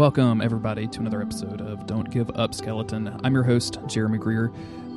Welcome, 0.00 0.40
everybody, 0.40 0.86
to 0.86 1.00
another 1.00 1.20
episode 1.20 1.60
of 1.60 1.86
Don't 1.86 2.10
Give 2.10 2.30
Up 2.30 2.54
Skeleton. 2.54 3.20
I'm 3.22 3.34
your 3.34 3.42
host, 3.42 3.80
Jeremy 3.86 4.16
Greer. 4.16 4.50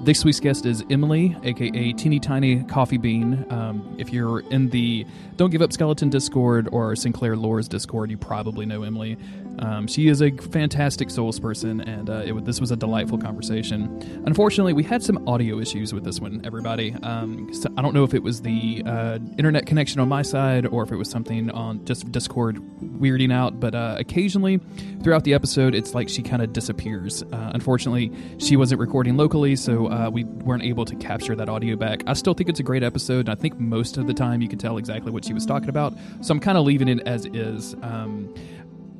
This 0.05 0.23
week's 0.23 0.39
guest 0.39 0.65
is 0.65 0.85
Emily, 0.89 1.35
aka 1.43 1.91
Teeny 1.91 2.21
Tiny 2.21 2.63
Coffee 2.63 2.95
Bean. 2.95 3.45
Um, 3.49 3.97
if 3.97 4.13
you're 4.13 4.49
in 4.49 4.69
the 4.69 5.05
Don't 5.35 5.49
Give 5.49 5.61
Up 5.61 5.73
Skeleton 5.73 6.09
Discord 6.09 6.69
or 6.71 6.95
Sinclair 6.95 7.35
Lore's 7.35 7.67
Discord, 7.67 8.11
you 8.11 8.17
probably 8.17 8.65
know 8.65 8.83
Emily. 8.83 9.17
Um, 9.59 9.87
she 9.87 10.07
is 10.07 10.21
a 10.21 10.31
fantastic 10.31 11.09
Souls 11.09 11.39
person, 11.39 11.81
and 11.81 12.09
uh, 12.09 12.23
it, 12.25 12.45
this 12.45 12.59
was 12.59 12.71
a 12.71 12.75
delightful 12.75 13.17
conversation. 13.17 14.23
Unfortunately, 14.25 14.73
we 14.73 14.83
had 14.83 15.03
some 15.03 15.27
audio 15.27 15.59
issues 15.59 15.93
with 15.93 16.03
this 16.03 16.19
one, 16.19 16.41
everybody. 16.43 16.95
Um, 17.03 17.53
so 17.53 17.69
I 17.77 17.81
don't 17.81 17.93
know 17.93 18.03
if 18.03 18.13
it 18.13 18.23
was 18.23 18.41
the 18.41 18.83
uh, 18.85 19.19
internet 19.37 19.65
connection 19.65 19.99
on 19.99 20.09
my 20.09 20.21
side 20.21 20.65
or 20.65 20.83
if 20.83 20.91
it 20.91 20.95
was 20.95 21.09
something 21.09 21.51
on 21.51 21.85
just 21.85 22.11
Discord 22.11 22.57
weirding 22.81 23.31
out, 23.31 23.59
but 23.59 23.75
uh, 23.75 23.95
occasionally 23.99 24.59
throughout 25.03 25.23
the 25.23 25.33
episode, 25.33 25.75
it's 25.75 25.93
like 25.93 26.09
she 26.09 26.21
kind 26.21 26.41
of 26.41 26.53
disappears. 26.53 27.23
Uh, 27.23 27.51
unfortunately, 27.53 28.11
she 28.37 28.55
wasn't 28.55 28.79
recording 28.79 29.17
locally, 29.17 29.55
so 29.55 29.87
uh, 29.87 30.09
we 30.09 30.23
weren't 30.23 30.63
able 30.63 30.85
to 30.85 30.95
capture 30.95 31.35
that 31.35 31.49
audio 31.49 31.75
back. 31.75 32.03
I 32.07 32.13
still 32.13 32.33
think 32.33 32.49
it's 32.49 32.59
a 32.59 32.63
great 32.63 32.83
episode, 32.83 33.27
and 33.27 33.29
I 33.29 33.35
think 33.35 33.59
most 33.59 33.97
of 33.97 34.07
the 34.07 34.13
time 34.13 34.41
you 34.41 34.49
can 34.49 34.59
tell 34.59 34.77
exactly 34.77 35.11
what 35.11 35.25
she 35.25 35.33
was 35.33 35.45
talking 35.45 35.69
about, 35.69 35.93
so 36.21 36.31
I'm 36.31 36.39
kind 36.39 36.57
of 36.57 36.65
leaving 36.65 36.87
it 36.87 37.01
as 37.05 37.25
is. 37.27 37.75
Um, 37.81 38.33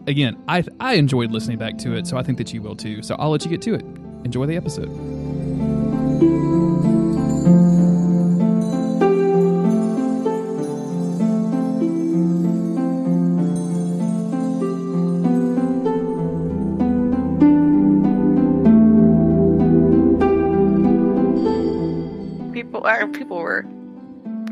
again, 0.07 0.41
I 0.47 0.63
I 0.79 0.93
enjoyed 0.93 1.31
listening 1.31 1.57
back 1.57 1.77
to 1.79 1.95
it, 1.95 2.07
so 2.07 2.17
I 2.17 2.23
think 2.23 2.37
that 2.37 2.53
you 2.53 2.61
will 2.61 2.75
too. 2.75 3.01
So 3.01 3.15
I'll 3.19 3.29
let 3.29 3.43
you 3.43 3.49
get 3.49 3.61
to 3.63 3.73
it. 3.75 3.85
Enjoy 4.23 4.45
the 4.45 4.55
episode. 4.55 4.89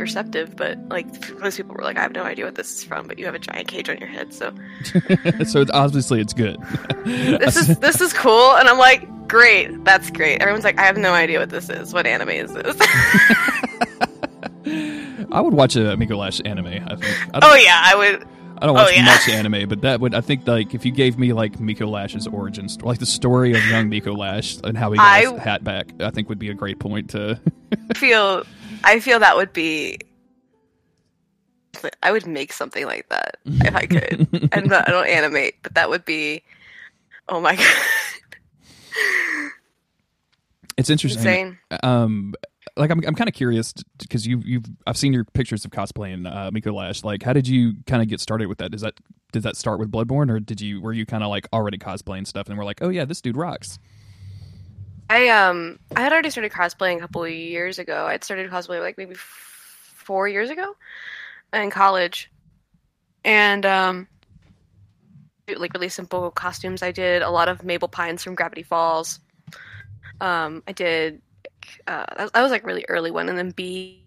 Receptive, 0.02 0.56
but 0.56 0.78
like 0.90 1.06
most 1.40 1.58
people 1.58 1.76
were 1.76 1.84
like, 1.84 1.98
I 1.98 2.02
have 2.02 2.12
no 2.14 2.24
idea 2.24 2.46
what 2.46 2.56
this 2.56 2.72
is 2.72 2.84
from, 2.84 3.08
but 3.08 3.18
you 3.20 3.26
have 3.26 3.36
a 3.36 3.40
giant 3.40 3.68
cage 3.68 3.90
on 3.90 3.98
your 3.98 4.10
head, 4.10 4.34
so 4.34 4.54
so 5.46 5.62
it's, 5.62 5.72
obviously 5.72 6.20
it's 6.22 6.34
good. 6.34 6.58
this 7.06 7.56
is 7.56 7.78
this 7.80 8.02
is 8.02 8.12
cool, 8.14 8.56
and 8.58 8.68
I'm 8.68 8.78
like, 8.78 9.08
great, 9.28 9.84
that's 9.86 10.10
great. 10.12 10.42
Everyone's 10.42 10.64
like, 10.66 10.80
I 10.80 10.84
have 10.84 10.98
no 10.98 11.14
idea 11.14 11.40
what 11.40 11.50
this 11.50 11.70
is. 11.70 11.94
What 11.94 12.06
anime 12.06 12.30
is 12.30 12.52
this? 12.54 12.76
I 15.32 15.40
would 15.42 15.54
watch 15.54 15.76
a 15.76 15.96
Micolash 15.98 16.42
anime. 16.46 16.68
I 16.68 16.96
think. 16.96 17.18
I 17.34 17.40
oh 17.42 17.56
yeah, 17.56 17.82
I 17.86 17.96
would. 17.96 18.28
I 18.62 18.68
don't 18.68 18.76
watch 18.76 18.90
Oh, 18.90 18.92
yeah. 18.96 19.06
much 19.06 19.28
anime, 19.28 19.68
but 19.68 19.82
that 19.82 20.00
would 20.02 20.14
I 20.14 20.22
think 20.22 20.48
like 20.48 20.76
if 20.76 20.86
you 20.86 20.92
gave 20.92 21.18
me 21.18 21.34
like 21.34 21.54
Micolash's 21.58 22.28
origin 22.28 22.70
story, 22.70 22.88
like 22.90 23.00
the 23.00 23.06
story 23.08 23.54
of 23.54 23.66
young 23.68 23.90
Micolash 23.90 24.64
and 24.64 24.78
how 24.78 24.92
he 24.92 24.98
got 24.98 25.06
I- 25.08 25.32
his 25.32 25.42
hat 25.42 25.64
back, 25.64 25.88
I 26.00 26.12
think 26.12 26.30
would 26.30 26.38
be 26.40 26.50
a 26.50 26.54
great 26.54 26.78
point 26.80 27.10
to. 27.12 27.40
feel 27.96 28.44
I 28.84 29.00
feel 29.00 29.20
that 29.20 29.36
would 29.36 29.54
be. 29.54 30.00
I 32.04 32.12
would 32.12 32.28
make 32.28 32.54
something 32.54 32.86
like 32.86 33.10
that 33.10 33.38
if 33.46 33.76
I 33.76 33.86
could. 33.86 34.50
I'm 34.54 34.66
not, 34.68 34.88
I 34.88 34.92
don't 34.92 35.08
animate, 35.08 35.56
but 35.64 35.74
that 35.76 35.90
would 35.90 36.06
be. 36.06 36.44
Oh 37.28 37.40
my 37.40 37.56
god, 37.58 37.66
it's 40.78 40.90
interesting. 40.90 41.20
insane! 41.20 41.58
Um, 41.84 42.34
like 42.78 42.92
I'm, 42.92 43.02
I'm 43.06 43.16
kind 43.16 43.28
of 43.28 43.34
curious 43.34 43.74
because 43.98 44.26
you, 44.26 44.42
you've, 44.46 44.66
I've 44.88 44.98
seen 44.98 45.14
your 45.14 45.26
pictures 45.26 45.66
of 45.66 45.72
cosplaying 45.72 46.28
uh, 46.28 46.52
Micolash. 46.52 47.04
Like, 47.04 47.24
how 47.24 47.34
did 47.34 47.48
you 47.48 47.74
kind 47.86 48.02
of 48.02 48.08
get 48.08 48.20
started 48.20 48.48
with 48.48 48.60
that? 48.60 48.72
Does 48.72 48.82
that, 48.82 48.96
did 49.32 49.44
that 49.44 49.56
start 49.56 49.80
with 49.80 49.92
Bloodborne, 49.92 50.30
or 50.30 50.40
did 50.40 50.62
you, 50.62 50.82
were 50.82 50.94
you 50.94 51.06
kind 51.06 51.24
of 51.24 51.30
like 51.30 51.48
already 51.54 51.78
cosplaying 51.78 52.28
stuff, 52.28 52.48
and 52.48 52.58
we're 52.58 52.66
like, 52.66 52.82
oh 52.82 52.90
yeah, 52.90 53.06
this 53.06 53.22
dude 53.22 53.38
rocks. 53.38 53.80
I 55.12 55.28
um 55.28 55.78
I 55.96 56.02
had 56.02 56.14
already 56.14 56.30
started 56.30 56.54
cosplaying 56.54 56.98
a 56.98 57.02
couple 57.02 57.24
of 57.26 57.32
years 57.32 57.80
ago. 57.80 58.08
I'd 58.08 58.24
started 58.24 58.50
cosplaying 58.50 58.82
like 58.82 58.98
maybe 58.98 59.16
f- 59.16 59.94
four 59.96 60.28
years 60.30 60.50
ago 60.50 60.76
in 61.54 61.70
college, 61.70 62.32
and 63.26 63.66
um 63.66 64.08
like 65.58 65.74
really 65.74 65.90
simple 65.90 66.32
costumes. 66.32 66.82
I 66.82 66.92
did 66.92 67.22
a 67.24 67.30
lot 67.30 67.50
of 67.50 67.64
Mabel 67.64 67.90
Pines 67.90 68.24
from 68.24 68.36
Gravity 68.36 68.64
Falls. 68.64 69.20
Um, 70.22 70.64
I 70.68 70.72
did 70.72 71.22
uh, 71.88 72.06
that, 72.34 72.42
was 72.42 72.52
like 72.52 72.66
really 72.66 72.86
early 72.88 73.12
one, 73.12 73.28
and 73.28 73.38
then 73.38 73.52
B 73.52 74.06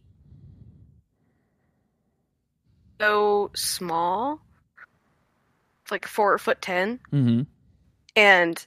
so 3.01 3.51
small, 3.55 4.41
It's 5.83 5.91
like 5.93 6.07
four 6.07 6.39
foot 6.39 6.63
ten 6.63 7.01
Mm-hmm. 7.13 7.43
and 8.17 8.67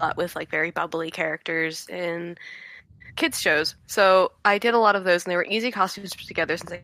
lot 0.00 0.16
with 0.16 0.36
like 0.36 0.50
very 0.50 0.70
bubbly 0.70 1.10
characters 1.10 1.88
in 1.88 2.36
kids 3.16 3.40
shows. 3.40 3.74
So 3.86 4.32
I 4.44 4.58
did 4.58 4.74
a 4.74 4.78
lot 4.78 4.96
of 4.96 5.04
those, 5.04 5.24
and 5.24 5.32
they 5.32 5.36
were 5.36 5.44
easy 5.44 5.70
costumes 5.70 6.10
to 6.12 6.18
put 6.18 6.26
together 6.26 6.56
since 6.56 6.72
I. 6.72 6.82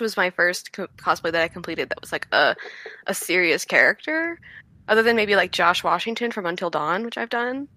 Was 0.00 0.16
my 0.16 0.30
first 0.30 0.72
co- 0.72 0.88
cosplay 0.96 1.30
that 1.30 1.42
I 1.42 1.48
completed 1.48 1.90
that 1.90 2.00
was 2.00 2.10
like 2.10 2.26
a 2.32 2.56
a 3.06 3.14
serious 3.14 3.64
character, 3.64 4.40
other 4.88 5.02
than 5.02 5.14
maybe 5.14 5.36
like 5.36 5.52
Josh 5.52 5.84
Washington 5.84 6.32
from 6.32 6.44
Until 6.44 6.70
Dawn, 6.70 7.04
which 7.04 7.16
I've 7.16 7.30
done. 7.30 7.68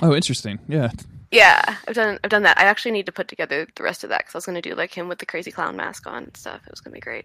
Oh, 0.00 0.14
interesting. 0.14 0.60
Yeah. 0.68 0.90
Yeah, 1.32 1.76
I've 1.88 1.94
done 1.94 2.18
I've 2.22 2.30
done 2.30 2.42
that. 2.42 2.58
I 2.58 2.64
actually 2.64 2.90
need 2.90 3.06
to 3.06 3.12
put 3.12 3.26
together 3.26 3.66
the 3.74 3.82
rest 3.82 4.04
of 4.04 4.10
that 4.10 4.18
because 4.18 4.34
I 4.34 4.38
was 4.38 4.44
going 4.44 4.60
to 4.60 4.68
do 4.68 4.74
like 4.74 4.92
him 4.92 5.08
with 5.08 5.18
the 5.18 5.24
crazy 5.24 5.50
clown 5.50 5.76
mask 5.76 6.06
on 6.06 6.24
and 6.24 6.36
stuff. 6.36 6.60
It 6.66 6.70
was 6.70 6.80
going 6.80 6.92
to 6.92 6.96
be 6.96 7.00
great. 7.00 7.24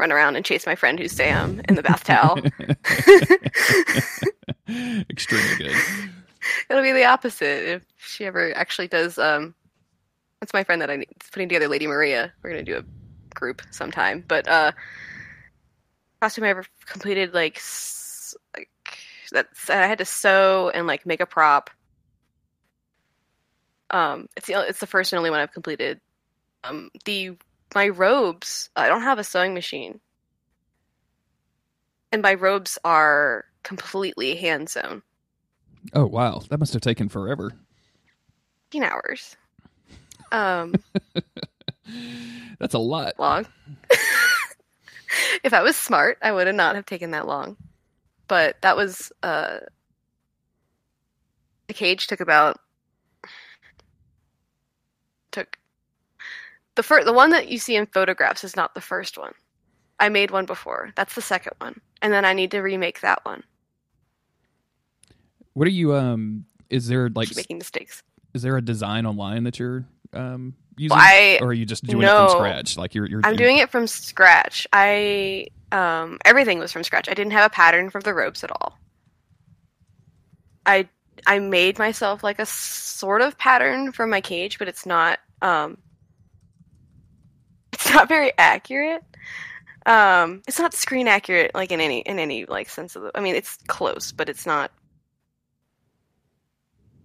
Run 0.00 0.10
around 0.10 0.34
and 0.34 0.44
chase 0.44 0.66
my 0.66 0.74
friend 0.74 0.98
who's 0.98 1.12
Sam 1.12 1.60
in 1.68 1.76
the 1.76 1.82
bath 1.82 2.02
towel. 2.02 2.40
Extremely 5.08 5.56
good. 5.58 5.76
It'll 6.70 6.82
be 6.82 6.90
the 6.90 7.04
opposite 7.04 7.68
if 7.68 7.84
she 7.98 8.24
ever 8.24 8.52
actually 8.56 8.88
does. 8.88 9.16
Um, 9.16 9.54
that's 10.40 10.52
my 10.52 10.64
friend 10.64 10.82
that 10.82 10.90
I 10.90 10.96
need 10.96 11.08
putting 11.32 11.48
together, 11.48 11.68
Lady 11.68 11.86
Maria. 11.86 12.32
We're 12.42 12.50
gonna 12.50 12.64
do 12.64 12.78
a 12.78 12.84
group 13.34 13.62
sometime. 13.70 14.24
But 14.26 14.48
uh, 14.48 14.72
costume 16.20 16.44
I 16.44 16.48
ever 16.48 16.64
completed 16.84 17.32
like 17.32 17.60
like 18.56 18.70
that's 19.30 19.70
I 19.70 19.86
had 19.86 19.98
to 19.98 20.04
sew 20.04 20.70
and 20.74 20.88
like 20.88 21.06
make 21.06 21.20
a 21.20 21.26
prop. 21.26 21.70
Um, 23.90 24.28
it's 24.36 24.46
the 24.46 24.60
it's 24.66 24.80
the 24.80 24.86
first 24.86 25.12
and 25.12 25.18
only 25.18 25.30
one 25.30 25.40
I've 25.40 25.52
completed. 25.52 26.00
Um, 26.64 26.90
the 27.04 27.36
my 27.74 27.88
robes 27.88 28.70
I 28.76 28.88
don't 28.88 29.02
have 29.02 29.18
a 29.18 29.24
sewing 29.24 29.54
machine, 29.54 30.00
and 32.12 32.22
my 32.22 32.34
robes 32.34 32.78
are 32.84 33.44
completely 33.62 34.36
hand 34.36 34.68
sewn. 34.68 35.02
Oh 35.92 36.06
wow, 36.06 36.42
that 36.48 36.58
must 36.58 36.72
have 36.72 36.82
taken 36.82 37.08
forever. 37.08 37.52
15 38.72 38.82
hours. 38.82 39.36
Um, 40.32 40.74
That's 42.58 42.74
a 42.74 42.78
lot. 42.78 43.14
long. 43.18 43.46
if 45.44 45.52
I 45.52 45.62
was 45.62 45.76
smart, 45.76 46.18
I 46.22 46.32
would 46.32 46.48
have 46.48 46.56
not 46.56 46.74
have 46.74 46.86
taken 46.86 47.12
that 47.12 47.26
long. 47.28 47.56
But 48.28 48.60
that 48.62 48.76
was 48.76 49.12
uh 49.22 49.58
the 51.68 51.74
cage 51.74 52.06
took 52.08 52.20
about 52.20 52.58
took 55.30 55.58
the 56.76 56.82
first 56.82 57.06
the 57.06 57.12
one 57.12 57.30
that 57.30 57.48
you 57.48 57.58
see 57.58 57.76
in 57.76 57.86
photographs 57.86 58.44
is 58.44 58.54
not 58.56 58.74
the 58.74 58.80
first 58.80 59.18
one. 59.18 59.32
I 59.98 60.08
made 60.10 60.30
one 60.30 60.46
before. 60.46 60.90
That's 60.94 61.14
the 61.14 61.22
second 61.22 61.54
one. 61.58 61.80
And 62.02 62.12
then 62.12 62.24
I 62.24 62.32
need 62.34 62.50
to 62.52 62.60
remake 62.60 63.00
that 63.00 63.24
one. 63.24 63.42
What 65.54 65.66
are 65.66 65.70
you? 65.70 65.94
Um, 65.94 66.44
is 66.68 66.86
there 66.88 67.08
like 67.08 67.28
Keep 67.28 67.36
making 67.38 67.58
mistakes. 67.58 68.02
is 68.34 68.42
there 68.42 68.56
a 68.56 68.62
design 68.62 69.06
online 69.06 69.44
that 69.44 69.58
you're 69.58 69.86
um 70.12 70.54
using, 70.76 70.96
Well, 70.96 71.06
I- 71.06 71.38
or 71.40 71.48
are 71.48 71.52
you 71.52 71.64
just 71.64 71.84
doing 71.84 72.06
it 72.06 72.10
from 72.10 72.28
scratch? 72.28 72.76
Like 72.76 72.94
you're 72.94 73.06
you're 73.06 73.22
I'm 73.24 73.36
doing 73.36 73.56
it 73.58 73.70
from 73.70 73.86
scratch. 73.86 74.66
I 74.72 75.46
um 75.72 76.18
everything 76.24 76.58
was 76.58 76.72
from 76.72 76.84
scratch. 76.84 77.08
I 77.08 77.14
didn't 77.14 77.32
have 77.32 77.46
a 77.46 77.54
pattern 77.54 77.88
for 77.90 78.00
the 78.02 78.12
ropes 78.12 78.44
at 78.44 78.50
all. 78.50 78.78
I 80.66 80.88
I 81.26 81.38
made 81.38 81.78
myself 81.78 82.22
like 82.22 82.38
a 82.38 82.46
sort 82.46 83.22
of 83.22 83.38
pattern 83.38 83.92
for 83.92 84.06
my 84.06 84.20
cage, 84.20 84.58
but 84.58 84.68
it's 84.68 84.84
not 84.84 85.18
um 85.40 85.78
not 87.96 88.08
very 88.08 88.32
accurate. 88.38 89.04
Um 89.86 90.42
it's 90.48 90.58
not 90.58 90.74
screen 90.74 91.08
accurate 91.08 91.54
like 91.54 91.72
in 91.72 91.80
any 91.80 92.00
in 92.00 92.18
any 92.18 92.44
like 92.46 92.68
sense 92.68 92.96
of 92.96 93.02
the 93.02 93.10
I 93.14 93.20
mean 93.20 93.34
it's 93.34 93.58
close, 93.68 94.12
but 94.12 94.28
it's 94.28 94.46
not 94.46 94.70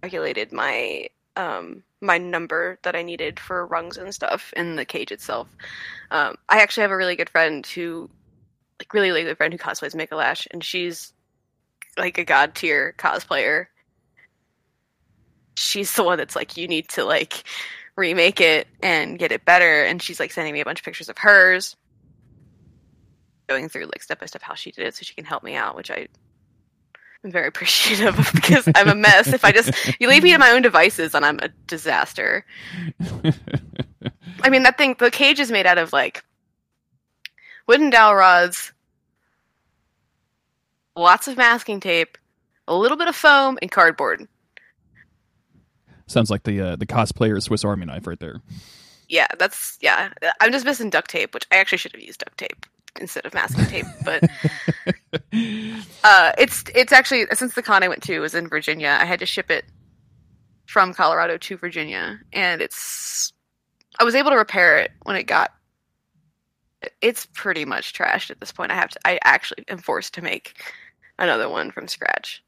calculated 0.02 0.52
my 0.52 1.08
um 1.36 1.82
my 2.02 2.18
number 2.18 2.78
that 2.82 2.96
I 2.96 3.02
needed 3.02 3.38
for 3.38 3.66
rungs 3.66 3.96
and 3.96 4.12
stuff 4.12 4.52
in 4.56 4.76
the 4.76 4.84
cage 4.84 5.12
itself. 5.12 5.48
Um, 6.10 6.36
I 6.48 6.60
actually 6.60 6.82
have 6.82 6.90
a 6.90 6.96
really 6.96 7.16
good 7.16 7.30
friend 7.30 7.64
who, 7.64 8.10
like, 8.80 8.92
really, 8.92 9.10
really 9.10 9.22
good 9.22 9.36
friend 9.36 9.54
who 9.54 9.58
cosplays 9.58 9.94
Micolash, 9.94 10.46
and 10.50 10.62
she's 10.62 11.12
like 11.96 12.18
a 12.18 12.24
god 12.24 12.54
tier 12.54 12.94
cosplayer. 12.98 13.66
She's 15.56 15.94
the 15.94 16.02
one 16.02 16.18
that's 16.18 16.34
like, 16.34 16.56
you 16.56 16.66
need 16.66 16.88
to 16.90 17.04
like 17.04 17.44
remake 17.96 18.40
it 18.40 18.66
and 18.82 19.18
get 19.18 19.32
it 19.32 19.44
better. 19.44 19.84
And 19.84 20.02
she's 20.02 20.20
like 20.20 20.32
sending 20.32 20.52
me 20.52 20.60
a 20.60 20.64
bunch 20.64 20.80
of 20.80 20.84
pictures 20.84 21.08
of 21.08 21.18
hers, 21.18 21.76
going 23.48 23.68
through 23.68 23.86
like 23.86 24.02
step 24.02 24.20
by 24.20 24.26
step 24.26 24.42
how 24.42 24.54
she 24.54 24.70
did 24.72 24.86
it, 24.86 24.94
so 24.94 25.02
she 25.02 25.14
can 25.14 25.24
help 25.24 25.42
me 25.42 25.54
out, 25.54 25.76
which 25.76 25.90
I 25.90 26.08
am 27.24 27.30
very 27.30 27.48
appreciative 27.48 28.18
of 28.18 28.32
because 28.34 28.68
I'm 28.74 28.88
a 28.88 28.94
mess. 28.94 29.32
If 29.32 29.44
I 29.44 29.52
just 29.52 29.72
you 30.00 30.08
leave 30.08 30.22
me 30.22 30.32
to 30.32 30.38
my 30.38 30.50
own 30.50 30.62
devices, 30.62 31.14
and 31.14 31.24
I'm 31.24 31.38
a 31.40 31.48
disaster. 31.66 32.44
I 34.42 34.50
mean, 34.50 34.64
that 34.64 34.78
thing, 34.78 34.96
the 34.98 35.10
cage 35.10 35.40
is 35.40 35.52
made 35.52 35.66
out 35.66 35.78
of 35.78 35.92
like 35.92 36.24
wooden 37.68 37.90
dowel 37.90 38.14
rods, 38.14 38.72
lots 40.96 41.28
of 41.28 41.36
masking 41.36 41.80
tape, 41.80 42.18
a 42.66 42.74
little 42.74 42.96
bit 42.96 43.08
of 43.08 43.16
foam, 43.16 43.58
and 43.62 43.70
cardboard. 43.70 44.26
Sounds 46.12 46.30
like 46.30 46.42
the 46.42 46.60
uh, 46.60 46.76
the 46.76 46.86
cosplayer 46.86 47.42
Swiss 47.42 47.64
Army 47.64 47.86
knife 47.86 48.06
right 48.06 48.20
there. 48.20 48.42
Yeah, 49.08 49.28
that's 49.38 49.78
yeah. 49.80 50.10
I'm 50.40 50.52
just 50.52 50.64
missing 50.64 50.90
duct 50.90 51.10
tape, 51.10 51.32
which 51.34 51.46
I 51.50 51.56
actually 51.56 51.78
should 51.78 51.92
have 51.92 52.02
used 52.02 52.20
duct 52.20 52.36
tape 52.36 52.66
instead 53.00 53.24
of 53.24 53.32
masking 53.32 53.64
tape. 53.64 53.86
But 54.04 54.24
uh, 56.04 56.32
it's 56.38 56.64
it's 56.74 56.92
actually 56.92 57.26
since 57.32 57.54
the 57.54 57.62
con 57.62 57.82
I 57.82 57.88
went 57.88 58.02
to 58.04 58.20
was 58.20 58.34
in 58.34 58.48
Virginia, 58.48 58.98
I 59.00 59.06
had 59.06 59.20
to 59.20 59.26
ship 59.26 59.50
it 59.50 59.64
from 60.66 60.92
Colorado 60.92 61.38
to 61.38 61.56
Virginia, 61.56 62.20
and 62.32 62.60
it's 62.60 63.32
I 63.98 64.04
was 64.04 64.14
able 64.14 64.30
to 64.30 64.36
repair 64.36 64.78
it 64.78 64.92
when 65.04 65.16
it 65.16 65.24
got. 65.24 65.52
It's 67.00 67.26
pretty 67.26 67.64
much 67.64 67.94
trashed 67.94 68.30
at 68.30 68.40
this 68.40 68.52
point. 68.52 68.70
I 68.70 68.74
have 68.74 68.90
to. 68.90 69.00
I 69.04 69.18
actually 69.24 69.64
am 69.68 69.78
forced 69.78 70.14
to 70.14 70.22
make 70.22 70.62
another 71.18 71.48
one 71.48 71.70
from 71.70 71.88
scratch 71.88 72.42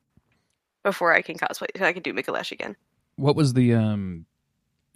before 0.82 1.14
I 1.14 1.22
can 1.22 1.38
cosplay. 1.38 1.68
So 1.76 1.84
I 1.84 1.92
can 1.92 2.02
do 2.02 2.12
Micolash 2.12 2.52
again. 2.52 2.76
What 3.16 3.36
was 3.36 3.54
the 3.54 3.74
um 3.74 4.26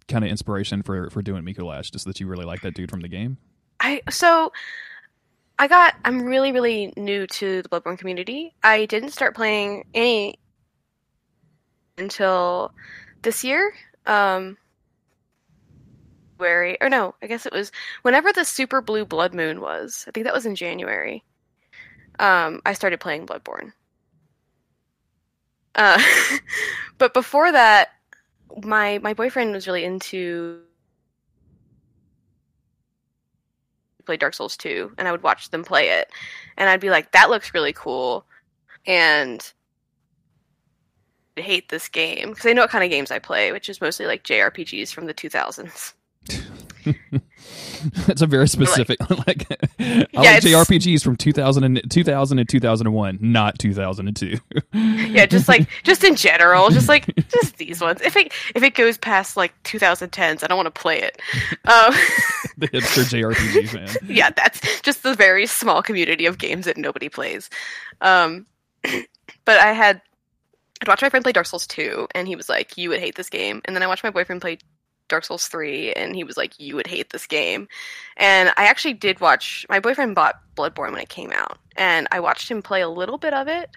kind 0.09 0.25
of 0.25 0.31
inspiration 0.31 0.83
for 0.83 1.11
for 1.11 1.23
doing 1.23 1.45
Micolash? 1.45 1.91
Just 1.91 2.05
that 2.07 2.21
you 2.21 2.27
really 2.27 2.45
like 2.45 2.63
that 2.63 2.75
dude 2.75 2.91
from 2.91 3.01
the 3.01 3.09
game. 3.09 3.39
I 3.81 4.03
so 4.11 4.53
I 5.59 5.69
got 5.69 5.95
I'm 6.05 6.23
really 6.23 6.53
really 6.53 6.93
new 6.97 7.27
to 7.27 7.63
the 7.63 7.69
Bloodborne 7.69 7.99
community. 7.99 8.55
I 8.63 8.87
didn't 8.87 9.11
start 9.11 9.35
playing 9.35 9.85
any 9.95 10.39
until 11.97 12.73
this 13.23 13.45
year. 13.45 13.73
Um 14.07 14.57
January 16.39 16.79
or 16.81 16.89
no, 16.89 17.15
I 17.23 17.27
guess 17.27 17.47
it 17.47 17.53
was 17.53 17.73
whenever 18.03 18.33
the 18.33 18.45
super 18.45 18.81
blue 18.81 19.05
blood 19.05 19.35
moon 19.35 19.61
was. 19.61 20.05
I 20.07 20.11
think 20.13 20.25
that 20.25 20.35
was 20.35 20.47
in 20.47 20.55
January. 20.55 21.25
Um 22.19 22.61
I 22.65 22.73
started 22.73 23.01
playing 23.01 23.27
Bloodborne. 23.27 23.73
Uh 25.75 26.03
but 26.99 27.15
before 27.15 27.53
that 27.53 27.91
my 28.65 28.99
my 28.99 29.15
boyfriend 29.15 29.53
was 29.53 29.67
really 29.67 29.85
into 29.85 30.61
play 34.05 34.17
Dark 34.17 34.35
Souls 34.35 34.57
2 34.57 34.95
and 34.97 35.07
I 35.07 35.13
would 35.13 35.23
watch 35.23 35.51
them 35.51 35.65
play 35.65 35.91
it 35.91 36.11
and 36.57 36.71
I'd 36.71 36.81
be 36.81 36.91
like 36.91 37.13
that 37.13 37.29
looks 37.29 37.53
really 37.53 37.75
cool 37.75 38.25
and 38.87 39.53
I 41.37 41.43
hate 41.43 41.69
this 41.69 41.89
game 41.89 42.31
because 42.31 42.47
I 42.47 42.55
know 42.55 42.63
what 42.63 42.71
kind 42.71 42.85
of 42.85 42.91
games 42.91 43.11
I 43.11 43.19
play 43.19 43.53
which 43.53 43.69
is 43.69 43.81
mostly 43.81 44.07
like 44.07 44.25
JRPGs 44.25 44.93
from 44.93 45.07
the 45.07 45.15
2000s. 45.15 45.93
That's 48.07 48.23
a 48.23 48.27
very 48.27 48.49
specific 48.49 48.99
like, 49.27 49.47
I 49.79 50.07
yeah, 50.13 50.33
like 50.33 50.43
JRPGs 50.43 51.03
from 51.03 51.17
2000 51.17 51.65
and 51.65 51.91
2000 51.91 52.39
and 52.39 52.49
2001, 52.49 53.19
not 53.21 53.59
2002. 53.59 54.39
yeah, 54.73 55.27
just 55.27 55.49
like 55.49 55.69
just 55.83 56.05
in 56.05 56.17
general, 56.17 56.71
just 56.71 56.89
like 56.89 57.15
just 57.29 57.57
these 57.57 57.81
ones. 57.81 58.01
If 58.03 58.17
it 58.17 58.33
if 58.55 58.63
it 58.63 58.75
goes 58.75 58.99
past 58.99 59.37
like 59.37 59.53
2010s, 59.65 60.43
I 60.43 60.47
don't 60.47 60.57
want 60.57 60.73
to 60.73 60.81
play 60.81 61.01
it. 61.01 61.21
Um, 61.65 61.95
the 62.57 62.69
hipster 62.69 63.05
JRPGs, 63.05 63.75
man. 63.75 63.89
Yeah, 64.07 64.31
that's 64.31 64.81
just 64.81 65.03
the 65.03 65.15
very 65.15 65.47
small 65.47 65.83
community 65.83 66.27
of 66.27 66.39
games 66.39 66.67
that 66.67 66.77
nobody 66.77 67.09
plays. 67.09 67.51
Um, 68.01 68.47
but 68.83 69.59
I 69.59 69.73
had 69.73 70.01
I'd 70.81 70.89
watch 70.89 71.03
my 71.03 71.11
friend 71.11 71.25
play 71.25 71.33
Dark 71.33 71.47
Souls 71.47 71.67
2, 71.67 72.09
and 72.15 72.29
he 72.29 72.37
was 72.37 72.49
like, 72.49 72.77
"You 72.77 72.91
would 72.91 73.01
hate 73.01 73.17
this 73.17 73.29
game." 73.29 73.61
And 73.65 73.75
then 73.75 73.83
I 73.83 73.87
watched 73.87 74.05
my 74.05 74.11
boyfriend 74.11 74.41
play 74.41 74.59
Dark 75.09 75.25
Souls 75.25 75.47
3 75.49 75.93
and 75.95 76.15
he 76.15 76.25
was 76.25 76.37
like 76.37 76.59
you 76.59 76.77
would 76.77 76.87
hate 76.87 77.11
this 77.11 77.27
game. 77.27 77.69
And 78.17 78.51
I 78.57 78.65
actually 78.65 78.95
did 78.95 79.21
watch 79.21 79.67
my 79.69 79.81
boyfriend 79.81 80.15
bought 80.15 80.41
Bloodborne 80.57 80.93
when 80.93 81.01
it 81.01 81.09
came 81.09 81.33
out 81.33 81.59
and 81.77 82.07
I 82.13 82.21
watched 82.21 82.51
him 82.51 82.63
play 82.63 82.81
a 82.83 82.89
little 82.89 83.19
bit 83.19 83.35
of 83.35 83.49
it. 83.49 83.71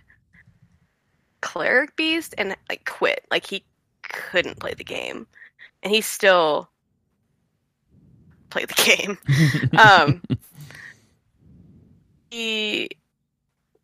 Cleric 1.41 1.95
Beast 1.95 2.35
and 2.37 2.55
like 2.69 2.85
quit. 2.85 3.25
Like 3.31 3.45
he 3.47 3.63
couldn't 4.03 4.59
play 4.59 4.73
the 4.73 4.83
game. 4.83 5.27
And 5.83 5.93
he 5.93 6.01
still 6.01 6.69
played 8.49 8.69
the 8.69 8.83
game. 8.97 9.17
um 9.77 10.21
he 12.31 12.89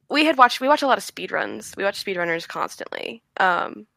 we 0.10 0.26
had 0.26 0.38
watched 0.38 0.62
we 0.62 0.68
watch 0.68 0.82
a 0.82 0.88
lot 0.88 0.98
of 0.98 1.04
speedruns. 1.04 1.76
We 1.78 1.84
watch 1.84 2.04
speedrunners 2.04 2.48
constantly. 2.48 3.22
Um 3.40 3.88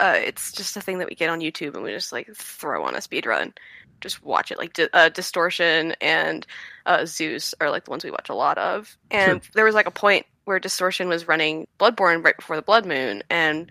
uh, 0.00 0.16
it's 0.16 0.52
just 0.52 0.76
a 0.76 0.80
thing 0.80 0.98
that 0.98 1.08
we 1.08 1.14
get 1.14 1.30
on 1.30 1.40
YouTube 1.40 1.74
and 1.74 1.82
we 1.82 1.90
just 1.90 2.12
like 2.12 2.34
throw 2.34 2.84
on 2.84 2.94
a 2.94 3.00
speed 3.00 3.26
run. 3.26 3.52
Just 4.00 4.22
watch 4.22 4.50
it. 4.50 4.58
Like 4.58 4.72
di- 4.72 4.88
uh, 4.92 5.08
Distortion 5.08 5.94
and 6.00 6.46
uh, 6.86 7.06
Zeus 7.06 7.54
are 7.60 7.70
like 7.70 7.84
the 7.84 7.90
ones 7.90 8.04
we 8.04 8.10
watch 8.10 8.28
a 8.28 8.34
lot 8.34 8.58
of. 8.58 8.96
And 9.10 9.42
sure. 9.42 9.50
there 9.54 9.64
was 9.64 9.74
like 9.74 9.86
a 9.86 9.92
point 9.92 10.26
where 10.44 10.58
Distortion 10.58 11.08
was 11.08 11.28
running 11.28 11.66
Bloodborne 11.78 12.24
right 12.24 12.36
before 12.36 12.56
the 12.56 12.62
Blood 12.62 12.86
Moon 12.86 13.22
and 13.30 13.70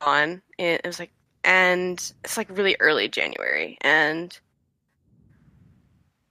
on. 0.00 0.42
And 0.58 0.80
it 0.82 0.86
was 0.86 0.98
like, 0.98 1.12
and 1.44 1.98
it's 2.24 2.36
like 2.36 2.56
really 2.56 2.76
early 2.80 3.08
January 3.08 3.78
and 3.80 4.38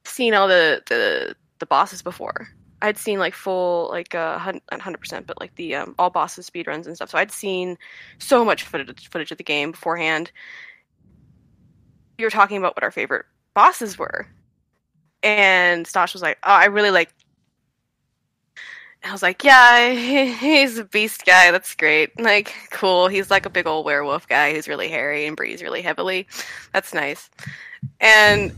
seen 0.05 0.33
all 0.33 0.47
the 0.47 0.81
the 0.87 1.35
the 1.59 1.65
bosses 1.65 2.01
before 2.01 2.49
I'd 2.81 2.98
seen 2.98 3.19
like 3.19 3.33
full 3.36 3.89
like 3.89 4.16
uh 4.16 4.38
hundred 4.39 5.00
percent, 5.00 5.28
but 5.28 5.39
like 5.39 5.56
the 5.56 5.75
um, 5.75 5.95
all 6.00 6.10
bosses 6.10 6.45
speed 6.45 6.68
runs 6.68 6.88
and 6.88 6.95
stuff. 6.95 7.10
So 7.10 7.18
I'd 7.18 7.31
seen 7.31 7.78
so 8.19 8.44
much 8.44 8.63
footage 8.63 9.10
footage 9.10 9.31
of 9.31 9.38
the 9.38 9.44
game 9.44 9.72
beforehand. 9.72 10.31
You 12.18 12.25
were 12.25 12.31
talking 12.31 12.57
about 12.57 12.75
what 12.75 12.83
our 12.83 12.92
favorite 12.92 13.25
bosses 13.54 13.98
were, 13.98 14.28
and 15.24 15.86
Stosh 15.86 16.13
was 16.13 16.21
like, 16.21 16.38
"Oh, 16.44 16.52
I 16.52 16.66
really 16.66 16.92
like." 16.92 17.14
I 19.04 19.11
was 19.11 19.23
like, 19.23 19.44
"Yeah, 19.44 19.92
he, 19.92 20.31
he's 20.33 20.78
a 20.78 20.85
beast 20.85 21.26
guy. 21.26 21.52
That's 21.52 21.76
great. 21.76 22.11
Like, 22.19 22.54
cool. 22.71 23.07
He's 23.07 23.31
like 23.31 23.45
a 23.45 23.50
big 23.50 23.68
old 23.68 23.85
werewolf 23.85 24.28
guy 24.28 24.54
who's 24.54 24.68
really 24.68 24.90
hairy 24.90 25.26
and 25.26 25.35
breathes 25.38 25.64
really 25.64 25.81
heavily. 25.81 26.28
That's 26.73 26.94
nice." 26.94 27.30
And 28.00 28.56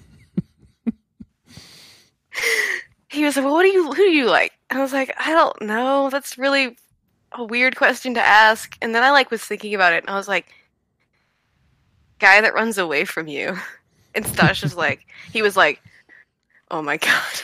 he 3.13 3.23
was 3.23 3.35
like, 3.35 3.45
"Well, 3.45 3.53
what 3.53 3.63
do 3.63 3.69
you 3.69 3.85
who 3.87 3.95
do 3.95 4.11
you 4.11 4.25
like?" 4.25 4.53
And 4.69 4.79
I 4.79 4.81
was 4.81 4.91
like, 4.93 5.13
"I 5.19 5.31
don't 5.31 5.61
know. 5.61 6.09
That's 6.09 6.37
really 6.37 6.75
a 7.31 7.43
weird 7.43 7.75
question 7.75 8.15
to 8.15 8.21
ask." 8.21 8.75
And 8.81 8.93
then 8.95 9.03
I 9.03 9.11
like 9.11 9.29
was 9.31 9.43
thinking 9.43 9.75
about 9.75 9.93
it, 9.93 10.03
and 10.03 10.09
I 10.09 10.15
was 10.15 10.27
like, 10.27 10.47
"Guy 12.19 12.41
that 12.41 12.53
runs 12.53 12.77
away 12.77 13.05
from 13.05 13.27
you." 13.27 13.57
And 14.15 14.27
Stash 14.27 14.61
was 14.61 14.75
like, 14.75 15.07
he 15.33 15.41
was 15.41 15.57
like, 15.57 15.81
"Oh 16.69 16.83
my 16.83 16.97
god." 16.97 17.41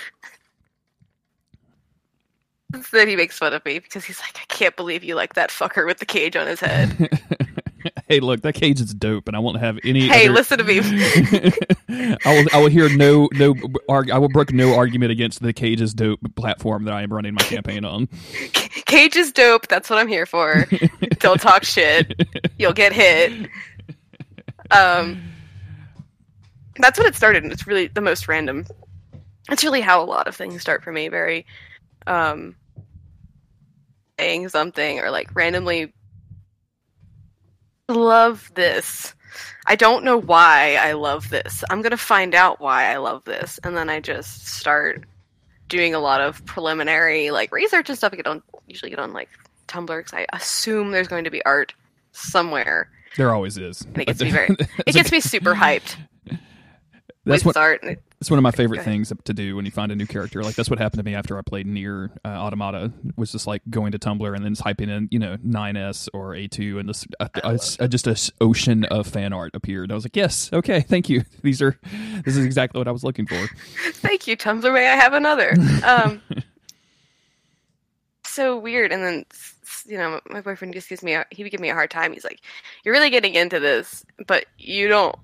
then 2.91 3.07
he 3.07 3.15
makes 3.15 3.39
fun 3.39 3.53
of 3.53 3.65
me 3.65 3.79
because 3.79 4.05
he's 4.05 4.19
like, 4.19 4.38
"I 4.38 4.45
can't 4.53 4.75
believe 4.75 5.03
you 5.03 5.15
like 5.15 5.33
that 5.33 5.49
fucker 5.49 5.88
with 5.88 5.97
the 5.97 6.05
cage 6.05 6.35
on 6.35 6.45
his 6.45 6.59
head." 6.59 7.09
hey, 8.07 8.19
look, 8.19 8.41
that 8.41 8.53
cage 8.53 8.81
is 8.81 8.93
dope, 8.93 9.27
and 9.27 9.36
I 9.36 9.39
won't 9.39 9.59
have 9.59 9.79
any. 9.83 10.07
Hey, 10.07 10.25
other... 10.25 10.33
listen 10.33 10.57
to 10.57 10.63
me. 10.63 10.79
I 12.25 12.38
will. 12.38 12.48
I 12.53 12.62
will 12.62 12.69
hear 12.69 12.89
no 12.95 13.29
no. 13.33 13.55
Arg- 13.88 14.12
I 14.12 14.17
will 14.17 14.29
brook 14.29 14.53
no 14.53 14.75
argument 14.75 15.12
against 15.12 15.41
the 15.41 15.53
cage 15.53 15.81
is 15.81 15.93
dope 15.93 16.19
platform 16.36 16.86
that 16.86 16.93
I 16.93 17.01
am 17.01 17.12
running 17.12 17.33
my 17.33 17.41
campaign 17.43 17.86
on. 17.86 18.07
Cage 18.86 19.15
is 19.15 19.31
dope. 19.31 19.67
That's 19.67 19.89
what 19.89 20.00
I'm 20.00 20.07
here 20.07 20.25
for. 20.25 20.65
Don't 21.19 21.41
talk 21.41 21.63
shit. 21.63 22.27
You'll 22.57 22.74
get 22.74 22.93
hit. 22.93 23.50
Um, 24.71 25.21
that's 26.77 26.98
what 26.98 27.07
it 27.07 27.15
started, 27.15 27.43
and 27.43 27.51
it's 27.51 27.67
really 27.67 27.88
the 27.88 28.01
most 28.01 28.27
random. 28.27 28.65
It's 29.51 29.63
really 29.63 29.81
how 29.81 30.03
a 30.03 30.05
lot 30.05 30.27
of 30.27 30.36
things 30.36 30.62
start 30.62 30.83
for 30.83 30.91
me. 30.91 31.07
Very, 31.09 31.45
um, 32.07 32.55
saying 34.19 34.50
something 34.50 35.00
or 35.00 35.09
like 35.12 35.33
randomly 35.33 35.93
love 37.89 38.51
this. 38.55 39.13
I 39.65 39.75
don't 39.75 40.03
know 40.03 40.17
why 40.17 40.77
I 40.79 40.93
love 40.93 41.29
this. 41.29 41.63
I'm 41.69 41.81
going 41.81 41.91
to 41.91 41.98
find 41.98 42.34
out 42.34 42.60
why 42.60 42.91
I 42.91 42.98
love 42.98 43.24
this. 43.25 43.60
And 43.63 43.77
then 43.77 43.89
I 43.89 44.00
just 44.00 44.48
start 44.48 45.05
doing 45.67 45.93
a 45.93 46.00
lot 46.00 46.22
of 46.22 46.43
preliminary 46.46 47.31
like 47.31 47.51
research 47.51 47.89
and 47.89 47.98
stuff. 47.98 48.13
I 48.13 48.17
get 48.17 48.27
on 48.27 48.41
usually 48.67 48.89
get 48.89 49.00
on 49.00 49.13
like 49.13 49.29
Tumblr 49.67 49.98
because 49.98 50.13
I 50.13 50.25
assume 50.34 50.91
there's 50.91 51.08
going 51.08 51.24
to 51.24 51.29
be 51.29 51.43
art 51.46 51.74
somewhere. 52.12 52.89
There 53.15 53.34
always 53.34 53.58
is. 53.58 53.81
And 53.81 54.01
it 54.01 54.05
gets 54.05 54.22
me 54.22 54.31
very 54.31 54.55
it 54.86 54.93
gets 54.93 55.12
me 55.12 55.19
super 55.19 55.53
hyped. 55.53 55.96
That's 57.25 57.45
what 57.45 57.57
art. 57.57 57.83
and 57.83 57.97
It's 58.21 58.31
one 58.31 58.39
of 58.39 58.43
my 58.43 58.51
favorite 58.51 58.83
things 58.83 59.13
to 59.25 59.33
do 59.33 59.55
when 59.55 59.65
you 59.65 59.71
find 59.71 59.91
a 59.91 59.95
new 59.95 60.07
character. 60.07 60.41
Like 60.41 60.55
that's 60.55 60.69
what 60.69 60.79
happened 60.79 60.99
to 60.99 61.03
me 61.03 61.13
after 61.13 61.38
I 61.38 61.41
played 61.41 61.67
Nier 61.67 62.11
uh, 62.25 62.29
Automata. 62.29 62.91
Was 63.17 63.31
just 63.31 63.45
like 63.45 63.61
going 63.69 63.91
to 63.91 63.99
Tumblr 63.99 64.35
and 64.35 64.43
then 64.43 64.55
typing 64.55 64.89
in, 64.89 65.09
you 65.11 65.19
know, 65.19 65.38
9s 65.38 66.07
or 66.13 66.31
A2, 66.31 66.79
and 66.79 66.89
this 66.89 67.05
uh, 67.19 67.27
uh, 67.43 67.57
uh, 67.79 67.88
just 67.88 68.07
a 68.07 68.11
s- 68.11 68.31
ocean 68.41 68.85
of 68.85 69.05
fan 69.05 69.31
art 69.33 69.51
appeared. 69.53 69.91
I 69.91 69.95
was 69.95 70.05
like, 70.05 70.15
yes, 70.15 70.49
okay, 70.53 70.79
thank 70.81 71.07
you. 71.09 71.23
These 71.43 71.61
are 71.61 71.77
this 72.25 72.35
is 72.35 72.45
exactly 72.45 72.79
what 72.79 72.88
I 72.88 72.91
was 72.91 73.03
looking 73.03 73.27
for. 73.27 73.47
Thank 73.93 74.25
you, 74.27 74.35
Tumblr. 74.35 74.73
May 74.73 74.88
I 74.89 74.95
have 74.95 75.13
another? 75.13 75.55
Um, 75.85 76.21
so 78.25 78.57
weird. 78.57 78.91
And 78.91 79.03
then, 79.03 79.25
you 79.85 79.97
know, 79.97 80.19
my 80.29 80.41
boyfriend 80.41 80.73
just 80.73 80.89
gives 80.89 81.03
me 81.03 81.13
a, 81.13 81.25
he 81.31 81.43
would 81.43 81.51
give 81.51 81.59
me 81.61 81.69
a 81.69 81.73
hard 81.73 81.91
time. 81.91 82.13
He's 82.13 82.23
like, 82.23 82.39
"You're 82.83 82.93
really 82.93 83.09
getting 83.09 83.35
into 83.35 83.59
this, 83.59 84.05
but 84.27 84.45
you 84.57 84.88
don't 84.88 85.15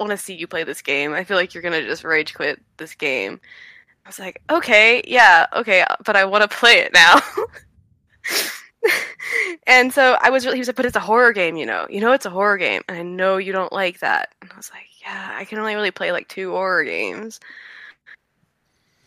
want 0.00 0.10
to 0.10 0.16
see 0.16 0.34
you 0.34 0.46
play 0.46 0.64
this 0.64 0.82
game. 0.82 1.12
I 1.12 1.24
feel 1.24 1.36
like 1.36 1.54
you're 1.54 1.62
gonna 1.62 1.82
just 1.82 2.04
rage 2.04 2.34
quit 2.34 2.60
this 2.78 2.94
game." 2.94 3.40
I 4.04 4.08
was 4.08 4.18
like, 4.18 4.42
"Okay, 4.50 5.02
yeah, 5.06 5.46
okay, 5.54 5.84
but 6.04 6.16
I 6.16 6.24
want 6.24 6.42
to 6.42 6.56
play 6.56 6.80
it 6.80 6.92
now." 6.92 7.20
and 9.66 9.92
so 9.92 10.16
I 10.20 10.30
was 10.30 10.44
really, 10.44 10.56
he 10.56 10.60
was 10.60 10.68
like, 10.68 10.76
but 10.76 10.86
it's 10.86 10.96
a 10.96 11.00
horror 11.00 11.32
game, 11.32 11.56
you 11.56 11.66
know. 11.66 11.86
You 11.90 12.00
know 12.00 12.12
it's 12.12 12.26
a 12.26 12.30
horror 12.30 12.58
game, 12.58 12.82
and 12.88 12.98
I 12.98 13.02
know 13.02 13.36
you 13.36 13.52
don't 13.52 13.72
like 13.72 14.00
that. 14.00 14.34
And 14.42 14.50
I 14.52 14.56
was 14.56 14.70
like, 14.70 14.86
yeah, 15.02 15.34
I 15.36 15.44
can 15.44 15.58
only 15.58 15.74
really 15.74 15.90
play 15.90 16.12
like 16.12 16.28
two 16.28 16.52
horror 16.52 16.84
games. 16.84 17.40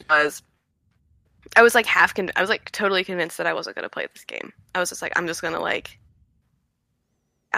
I 0.09 0.23
was 0.23 0.41
I 1.55 1.62
was 1.62 1.75
like 1.75 1.85
half 1.85 2.13
con- 2.13 2.31
I 2.35 2.41
was 2.41 2.50
like 2.50 2.71
totally 2.71 3.03
convinced 3.03 3.38
that 3.38 3.47
I 3.47 3.53
wasn't 3.53 3.75
to 3.83 3.89
play 3.89 4.07
this 4.13 4.25
game. 4.25 4.51
I 4.75 4.79
was 4.79 4.89
just 4.89 5.01
like 5.01 5.13
I'm 5.15 5.27
just 5.27 5.41
to 5.53 5.59
like 5.59 6.00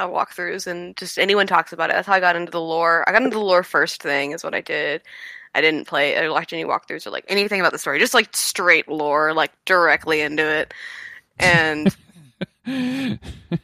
walkthroughs 0.01 0.67
and 0.67 0.95
just 0.97 1.17
anyone 1.17 1.47
talks 1.47 1.73
about 1.73 1.89
it. 1.89 1.93
That's 1.93 2.07
how 2.07 2.13
I 2.13 2.19
got 2.19 2.35
into 2.35 2.51
the 2.51 2.61
lore. 2.61 3.07
I 3.07 3.11
got 3.11 3.23
into 3.23 3.37
the 3.37 3.43
lore 3.43 3.63
first 3.63 4.01
thing 4.01 4.31
is 4.31 4.43
what 4.43 4.53
I 4.53 4.61
did. 4.61 5.01
I 5.55 5.61
didn't 5.61 5.87
play 5.87 6.17
I 6.17 6.29
watched 6.29 6.51
any 6.53 6.65
walkthroughs 6.65 7.07
or 7.07 7.11
like 7.11 7.25
anything 7.27 7.59
about 7.59 7.71
the 7.71 7.79
story. 7.79 7.99
Just 7.99 8.13
like 8.13 8.35
straight 8.35 8.87
lore, 8.87 9.33
like 9.33 9.51
directly 9.65 10.21
into 10.21 10.45
it. 10.45 10.73
And 11.39 11.95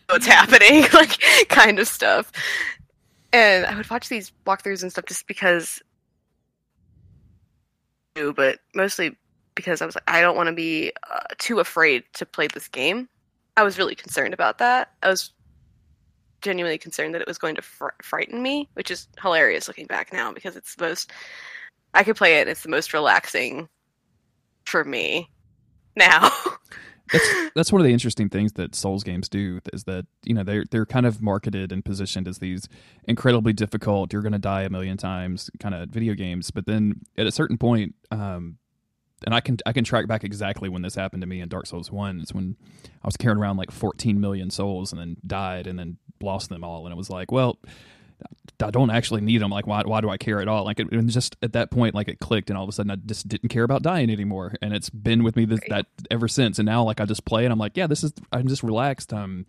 what's 0.09 0.25
happening, 0.25 0.85
like 0.93 1.21
kind 1.49 1.79
of 1.79 1.87
stuff. 1.87 2.31
And 3.33 3.65
I 3.65 3.75
would 3.75 3.89
watch 3.89 4.09
these 4.09 4.31
walkthroughs 4.45 4.81
and 4.81 4.91
stuff 4.91 5.05
just 5.05 5.27
because, 5.27 5.81
but 8.35 8.59
mostly 8.75 9.15
because 9.55 9.81
I 9.81 9.85
was 9.85 9.95
like, 9.95 10.03
I 10.07 10.21
don't 10.21 10.35
want 10.35 10.47
to 10.47 10.53
be 10.55 10.91
uh, 11.09 11.19
too 11.37 11.59
afraid 11.59 12.03
to 12.13 12.25
play 12.25 12.47
this 12.47 12.67
game. 12.67 13.09
I 13.57 13.63
was 13.63 13.77
really 13.77 13.95
concerned 13.95 14.33
about 14.33 14.57
that. 14.59 14.91
I 15.03 15.09
was 15.09 15.31
genuinely 16.41 16.77
concerned 16.77 17.13
that 17.13 17.21
it 17.21 17.27
was 17.27 17.37
going 17.37 17.55
to 17.55 17.61
fr- 17.61 17.89
frighten 18.01 18.41
me, 18.41 18.69
which 18.73 18.91
is 18.91 19.07
hilarious 19.21 19.67
looking 19.67 19.87
back 19.87 20.11
now 20.11 20.31
because 20.31 20.55
it's 20.55 20.75
the 20.75 20.85
most. 20.85 21.11
I 21.93 22.03
could 22.03 22.15
play 22.15 22.39
it. 22.39 22.47
It's 22.47 22.63
the 22.63 22.69
most 22.69 22.93
relaxing 22.93 23.67
for 24.65 24.83
me 24.83 25.29
now. 25.95 26.29
that's 27.11 27.51
that's 27.55 27.71
one 27.71 27.81
of 27.81 27.85
the 27.85 27.93
interesting 27.93 28.29
things 28.29 28.53
that 28.53 28.75
Souls 28.75 29.03
games 29.03 29.27
do 29.27 29.59
is 29.73 29.83
that 29.85 30.05
you 30.23 30.33
know 30.33 30.43
they're 30.43 30.65
they're 30.71 30.85
kind 30.85 31.05
of 31.05 31.21
marketed 31.21 31.71
and 31.71 31.83
positioned 31.83 32.27
as 32.27 32.39
these 32.39 32.67
incredibly 33.05 33.53
difficult, 33.53 34.13
you're 34.13 34.21
going 34.21 34.31
to 34.31 34.39
die 34.39 34.63
a 34.63 34.69
million 34.69 34.97
times 34.97 35.49
kind 35.59 35.75
of 35.75 35.89
video 35.89 36.13
games, 36.13 36.51
but 36.51 36.65
then 36.65 37.01
at 37.17 37.27
a 37.27 37.31
certain 37.31 37.57
point, 37.57 37.95
um, 38.11 38.57
and 39.25 39.33
I 39.35 39.39
can 39.41 39.57
I 39.65 39.73
can 39.73 39.83
track 39.83 40.07
back 40.07 40.23
exactly 40.23 40.69
when 40.69 40.81
this 40.81 40.95
happened 40.95 41.21
to 41.21 41.27
me 41.27 41.41
in 41.41 41.49
Dark 41.49 41.67
Souls 41.67 41.91
One. 41.91 42.19
It's 42.21 42.33
when 42.33 42.55
I 43.03 43.07
was 43.07 43.17
carrying 43.17 43.39
around 43.39 43.57
like 43.57 43.71
14 43.71 44.19
million 44.19 44.49
souls 44.49 44.91
and 44.91 44.99
then 45.01 45.17
died 45.25 45.67
and 45.67 45.77
then 45.79 45.97
lost 46.21 46.49
them 46.49 46.63
all, 46.63 46.85
and 46.85 46.93
it 46.93 46.97
was 46.97 47.09
like, 47.09 47.31
well. 47.31 47.57
I 48.63 48.69
don't 48.69 48.91
actually 48.91 49.21
need 49.21 49.41
them. 49.41 49.49
Like, 49.49 49.65
why? 49.65 49.81
Why 49.83 49.99
do 50.01 50.09
I 50.11 50.17
care 50.17 50.39
at 50.39 50.47
all? 50.47 50.63
Like, 50.63 50.79
it, 50.79 50.93
it 50.93 51.01
just 51.07 51.35
at 51.41 51.53
that 51.53 51.71
point, 51.71 51.95
like 51.95 52.07
it 52.07 52.19
clicked, 52.19 52.51
and 52.51 52.57
all 52.57 52.63
of 52.63 52.69
a 52.69 52.71
sudden, 52.71 52.91
I 52.91 52.95
just 52.97 53.27
didn't 53.27 53.49
care 53.49 53.63
about 53.63 53.81
dying 53.81 54.11
anymore, 54.11 54.53
and 54.61 54.75
it's 54.75 54.91
been 54.91 55.23
with 55.23 55.35
me 55.35 55.45
this, 55.45 55.59
that 55.69 55.87
ever 56.11 56.27
since. 56.27 56.59
And 56.59 56.67
now, 56.67 56.83
like, 56.83 57.01
I 57.01 57.05
just 57.05 57.25
play, 57.25 57.45
and 57.45 57.51
I'm 57.51 57.57
like, 57.57 57.75
yeah, 57.75 57.87
this 57.87 58.03
is. 58.03 58.13
I'm 58.31 58.47
just 58.47 58.61
relaxed. 58.61 59.11
I'm 59.11 59.47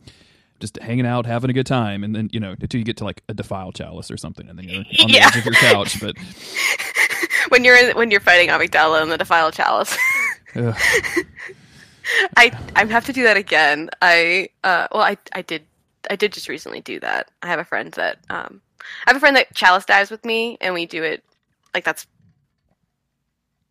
just 0.58 0.78
hanging 0.78 1.04
out, 1.04 1.26
having 1.26 1.50
a 1.50 1.52
good 1.52 1.66
time, 1.66 2.02
and 2.02 2.16
then 2.16 2.30
you 2.32 2.40
know, 2.40 2.54
until 2.58 2.78
you 2.78 2.84
get 2.86 2.96
to 2.96 3.04
like 3.04 3.22
a 3.28 3.34
defile 3.34 3.72
chalice 3.72 4.10
or 4.10 4.16
something, 4.16 4.48
and 4.48 4.58
then 4.58 4.66
you're 4.66 4.78
on 4.78 4.86
the 4.88 4.96
Yeah. 5.12 5.26
edge 5.26 5.36
of 5.36 5.44
your 5.44 5.52
couch. 5.56 6.00
But 6.00 6.16
when 7.52 7.64
you're 7.64 7.76
in, 7.76 7.94
when 7.94 8.10
you're 8.10 8.20
fighting 8.20 8.48
Amygdala 8.48 9.02
in 9.02 9.10
the 9.10 9.18
Defile 9.18 9.52
Chalice. 9.52 9.94
I 12.36 12.50
I 12.74 12.84
have 12.86 13.04
to 13.04 13.12
do 13.12 13.24
that 13.24 13.36
again. 13.36 13.90
I 14.00 14.48
uh 14.64 14.88
well 14.90 15.02
I 15.02 15.18
I 15.34 15.42
did 15.42 15.62
I 16.08 16.16
did 16.16 16.32
just 16.32 16.48
recently 16.48 16.80
do 16.80 16.98
that. 17.00 17.30
I 17.42 17.48
have 17.48 17.58
a 17.58 17.64
friend 17.64 17.92
that 17.92 18.18
um 18.30 18.62
I 19.06 19.10
have 19.10 19.16
a 19.16 19.20
friend 19.20 19.36
that 19.36 19.54
chalice 19.54 19.84
dives 19.84 20.10
with 20.10 20.24
me 20.24 20.56
and 20.62 20.72
we 20.72 20.86
do 20.86 21.02
it 21.02 21.22
like 21.74 21.84
that's 21.84 22.06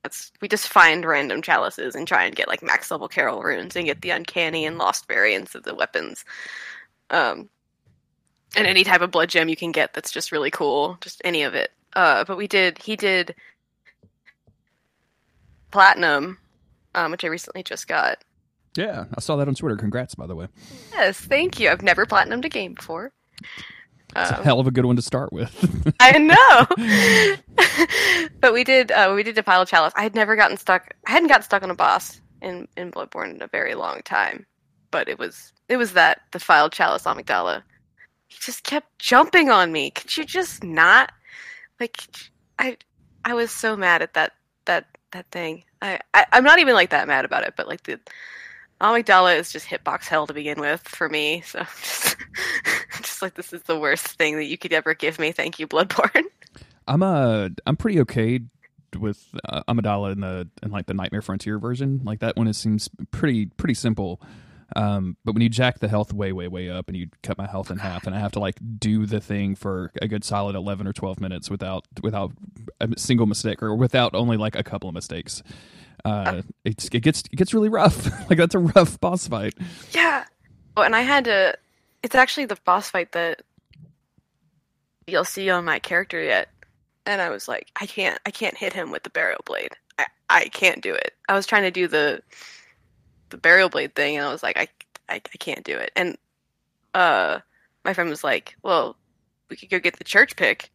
that's 0.04 0.32
we 0.42 0.48
just 0.48 0.68
find 0.68 1.04
random 1.04 1.42
chalices 1.42 1.96
and 1.96 2.08
try 2.08 2.26
and 2.26 2.36
get 2.36 2.48
like 2.48 2.62
max 2.62 2.92
level 2.92 3.08
Caryll 3.08 3.42
runes 3.42 3.76
and 3.76 3.86
get 3.86 4.02
the 4.02 4.12
uncanny 4.12 4.66
and 4.66 4.78
lost 4.78 5.08
variants 5.08 5.56
of 5.56 5.64
the 5.64 5.74
weapons. 5.74 6.24
Um 7.10 7.50
and 8.56 8.68
any 8.68 8.84
type 8.84 9.02
of 9.02 9.10
blood 9.10 9.30
gem 9.30 9.50
you 9.50 9.56
can 9.56 9.72
get 9.72 9.96
that's 9.96 10.12
just 10.12 10.32
really 10.32 10.52
cool, 10.52 11.00
just 11.02 11.20
any 11.26 11.42
of 11.42 11.56
it. 11.56 11.72
Uh 11.94 12.24
but 12.26 12.38
we 12.38 12.48
did 12.48 12.78
he 12.78 12.96
did 12.96 13.34
platinum 15.72 16.38
um, 16.94 17.12
which 17.12 17.24
I 17.24 17.28
recently 17.28 17.64
just 17.64 17.88
got. 17.88 18.24
yeah, 18.76 19.06
I 19.16 19.22
saw 19.22 19.38
that 19.38 19.48
on 19.48 19.56
Twitter. 19.56 19.78
Congrats, 19.78 20.14
by 20.16 20.28
the 20.28 20.36
way. 20.36 20.48
Yes, 20.92 21.18
thank 21.20 21.60
you. 21.60 21.70
I've 21.70 21.82
never 21.82 22.06
platinumed 22.06 22.44
a 22.46 22.50
game 22.50 22.74
before. 22.74 23.12
It's 24.14 24.30
a 24.32 24.38
Um, 24.40 24.44
hell 24.44 24.60
of 24.60 24.68
a 24.68 24.72
good 24.72 24.84
one 24.86 24.98
to 24.98 25.02
start 25.02 25.32
with. 25.32 25.94
I 26.02 26.18
know, 26.18 27.36
but 28.42 28.54
we 28.54 28.64
did. 28.64 28.92
Uh, 28.92 29.14
we 29.16 29.24
did 29.24 29.36
Defile 29.36 29.66
Chalice. 29.66 29.94
I 29.96 30.04
had 30.04 30.16
never 30.16 30.36
gotten 30.36 30.58
stuck. 30.58 30.94
I 31.08 31.12
hadn't 31.12 31.30
gotten 31.30 31.44
stuck 31.44 31.64
on 31.64 31.72
a 31.72 31.76
boss 31.76 32.20
in 32.42 32.68
in 32.76 32.92
Bloodborne 32.92 33.36
in 33.36 33.42
a 33.42 33.48
very 33.48 33.74
long 33.76 34.02
time. 34.04 34.46
But 34.92 35.08
it 35.08 35.18
was 35.18 35.54
it 35.70 35.78
was 35.78 35.94
that 35.94 36.22
Defile 36.32 36.70
Chalice 36.70 37.04
Amygdala. 37.04 37.64
He 38.28 38.38
just 38.40 38.64
kept 38.64 39.00
jumping 39.00 39.50
on 39.50 39.72
me. 39.72 39.92
Could 39.92 40.16
you 40.18 40.26
just 40.26 40.64
not? 40.64 41.12
Like, 41.80 41.98
I 42.60 42.78
I 43.24 43.34
was 43.34 43.52
so 43.52 43.78
mad 43.78 44.02
at 44.02 44.14
that 44.16 44.34
that 44.66 44.91
that 45.12 45.30
thing. 45.32 45.64
I, 45.82 46.00
I 46.14 46.26
I'm 46.32 46.44
not 46.44 46.60
even 46.60 46.74
like 46.74 46.90
that 46.92 47.08
mad 47.08 47.26
about 47.26 47.44
it, 47.44 47.56
but 47.56 47.68
like 47.68 47.84
the 47.84 48.00
Amygdala 48.82 49.38
is 49.38 49.52
just 49.52 49.68
hitbox 49.68 50.06
hell 50.06 50.26
to 50.28 50.34
begin 50.34 50.60
with 50.60 50.82
for 50.82 51.08
me. 51.08 51.42
So 51.42 51.60
just, 51.60 52.18
just 52.98 53.22
like 53.22 53.36
this 53.36 53.54
is 53.54 53.62
the 53.64 53.80
worst 53.80 54.08
thing 54.08 54.36
that 54.38 54.46
you 54.46 54.58
could 54.58 54.74
ever 54.74 54.94
give 54.94 55.20
me. 55.20 55.32
Thank 55.32 55.60
you, 55.60 55.68
Bloodborne. 55.68 56.26
I'm 56.88 57.04
uh 57.04 57.50
I'm 57.66 57.78
pretty 57.78 58.00
okay 58.02 58.42
with 59.00 59.24
uh, 59.46 59.64
Amygdala 59.68 60.12
in 60.14 60.22
the 60.22 60.50
in 60.64 60.72
like 60.72 60.88
the 60.88 60.94
Nightmare 60.94 61.22
Frontier 61.22 61.60
version. 61.60 62.02
Like 62.04 62.20
that 62.20 62.36
one, 62.36 62.48
it 62.48 62.56
seems 62.56 62.90
pretty 63.12 63.46
pretty 63.46 63.76
simple. 63.76 64.22
Um, 64.76 65.18
but 65.26 65.34
when 65.34 65.42
you 65.42 65.50
jack 65.50 65.80
the 65.80 65.88
health 65.88 66.14
way 66.14 66.32
way 66.32 66.48
way 66.48 66.70
up 66.70 66.88
and 66.88 66.98
you 66.98 67.08
cut 67.24 67.38
my 67.38 67.48
health 67.48 67.72
in 67.72 67.78
half, 67.78 68.06
and 68.06 68.16
I 68.16 68.20
have 68.20 68.32
to 68.34 68.40
like 68.40 68.56
do 68.80 69.06
the 69.06 69.20
thing 69.20 69.56
for 69.56 69.92
a 70.02 70.08
good 70.08 70.24
solid 70.24 70.56
eleven 70.56 70.88
or 70.88 70.94
twelve 70.94 71.20
minutes 71.20 71.50
without 71.50 71.86
without 72.02 72.32
a 72.80 72.90
single 72.98 73.26
mistake 73.26 73.62
or 73.62 73.76
without 73.76 74.16
only 74.16 74.38
like 74.38 74.56
a 74.56 74.64
couple 74.64 74.90
of 74.90 74.96
mistakes. 74.96 75.44
Uh, 76.04 76.42
it's, 76.66 76.86
it 76.92 77.02
gets 77.02 77.24
it 77.32 77.36
gets 77.36 77.54
really 77.54 77.70
rough. 77.70 78.08
like 78.30 78.38
that's 78.38 78.56
a 78.56 78.60
rough 78.60 79.00
boss 79.00 79.28
fight. 79.28 79.54
Yeah. 79.92 80.26
Oh, 80.78 80.84
and 80.84 80.96
I 80.96 81.02
had 81.02 81.26
to. 81.26 81.58
It's 82.04 82.16
actually 82.16 82.46
the 82.46 82.58
boss 82.66 82.90
fight 82.90 83.12
that 83.12 83.42
you'll 85.08 85.26
see 85.26 85.50
on 85.50 85.66
my 85.66 85.80
character 85.80 86.22
yet, 86.22 86.50
and 87.06 87.22
I 87.22 87.30
was 87.30 87.48
like, 87.48 87.70
I 87.80 87.86
can't, 87.86 88.20
I 88.26 88.32
can't 88.32 88.58
hit 88.58 88.74
him 88.74 88.92
with 88.92 89.04
the 89.04 89.10
burial 89.10 89.42
blade. 89.46 89.74
I, 90.00 90.06
I 90.30 90.46
can't 90.48 90.82
do 90.82 90.94
it. 90.94 91.14
I 91.30 91.34
was 91.36 91.46
trying 91.46 91.64
to 91.64 91.72
do 91.72 91.88
the, 91.88 92.22
the 93.32 93.38
burial 93.38 93.70
blade 93.70 93.96
thing, 93.96 94.18
and 94.18 94.26
I 94.26 94.32
was 94.32 94.44
like, 94.44 94.58
I, 94.58 94.68
I, 95.10 95.16
I 95.16 95.38
can't 95.40 95.64
do 95.64 95.78
it. 95.78 95.92
And, 95.96 96.18
uh, 96.94 97.40
my 97.84 97.94
friend 97.94 98.10
was 98.10 98.24
like, 98.24 98.56
well, 98.64 98.96
we 99.50 99.56
could 99.56 99.70
go 99.70 99.80
get 99.80 99.98
the 99.98 100.04
church 100.04 100.36
pick. 100.36 100.70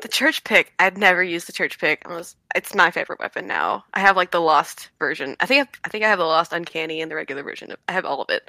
The 0.00 0.08
church 0.08 0.44
pick. 0.44 0.72
I'd 0.78 0.96
never 0.96 1.24
used 1.24 1.48
the 1.48 1.52
church 1.52 1.78
pick. 1.78 2.02
I 2.06 2.14
was. 2.14 2.36
It's 2.54 2.74
my 2.74 2.90
favorite 2.90 3.18
weapon 3.18 3.48
now. 3.48 3.84
I 3.94 4.00
have 4.00 4.16
like 4.16 4.30
the 4.30 4.40
lost 4.40 4.90
version. 5.00 5.36
I 5.40 5.46
think. 5.46 5.68
I, 5.68 5.78
I 5.84 5.88
think 5.88 6.04
I 6.04 6.08
have 6.08 6.20
the 6.20 6.24
lost 6.24 6.52
uncanny 6.52 7.00
and 7.00 7.10
the 7.10 7.16
regular 7.16 7.42
version. 7.42 7.72
I 7.88 7.92
have 7.92 8.04
all 8.04 8.22
of 8.22 8.30
it. 8.30 8.48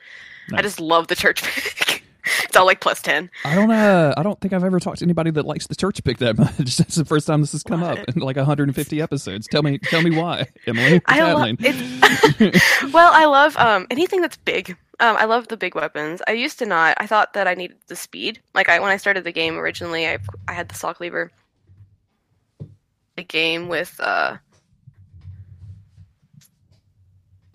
I 0.54 0.62
just 0.62 0.80
love 0.80 1.08
the 1.08 1.16
church 1.16 1.42
pick. 1.88 2.04
It's 2.44 2.56
all 2.56 2.66
like 2.66 2.82
plus 2.82 3.02
ten. 3.02 3.30
I 3.46 3.56
don't 3.56 3.72
uh 3.72 4.14
I 4.18 4.24
don't 4.24 4.40
think 4.40 4.54
I've 4.54 4.64
ever 4.64 4.80
talked 4.80 5.00
to 5.00 5.06
anybody 5.06 5.32
that 5.32 5.46
likes 5.46 5.68
the 5.68 5.76
church 5.76 6.04
pick 6.04 6.18
that 6.20 6.38
much. 6.38 6.78
That's 6.78 6.96
the 6.96 7.06
first 7.06 7.28
time 7.28 7.42
this 7.42 7.52
has 7.52 7.64
come 7.64 7.84
up 7.84 7.98
in 8.08 8.22
like 8.22 8.36
150 8.36 9.02
episodes. 9.02 9.48
Tell 9.48 9.64
me 9.64 9.78
tell 9.78 10.02
me 10.02 10.16
why, 10.16 10.48
Emily. 10.68 11.02
I 11.06 11.56
it's. 11.60 12.84
well, 12.94 13.12
I 13.14 13.26
love 13.26 13.58
um 13.58 13.88
anything 13.90 14.22
that's 14.22 14.38
big. 14.38 14.76
Um, 15.02 15.16
I 15.16 15.26
love 15.26 15.48
the 15.48 15.58
big 15.58 15.76
weapons. 15.76 16.22
I 16.28 16.34
used 16.34 16.60
to 16.60 16.66
not. 16.66 16.98
I 17.00 17.08
thought 17.08 17.34
that 17.34 17.48
I 17.48 17.54
needed 17.54 17.78
the 17.88 17.96
speed. 17.96 18.42
Like 18.54 18.70
I 18.70 18.80
when 18.80 18.92
I 18.92 18.98
started 18.98 19.24
the 19.24 19.32
game 19.32 19.58
originally, 19.58 20.08
I 20.08 20.20
I 20.48 20.54
had 20.54 20.70
the 20.70 20.76
saw 20.76 20.94
cleaver. 20.94 21.32
The 23.16 23.24
game 23.24 23.68
with 23.68 24.00
uh 24.00 24.38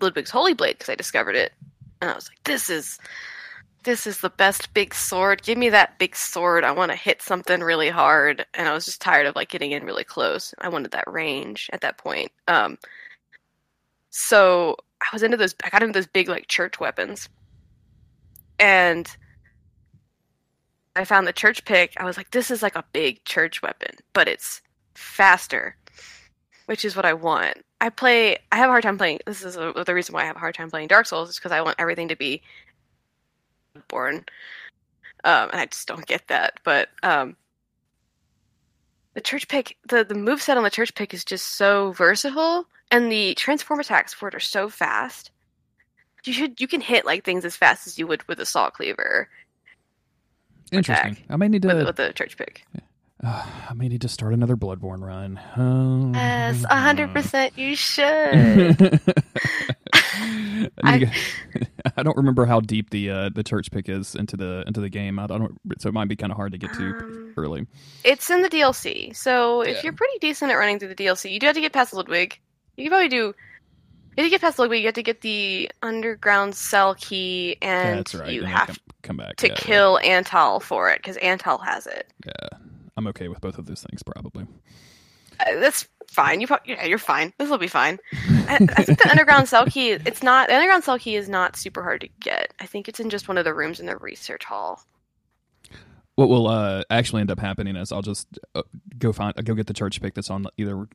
Ludwig's 0.01 0.31
Holy 0.31 0.53
Blade 0.53 0.77
because 0.77 0.89
I 0.89 0.95
discovered 0.95 1.35
it, 1.35 1.53
and 2.01 2.09
I 2.09 2.15
was 2.15 2.29
like, 2.29 2.43
this 2.43 2.69
is 2.69 2.99
this 3.85 4.05
is 4.07 4.19
the 4.19 4.31
best 4.31 4.73
big 4.73 4.93
sword. 4.93 5.43
Give 5.43 5.57
me 5.57 5.69
that 5.69 5.97
big 5.99 6.15
sword. 6.15 6.63
I 6.63 6.71
want 6.71 6.91
to 6.91 6.97
hit 6.97 7.21
something 7.21 7.61
really 7.61 7.89
hard. 7.89 8.45
And 8.55 8.67
I 8.67 8.73
was 8.73 8.85
just 8.85 8.99
tired 8.99 9.27
of 9.27 9.35
like 9.35 9.49
getting 9.49 9.71
in 9.71 9.85
really 9.85 10.03
close. 10.03 10.53
I 10.59 10.69
wanted 10.69 10.91
that 10.91 11.09
range 11.11 11.69
at 11.71 11.81
that 11.81 11.97
point. 11.97 12.31
Um, 12.47 12.77
so 14.09 14.75
I 15.01 15.07
was 15.13 15.23
into 15.23 15.37
those. 15.37 15.55
I 15.63 15.69
got 15.69 15.83
into 15.83 15.93
those 15.93 16.07
big 16.07 16.27
like 16.27 16.47
church 16.47 16.79
weapons, 16.79 17.29
and 18.59 19.09
I 20.95 21.05
found 21.05 21.27
the 21.27 21.33
church 21.33 21.63
pick. 21.65 21.93
I 21.97 22.05
was 22.05 22.17
like, 22.17 22.31
this 22.31 22.49
is 22.49 22.63
like 22.63 22.75
a 22.75 22.85
big 22.91 23.23
church 23.25 23.61
weapon, 23.61 23.95
but 24.13 24.27
it's 24.27 24.61
faster, 24.95 25.75
which 26.65 26.85
is 26.85 26.95
what 26.95 27.05
I 27.05 27.13
want. 27.13 27.57
I 27.81 27.89
play. 27.89 28.37
I 28.51 28.55
have 28.55 28.69
a 28.69 28.71
hard 28.71 28.83
time 28.83 28.97
playing. 28.97 29.19
This 29.27 29.43
is 29.43 29.57
a, 29.57 29.73
the 29.85 29.93
reason 29.93 30.13
why 30.13 30.23
I 30.23 30.25
have 30.25 30.37
a 30.37 30.39
hard 30.39 30.55
time 30.55 30.71
playing 30.71 30.87
Dark 30.87 31.05
Souls 31.05 31.29
is 31.29 31.35
because 31.35 31.51
I 31.51 31.61
want 31.61 31.75
everything 31.77 32.07
to 32.07 32.15
be 32.15 32.41
born, 33.87 34.25
um, 35.23 35.49
and 35.51 35.61
I 35.61 35.65
just 35.65 35.87
don't 35.87 36.05
get 36.05 36.27
that. 36.27 36.59
But 36.63 36.89
um, 37.03 37.35
the 39.13 39.21
church 39.21 39.47
pick, 39.47 39.77
the 39.87 40.03
the 40.03 40.15
move 40.15 40.41
set 40.41 40.57
on 40.57 40.63
the 40.63 40.69
church 40.69 40.93
pick 40.95 41.13
is 41.13 41.23
just 41.25 41.47
so 41.57 41.91
versatile, 41.93 42.65
and 42.91 43.11
the 43.11 43.33
transform 43.35 43.79
attacks 43.79 44.13
for 44.13 44.27
it 44.27 44.35
are 44.35 44.39
so 44.39 44.69
fast. 44.69 45.31
You 46.23 46.33
should 46.33 46.59
you 46.59 46.67
can 46.67 46.81
hit 46.81 47.05
like 47.05 47.23
things 47.23 47.45
as 47.45 47.55
fast 47.55 47.85
as 47.87 47.99
you 47.99 48.07
would 48.07 48.27
with 48.27 48.39
a 48.39 48.45
saw 48.45 48.69
cleaver. 48.69 49.29
Interesting. 50.71 51.17
I 51.29 51.35
may 51.37 51.47
need 51.47 51.61
to. 51.61 51.83
with 51.85 51.95
the 51.97 52.11
church 52.13 52.35
pick. 52.37 52.65
Uh, 53.23 53.45
I 53.69 53.73
may 53.75 53.87
need 53.87 54.01
to 54.01 54.09
start 54.09 54.33
another 54.33 54.55
Bloodborne 54.57 55.01
run. 55.01 55.39
Um, 55.55 56.13
Yes, 56.15 56.65
a 56.69 56.75
hundred 56.75 57.13
percent. 57.13 57.57
You 57.57 57.75
should. 57.75 58.99
I, 60.83 60.97
need 60.97 61.11
I 61.97 62.03
don't 62.03 62.17
remember 62.17 62.45
how 62.45 62.59
deep 62.59 62.89
the 62.89 63.09
uh, 63.09 63.29
the 63.33 63.43
church 63.43 63.71
pick 63.71 63.89
is 63.89 64.15
into 64.15 64.37
the 64.37 64.63
into 64.67 64.81
the 64.81 64.89
game. 64.89 65.19
I 65.19 65.27
don't, 65.27 65.57
so 65.79 65.89
it 65.89 65.93
might 65.93 66.07
be 66.07 66.15
kind 66.15 66.31
of 66.31 66.37
hard 66.37 66.51
to 66.53 66.57
get 66.57 66.73
to 66.73 66.83
Um, 66.89 67.33
early. 67.37 67.67
It's 68.03 68.29
in 68.29 68.41
the 68.41 68.49
DLC, 68.49 69.15
so 69.15 69.61
if 69.61 69.75
Yeah. 69.77 69.81
you're 69.83 69.93
pretty 69.93 70.17
decent 70.19 70.51
at 70.51 70.55
running 70.55 70.79
through 70.79 70.89
the 70.89 70.95
DLC, 70.95 71.31
you 71.31 71.39
do 71.39 71.47
have 71.47 71.55
to 71.55 71.61
get 71.61 71.73
past 71.73 71.93
Ludwig. 71.93 72.39
You 72.77 72.85
can 72.85 72.91
probably 72.91 73.09
do. 73.09 73.33
If 74.17 74.23
you 74.23 74.29
get 74.29 74.39
past 74.39 74.57
Ludwig, 74.59 74.79
you 74.79 74.85
have 74.87 74.95
to 74.95 75.03
get 75.03 75.19
the 75.21 75.69
underground 75.83 76.55
cell 76.55 76.95
key, 76.95 77.57
and 77.61 77.99
That's 77.99 78.15
right. 78.15 78.31
you 78.31 78.41
and 78.41 78.49
have 78.49 78.67
come, 78.67 78.77
come 79.03 79.17
back 79.17 79.35
to 79.37 79.47
yeah, 79.47 79.53
yeah, 79.53 79.59
kill 79.59 79.99
Antal 80.03 80.61
for 80.61 80.89
it 80.89 80.99
because 80.99 81.17
Antal 81.17 81.61
has 81.65 81.85
it. 81.85 82.11
Yeah, 82.25 82.57
I'm 82.95 83.07
okay 83.07 83.27
with 83.27 83.41
both 83.41 83.57
of 83.57 83.65
those 83.65 83.81
things 83.81 84.01
probably. 84.03 84.47
Uh, 85.39 85.59
that's 85.59 85.85
fine. 86.09 86.41
You, 86.41 86.47
pro- 86.47 86.57
yeah, 86.65 86.85
you're 86.85 86.97
fine. 86.97 87.33
This 87.37 87.49
will 87.49 87.57
be 87.57 87.67
fine. 87.67 87.99
I, 88.47 88.57
I 88.77 88.83
think 88.83 89.01
the 89.01 89.09
underground 89.09 89.47
cell 89.47 89.65
key. 89.65 89.91
It's 89.91 90.23
not. 90.23 90.47
The 90.47 90.55
underground 90.55 90.83
cell 90.83 90.99
key 90.99 91.15
is 91.15 91.29
not 91.29 91.55
super 91.55 91.83
hard 91.83 92.01
to 92.01 92.09
get. 92.19 92.53
I 92.59 92.65
think 92.65 92.87
it's 92.87 92.99
in 92.99 93.09
just 93.09 93.27
one 93.27 93.37
of 93.37 93.45
the 93.45 93.53
rooms 93.53 93.79
in 93.79 93.85
the 93.85 93.97
research 93.97 94.43
hall. 94.45 94.81
What 96.15 96.29
will 96.29 96.47
uh, 96.47 96.83
actually 96.89 97.21
end 97.21 97.31
up 97.31 97.39
happening 97.39 97.75
is 97.75 97.91
I'll 97.91 98.01
just 98.01 98.27
uh, 98.55 98.61
go 98.97 99.11
find 99.11 99.35
go 99.43 99.53
get 99.53 99.67
the 99.67 99.73
church 99.73 100.01
pick 100.01 100.13
that's 100.13 100.29
on 100.29 100.45
either 100.57 100.87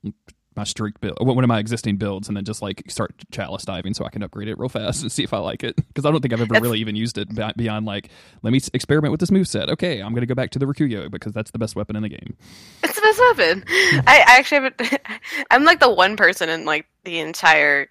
my 0.56 0.64
streak 0.64 1.00
build, 1.00 1.16
one 1.20 1.44
of 1.44 1.48
my 1.48 1.58
existing 1.58 1.96
builds, 1.96 2.28
and 2.28 2.36
then 2.36 2.44
just 2.44 2.60
like 2.60 2.82
start 2.88 3.12
chalice 3.30 3.64
diving 3.64 3.94
so 3.94 4.04
I 4.04 4.10
can 4.10 4.22
upgrade 4.22 4.48
it 4.48 4.58
real 4.58 4.68
fast 4.68 5.02
and 5.02 5.12
see 5.12 5.22
if 5.22 5.32
I 5.32 5.38
like 5.38 5.62
it. 5.62 5.76
Because 5.76 6.04
I 6.04 6.10
don't 6.10 6.20
think 6.20 6.32
I've 6.32 6.40
ever 6.40 6.48
That's- 6.48 6.62
really 6.62 6.80
even 6.80 6.96
used 6.96 7.18
it 7.18 7.28
beyond 7.56 7.86
like 7.86 8.10
let 8.42 8.52
me 8.52 8.60
experiment 8.74 9.12
with 9.12 9.20
this 9.20 9.30
move 9.30 9.48
set. 9.48 9.68
Okay, 9.70 10.00
I'm 10.00 10.14
gonna 10.14 10.26
go 10.26 10.34
back 10.34 10.50
to 10.50 10.58
the 10.58 10.66
Rakuyo 10.66 11.10
because 11.10 11.32
that's 11.32 11.50
the 11.50 11.58
best 11.58 11.76
weapon 11.76 11.96
in 11.96 12.02
the 12.02 12.08
game. 12.08 12.36
It's 12.82 12.94
the 12.94 13.00
best 13.00 13.20
weapon. 13.20 13.64
I, 14.06 14.24
I 14.26 14.38
actually 14.38 14.62
haven't. 14.62 15.00
I'm 15.50 15.64
like 15.64 15.80
the 15.80 15.90
one 15.92 16.16
person 16.16 16.48
in 16.48 16.64
like 16.64 16.86
the 17.04 17.20
entire 17.20 17.88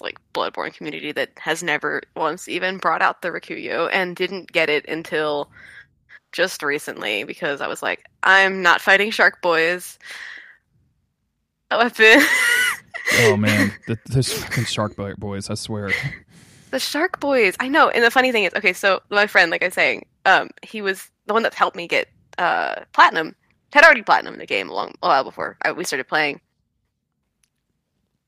like 0.00 0.18
Bloodborne 0.32 0.72
community 0.74 1.12
that 1.12 1.30
has 1.38 1.62
never 1.62 2.02
once 2.14 2.48
even 2.48 2.78
brought 2.78 3.02
out 3.02 3.22
the 3.22 3.28
Rakuyo 3.28 3.90
and 3.92 4.16
didn't 4.16 4.50
get 4.52 4.70
it 4.70 4.86
until 4.88 5.50
just 6.32 6.62
recently 6.62 7.24
because 7.24 7.60
I 7.60 7.66
was 7.66 7.82
like, 7.82 8.04
I'm 8.22 8.62
not 8.62 8.80
fighting 8.80 9.10
Shark 9.10 9.42
Boys. 9.42 9.98
That 11.70 11.78
weapon. 11.78 12.26
Oh 13.20 13.36
man, 13.38 13.72
the, 13.86 13.98
those 14.06 14.32
fucking 14.32 14.64
shark 14.64 14.96
Bo- 14.96 15.16
boys! 15.16 15.50
I 15.50 15.54
swear. 15.54 15.90
The 16.70 16.80
Shark 16.80 17.20
Boys. 17.20 17.54
I 17.60 17.68
know. 17.68 17.88
And 17.88 18.04
the 18.04 18.10
funny 18.10 18.32
thing 18.32 18.44
is, 18.44 18.52
okay, 18.54 18.72
so 18.72 19.00
my 19.08 19.26
friend, 19.26 19.50
like 19.50 19.62
I 19.62 19.66
was 19.66 19.74
saying, 19.74 20.06
um, 20.26 20.50
he 20.62 20.82
was 20.82 21.10
the 21.26 21.32
one 21.32 21.42
that 21.44 21.54
helped 21.54 21.76
me 21.76 21.86
get 21.86 22.08
uh 22.38 22.76
platinum. 22.92 23.34
Had 23.72 23.84
already 23.84 24.02
platinum 24.02 24.34
in 24.34 24.40
the 24.40 24.46
game 24.46 24.68
a 24.68 24.74
long 24.74 24.94
a 25.02 25.08
while 25.08 25.24
before 25.24 25.56
I, 25.62 25.72
we 25.72 25.84
started 25.84 26.08
playing. 26.08 26.40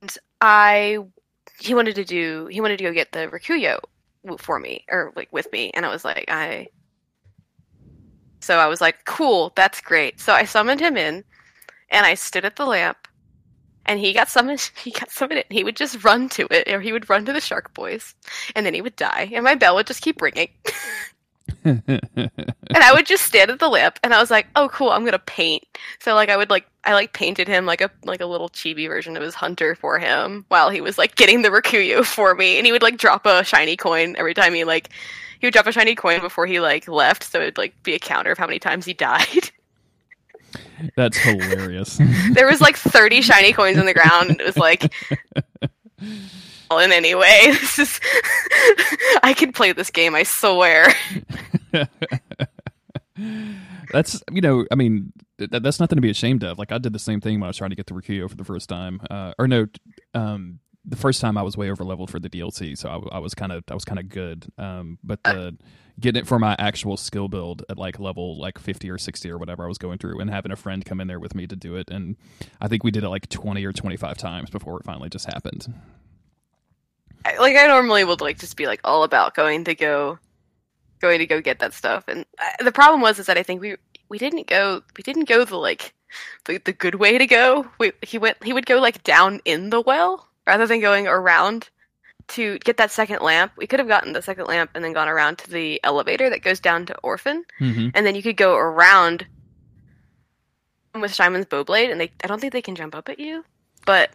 And 0.02 0.16
I 0.40 0.98
he 1.58 1.74
wanted 1.74 1.96
to 1.96 2.04
do 2.04 2.46
he 2.46 2.60
wanted 2.60 2.78
to 2.78 2.84
go 2.84 2.92
get 2.92 3.12
the 3.12 3.28
Rakuyo 3.28 3.80
for 4.38 4.58
me 4.58 4.84
or 4.90 5.12
like 5.16 5.32
with 5.32 5.50
me, 5.52 5.70
and 5.74 5.84
I 5.84 5.90
was 5.90 6.04
like 6.04 6.24
I. 6.28 6.68
So 8.40 8.56
I 8.58 8.66
was 8.66 8.80
like, 8.80 9.04
cool, 9.04 9.52
that's 9.56 9.80
great. 9.80 10.20
So 10.20 10.32
I 10.32 10.44
summoned 10.44 10.80
him 10.80 10.96
in, 10.96 11.24
and 11.90 12.06
I 12.06 12.14
stood 12.14 12.44
at 12.44 12.54
the 12.54 12.66
lamp, 12.66 13.08
and 13.88 13.98
he 13.98 14.12
got 14.12 14.28
summoned. 14.28 14.70
He 14.84 14.92
got 14.92 15.10
summoned, 15.10 15.44
and 15.48 15.58
he 15.58 15.64
would 15.64 15.76
just 15.76 16.04
run 16.04 16.28
to 16.30 16.46
it, 16.50 16.68
or 16.68 16.80
he 16.80 16.92
would 16.92 17.10
run 17.10 17.24
to 17.24 17.32
the 17.32 17.40
Shark 17.40 17.74
Boys, 17.74 18.14
and 18.54 18.64
then 18.64 18.74
he 18.74 18.82
would 18.82 18.96
die, 18.96 19.30
and 19.32 19.42
my 19.42 19.56
bell 19.56 19.74
would 19.74 19.86
just 19.88 20.02
keep 20.02 20.22
ringing, 20.22 20.50
and 21.64 21.90
I 22.72 22.92
would 22.92 23.06
just 23.06 23.24
stand 23.24 23.50
at 23.50 23.58
the 23.58 23.68
lamp, 23.68 23.98
and 24.02 24.14
I 24.14 24.20
was 24.20 24.30
like, 24.30 24.46
oh, 24.56 24.68
cool, 24.68 24.90
I'm 24.90 25.04
gonna 25.04 25.18
paint. 25.18 25.64
So 26.00 26.14
like 26.14 26.28
I 26.28 26.36
would 26.36 26.50
like 26.50 26.66
I 26.84 26.94
like 26.94 27.12
painted 27.12 27.48
him 27.48 27.66
like 27.66 27.80
a 27.80 27.90
like 28.04 28.20
a 28.20 28.26
little 28.26 28.48
chibi 28.50 28.86
version 28.86 29.16
of 29.16 29.22
his 29.22 29.34
hunter 29.34 29.74
for 29.74 29.98
him 29.98 30.44
while 30.48 30.70
he 30.70 30.80
was 30.80 30.98
like 30.98 31.16
getting 31.16 31.42
the 31.42 31.50
Rakuyo 31.50 32.04
for 32.04 32.34
me, 32.34 32.56
and 32.58 32.66
he 32.66 32.72
would 32.72 32.82
like 32.82 32.98
drop 32.98 33.26
a 33.26 33.44
shiny 33.44 33.76
coin 33.76 34.14
every 34.16 34.34
time 34.34 34.54
he 34.54 34.64
like 34.64 34.90
he 35.40 35.46
would 35.46 35.54
drop 35.54 35.66
a 35.66 35.72
shiny 35.72 35.94
coin 35.94 36.20
before 36.20 36.46
he 36.46 36.60
like 36.60 36.88
left, 36.88 37.24
so 37.24 37.40
it'd 37.40 37.58
like 37.58 37.82
be 37.82 37.94
a 37.94 37.98
counter 37.98 38.32
of 38.32 38.38
how 38.38 38.46
many 38.46 38.58
times 38.58 38.84
he 38.84 38.94
died. 38.94 39.50
That's 40.96 41.16
hilarious. 41.18 42.00
there 42.32 42.46
was 42.46 42.60
like 42.60 42.76
30 42.76 43.22
shiny 43.22 43.52
coins 43.52 43.78
on 43.78 43.86
the 43.86 43.94
ground 43.94 44.30
and 44.30 44.40
it 44.40 44.46
was 44.46 44.56
like 44.56 44.92
well 46.70 46.78
in 46.78 46.92
any 46.92 47.14
way 47.14 47.46
this 47.46 47.78
is 47.78 48.00
i 49.22 49.34
can 49.36 49.50
play 49.52 49.72
this 49.72 49.90
game 49.90 50.14
i 50.14 50.22
swear 50.22 50.94
that's 53.92 54.22
you 54.30 54.40
know, 54.40 54.66
I 54.70 54.74
mean, 54.74 55.12
th- 55.38 55.50
that's 55.50 55.80
nothing 55.80 55.96
to 55.96 56.02
be 56.02 56.10
ashamed 56.10 56.44
of. 56.44 56.58
Like 56.58 56.72
I 56.72 56.78
did 56.78 56.92
the 56.92 56.98
same 56.98 57.20
thing 57.20 57.40
when 57.40 57.44
I 57.44 57.48
was 57.48 57.56
trying 57.56 57.70
to 57.70 57.76
get 57.76 57.86
the 57.86 57.94
Rakuyo 57.94 58.28
for 58.28 58.36
the 58.36 58.44
first 58.44 58.68
time, 58.68 59.00
uh, 59.10 59.32
or 59.38 59.48
no, 59.48 59.66
um, 60.14 60.60
the 60.84 60.96
first 60.96 61.20
time 61.20 61.36
I 61.36 61.42
was 61.42 61.56
way 61.56 61.70
over 61.70 61.84
leveled 61.84 62.10
for 62.10 62.18
the 62.18 62.30
DLC, 62.30 62.76
so 62.76 63.08
I 63.10 63.18
was 63.18 63.34
kind 63.34 63.52
of 63.52 63.64
I 63.70 63.74
was 63.74 63.84
kind 63.84 63.98
of 63.98 64.08
good. 64.08 64.46
Um, 64.58 64.98
but 65.02 65.22
the 65.22 65.56
getting 65.98 66.20
it 66.20 66.26
for 66.26 66.38
my 66.38 66.54
actual 66.58 66.96
skill 66.96 67.28
build 67.28 67.64
at 67.68 67.78
like 67.78 67.98
level 67.98 68.38
like 68.38 68.58
fifty 68.58 68.90
or 68.90 68.98
sixty 68.98 69.30
or 69.30 69.38
whatever 69.38 69.64
I 69.64 69.68
was 69.68 69.78
going 69.78 69.98
through, 69.98 70.20
and 70.20 70.30
having 70.30 70.52
a 70.52 70.56
friend 70.56 70.84
come 70.84 71.00
in 71.00 71.08
there 71.08 71.20
with 71.20 71.34
me 71.34 71.46
to 71.46 71.56
do 71.56 71.76
it, 71.76 71.90
and 71.90 72.16
I 72.60 72.68
think 72.68 72.84
we 72.84 72.90
did 72.90 73.04
it 73.04 73.08
like 73.08 73.28
twenty 73.28 73.64
or 73.64 73.72
twenty 73.72 73.96
five 73.96 74.18
times 74.18 74.50
before 74.50 74.78
it 74.78 74.84
finally 74.84 75.08
just 75.08 75.26
happened. 75.26 75.72
Like 77.38 77.56
i 77.56 77.66
normally 77.66 78.04
would 78.04 78.20
like 78.20 78.38
just 78.38 78.56
be 78.56 78.66
like 78.66 78.80
all 78.84 79.02
about 79.02 79.34
going 79.34 79.64
to 79.64 79.74
go 79.74 80.18
going 81.00 81.18
to 81.18 81.26
go 81.26 81.40
get 81.40 81.58
that 81.58 81.74
stuff. 81.74 82.04
And 82.08 82.24
I, 82.38 82.62
the 82.62 82.72
problem 82.72 83.00
was 83.00 83.18
is 83.18 83.26
that 83.26 83.36
i 83.36 83.42
think 83.42 83.60
we 83.60 83.76
we 84.08 84.18
didn't 84.18 84.46
go 84.46 84.82
we 84.96 85.02
didn't 85.02 85.28
go 85.28 85.44
the 85.44 85.56
like 85.56 85.94
the, 86.46 86.58
the 86.58 86.72
good 86.72 86.94
way 86.96 87.18
to 87.18 87.26
go. 87.26 87.66
We, 87.78 87.92
he 88.02 88.18
went 88.18 88.42
he 88.42 88.52
would 88.52 88.66
go 88.66 88.78
like 88.78 89.02
down 89.02 89.40
in 89.44 89.70
the 89.70 89.80
well 89.80 90.28
rather 90.46 90.66
than 90.66 90.80
going 90.80 91.06
around 91.06 91.68
to 92.28 92.58
get 92.60 92.76
that 92.76 92.90
second 92.90 93.20
lamp 93.20 93.52
we 93.56 93.66
could 93.66 93.78
have 93.78 93.88
gotten 93.88 94.12
the 94.12 94.22
second 94.22 94.46
lamp 94.46 94.70
and 94.74 94.84
then 94.84 94.92
gone 94.92 95.08
around 95.08 95.38
to 95.38 95.50
the 95.50 95.80
elevator 95.82 96.28
that 96.30 96.42
goes 96.42 96.60
down 96.60 96.84
to 96.86 96.96
orphan 96.98 97.44
Mm-hmm. 97.60 97.88
and 97.94 98.06
then 98.06 98.14
you 98.14 98.22
could 98.22 98.36
go 98.36 98.54
around 98.56 99.26
with 100.94 101.14
Simon's 101.14 101.46
Bowblade, 101.46 101.90
and 101.90 102.00
they 102.00 102.10
I 102.24 102.26
don't 102.26 102.40
think 102.40 102.52
they 102.52 102.62
can 102.62 102.74
jump 102.74 102.94
up 102.94 103.08
at 103.08 103.18
you, 103.20 103.44
but 103.86 104.10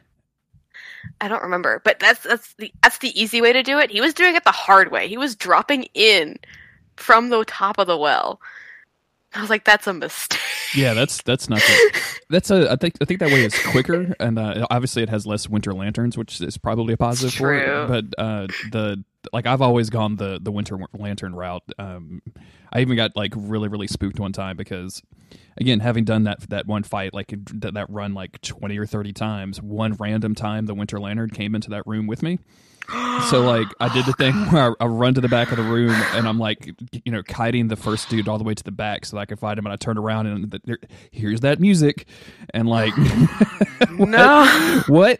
I 1.21 1.27
don't 1.27 1.43
remember. 1.43 1.81
But 1.83 1.99
that's 1.99 2.21
that's 2.23 2.53
the 2.55 2.73
that's 2.81 2.97
the 2.97 3.19
easy 3.19 3.41
way 3.41 3.53
to 3.53 3.63
do 3.63 3.79
it. 3.79 3.91
He 3.91 4.01
was 4.01 4.13
doing 4.13 4.35
it 4.35 4.43
the 4.43 4.51
hard 4.51 4.91
way. 4.91 5.07
He 5.07 5.17
was 5.17 5.35
dropping 5.35 5.83
in 5.93 6.37
from 6.97 7.29
the 7.29 7.45
top 7.45 7.77
of 7.77 7.87
the 7.87 7.97
well. 7.97 8.41
I 9.35 9.41
was 9.41 9.49
like, 9.49 9.65
that's 9.65 9.87
a 9.87 9.93
mistake. 9.93 10.39
Yeah, 10.75 10.93
that's 10.93 11.21
that's 11.23 11.49
not 11.49 11.61
that's 12.29 12.51
a 12.51 12.71
I 12.71 12.75
think 12.75 12.95
I 13.01 13.05
think 13.05 13.19
that 13.19 13.29
way 13.29 13.43
is 13.45 13.57
quicker, 13.67 14.15
and 14.19 14.39
uh, 14.39 14.67
obviously 14.69 15.03
it 15.03 15.09
has 15.09 15.25
less 15.25 15.49
winter 15.49 15.73
lanterns, 15.73 16.17
which 16.17 16.41
is 16.41 16.57
probably 16.57 16.93
a 16.93 16.97
positive 16.97 17.33
for 17.33 17.59
True. 17.59 17.83
it. 17.83 17.87
But 17.87 18.23
uh, 18.23 18.47
the 18.71 19.03
like 19.31 19.45
I've 19.45 19.61
always 19.61 19.89
gone 19.89 20.17
the 20.17 20.39
the 20.41 20.51
winter 20.51 20.77
lantern 20.93 21.35
route. 21.35 21.63
Um, 21.77 22.21
I 22.71 22.81
even 22.81 22.95
got 22.95 23.15
like 23.15 23.33
really 23.35 23.67
really 23.67 23.87
spooked 23.87 24.19
one 24.19 24.33
time 24.33 24.57
because 24.57 25.01
again 25.57 25.79
having 25.79 26.03
done 26.03 26.23
that 26.23 26.49
that 26.49 26.65
one 26.67 26.83
fight 26.83 27.13
like 27.13 27.33
that, 27.53 27.75
that 27.75 27.89
run 27.89 28.13
like 28.13 28.41
20 28.41 28.77
or 28.77 28.85
30 28.85 29.13
times 29.13 29.61
one 29.61 29.93
random 29.93 30.35
time 30.35 30.65
the 30.65 30.73
winter 30.73 30.99
lantern 30.99 31.29
came 31.29 31.55
into 31.55 31.69
that 31.69 31.83
room 31.85 32.07
with 32.07 32.21
me 32.23 32.39
So 33.29 33.41
like 33.41 33.67
I 33.79 33.91
did 33.93 34.05
the 34.05 34.13
thing 34.13 34.33
where 34.51 34.71
I, 34.79 34.83
I 34.83 34.87
run 34.87 35.13
to 35.13 35.21
the 35.21 35.29
back 35.29 35.51
of 35.51 35.57
the 35.57 35.63
room 35.63 35.91
and 35.91 36.27
I'm 36.27 36.37
like, 36.37 36.69
you 37.05 37.11
know, 37.11 37.23
kiting 37.23 37.67
the 37.69 37.75
first 37.75 38.09
dude 38.09 38.27
all 38.27 38.37
the 38.37 38.43
way 38.43 38.53
to 38.53 38.63
the 38.63 38.71
back 38.71 39.05
so 39.05 39.15
that 39.15 39.21
I 39.21 39.25
could 39.25 39.39
find 39.39 39.57
him. 39.57 39.65
And 39.65 39.73
I 39.73 39.77
turned 39.77 39.97
around 39.97 40.27
and 40.27 40.51
the, 40.51 40.61
there, 40.63 40.77
here's 41.11 41.39
that 41.41 41.59
music, 41.59 42.05
and 42.53 42.67
like, 42.67 42.93
No. 43.91 44.81
what? 44.87 45.19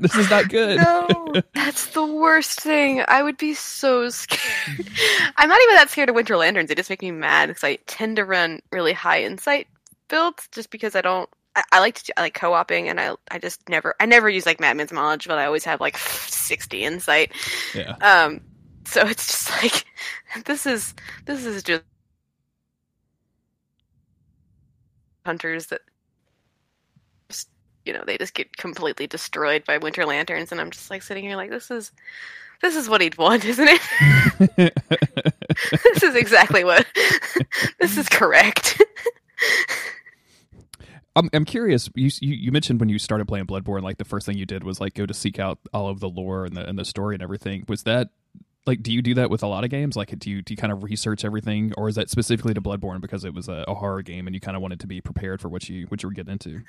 this 0.00 0.14
is 0.14 0.28
not 0.30 0.48
good. 0.48 0.78
No, 0.78 1.32
that's 1.54 1.86
the 1.86 2.04
worst 2.04 2.60
thing. 2.60 3.02
I 3.08 3.22
would 3.22 3.38
be 3.38 3.54
so 3.54 4.10
scared. 4.10 4.88
I'm 5.36 5.48
not 5.48 5.60
even 5.62 5.74
that 5.76 5.90
scared 5.90 6.08
of 6.10 6.14
Winter 6.14 6.36
Lanterns. 6.36 6.68
They 6.68 6.74
just 6.74 6.90
make 6.90 7.02
me 7.02 7.10
mad 7.10 7.48
because 7.48 7.64
I 7.64 7.76
tend 7.86 8.16
to 8.16 8.24
run 8.24 8.60
really 8.70 8.92
high 8.92 9.22
insight 9.22 9.66
builds 10.08 10.48
just 10.52 10.70
because 10.70 10.94
I 10.94 11.00
don't. 11.00 11.28
I, 11.56 11.62
I 11.72 11.80
like 11.80 11.96
to 11.96 12.04
do, 12.04 12.12
I 12.16 12.22
like 12.22 12.34
co-oping, 12.34 12.88
and 12.88 13.00
I 13.00 13.14
I 13.30 13.38
just 13.38 13.68
never 13.68 13.94
I 14.00 14.06
never 14.06 14.28
use 14.28 14.46
like 14.46 14.60
Madman's 14.60 14.92
knowledge, 14.92 15.28
but 15.28 15.38
I 15.38 15.46
always 15.46 15.64
have 15.64 15.80
like 15.80 15.96
60 15.98 16.84
insight. 16.84 17.32
Yeah. 17.74 17.96
Um, 18.00 18.40
so 18.86 19.02
it's 19.06 19.26
just 19.26 19.50
like 19.62 19.84
this 20.46 20.66
is 20.66 20.94
this 21.26 21.44
is 21.44 21.62
just 21.62 21.84
hunters 25.24 25.66
that 25.66 25.80
just 27.30 27.48
you 27.84 27.92
know 27.92 28.02
they 28.06 28.18
just 28.18 28.34
get 28.34 28.56
completely 28.56 29.06
destroyed 29.06 29.64
by 29.64 29.78
winter 29.78 30.04
lanterns, 30.06 30.52
and 30.52 30.60
I'm 30.60 30.70
just 30.70 30.90
like 30.90 31.02
sitting 31.02 31.24
here 31.24 31.36
like 31.36 31.50
this 31.50 31.70
is 31.70 31.92
this 32.62 32.76
is 32.76 32.88
what 32.88 33.00
he'd 33.00 33.18
want, 33.18 33.44
isn't 33.46 33.68
it? 33.68 34.74
this 35.84 36.02
is 36.02 36.14
exactly 36.14 36.64
what 36.64 36.86
this 37.80 37.98
is 37.98 38.08
correct. 38.08 38.80
I'm 41.14 41.28
I'm 41.32 41.44
curious. 41.44 41.90
You, 41.94 42.10
you 42.20 42.34
you 42.34 42.52
mentioned 42.52 42.80
when 42.80 42.88
you 42.88 42.98
started 42.98 43.28
playing 43.28 43.46
Bloodborne, 43.46 43.82
like 43.82 43.98
the 43.98 44.04
first 44.04 44.26
thing 44.26 44.38
you 44.38 44.46
did 44.46 44.64
was 44.64 44.80
like 44.80 44.94
go 44.94 45.06
to 45.06 45.14
seek 45.14 45.38
out 45.38 45.58
all 45.72 45.88
of 45.88 46.00
the 46.00 46.08
lore 46.08 46.46
and 46.46 46.56
the 46.56 46.66
and 46.66 46.78
the 46.78 46.84
story 46.84 47.14
and 47.14 47.22
everything. 47.22 47.64
Was 47.68 47.82
that 47.82 48.08
like 48.66 48.82
do 48.82 48.92
you 48.92 49.02
do 49.02 49.14
that 49.14 49.28
with 49.28 49.42
a 49.42 49.46
lot 49.46 49.64
of 49.64 49.70
games? 49.70 49.94
Like 49.94 50.18
do 50.18 50.30
you 50.30 50.40
do 50.40 50.54
you 50.54 50.56
kind 50.56 50.72
of 50.72 50.82
research 50.82 51.24
everything, 51.24 51.74
or 51.76 51.88
is 51.88 51.96
that 51.96 52.08
specifically 52.08 52.54
to 52.54 52.62
Bloodborne 52.62 53.00
because 53.00 53.24
it 53.24 53.34
was 53.34 53.48
a, 53.48 53.64
a 53.68 53.74
horror 53.74 54.02
game 54.02 54.26
and 54.26 54.34
you 54.34 54.40
kind 54.40 54.56
of 54.56 54.62
wanted 54.62 54.80
to 54.80 54.86
be 54.86 55.00
prepared 55.00 55.40
for 55.40 55.48
what 55.48 55.68
you 55.68 55.86
what 55.86 56.02
you 56.02 56.08
were 56.08 56.14
getting 56.14 56.32
into? 56.32 56.62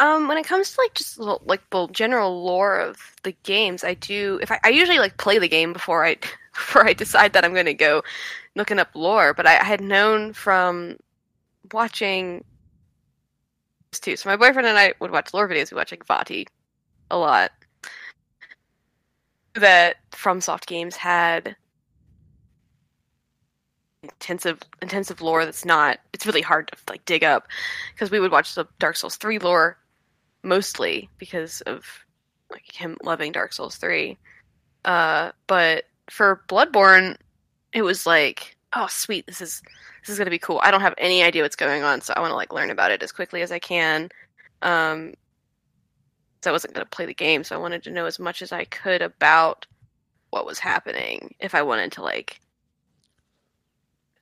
Um, 0.00 0.26
when 0.26 0.38
it 0.38 0.44
comes 0.44 0.74
to 0.74 0.80
like 0.80 0.94
just 0.94 1.18
like 1.18 1.70
the 1.70 1.86
general 1.88 2.42
lore 2.44 2.80
of 2.80 2.98
the 3.22 3.32
games, 3.44 3.84
I 3.84 3.94
do. 3.94 4.40
If 4.42 4.50
I, 4.50 4.58
I 4.64 4.68
usually 4.70 4.98
like 4.98 5.18
play 5.18 5.38
the 5.38 5.48
game 5.48 5.72
before 5.72 6.04
I 6.04 6.16
before 6.52 6.86
I 6.86 6.94
decide 6.94 7.32
that 7.34 7.44
I'm 7.44 7.52
going 7.52 7.66
to 7.66 7.74
go 7.74 8.02
looking 8.56 8.80
up 8.80 8.90
lore, 8.94 9.34
but 9.34 9.46
I, 9.46 9.58
I 9.58 9.64
had 9.64 9.80
known 9.80 10.32
from 10.32 10.96
watching 11.72 12.44
too. 14.00 14.16
So 14.16 14.28
my 14.28 14.36
boyfriend 14.36 14.66
and 14.66 14.78
I 14.78 14.94
would 15.00 15.10
watch 15.10 15.32
lore 15.34 15.48
videos. 15.48 15.70
We 15.70 15.76
watch 15.76 15.90
like 15.90 16.06
Vaati 16.06 16.46
a 17.10 17.18
lot. 17.18 17.50
That 19.54 19.96
FromSoft 20.12 20.66
games 20.66 20.96
had 20.96 21.56
intensive 24.04 24.60
intensive 24.82 25.20
lore 25.20 25.44
that's 25.44 25.64
not 25.64 25.98
it's 26.12 26.26
really 26.26 26.42
hard 26.42 26.68
to 26.68 26.76
like 26.88 27.04
dig 27.04 27.24
up 27.24 27.48
because 27.94 28.10
we 28.10 28.20
would 28.20 28.30
watch 28.30 28.54
the 28.54 28.66
Dark 28.78 28.96
Souls 28.96 29.16
3 29.16 29.38
lore 29.38 29.78
mostly 30.42 31.08
because 31.18 31.62
of 31.62 32.04
like 32.50 32.70
him 32.70 32.96
loving 33.02 33.32
Dark 33.32 33.52
Souls 33.52 33.76
3 33.76 34.16
uh 34.84 35.32
but 35.46 35.84
for 36.10 36.42
Bloodborne 36.48 37.16
it 37.72 37.82
was 37.82 38.06
like 38.06 38.56
oh 38.74 38.86
sweet 38.90 39.26
this 39.26 39.40
is 39.40 39.62
this 40.04 40.12
is 40.12 40.18
going 40.18 40.26
to 40.26 40.30
be 40.30 40.38
cool. 40.38 40.60
I 40.62 40.70
don't 40.70 40.80
have 40.80 40.94
any 40.98 41.22
idea 41.22 41.42
what's 41.42 41.56
going 41.56 41.82
on 41.82 42.00
so 42.00 42.12
I 42.16 42.20
want 42.20 42.30
to 42.30 42.36
like 42.36 42.52
learn 42.52 42.70
about 42.70 42.90
it 42.90 43.02
as 43.02 43.12
quickly 43.12 43.42
as 43.42 43.50
I 43.52 43.58
can. 43.58 44.10
Um 44.62 45.14
so 46.42 46.50
I 46.50 46.52
wasn't 46.52 46.74
going 46.74 46.84
to 46.84 46.90
play 46.90 47.06
the 47.06 47.14
game 47.14 47.42
so 47.42 47.54
I 47.54 47.58
wanted 47.58 47.82
to 47.84 47.90
know 47.90 48.04
as 48.04 48.18
much 48.18 48.42
as 48.42 48.52
I 48.52 48.64
could 48.66 49.00
about 49.00 49.66
what 50.30 50.46
was 50.46 50.58
happening. 50.58 51.34
If 51.40 51.54
I 51.54 51.62
wanted 51.62 51.92
to 51.92 52.02
like 52.02 52.40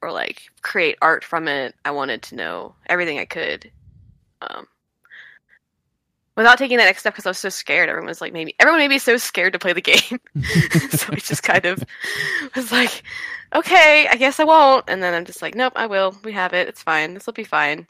or 0.02 0.12
like 0.12 0.42
create 0.60 0.98
art 1.00 1.24
from 1.24 1.48
it. 1.48 1.74
I 1.84 1.92
wanted 1.92 2.22
to 2.22 2.34
know 2.34 2.74
everything 2.86 3.18
I 3.18 3.24
could, 3.24 3.70
um, 4.42 4.66
without 6.36 6.58
taking 6.58 6.78
that 6.78 6.84
next 6.84 7.00
step 7.00 7.14
because 7.14 7.26
I 7.26 7.30
was 7.30 7.38
so 7.38 7.48
scared. 7.48 7.88
Everyone 7.88 8.08
was 8.08 8.20
like, 8.20 8.32
maybe 8.32 8.54
everyone 8.58 8.80
made 8.80 8.88
me 8.88 8.98
so 8.98 9.16
scared 9.16 9.52
to 9.52 9.58
play 9.58 9.72
the 9.72 9.80
game, 9.80 10.20
so 10.90 11.12
I 11.12 11.16
just 11.16 11.42
kind 11.42 11.64
of 11.64 11.84
was 12.54 12.72
like, 12.72 13.02
okay, 13.54 14.06
I 14.10 14.16
guess 14.16 14.40
I 14.40 14.44
won't. 14.44 14.84
And 14.88 15.02
then 15.02 15.14
I'm 15.14 15.24
just 15.24 15.42
like, 15.42 15.54
nope, 15.54 15.72
I 15.76 15.86
will. 15.86 16.16
We 16.24 16.32
have 16.32 16.52
it. 16.54 16.68
It's 16.68 16.82
fine. 16.82 17.14
This 17.14 17.26
will 17.26 17.32
be 17.32 17.44
fine. 17.44 17.86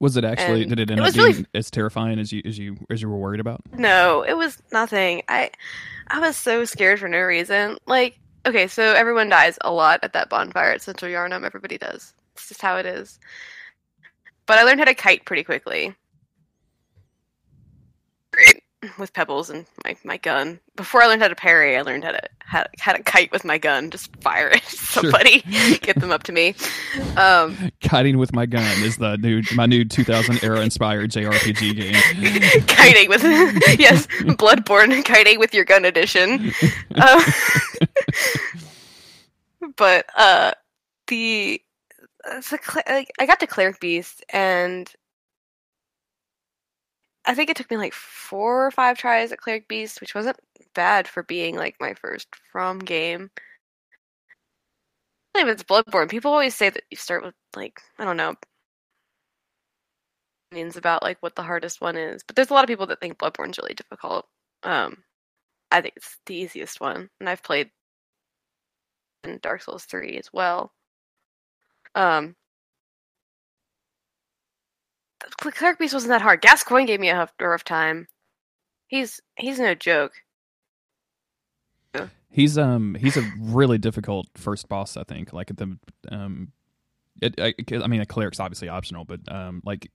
Was 0.00 0.16
it 0.16 0.24
actually? 0.24 0.62
And 0.62 0.70
did 0.70 0.78
it 0.80 0.90
end 0.90 1.00
it 1.00 1.02
up 1.02 1.06
was 1.06 1.14
being 1.16 1.26
really- 1.28 1.46
as 1.54 1.70
terrifying 1.70 2.18
as 2.18 2.32
you 2.32 2.42
as 2.44 2.56
you 2.58 2.76
as 2.88 3.02
you 3.02 3.08
were 3.08 3.16
worried 3.16 3.40
about? 3.40 3.60
No, 3.72 4.22
it 4.22 4.36
was 4.36 4.62
nothing. 4.72 5.22
I 5.28 5.50
I 6.08 6.20
was 6.20 6.36
so 6.36 6.64
scared 6.64 7.00
for 7.00 7.08
no 7.08 7.20
reason. 7.20 7.78
Like, 7.86 8.18
okay, 8.46 8.68
so 8.68 8.92
everyone 8.92 9.28
dies 9.28 9.58
a 9.62 9.72
lot 9.72 10.00
at 10.04 10.12
that 10.12 10.30
bonfire 10.30 10.70
at 10.70 10.82
Central 10.82 11.10
Yharnam. 11.10 11.44
Everybody 11.44 11.78
does. 11.78 12.14
It's 12.34 12.48
just 12.48 12.62
how 12.62 12.76
it 12.76 12.86
is. 12.86 13.18
But 14.46 14.58
I 14.58 14.62
learned 14.62 14.78
how 14.78 14.86
to 14.86 14.94
kite 14.94 15.24
pretty 15.24 15.42
quickly. 15.42 15.94
With 18.98 19.12
pebbles 19.12 19.50
and 19.50 19.66
my, 19.84 19.96
my 20.04 20.16
gun. 20.16 20.60
Before 20.76 21.02
I 21.02 21.06
learned 21.06 21.22
how 21.22 21.28
to 21.28 21.34
parry, 21.34 21.76
I 21.76 21.82
learned 21.82 22.04
how 22.04 22.12
to 22.12 22.20
how, 22.38 22.64
how 22.78 22.92
to 22.92 23.02
kite 23.02 23.30
with 23.32 23.44
my 23.44 23.58
gun. 23.58 23.90
Just 23.90 24.14
fire 24.22 24.50
at 24.50 24.62
Somebody 24.68 25.40
get 25.80 26.00
them 26.00 26.10
up 26.10 26.22
to 26.24 26.32
me. 26.32 26.54
Um, 27.16 27.70
Kiting 27.80 28.16
with 28.16 28.32
my 28.32 28.46
gun 28.46 28.82
is 28.82 28.96
the 28.96 29.16
new 29.18 29.42
my 29.54 29.66
new 29.66 29.84
2000 29.84 30.42
era 30.42 30.60
inspired 30.60 31.10
JRPG 31.10 31.76
game. 31.76 32.62
kiting 32.66 33.08
with 33.08 33.22
yes, 33.78 34.06
Bloodborne 34.06 35.04
kiting 35.04 35.38
with 35.38 35.52
your 35.52 35.64
gun 35.64 35.84
edition. 35.84 36.52
Um, 36.94 37.22
but 39.76 40.06
uh, 40.16 40.52
the 41.08 41.62
cl- 42.40 42.84
like, 42.88 43.10
I 43.18 43.26
got 43.26 43.40
to 43.40 43.46
cleric 43.46 43.80
beast 43.80 44.24
and 44.30 44.90
I 47.28 47.34
think 47.34 47.48
it 47.50 47.56
took 47.56 47.70
me 47.70 47.76
like 47.76 47.92
four 47.94 48.66
or 48.66 48.70
five 48.72 48.98
tries 48.98 49.30
at 49.32 49.38
cleric 49.40 49.68
beast, 49.68 50.00
which 50.00 50.14
wasn't 50.16 50.40
bad 50.74 51.06
for 51.06 51.22
being 51.22 51.54
like 51.56 51.76
my 51.80 51.94
first 51.94 52.28
from 52.52 52.80
game. 52.80 53.30
If 55.34 55.48
it's 55.48 55.62
Bloodborne, 55.62 56.10
people 56.10 56.32
always 56.32 56.54
say 56.54 56.68
that 56.68 56.84
you 56.90 56.96
start 56.98 57.24
with 57.24 57.34
like 57.56 57.80
I 57.98 58.04
don't 58.04 58.16
know 58.18 58.34
opinions 60.50 60.76
about 60.76 61.02
like 61.02 61.18
what 61.20 61.34
the 61.36 61.42
hardest 61.42 61.80
one 61.80 61.96
is, 61.96 62.22
but 62.26 62.36
there's 62.36 62.50
a 62.50 62.54
lot 62.54 62.64
of 62.64 62.68
people 62.68 62.86
that 62.86 63.00
think 63.00 63.18
Bloodborne's 63.18 63.58
really 63.58 63.74
difficult. 63.74 64.26
Um, 64.62 65.04
I 65.70 65.80
think 65.82 65.94
it's 65.96 66.18
the 66.26 66.34
easiest 66.36 66.80
one, 66.80 67.10
and 67.20 67.28
I've 67.28 67.42
played 67.42 67.70
in 69.24 69.38
Dark 69.42 69.62
Souls 69.62 69.84
three 69.84 70.18
as 70.18 70.32
well. 70.32 70.72
Um, 71.94 72.36
Cleric 75.40 75.78
Beast 75.78 75.94
wasn't 75.94 76.10
that 76.10 76.22
hard. 76.22 76.40
Gascoigne 76.40 76.86
gave 76.86 77.00
me 77.00 77.08
a 77.08 77.28
rough, 77.40 77.64
time. 77.64 78.06
He's 78.86 79.20
he's 79.36 79.58
no 79.58 79.74
joke. 79.74 80.12
He's 82.30 82.58
um 82.58 82.94
he's 82.94 83.16
a 83.16 83.30
really 83.38 83.78
difficult 83.78 84.28
first 84.36 84.68
boss. 84.68 84.96
I 84.96 85.02
think 85.04 85.32
like 85.32 85.50
at 85.50 85.56
the 85.56 85.78
um, 86.10 86.52
it, 87.20 87.34
I, 87.40 87.54
I 87.82 87.86
mean 87.86 88.00
a 88.00 88.06
cleric's 88.06 88.40
obviously 88.40 88.68
optional, 88.68 89.04
but 89.04 89.20
um 89.30 89.62
like 89.64 89.90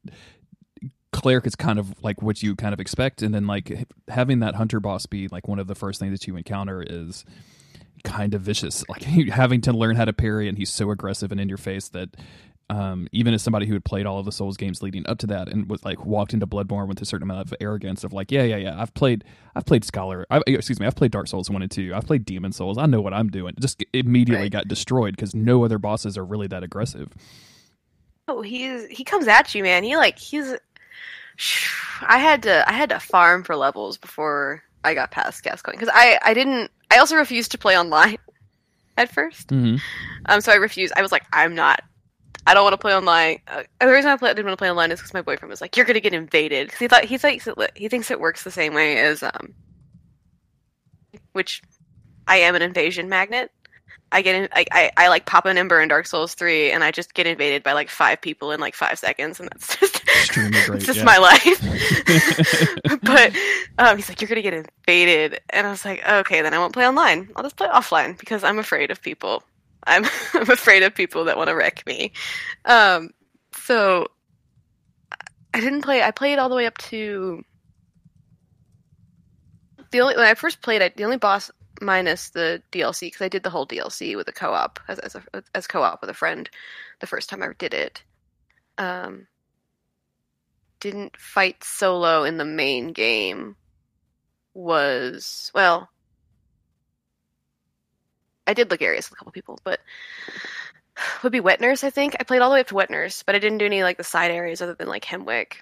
cleric 1.11 1.45
is 1.45 1.55
kind 1.55 1.79
of 1.79 1.93
like 2.03 2.21
what 2.21 2.43
you 2.43 2.55
kind 2.55 2.73
of 2.73 2.79
expect, 2.79 3.21
and 3.21 3.33
then 3.33 3.47
like 3.47 3.87
having 4.09 4.39
that 4.39 4.55
hunter 4.55 4.79
boss 4.79 5.05
be 5.05 5.27
like 5.27 5.47
one 5.47 5.59
of 5.59 5.67
the 5.67 5.75
first 5.75 5.99
things 5.99 6.11
that 6.19 6.27
you 6.27 6.35
encounter 6.35 6.83
is 6.85 7.23
kind 8.03 8.33
of 8.33 8.41
vicious. 8.41 8.83
Like 8.89 9.03
having 9.31 9.61
to 9.61 9.71
learn 9.71 9.95
how 9.95 10.05
to 10.05 10.13
parry, 10.13 10.49
and 10.49 10.57
he's 10.57 10.71
so 10.71 10.91
aggressive 10.91 11.31
and 11.31 11.39
in 11.39 11.49
your 11.49 11.57
face 11.57 11.89
that 11.89 12.15
um, 12.69 13.07
even 13.11 13.33
as 13.33 13.41
somebody 13.41 13.65
who 13.65 13.73
had 13.73 13.83
played 13.85 14.05
all 14.05 14.19
of 14.19 14.25
the 14.25 14.31
Souls 14.31 14.57
games 14.57 14.81
leading 14.81 15.05
up 15.07 15.17
to 15.19 15.27
that 15.27 15.49
and 15.49 15.69
was 15.69 15.83
like 15.85 16.05
walked 16.05 16.33
into 16.33 16.47
Bloodborne 16.47 16.87
with 16.87 17.01
a 17.01 17.05
certain 17.05 17.23
amount 17.29 17.45
of 17.45 17.53
arrogance 17.61 18.03
of 18.03 18.13
like, 18.13 18.31
yeah, 18.31 18.43
yeah, 18.43 18.55
yeah, 18.57 18.81
I've 18.81 18.93
played, 18.93 19.23
I've 19.55 19.65
played 19.65 19.83
Scholar, 19.83 20.25
I, 20.31 20.41
excuse 20.47 20.79
me, 20.79 20.87
I've 20.87 20.95
played 20.95 21.11
Dark 21.11 21.27
Souls 21.27 21.49
one 21.49 21.61
and 21.61 21.69
two, 21.71 21.93
I've 21.93 22.05
played 22.07 22.25
Demon 22.25 22.51
Souls, 22.51 22.77
I 22.77 22.85
know 22.85 23.01
what 23.01 23.13
I'm 23.13 23.29
doing. 23.29 23.53
Just 23.59 23.83
immediately 23.93 24.45
Right. 24.45 24.51
got 24.51 24.67
destroyed 24.67 25.15
because 25.15 25.35
no 25.35 25.63
other 25.63 25.77
bosses 25.77 26.17
are 26.17 26.25
really 26.25 26.47
that 26.47 26.63
aggressive. 26.63 27.09
Oh, 28.27 28.41
he's 28.41 28.87
he 28.87 29.03
comes 29.03 29.27
at 29.27 29.53
you, 29.53 29.63
man. 29.63 29.83
He 29.83 29.97
like 29.97 30.17
he's. 30.17 30.55
I 32.01 32.17
had 32.19 32.43
to 32.43 32.67
I 32.69 32.73
had 32.73 32.89
to 32.89 32.99
farm 32.99 33.43
for 33.43 33.55
levels 33.55 33.97
before 33.97 34.63
I 34.83 34.93
got 34.93 35.11
past 35.11 35.43
Gascoigne 35.43 35.77
because 35.77 35.93
I 35.93 36.19
I 36.23 36.33
didn't. 36.33 36.71
I 36.91 36.99
also 36.99 37.15
refused 37.15 37.51
to 37.51 37.57
play 37.57 37.77
online 37.77 38.17
at 38.97 39.11
first. 39.11 39.49
Mm-hmm. 39.49 39.75
Um, 40.27 40.41
so 40.41 40.51
I 40.51 40.55
refused. 40.55 40.93
I 40.95 41.01
was 41.01 41.11
like, 41.11 41.25
I'm 41.33 41.53
not. 41.55 41.81
I 42.45 42.53
don't 42.53 42.63
want 42.63 42.73
to 42.73 42.77
play 42.77 42.95
online. 42.95 43.39
Uh, 43.47 43.63
the 43.79 43.87
reason 43.87 44.11
I 44.11 44.17
play, 44.17 44.29
didn't 44.29 44.45
want 44.45 44.57
to 44.57 44.61
play 44.61 44.69
online 44.69 44.91
is 44.91 44.99
because 44.99 45.13
my 45.13 45.21
boyfriend 45.21 45.49
was 45.49 45.61
like, 45.61 45.77
"You're 45.77 45.85
gonna 45.85 45.99
get 45.99 46.13
invaded." 46.13 46.67
Because 46.67 46.79
he 46.79 46.87
thought 46.87 47.05
he 47.05 47.17
thinks 47.17 47.47
it, 47.47 47.55
he 47.75 47.87
thinks 47.87 48.11
it 48.11 48.19
works 48.19 48.43
the 48.43 48.51
same 48.51 48.73
way 48.73 48.99
as 48.99 49.23
um, 49.23 49.53
which 51.31 51.61
I 52.27 52.37
am 52.37 52.55
an 52.55 52.61
invasion 52.61 53.07
magnet. 53.09 53.51
I 54.11 54.21
get 54.21 54.35
in, 54.35 54.49
I, 54.53 54.65
I 54.71 54.91
I 54.97 55.07
like 55.07 55.25
pop 55.25 55.45
an 55.45 55.57
ember 55.57 55.81
in 55.81 55.89
Dark 55.89 56.05
Souls 56.05 56.35
three, 56.35 56.71
and 56.71 56.83
I 56.83 56.91
just 56.91 57.13
get 57.13 57.25
invaded 57.25 57.63
by 57.63 57.73
like 57.73 57.89
five 57.89 58.21
people 58.21 58.51
in 58.51 58.59
like 58.59 58.75
five 58.75 58.99
seconds, 58.99 59.39
and 59.39 59.49
that's 59.49 59.75
just 59.79 60.31
great. 60.33 60.81
just 60.81 60.99
yeah. 60.99 61.03
my 61.03 61.17
life. 61.17 61.61
but 63.01 63.33
um, 63.79 63.97
he's 63.97 64.09
like, 64.09 64.21
"You're 64.21 64.27
gonna 64.27 64.41
get 64.41 64.53
invaded," 64.53 65.41
and 65.49 65.65
I 65.65 65.71
was 65.71 65.83
like, 65.83 66.07
"Okay, 66.07 66.41
then 66.41 66.53
I 66.53 66.59
won't 66.59 66.73
play 66.73 66.87
online. 66.87 67.29
I'll 67.35 67.43
just 67.43 67.55
play 67.55 67.67
offline 67.67 68.17
because 68.19 68.43
I'm 68.43 68.59
afraid 68.59 68.91
of 68.91 69.01
people. 69.01 69.43
I'm 69.85 70.05
I'm 70.33 70.49
afraid 70.49 70.83
of 70.83 70.95
people 70.95 71.25
that 71.25 71.37
want 71.37 71.49
to 71.49 71.55
wreck 71.55 71.83
me." 71.85 72.13
Um, 72.65 73.11
so 73.55 74.07
I 75.53 75.59
didn't 75.59 75.81
play. 75.81 76.01
I 76.01 76.11
played 76.11 76.39
all 76.39 76.49
the 76.49 76.55
way 76.55 76.65
up 76.65 76.77
to 76.79 77.43
the 79.91 80.01
only 80.01 80.15
when 80.15 80.25
I 80.25 80.33
first 80.33 80.61
played 80.61 80.81
it. 80.81 80.97
The 80.97 81.03
only 81.05 81.17
boss 81.17 81.51
minus 81.81 82.29
the 82.29 82.61
DLC 82.71 83.07
because 83.07 83.21
I 83.21 83.29
did 83.29 83.43
the 83.43 83.49
whole 83.49 83.67
DLC 83.67 84.15
with 84.15 84.27
a 84.27 84.31
co-op 84.31 84.79
as 84.87 84.99
as, 84.99 85.15
a, 85.15 85.43
as 85.53 85.67
co-op 85.67 86.01
with 86.01 86.09
a 86.09 86.15
friend 86.15 86.49
the 86.99 87.07
first 87.07 87.29
time 87.29 87.43
I 87.43 87.49
did 87.57 87.73
it. 87.73 88.03
Um, 88.77 89.27
didn't 90.79 91.15
fight 91.15 91.63
solo 91.63 92.23
in 92.23 92.37
the 92.37 92.45
main 92.45 92.91
game 92.91 93.55
was 94.53 95.51
well 95.55 95.89
I 98.47 98.53
did 98.53 98.69
Logarius 98.69 99.09
with 99.09 99.13
a 99.13 99.15
couple 99.15 99.31
people, 99.31 99.59
but 99.63 99.79
would 101.23 101.31
be 101.31 101.39
Wet 101.39 101.61
Nurse, 101.61 101.83
I 101.83 101.89
think. 101.89 102.15
I 102.19 102.23
played 102.23 102.41
all 102.41 102.49
the 102.49 102.55
way 102.55 102.59
up 102.61 102.67
to 102.67 102.75
Wet 102.75 102.89
Nurse, 102.89 103.23
but 103.23 103.35
I 103.35 103.39
didn't 103.39 103.57
do 103.59 103.65
any 103.65 103.83
like 103.83 103.97
the 103.97 104.03
side 104.03 104.31
areas 104.31 104.61
other 104.61 104.75
than 104.75 104.87
like 104.87 105.05
Hemwick 105.05 105.57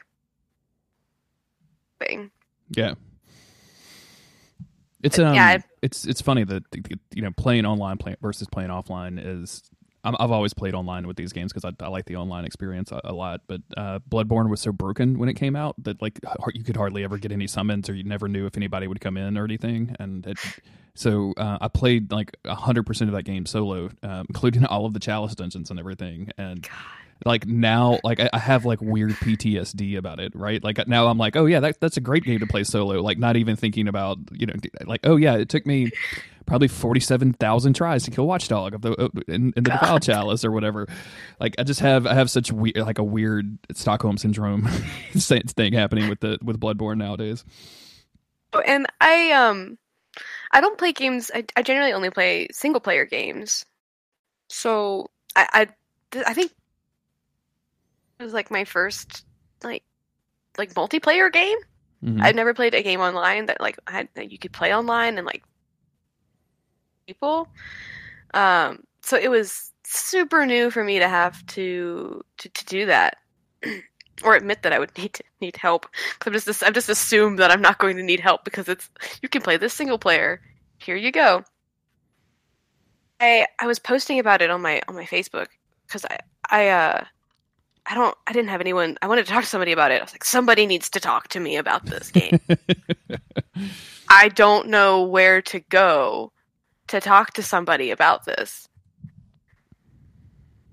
thing. 2.00 2.32
Yeah. 2.70 2.96
It's 5.04 5.18
um, 5.20 5.34
Yeah, 5.34 5.46
I- 5.48 5.64
it's 5.82 6.06
it's 6.06 6.22
funny 6.22 6.44
that 6.44 6.64
you 7.14 7.22
know 7.24 7.32
playing 7.32 7.66
online 7.66 7.98
play, 7.98 8.16
versus 8.22 8.48
playing 8.52 8.70
offline 8.70 9.20
is. 9.24 9.64
I'm, 10.04 10.16
I've 10.20 10.32
always 10.32 10.54
played 10.54 10.74
online 10.74 11.08
with 11.08 11.18
these 11.18 11.34
games 11.34 11.54
because 11.54 11.66
I, 11.66 11.84
I 11.84 11.90
like 11.90 12.06
the 12.06 12.16
online 12.16 12.46
experience 12.46 12.92
a, 12.92 13.02
a 13.04 13.14
lot. 13.14 13.42
But 13.48 13.62
uh, 13.78 14.00
Bloodborne 14.10 14.50
was 14.50 14.62
so 14.62 14.72
broken 14.72 15.20
when 15.20 15.30
it 15.30 15.36
came 15.36 15.56
out 15.56 15.76
that 15.84 16.02
like 16.02 16.20
you 16.54 16.64
could 16.64 16.78
hardly 16.78 17.04
ever 17.04 17.18
get 17.18 17.32
any 17.32 17.48
summons, 17.48 17.90
or 17.90 17.94
you 17.94 18.04
never 18.04 18.28
knew 18.28 18.46
if 18.46 18.58
anybody 18.58 18.88
would 18.88 19.02
come 19.02 19.18
in 19.18 19.38
or 19.38 19.44
anything. 19.44 19.96
And 20.00 20.26
it, 20.26 20.38
so 20.96 21.34
uh, 21.38 21.58
I 21.62 21.68
played 21.68 22.12
like 22.12 22.36
hundred 22.46 22.84
percent 22.84 23.10
of 23.10 23.16
that 23.16 23.24
game 23.24 23.46
solo, 23.46 23.90
um, 24.04 24.26
including 24.30 24.66
all 24.68 24.86
of 24.86 24.94
the 24.94 25.00
chalice 25.00 25.36
dungeons 25.36 25.70
and 25.70 25.80
everything. 25.80 26.32
And 26.38 26.68
like 27.26 27.46
now 27.46 28.00
like 28.04 28.20
I, 28.20 28.30
I 28.34 28.40
have 28.40 28.66
like 28.66 28.82
weird 28.82 29.12
ptsd 29.12 29.98
about 29.98 30.20
it 30.20 30.36
right 30.36 30.64
like 30.64 30.88
now 30.88 31.08
i'm 31.08 31.18
like 31.18 31.36
oh 31.36 31.46
yeah 31.46 31.60
that, 31.60 31.80
that's 31.80 31.98
a 31.98 32.02
great 32.02 32.24
game 32.24 32.40
to 32.40 32.48
play 32.48 32.64
solo 32.64 33.02
like 33.02 33.18
not 33.18 33.36
even 33.36 33.56
thinking 33.56 33.88
about 33.88 34.18
you 34.32 34.46
know 34.46 34.54
like 34.86 35.02
oh 35.04 35.16
yeah 35.16 35.36
it 35.36 35.50
took 35.50 35.66
me 35.66 35.92
probably 36.46 36.68
47000 36.68 37.74
tries 37.74 38.04
to 38.04 38.12
kill 38.12 38.28
watchdog 38.28 38.74
of 38.74 38.82
the 38.82 39.24
in, 39.28 39.54
in 39.56 39.64
the 39.64 39.72
defile 39.72 40.00
chalice 40.00 40.44
or 40.44 40.52
whatever 40.52 40.88
like 41.40 41.56
i 41.60 41.64
just 41.64 41.80
have 41.80 42.06
i 42.08 42.14
have 42.14 42.30
such 42.30 42.52
weird 42.52 42.78
like 42.78 42.98
a 42.98 43.04
weird 43.04 43.58
stockholm 43.74 44.18
syndrome 44.18 44.68
thing 45.14 45.74
happening 45.74 46.10
with 46.10 46.20
the 46.20 46.38
with 46.42 46.60
bloodborne 46.60 46.98
nowadays 46.98 47.46
Oh, 48.54 48.60
and 48.60 48.86
I 49.00 49.32
um 49.32 49.78
I 50.52 50.62
don't 50.62 50.78
play 50.78 50.92
games. 50.92 51.32
I, 51.34 51.46
I 51.56 51.62
generally 51.62 51.94
only 51.94 52.10
play 52.10 52.48
single 52.52 52.82
player 52.82 53.06
games. 53.06 53.66
So 54.50 55.10
I 55.36 55.68
I, 56.14 56.22
I 56.28 56.34
think 56.34 56.52
it 58.22 58.24
was 58.24 58.34
like 58.34 58.52
my 58.52 58.64
first 58.64 59.26
like 59.64 59.84
like 60.58 60.74
multiplayer 60.76 61.32
game. 61.32 61.58
Mhm. 62.04 62.22
I've 62.22 62.36
never 62.36 62.54
played 62.54 62.74
a 62.76 62.84
game 62.84 63.02
online 63.02 63.48
that 63.48 63.60
like 63.60 63.78
had 63.88 64.10
that 64.16 64.32
you 64.32 64.38
could 64.38 64.54
play 64.54 64.74
online 64.76 65.18
and 65.18 65.26
like 65.26 65.44
people. 67.08 67.48
Um, 68.34 68.84
so 69.02 69.18
it 69.18 69.30
was 69.30 69.72
super 69.84 70.46
new 70.46 70.70
for 70.70 70.84
me 70.84 71.00
to 71.00 71.08
have 71.10 71.46
to 71.48 72.24
to, 72.38 72.50
to 72.50 72.66
do 72.66 72.86
that. 72.86 73.18
or 74.24 74.36
admit 74.36 74.62
that 74.62 74.74
I 74.74 74.78
would 74.80 74.96
need 74.98 75.14
to 75.14 75.24
need 75.42 75.58
help. 75.58 75.88
I'm 76.26 76.34
just 76.34 76.64
I'm 76.64 76.74
just 76.74 76.90
assumed 76.90 77.40
that 77.40 77.52
I'm 77.52 77.62
not 77.62 77.80
going 77.80 77.98
to 77.98 78.04
need 78.04 78.20
help 78.20 78.44
because 78.46 78.70
it's 78.70 78.90
you 79.22 79.30
can 79.30 79.42
play 79.42 79.58
this 79.58 79.74
single 79.74 79.98
player. 79.98 80.42
Here 80.78 80.96
you 80.96 81.12
go. 81.12 81.44
I 83.20 83.48
I 83.60 83.68
was 83.68 83.80
posting 83.80 84.20
about 84.20 84.42
it 84.42 84.50
on 84.50 84.62
my 84.62 84.82
on 84.88 84.96
my 84.96 85.06
Facebook 85.06 85.48
because 85.88 86.06
I 86.06 86.20
I 86.50 86.70
uh 86.70 87.04
I 87.86 87.96
don't 87.96 88.16
I 88.28 88.34
didn't 88.34 88.50
have 88.50 88.62
anyone 88.62 88.98
I 89.02 89.08
wanted 89.08 89.26
to 89.26 89.32
talk 89.32 89.44
to 89.44 89.50
somebody 89.50 89.72
about 89.72 89.92
it. 89.92 90.00
I 90.00 90.04
was 90.04 90.14
like 90.14 90.24
somebody 90.24 90.66
needs 90.66 90.90
to 90.92 91.00
talk 91.00 91.28
to 91.30 91.40
me 91.40 91.58
about 91.58 91.86
this 91.86 92.12
game. 92.12 92.40
I 94.10 94.30
don't 94.30 94.68
know 94.68 95.04
where 95.04 95.42
to 95.44 95.60
go 95.60 96.32
to 96.88 97.00
talk 97.00 97.34
to 97.34 97.44
somebody 97.44 97.92
about 97.92 98.26
this. 98.26 98.68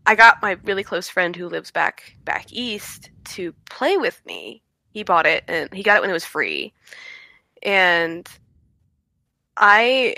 I 0.07 0.14
got 0.14 0.42
my 0.42 0.59
really 0.64 0.83
close 0.83 1.09
friend 1.09 1.37
who 1.37 1.49
lives 1.49 1.71
back 1.71 2.16
back 2.25 2.47
east 2.51 3.11
to 3.27 3.53
play 3.71 3.97
with 3.97 4.21
me. 4.25 4.62
He 4.90 5.03
bought 5.03 5.27
it 5.27 5.44
and 5.49 5.73
he 5.73 5.83
got 5.83 5.99
it 5.99 6.01
when 6.01 6.11
it 6.11 6.14
was 6.14 6.25
free. 6.25 6.73
And 7.62 8.29
I 9.57 10.16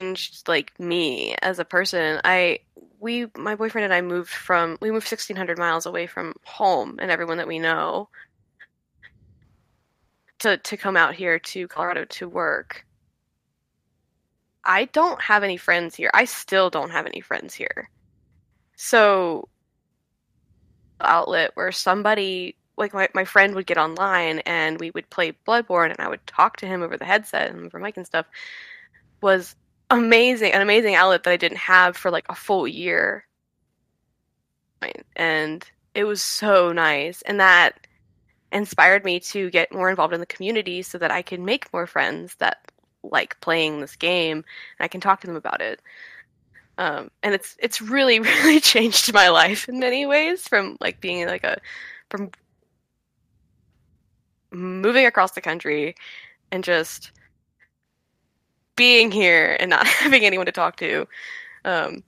changed 0.00 0.48
like 0.48 0.78
me 0.78 1.36
as 1.42 1.58
a 1.58 1.64
person. 1.64 2.20
I 2.24 2.60
we 3.04 3.26
my 3.36 3.54
boyfriend 3.54 3.84
and 3.84 3.92
I 3.92 4.00
moved 4.00 4.30
from 4.30 4.78
we 4.80 4.90
moved 4.90 5.04
1600 5.04 5.58
miles 5.58 5.84
away 5.84 6.06
from 6.06 6.32
home 6.42 6.98
and 7.00 7.10
everyone 7.10 7.36
that 7.36 7.46
we 7.46 7.58
know 7.58 8.08
to 10.38 10.56
to 10.56 10.76
come 10.78 10.96
out 10.96 11.14
here 11.14 11.38
to 11.38 11.68
Colorado 11.68 12.06
to 12.06 12.28
work. 12.28 12.86
I 14.64 14.86
don't 14.86 15.20
have 15.20 15.42
any 15.42 15.58
friends 15.58 15.94
here. 15.94 16.10
I 16.14 16.24
still 16.24 16.70
don't 16.70 16.90
have 16.90 17.04
any 17.04 17.20
friends 17.20 17.52
here. 17.52 17.90
So 18.76 19.50
outlet 21.02 21.50
where 21.54 21.72
somebody 21.72 22.56
like 22.78 22.94
my, 22.94 23.10
my 23.14 23.26
friend 23.26 23.54
would 23.54 23.66
get 23.66 23.76
online 23.76 24.38
and 24.46 24.80
we 24.80 24.90
would 24.92 25.10
play 25.10 25.34
Bloodborne 25.46 25.90
and 25.90 26.00
I 26.00 26.08
would 26.08 26.26
talk 26.26 26.56
to 26.56 26.66
him 26.66 26.82
over 26.82 26.96
the 26.96 27.04
headset 27.04 27.50
and 27.50 27.66
over 27.66 27.78
mic 27.78 27.98
and 27.98 28.06
stuff 28.06 28.24
was 29.20 29.56
amazing 29.94 30.52
an 30.52 30.62
amazing 30.62 30.94
outlet 30.94 31.22
that 31.24 31.30
I 31.30 31.36
didn't 31.36 31.58
have 31.58 31.96
for 31.96 32.10
like 32.10 32.26
a 32.28 32.34
full 32.34 32.66
year. 32.68 33.26
And 35.16 35.64
it 35.94 36.04
was 36.04 36.20
so 36.20 36.72
nice 36.72 37.22
and 37.22 37.40
that 37.40 37.86
inspired 38.52 39.04
me 39.04 39.18
to 39.18 39.50
get 39.50 39.72
more 39.72 39.88
involved 39.90 40.14
in 40.14 40.20
the 40.20 40.26
community 40.26 40.82
so 40.82 40.98
that 40.98 41.10
I 41.10 41.22
can 41.22 41.44
make 41.44 41.72
more 41.72 41.86
friends 41.86 42.34
that 42.36 42.70
like 43.02 43.40
playing 43.40 43.80
this 43.80 43.96
game 43.96 44.38
and 44.38 44.84
I 44.84 44.88
can 44.88 45.00
talk 45.00 45.20
to 45.20 45.26
them 45.26 45.36
about 45.36 45.60
it. 45.60 45.80
Um, 46.78 47.10
and 47.22 47.34
it's 47.34 47.56
it's 47.58 47.80
really 47.80 48.20
really 48.20 48.60
changed 48.60 49.12
my 49.12 49.28
life 49.28 49.68
in 49.68 49.78
many 49.78 50.06
ways 50.06 50.46
from 50.46 50.76
like 50.80 51.00
being 51.00 51.26
like 51.26 51.44
a 51.44 51.58
from 52.10 52.30
moving 54.50 55.06
across 55.06 55.32
the 55.32 55.40
country 55.40 55.94
and 56.52 56.62
just 56.62 57.10
being 58.76 59.10
here 59.10 59.56
and 59.60 59.70
not 59.70 59.86
having 60.02 60.24
anyone 60.24 60.46
to 60.46 60.52
talk 60.52 60.76
to. 60.76 61.06
Um, 61.64 62.02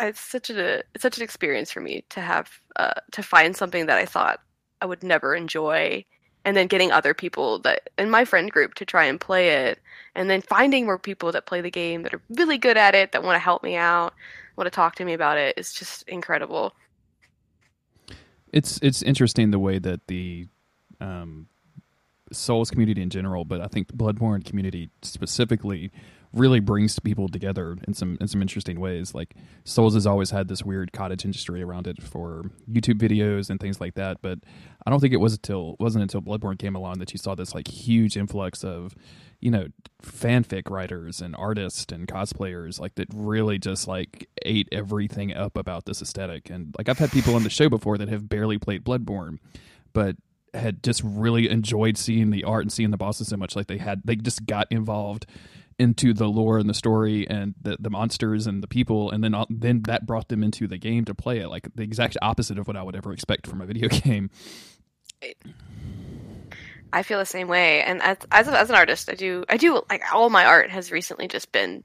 it's- 0.00 0.20
such 0.20 0.50
a 0.50 0.82
it's 0.94 1.02
such 1.02 1.16
an 1.16 1.24
experience 1.24 1.72
for 1.72 1.80
me 1.80 2.04
to 2.10 2.20
have 2.20 2.50
uh, 2.76 2.94
to 3.12 3.22
find 3.22 3.56
something 3.56 3.86
that 3.86 3.98
I 3.98 4.06
thought 4.06 4.40
I 4.80 4.86
would 4.86 5.02
never 5.02 5.34
enjoy, 5.34 6.04
and 6.44 6.56
then 6.56 6.66
getting 6.68 6.92
other 6.92 7.14
people 7.14 7.58
that 7.60 7.90
in 7.98 8.10
my 8.10 8.24
friend 8.24 8.50
group 8.50 8.74
to 8.74 8.84
try 8.84 9.04
and 9.04 9.20
play 9.20 9.48
it, 9.50 9.80
and 10.14 10.28
then 10.30 10.42
finding 10.42 10.84
more 10.86 10.98
people 10.98 11.32
that 11.32 11.46
play 11.46 11.60
the 11.60 11.70
game 11.70 12.02
that 12.02 12.14
are 12.14 12.22
really 12.30 12.58
good 12.58 12.76
at 12.76 12.94
it 12.94 13.12
that 13.12 13.22
want 13.22 13.34
to 13.36 13.40
help 13.40 13.62
me 13.62 13.76
out, 13.76 14.14
want 14.56 14.66
to 14.66 14.70
talk 14.70 14.94
to 14.96 15.04
me 15.04 15.12
about 15.12 15.38
it. 15.38 15.54
It's 15.56 15.72
just 15.72 16.08
incredible. 16.08 16.74
it's 18.52 18.78
it's 18.82 19.02
interesting 19.02 19.50
the 19.50 19.58
way 19.58 19.78
that 19.80 20.06
the 20.06 20.46
um, 21.00 21.48
Souls 22.34 22.70
community 22.70 23.02
in 23.02 23.10
general, 23.10 23.44
but 23.44 23.60
I 23.60 23.66
think 23.66 23.88
Bloodborne 23.88 24.44
community 24.44 24.90
specifically 25.02 25.90
really 26.34 26.58
brings 26.58 26.98
people 26.98 27.28
together 27.28 27.76
in 27.86 27.94
some 27.94 28.18
in 28.20 28.26
some 28.26 28.42
interesting 28.42 28.80
ways. 28.80 29.14
Like 29.14 29.34
Souls 29.64 29.94
has 29.94 30.06
always 30.06 30.30
had 30.30 30.48
this 30.48 30.64
weird 30.64 30.92
cottage 30.92 31.24
industry 31.24 31.62
around 31.62 31.86
it 31.86 32.02
for 32.02 32.50
YouTube 32.70 32.98
videos 32.98 33.50
and 33.50 33.60
things 33.60 33.80
like 33.80 33.94
that, 33.94 34.18
but 34.20 34.40
I 34.84 34.90
don't 34.90 35.00
think 35.00 35.14
it 35.14 35.18
was 35.18 35.34
until 35.34 35.76
wasn't 35.78 36.02
until 36.02 36.20
Bloodborne 36.22 36.58
came 36.58 36.74
along 36.74 36.98
that 36.98 37.12
you 37.12 37.18
saw 37.18 37.34
this 37.34 37.54
like 37.54 37.68
huge 37.68 38.16
influx 38.16 38.64
of 38.64 38.94
you 39.40 39.50
know 39.50 39.66
fanfic 40.02 40.70
writers 40.70 41.20
and 41.20 41.36
artists 41.36 41.92
and 41.92 42.08
cosplayers 42.08 42.80
like 42.80 42.94
that 42.96 43.08
really 43.14 43.58
just 43.58 43.86
like 43.86 44.28
ate 44.42 44.68
everything 44.72 45.34
up 45.34 45.56
about 45.56 45.84
this 45.84 46.02
aesthetic 46.02 46.50
and 46.50 46.74
like 46.78 46.88
I've 46.88 46.98
had 46.98 47.12
people 47.12 47.34
on 47.34 47.42
the 47.44 47.50
show 47.50 47.68
before 47.68 47.98
that 47.98 48.08
have 48.08 48.28
barely 48.28 48.58
played 48.58 48.84
Bloodborne 48.84 49.38
but 49.92 50.16
had 50.54 50.82
just 50.82 51.02
really 51.04 51.48
enjoyed 51.48 51.98
seeing 51.98 52.30
the 52.30 52.44
art 52.44 52.62
and 52.62 52.72
seeing 52.72 52.90
the 52.90 52.96
bosses 52.96 53.28
so 53.28 53.36
much. 53.36 53.56
Like 53.56 53.66
they 53.66 53.78
had 53.78 54.02
they 54.04 54.16
just 54.16 54.46
got 54.46 54.66
involved 54.70 55.26
into 55.78 56.14
the 56.14 56.28
lore 56.28 56.58
and 56.58 56.68
the 56.68 56.74
story 56.74 57.28
and 57.28 57.54
the, 57.60 57.76
the 57.80 57.90
monsters 57.90 58.46
and 58.46 58.62
the 58.62 58.68
people 58.68 59.10
and 59.10 59.24
then 59.24 59.34
uh, 59.34 59.44
then 59.50 59.82
that 59.86 60.06
brought 60.06 60.28
them 60.28 60.44
into 60.44 60.68
the 60.68 60.78
game 60.78 61.04
to 61.04 61.12
play 61.14 61.40
it 61.40 61.48
like 61.48 61.68
the 61.74 61.82
exact 61.82 62.16
opposite 62.22 62.60
of 62.60 62.68
what 62.68 62.76
I 62.76 62.82
would 62.84 62.94
ever 62.94 63.12
expect 63.12 63.46
from 63.46 63.60
a 63.60 63.66
video 63.66 63.88
game. 64.04 64.30
I 66.92 67.02
feel 67.02 67.18
the 67.18 67.26
same 67.26 67.48
way, 67.48 67.82
and 67.82 68.00
as 68.02 68.18
as, 68.30 68.46
as 68.46 68.70
an 68.70 68.76
artist, 68.76 69.10
I 69.10 69.14
do 69.14 69.44
I 69.48 69.56
do 69.56 69.82
like 69.90 70.02
all 70.12 70.30
my 70.30 70.44
art 70.44 70.70
has 70.70 70.92
recently 70.92 71.26
just 71.26 71.50
been 71.50 71.82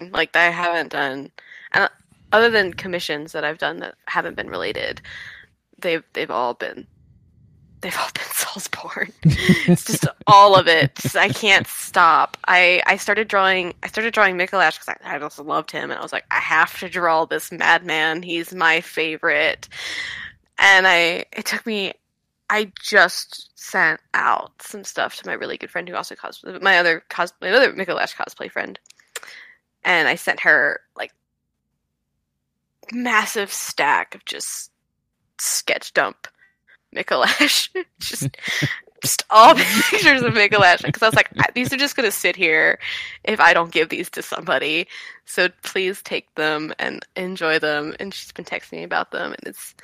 like 0.00 0.34
I 0.34 0.50
haven't 0.50 0.90
done, 0.90 1.30
and 1.72 1.84
uh, 1.84 1.88
other 2.32 2.50
than 2.50 2.74
commissions 2.74 3.30
that 3.30 3.44
I've 3.44 3.58
done 3.58 3.78
that 3.78 3.94
haven't 4.06 4.34
been 4.34 4.48
related, 4.50 5.00
they've 5.84 6.02
they've 6.14 6.30
all 6.30 6.54
been 6.54 6.88
they've 7.80 7.96
all 7.96 8.10
been 8.12 8.24
Soulsborne. 8.34 9.12
it's 9.68 9.84
just 9.84 10.06
all 10.26 10.56
of 10.56 10.66
it. 10.66 10.96
Just, 10.96 11.16
I 11.16 11.28
can't 11.28 11.68
stop. 11.68 12.36
I 12.48 12.82
I 12.86 12.96
started 12.96 13.28
drawing. 13.28 13.74
I 13.84 13.86
started 13.86 14.12
drawing 14.12 14.36
Micolash 14.36 14.80
because 14.80 14.88
I, 15.04 15.14
I 15.16 15.20
also 15.20 15.44
loved 15.44 15.70
him, 15.70 15.90
and 15.90 15.98
I 16.00 16.02
was 16.02 16.12
like, 16.12 16.24
I 16.32 16.40
have 16.40 16.76
to 16.80 16.88
draw 16.88 17.26
this 17.26 17.52
madman. 17.52 18.22
He's 18.22 18.52
my 18.52 18.80
favorite. 18.80 19.68
And 20.58 20.88
I 20.88 21.26
it 21.32 21.46
took 21.46 21.64
me. 21.66 21.92
I 22.50 22.72
just 22.80 23.50
sent 23.58 24.00
out 24.12 24.52
some 24.60 24.84
stuff 24.84 25.16
to 25.16 25.26
my 25.26 25.32
really 25.32 25.56
good 25.56 25.70
friend 25.70 25.88
who 25.88 25.94
also 25.94 26.14
cosplay 26.14 26.60
my 26.60 26.78
other 26.78 27.02
cos 27.08 27.32
my 27.40 27.50
other 27.50 27.72
Micolash 27.72 28.14
cosplay 28.14 28.50
friend, 28.50 28.78
and 29.84 30.08
I 30.08 30.14
sent 30.16 30.40
her 30.40 30.80
like 30.96 31.12
massive 32.92 33.52
stack 33.52 34.14
of 34.14 34.24
just 34.24 34.70
sketch 35.38 35.92
dump 35.92 36.28
Micolash. 36.94 37.68
just 38.00 38.28
just 39.02 39.24
all 39.28 39.54
pictures 39.90 40.22
of 40.22 40.32
Micolash 40.32 40.82
because 40.82 41.02
I 41.02 41.06
was 41.06 41.14
like, 41.14 41.30
these 41.54 41.72
are 41.72 41.76
just 41.76 41.96
gonna 41.96 42.10
sit 42.10 42.36
here 42.36 42.78
if 43.24 43.40
I 43.40 43.52
don't 43.52 43.72
give 43.72 43.88
these 43.88 44.10
to 44.10 44.22
somebody. 44.22 44.86
So 45.26 45.48
please 45.62 46.02
take 46.02 46.34
them 46.34 46.72
and 46.78 47.04
enjoy 47.16 47.58
them. 47.58 47.94
And 48.00 48.12
she's 48.14 48.32
been 48.32 48.44
texting 48.44 48.72
me 48.72 48.82
about 48.82 49.10
them, 49.10 49.32
and 49.32 49.46
it's 49.46 49.74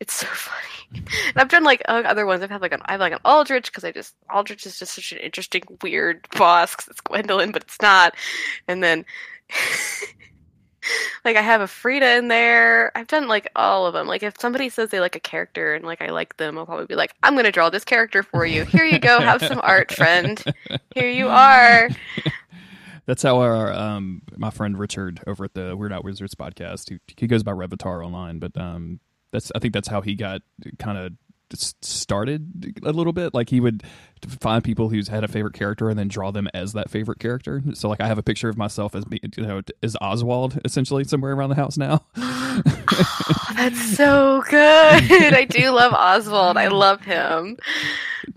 it's 0.00 0.14
so 0.14 0.26
funny. 0.32 1.04
And 1.28 1.36
I've 1.36 1.48
done 1.48 1.64
like 1.64 1.82
uh, 1.88 2.02
other 2.04 2.26
ones. 2.26 2.42
I've 2.42 2.50
had 2.50 2.62
like 2.62 2.72
an 2.72 2.82
I 2.84 2.92
have 2.92 3.00
like 3.00 3.12
an 3.12 3.20
Aldrich 3.24 3.66
because 3.66 3.84
I 3.84 3.92
just 3.92 4.14
Aldrich 4.32 4.66
is 4.66 4.78
just 4.78 4.94
such 4.94 5.12
an 5.12 5.18
interesting 5.18 5.62
weird 5.82 6.26
boss 6.36 6.74
because 6.74 6.88
it's 6.88 7.00
Gwyndolin, 7.00 7.52
but 7.52 7.62
it's 7.62 7.80
not. 7.80 8.14
And 8.66 8.82
then 8.82 9.04
like 11.24 11.36
I 11.36 11.42
have 11.42 11.60
a 11.60 11.66
Frida 11.66 12.16
in 12.16 12.28
there. 12.28 12.96
I've 12.96 13.06
done 13.06 13.28
like 13.28 13.50
all 13.56 13.86
of 13.86 13.94
them. 13.94 14.06
Like 14.06 14.22
if 14.22 14.38
somebody 14.38 14.68
says 14.68 14.90
they 14.90 15.00
like 15.00 15.16
a 15.16 15.20
character 15.20 15.74
and 15.74 15.84
like 15.84 16.02
I 16.02 16.10
like 16.10 16.36
them, 16.36 16.58
I'll 16.58 16.66
probably 16.66 16.86
be 16.86 16.94
like, 16.94 17.14
I'm 17.22 17.36
gonna 17.36 17.52
draw 17.52 17.70
this 17.70 17.84
character 17.84 18.22
for 18.22 18.46
you. 18.46 18.64
Here 18.64 18.84
you 18.84 18.98
go. 18.98 19.20
Have 19.20 19.42
some 19.42 19.60
art, 19.62 19.92
friend. 19.92 20.42
Here 20.94 21.10
you 21.10 21.28
are. 21.28 21.90
That's 23.06 23.22
how 23.22 23.40
our 23.40 23.72
um 23.72 24.22
my 24.36 24.50
friend 24.50 24.78
Richard 24.78 25.20
over 25.26 25.44
at 25.44 25.54
the 25.54 25.76
Weird 25.76 25.92
Out 25.92 26.04
Wizards 26.04 26.34
podcast, 26.34 26.88
he, 26.88 26.98
he 27.16 27.26
goes 27.26 27.42
by 27.42 27.52
Revitar 27.52 28.02
online, 28.02 28.38
but 28.38 28.56
um 28.56 29.00
that's 29.30 29.52
I 29.54 29.58
think 29.58 29.74
that's 29.74 29.88
how 29.88 30.00
he 30.00 30.14
got 30.14 30.40
kind 30.78 30.96
of 30.96 31.12
started 31.54 32.80
a 32.84 32.92
little 32.92 33.12
bit. 33.12 33.34
Like 33.34 33.50
he 33.50 33.60
would 33.60 33.82
find 34.40 34.62
people 34.64 34.88
who's 34.88 35.08
had 35.08 35.24
a 35.24 35.28
favorite 35.28 35.54
character 35.54 35.88
and 35.88 35.98
then 35.98 36.08
draw 36.08 36.30
them 36.30 36.48
as 36.54 36.72
that 36.72 36.90
favorite 36.90 37.18
character. 37.18 37.62
So 37.74 37.88
like 37.88 38.00
I 38.00 38.06
have 38.06 38.18
a 38.18 38.22
picture 38.22 38.48
of 38.48 38.56
myself 38.56 38.94
as 38.94 39.04
being 39.04 39.20
you 39.36 39.46
know 39.46 39.62
as 39.82 39.96
Oswald 40.00 40.60
essentially 40.64 41.04
somewhere 41.04 41.32
around 41.32 41.50
the 41.50 41.56
house 41.56 41.76
now. 41.76 42.04
oh, 42.16 43.52
that's 43.56 43.96
so 43.96 44.42
good. 44.48 44.54
I 45.34 45.46
do 45.48 45.70
love 45.70 45.92
Oswald. 45.92 46.56
I 46.56 46.68
love 46.68 47.02
him. 47.02 47.56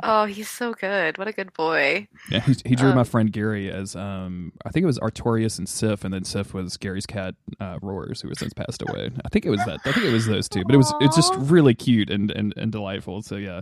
Oh, 0.04 0.26
he's 0.26 0.50
so 0.50 0.74
good. 0.74 1.18
What 1.18 1.28
a 1.28 1.32
good 1.32 1.54
boy. 1.54 2.08
Yeah, 2.30 2.42
he, 2.42 2.56
he 2.66 2.76
drew 2.76 2.90
um, 2.90 2.96
my 2.96 3.04
friend 3.04 3.32
Gary 3.32 3.72
as 3.72 3.96
um 3.96 4.54
I 4.66 4.70
think 4.70 4.84
it 4.84 4.88
was 4.88 5.00
Artorias 5.00 5.58
and 5.58 5.68
Sif, 5.68 6.04
and 6.04 6.14
then 6.14 6.24
Sif 6.24 6.54
was 6.54 6.78
Gary's 6.78 7.06
cat 7.06 7.36
uh, 7.60 7.80
Roars, 7.82 8.22
who 8.22 8.30
has 8.30 8.40
since 8.40 8.54
passed 8.54 8.82
away. 8.82 9.12
I 9.26 9.30
think 9.30 9.46
it 9.46 9.50
was 9.50 9.64
that. 9.66 9.80
I 9.86 9.92
think 9.92 10.06
it 10.06 10.14
was 10.14 10.26
those 10.26 10.50
two, 10.50 10.64
but 10.66 10.74
it 10.74 10.78
was 10.78 10.94
it's 11.02 11.16
just 11.16 11.34
really 11.36 11.74
cute 11.74 12.10
and, 12.10 12.32
and, 12.32 12.54
and 12.58 12.72
delightful. 12.72 13.22
So 13.22 13.36
yeah, 13.36 13.62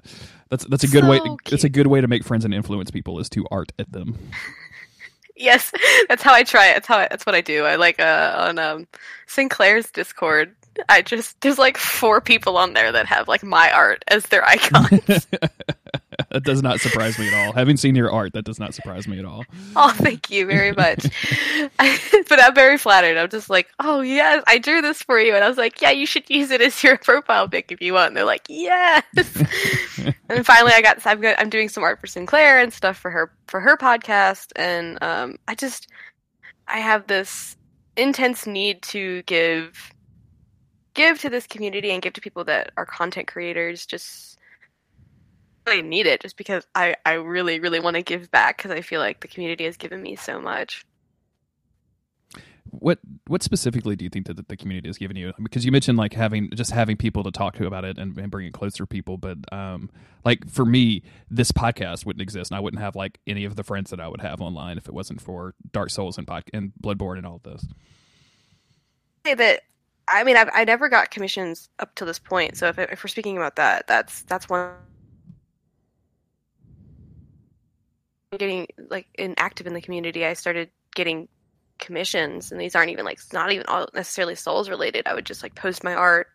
that's 0.50 0.66
that's 0.66 0.84
a 0.84 0.88
good 0.88 1.04
so 1.04 1.10
way. 1.10 1.20
To, 1.20 1.38
that's 1.50 1.64
a 1.64 1.70
good 1.70 1.88
way 1.88 2.02
to 2.02 2.08
make 2.08 2.24
friends 2.24 2.46
and 2.46 2.54
influence 2.54 2.92
people 2.92 3.20
is 3.20 3.30
to 3.30 3.46
art 3.52 3.72
at 3.80 3.92
them. 3.92 4.18
yes, 5.36 5.72
that's 6.08 6.24
how 6.24 6.34
I 6.34 6.44
try 6.44 6.68
it. 6.68 6.74
That's 6.76 6.88
how 6.88 6.98
I, 6.98 7.08
that's 7.10 7.26
what 7.26 7.36
I 7.36 7.42
do. 7.42 7.66
I 7.66 7.76
like 7.76 8.00
uh, 8.00 8.36
on 8.38 8.60
um, 8.60 8.88
Sinclair's 9.28 9.92
Discord. 9.92 10.56
I 10.90 11.02
just 11.02 11.40
there's 11.42 11.58
like 11.58 11.78
four 11.78 12.20
people 12.22 12.58
on 12.58 12.74
there 12.74 12.92
that 12.92 13.06
have 13.06 13.28
like 13.28 13.44
my 13.44 13.72
art 13.72 14.04
as 14.08 14.26
their 14.28 14.46
icons. 14.48 15.28
That 16.36 16.43
does 16.43 16.62
not 16.62 16.82
surprise 16.82 17.17
me 17.17 17.30
at 17.30 17.34
all. 17.34 17.54
Having 17.54 17.78
seen 17.78 17.95
your 17.95 18.12
art, 18.12 18.34
that 18.34 18.43
does 18.43 18.60
not 18.60 18.74
surprise 18.74 19.08
me 19.08 19.17
at 19.17 19.24
all. 19.24 19.45
Oh, 19.78 19.91
thank 19.91 20.30
you 20.30 20.45
very 20.45 20.71
much. 20.71 21.04
but 21.78 22.41
I'm 22.41 22.56
very 22.56 22.78
flattered. 22.78 23.17
I'm 23.17 23.30
just 23.30 23.50
like, 23.50 23.67
oh 23.80 24.02
yes, 24.02 24.43
I 24.48 24.58
drew 24.58 24.82
this 24.82 25.02
for 25.02 25.19
you, 25.19 25.36
and 25.36 25.43
I 25.43 25.50
was 25.50 25.58
like, 25.58 25.82
yeah, 25.82 25.91
you 25.91 26.06
should 26.06 26.30
use 26.30 26.52
it 26.52 26.62
as 26.62 26.82
your 26.82 26.98
profile 27.04 27.48
pic 27.48 27.71
if 27.71 27.82
you 27.82 27.93
want. 27.93 28.10
And 28.10 28.17
they're 28.17 28.26
like, 28.26 28.45
yes. 28.48 29.04
and 30.30 30.45
finally, 30.45 30.71
I 30.74 30.82
got 30.82 31.06
I'm 31.06 31.24
I'm 31.38 31.50
doing 31.50 31.69
some 31.69 31.84
art 31.84 32.00
for 32.00 32.08
Sinclair 32.08 32.60
and 32.60 32.74
stuff 32.74 32.98
for 32.98 33.12
her 33.12 33.32
for 33.48 33.60
her 33.60 33.78
podcast, 33.78 34.52
and 34.56 35.02
um, 35.02 35.38
I 35.48 35.56
just 35.56 35.88
I 36.67 36.80
have 36.80 37.08
this 37.08 37.58
intense 37.98 38.45
need 38.45 38.82
to 38.84 39.24
give 39.24 39.93
give 40.93 41.19
to 41.21 41.30
this 41.30 41.48
community 41.48 41.91
and 41.91 42.02
give 42.02 42.13
to 42.13 42.21
people 42.21 42.43
that 42.45 42.71
are 42.78 42.86
content 42.86 43.28
creators 43.28 43.86
just 43.86 44.35
really 45.65 45.82
need 45.82 46.06
it 46.06 46.21
just 46.21 46.38
because 46.38 46.65
I, 46.75 46.95
I 47.06 47.13
really 47.13 47.60
really 47.60 47.80
want 47.80 47.95
to 47.95 48.01
give 48.01 48.32
back 48.32 48.58
because 48.58 48.71
I 48.71 48.82
feel 48.82 48.99
like 48.99 49.21
the 49.21 49.28
community 49.28 49.65
has 49.65 49.78
given 49.78 50.01
me 50.01 50.15
so 50.15 50.39
much. 50.39 50.86
What 52.69 52.99
what 53.28 53.41
specifically 53.41 53.95
do 53.95 54.04
you 54.04 54.10
think 54.10 54.25
that 54.28 54.47
the 54.47 54.58
community 54.58 54.89
has 54.89 54.97
given 54.97 55.15
you? 55.15 55.34
Because 55.41 55.65
you 55.65 55.71
mentioned 55.71 55.97
like 55.97 56.13
having 56.13 56.49
just 56.51 56.71
having 56.71 56.97
people 56.97 57.23
to 57.23 57.32
talk 57.32 57.56
to 57.56 57.67
about 57.67 57.86
it 57.86 57.97
and, 57.97 58.17
and 58.17 58.30
bring 58.30 58.47
it 58.47 58.54
closer 58.54 58.86
people, 58.86 59.17
but 59.17 59.38
um, 59.54 59.89
like 60.25 60.49
for 60.49 60.65
me, 60.65 61.04
this 61.30 61.51
podcast 61.51 62.06
wouldn't 62.06 62.21
exist, 62.21 62.51
and 62.51 62.58
I 62.58 62.60
wouldn't 62.60 62.82
have 62.82 62.95
like 62.95 63.19
any 63.25 63.45
of 63.45 63.56
the 63.56 63.63
friends 63.63 63.91
that 63.91 63.99
I 63.99 64.08
would 64.08 64.21
have 64.21 64.41
online 64.41 64.78
if 64.78 64.88
it 64.88 64.93
wasn't 64.93 65.21
for 65.21 65.54
Dark 65.71 65.89
Souls 65.89 66.17
and 66.17 66.28
pod- 66.28 66.49
and 66.54 66.73
Bloodborne 66.82 67.17
and 67.17 67.25
all 67.25 67.38
of 67.38 67.43
this. 67.43 67.65
Say 69.25 69.36
that 69.36 69.62
I 70.08 70.23
mean, 70.23 70.38
I've, 70.38 70.49
I 70.54 70.65
never 70.65 70.89
got 70.89 71.12
commissions 71.12 71.69
up 71.80 71.95
to 71.95 72.06
this 72.06 72.19
point. 72.19 72.58
So 72.58 72.67
if, 72.67 72.78
if 72.78 73.04
we're 73.04 73.08
speaking 73.08 73.38
about 73.38 73.56
that, 73.56 73.88
that's 73.88 74.23
that's 74.23 74.49
one. 74.49 74.71
Getting 78.38 78.67
like 78.89 79.08
in 79.15 79.34
active 79.38 79.67
in 79.67 79.74
the 79.74 79.82
community, 79.82 80.26
I 80.26 80.34
started 80.34 80.69
getting 80.95 81.28
commissions, 81.80 82.52
and 82.52 82.60
these 82.60 82.76
aren't 82.76 82.91
even 82.91 83.06
like 83.06 83.19
not 83.34 83.52
even 83.52 83.65
all 83.67 83.88
necessarily 83.93 84.36
souls 84.36 84.69
related. 84.69 85.08
I 85.08 85.13
would 85.13 85.26
just 85.26 85.43
like 85.43 85.56
post 85.56 85.84
my 85.84 85.93
art 85.93 86.28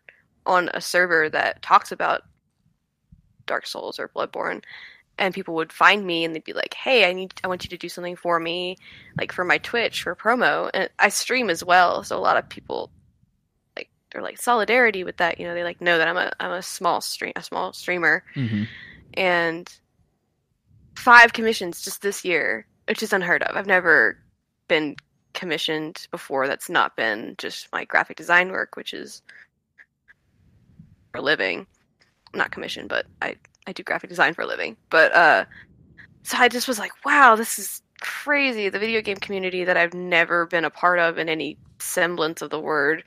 on 0.46 0.70
a 0.74 0.80
server 0.80 1.28
that 1.30 1.62
talks 1.62 1.92
about 1.92 2.22
Dark 3.46 3.66
Souls 3.66 3.98
or 3.98 4.08
Bloodborne, 4.08 4.62
and 5.18 5.34
people 5.34 5.54
would 5.54 5.72
find 5.72 6.06
me 6.06 6.24
and 6.24 6.34
they'd 6.34 6.44
be 6.44 6.52
like, 6.52 6.74
"Hey, 6.74 7.08
I 7.08 7.12
need, 7.12 7.34
I 7.44 7.48
want 7.48 7.64
you 7.64 7.70
to 7.70 7.76
do 7.76 7.88
something 7.88 8.16
for 8.16 8.40
me, 8.40 8.76
like 9.18 9.32
for 9.32 9.44
my 9.44 9.58
Twitch 9.58 10.02
for 10.02 10.14
promo." 10.16 10.70
And 10.72 10.88
I 10.98 11.08
stream 11.08 11.50
as 11.50 11.64
well, 11.64 12.02
so 12.02 12.16
a 12.16 12.20
lot 12.20 12.36
of 12.36 12.48
people 12.48 12.90
like 13.76 13.90
they're 14.12 14.22
like 14.22 14.40
solidarity 14.40 15.04
with 15.04 15.18
that. 15.18 15.38
You 15.38 15.46
know, 15.46 15.54
they 15.54 15.64
like 15.64 15.80
know 15.80 15.98
that 15.98 16.08
I'm 16.08 16.16
a 16.16 16.32
I'm 16.40 16.52
a 16.52 16.62
small 16.62 17.00
stream 17.00 17.32
a 17.36 17.42
small 17.42 17.72
streamer, 17.72 18.24
mm-hmm. 18.34 18.64
and 19.14 19.72
five 21.00 21.32
commissions 21.32 21.80
just 21.80 22.02
this 22.02 22.24
year, 22.24 22.66
which 22.86 23.02
is 23.02 23.12
unheard 23.12 23.42
of. 23.44 23.56
I've 23.56 23.66
never 23.66 24.18
been 24.68 24.96
commissioned 25.32 26.06
before. 26.10 26.46
That's 26.46 26.68
not 26.68 26.94
been 26.94 27.34
just 27.38 27.72
my 27.72 27.84
graphic 27.86 28.18
design 28.18 28.52
work, 28.52 28.76
which 28.76 28.92
is 28.92 29.22
for 31.10 31.18
a 31.18 31.22
living. 31.22 31.66
Not 32.34 32.50
commissioned, 32.50 32.90
but 32.90 33.06
I 33.22 33.36
I 33.66 33.72
do 33.72 33.82
graphic 33.82 34.10
design 34.10 34.34
for 34.34 34.42
a 34.42 34.46
living. 34.46 34.76
But 34.90 35.14
uh, 35.14 35.46
so 36.22 36.36
I 36.38 36.48
just 36.48 36.68
was 36.68 36.78
like, 36.78 36.92
wow, 37.04 37.34
this 37.34 37.58
is 37.58 37.82
crazy. 38.00 38.68
The 38.68 38.78
video 38.78 39.00
game 39.00 39.16
community 39.16 39.64
that 39.64 39.76
I've 39.78 39.94
never 39.94 40.46
been 40.46 40.66
a 40.66 40.70
part 40.70 40.98
of 40.98 41.18
in 41.18 41.28
any 41.28 41.56
semblance 41.78 42.42
of 42.42 42.50
the 42.50 42.60
word 42.60 43.04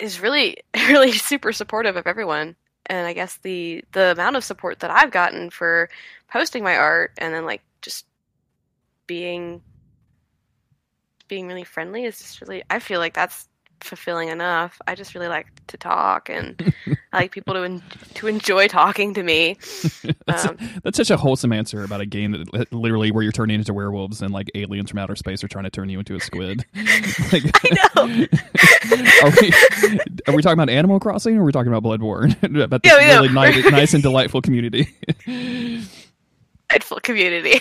is 0.00 0.20
really 0.20 0.56
really 0.88 1.12
super 1.12 1.52
supportive 1.52 1.96
of 1.96 2.08
everyone 2.08 2.56
and 2.88 3.06
i 3.06 3.12
guess 3.12 3.36
the 3.38 3.84
the 3.92 4.12
amount 4.12 4.36
of 4.36 4.44
support 4.44 4.80
that 4.80 4.90
i've 4.90 5.10
gotten 5.10 5.50
for 5.50 5.88
posting 6.30 6.62
my 6.62 6.76
art 6.76 7.12
and 7.18 7.34
then 7.34 7.44
like 7.44 7.62
just 7.82 8.06
being 9.06 9.62
being 11.28 11.46
really 11.46 11.64
friendly 11.64 12.04
is 12.04 12.18
just 12.18 12.40
really 12.40 12.62
i 12.70 12.78
feel 12.78 13.00
like 13.00 13.14
that's 13.14 13.48
fulfilling 13.80 14.28
enough. 14.28 14.80
I 14.86 14.94
just 14.94 15.14
really 15.14 15.28
like 15.28 15.46
to 15.68 15.76
talk, 15.76 16.28
and 16.28 16.72
I 17.12 17.18
like 17.18 17.32
people 17.32 17.54
to 17.54 17.62
en- 17.62 17.82
to 18.14 18.26
enjoy 18.26 18.68
talking 18.68 19.14
to 19.14 19.22
me. 19.22 19.56
that's, 20.26 20.46
um, 20.46 20.56
a, 20.60 20.80
that's 20.82 20.96
such 20.96 21.10
a 21.10 21.16
wholesome 21.16 21.52
answer 21.52 21.84
about 21.84 22.00
a 22.00 22.06
game 22.06 22.32
that 22.32 22.72
literally 22.72 23.10
where 23.10 23.22
you're 23.22 23.32
turning 23.32 23.58
into 23.58 23.72
werewolves 23.72 24.22
and 24.22 24.32
like 24.32 24.50
aliens 24.54 24.90
from 24.90 24.98
outer 24.98 25.16
space 25.16 25.42
are 25.42 25.48
trying 25.48 25.64
to 25.64 25.70
turn 25.70 25.88
you 25.88 25.98
into 25.98 26.14
a 26.14 26.20
squid. 26.20 26.64
like, 27.32 27.44
I 27.64 27.70
know. 27.96 28.26
are 29.22 29.32
we 29.40 29.52
are 30.26 30.34
we 30.36 30.42
talking 30.42 30.58
about 30.58 30.70
Animal 30.70 31.00
Crossing 31.00 31.36
or 31.36 31.42
are 31.42 31.44
we 31.44 31.52
talking 31.52 31.72
about 31.72 31.82
Bloodborne? 31.82 32.36
about 32.62 32.82
this 32.82 32.92
yeah, 32.92 33.14
really 33.14 33.28
nice, 33.30 33.64
nice 33.70 33.94
and 33.94 34.02
delightful 34.02 34.42
community. 34.42 34.88
delightful 36.68 37.00
community. 37.00 37.60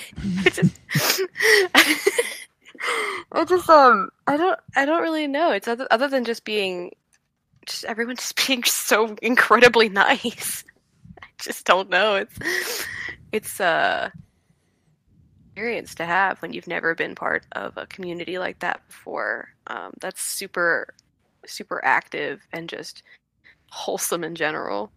I 3.31 3.45
just 3.45 3.69
um 3.69 4.09
I 4.27 4.37
don't 4.37 4.59
I 4.75 4.85
don't 4.85 5.01
really 5.01 5.27
know. 5.27 5.51
It's 5.51 5.67
other 5.67 5.87
other 5.91 6.07
than 6.07 6.25
just 6.25 6.45
being 6.45 6.91
just 7.65 7.85
everyone 7.85 8.15
just 8.17 8.47
being 8.47 8.63
so 8.63 9.15
incredibly 9.21 9.89
nice. 9.89 10.63
I 11.21 11.27
just 11.39 11.65
don't 11.65 11.89
know. 11.89 12.15
It's 12.15 12.85
it's 13.31 13.59
uh 13.59 14.09
experience 15.57 15.95
to 15.95 16.05
have 16.05 16.39
when 16.43 16.53
you've 16.53 16.67
never 16.67 16.93
been 16.93 17.15
part 17.15 17.43
of 17.53 17.75
a 17.77 17.87
community 17.87 18.37
like 18.37 18.59
that 18.59 18.79
before. 18.87 19.49
Um, 19.65 19.91
that's 19.99 20.21
super, 20.21 20.93
super 21.47 21.83
active 21.83 22.45
and 22.53 22.69
just 22.69 23.01
wholesome 23.71 24.23
in 24.23 24.35
general. 24.35 24.91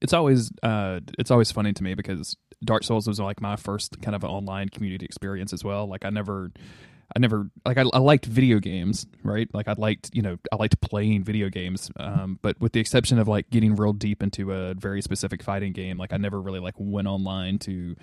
It's 0.00 0.14
always 0.14 0.50
uh, 0.62 1.00
it's 1.18 1.30
always 1.30 1.52
funny 1.52 1.74
to 1.74 1.84
me 1.84 1.92
because 1.92 2.34
Dark 2.64 2.84
Souls 2.84 3.06
was 3.06 3.20
like 3.20 3.40
my 3.40 3.56
first 3.56 4.00
kind 4.02 4.14
of 4.14 4.24
online 4.24 4.68
community 4.68 5.04
experience 5.04 5.52
as 5.52 5.64
well. 5.64 5.86
Like 5.86 6.04
I 6.04 6.10
never 6.10 6.52
I 7.14 7.18
never 7.18 7.50
like 7.66 7.76
I, 7.76 7.82
I, 7.92 7.98
liked 7.98 8.24
video 8.24 8.58
games, 8.58 9.06
right? 9.22 9.48
Like 9.52 9.68
I 9.68 9.74
liked 9.76 10.10
you 10.14 10.22
know 10.22 10.38
I 10.50 10.56
liked 10.56 10.80
playing 10.80 11.24
video 11.24 11.48
games, 11.50 11.90
um, 11.96 12.38
but 12.40 12.58
with 12.60 12.72
the 12.72 12.80
exception 12.80 13.18
of 13.18 13.28
like 13.28 13.50
getting 13.50 13.76
real 13.76 13.92
deep 13.92 14.22
into 14.22 14.52
a 14.52 14.74
very 14.74 15.02
specific 15.02 15.42
fighting 15.42 15.72
game, 15.72 15.98
like 15.98 16.12
I 16.12 16.16
never 16.16 16.40
really 16.40 16.60
like 16.60 16.74
went 16.78 17.08
online 17.08 17.58
to 17.60 17.96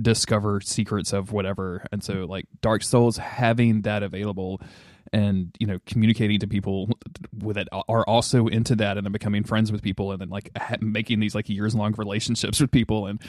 discover 0.00 0.60
secrets 0.60 1.12
of 1.12 1.32
whatever. 1.32 1.84
And 1.92 2.02
so 2.02 2.24
like 2.24 2.46
Dark 2.60 2.82
Souls 2.82 3.16
having 3.18 3.82
that 3.82 4.02
available 4.02 4.60
and 5.12 5.54
you 5.58 5.66
know 5.66 5.78
communicating 5.86 6.38
to 6.40 6.46
people 6.46 6.88
with 7.36 7.56
it 7.56 7.68
are 7.72 8.04
also 8.08 8.46
into 8.46 8.74
that 8.76 8.96
and 8.96 9.04
then 9.04 9.12
becoming 9.12 9.44
friends 9.44 9.70
with 9.70 9.82
people 9.82 10.12
and 10.12 10.20
then 10.20 10.28
like 10.28 10.50
making 10.80 11.20
these 11.20 11.34
like 11.34 11.48
years 11.48 11.74
long 11.74 11.94
relationships 11.96 12.60
with 12.60 12.70
people. 12.70 13.06
And 13.06 13.20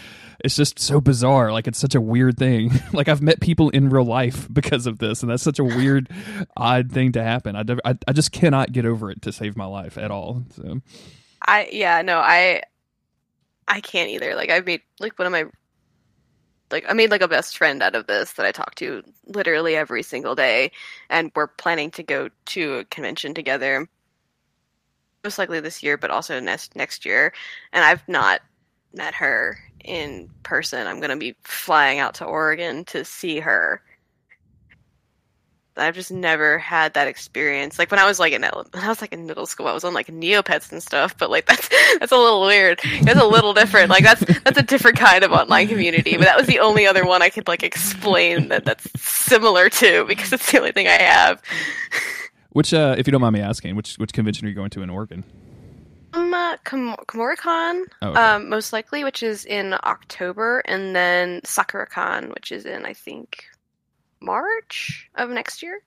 it's 0.44 0.56
just 0.56 0.80
so 0.80 1.02
bizarre. 1.02 1.52
Like 1.52 1.68
it's 1.68 1.80
such 1.80 1.96
a 1.96 2.02
weird 2.02 2.38
thing. 2.38 2.72
Like 2.94 3.10
i've 3.10 3.22
met 3.22 3.42
people 3.42 3.70
in 3.70 3.90
real 3.90 4.06
life 4.06 4.48
because 4.52 4.88
of 4.88 4.98
this 4.98 5.22
and 5.22 5.30
that's 5.32 5.44
such 5.44 5.60
a 5.60 5.64
weird 5.64 6.10
odd 6.58 6.92
thing 6.92 7.12
to 7.12 7.24
happen. 7.24 7.56
I, 7.56 7.64
I, 7.86 7.96
I 8.08 8.14
just 8.14 8.32
cannot 8.32 8.72
get 8.72 8.86
over 8.86 9.12
it 9.12 9.22
to 9.24 9.32
save 9.32 9.56
my 9.56 9.66
life 9.66 9.98
at 9.98 10.10
all 10.10 10.44
so. 10.56 10.82
I 11.46 11.70
yeah 11.72 12.02
no 12.02 12.18
i 12.18 12.64
i 13.68 13.82
can't 13.82 14.10
either. 14.10 14.36
Like 14.36 14.50
i've 14.50 14.66
made 14.66 14.82
like 15.00 15.20
one 15.20 15.28
of 15.28 15.32
my 15.32 15.46
like 16.72 16.86
I 16.88 16.94
made 16.94 17.12
like 17.12 17.22
a 17.22 17.28
best 17.28 17.58
friend 17.58 17.82
out 17.82 17.96
of 17.96 18.08
this 18.08 18.34
that 18.34 18.46
I 18.46 18.52
talk 18.52 18.76
to 18.76 19.04
literally 19.26 19.76
every 19.76 20.04
single 20.04 20.36
day, 20.36 20.72
and 21.10 21.32
we're 21.36 21.48
planning 21.48 21.92
to 21.92 22.04
go 22.04 22.30
to 22.48 22.76
a 22.76 22.86
convention 22.86 23.34
together, 23.34 23.88
most 25.24 25.38
likely 25.38 25.60
this 25.60 25.84
year, 25.84 25.98
but 25.98 26.12
also 26.12 26.40
next 26.40 26.76
next 26.76 27.06
year. 27.06 27.34
And 27.74 27.84
I've 27.84 28.08
not 28.08 28.42
met 28.94 29.14
her 29.16 29.60
in 29.84 30.30
person. 30.44 30.88
I'm 30.88 31.00
gonna 31.00 31.18
be 31.18 31.36
flying 31.44 32.00
out 32.00 32.16
to 32.16 32.26
Oregon 32.26 32.86
to 32.86 33.06
see 33.06 33.40
her 33.40 33.82
I've 35.80 35.96
just 35.96 36.12
never 36.12 36.58
had 36.58 36.94
that 36.94 37.08
experience. 37.08 37.80
Like 37.80 37.92
when 37.92 38.00
I 38.00 38.06
was 38.06 38.20
like 38.20 38.34
in 38.34 38.44
I 38.74 38.88
was 38.88 39.02
like 39.02 39.14
in 39.14 39.26
middle 39.26 39.46
school, 39.46 39.68
I 39.68 39.74
was 39.74 39.84
on 39.84 39.94
like 39.94 40.08
Neopets 40.08 40.72
and 40.72 40.82
stuff, 40.82 41.18
but 41.18 41.30
like 41.30 41.46
that's 41.48 41.70
that's 42.00 42.12
a 42.12 42.18
little 42.18 42.42
weird. 42.42 42.80
It's 42.84 43.20
a 43.20 43.26
little 43.26 43.54
different. 43.54 43.90
Like 43.90 44.04
that's 44.04 44.22
that's 44.44 44.58
a 44.58 44.64
different 44.64 44.98
kind 44.98 45.24
of 45.24 45.32
online 45.32 45.68
community. 45.68 46.18
But 46.18 46.26
that 46.26 46.38
was 46.38 46.48
the 46.48 46.60
only 46.60 46.86
other 46.86 47.06
one 47.06 47.22
I 47.22 47.30
could 47.30 47.48
like 47.48 47.64
explain 47.64 48.50
that 48.50 48.66
that's 48.66 48.88
similar 49.02 49.70
to 49.70 50.06
because 50.06 50.34
it's 50.34 50.52
the 50.52 50.60
only 50.60 50.72
thing 50.72 50.88
I 50.88 51.02
have. 51.02 51.42
Which, 52.50 52.74
uh, 52.74 52.96
if 52.98 53.06
you 53.06 53.12
don't 53.12 53.22
mind 53.22 53.34
me 53.34 53.42
asking, 53.42 53.76
which 53.76 53.98
which 53.98 54.14
convention 54.14 54.46
are 54.46 54.50
you 54.50 54.56
going 54.56 54.72
to 54.72 54.82
in 54.82 54.90
Oregon? 54.90 55.24
Um, 56.14 56.34
uh, 56.34 56.58
oh, 56.72 56.96
okay. 58.02 58.20
um, 58.20 58.50
most 58.50 58.74
likely, 58.74 59.04
which 59.04 59.22
is 59.22 59.46
in 59.46 59.76
October, 59.84 60.60
and 60.66 60.96
then 60.96 61.42
SakuraCon, 61.42 62.34
which 62.34 62.52
is 62.52 62.66
in 62.66 62.86
I 62.86 62.94
think 62.94 63.46
March 64.22 65.10
of 65.16 65.30
next 65.30 65.62
year. 65.62 65.82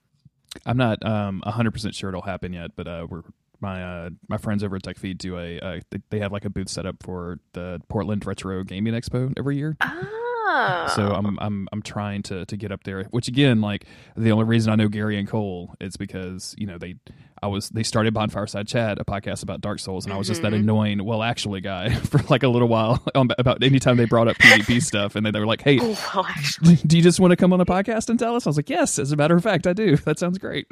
I'm 0.65 0.77
not 0.77 1.05
um 1.05 1.41
100% 1.45 1.93
sure 1.93 2.09
it'll 2.09 2.21
happen 2.21 2.53
yet, 2.53 2.71
but 2.75 2.87
uh, 2.87 3.07
we're 3.09 3.23
my 3.61 3.83
uh, 3.83 4.09
my 4.27 4.37
friends 4.37 4.63
over 4.63 4.75
at 4.75 4.83
TechFeed 4.83 5.17
do 5.17 5.37
a 5.37 5.59
uh, 5.59 5.79
they 6.09 6.19
have 6.19 6.31
like 6.31 6.45
a 6.45 6.49
booth 6.49 6.69
set 6.69 6.85
up 6.85 6.97
for 7.01 7.39
the 7.53 7.79
Portland 7.87 8.25
Retro 8.25 8.63
Gaming 8.63 8.93
Expo 8.93 9.33
every 9.37 9.57
year. 9.57 9.77
Oh. 9.81 10.20
So 10.95 11.11
I'm 11.13 11.37
I'm 11.39 11.67
I'm 11.71 11.81
trying 11.81 12.23
to 12.23 12.45
to 12.45 12.57
get 12.57 12.71
up 12.71 12.83
there. 12.83 13.05
Which 13.05 13.27
again, 13.27 13.61
like 13.61 13.85
the 14.15 14.31
only 14.31 14.45
reason 14.45 14.71
I 14.71 14.75
know 14.75 14.87
Gary 14.87 15.17
and 15.17 15.27
Cole 15.27 15.75
is 15.79 15.97
because 15.97 16.55
you 16.57 16.67
know 16.67 16.77
they 16.77 16.95
I 17.43 17.47
was 17.47 17.69
they 17.69 17.81
started 17.81 18.13
Bonfireside 18.13 18.67
Chat, 18.67 18.99
a 18.99 19.05
podcast 19.05 19.41
about 19.41 19.61
Dark 19.61 19.79
Souls, 19.79 20.05
and 20.05 20.13
I 20.13 20.17
was 20.17 20.27
just 20.27 20.43
that 20.43 20.49
mm-hmm. 20.51 20.61
annoying, 20.61 21.03
well, 21.03 21.23
actually, 21.23 21.59
guy 21.59 21.89
for 21.93 22.19
like 22.29 22.43
a 22.43 22.47
little 22.47 22.67
while 22.67 23.03
um, 23.15 23.31
about 23.39 23.63
anytime 23.63 23.97
they 23.97 24.05
brought 24.05 24.27
up 24.27 24.37
PvP 24.37 24.81
stuff, 24.83 25.15
and 25.15 25.25
then 25.25 25.33
they 25.33 25.39
were 25.39 25.47
like, 25.47 25.61
"Hey, 25.61 25.79
well, 25.79 26.27
do 26.85 26.97
you 26.97 27.03
just 27.03 27.19
want 27.19 27.31
to 27.31 27.35
come 27.35 27.51
on 27.51 27.59
a 27.59 27.65
podcast 27.65 28.09
and 28.09 28.19
tell 28.19 28.35
us?" 28.35 28.45
I 28.45 28.49
was 28.49 28.57
like, 28.57 28.69
"Yes, 28.69 28.99
as 28.99 29.11
a 29.11 29.15
matter 29.15 29.35
of 29.35 29.43
fact, 29.43 29.65
I 29.65 29.73
do. 29.73 29.97
That 29.97 30.19
sounds 30.19 30.37
great." 30.37 30.67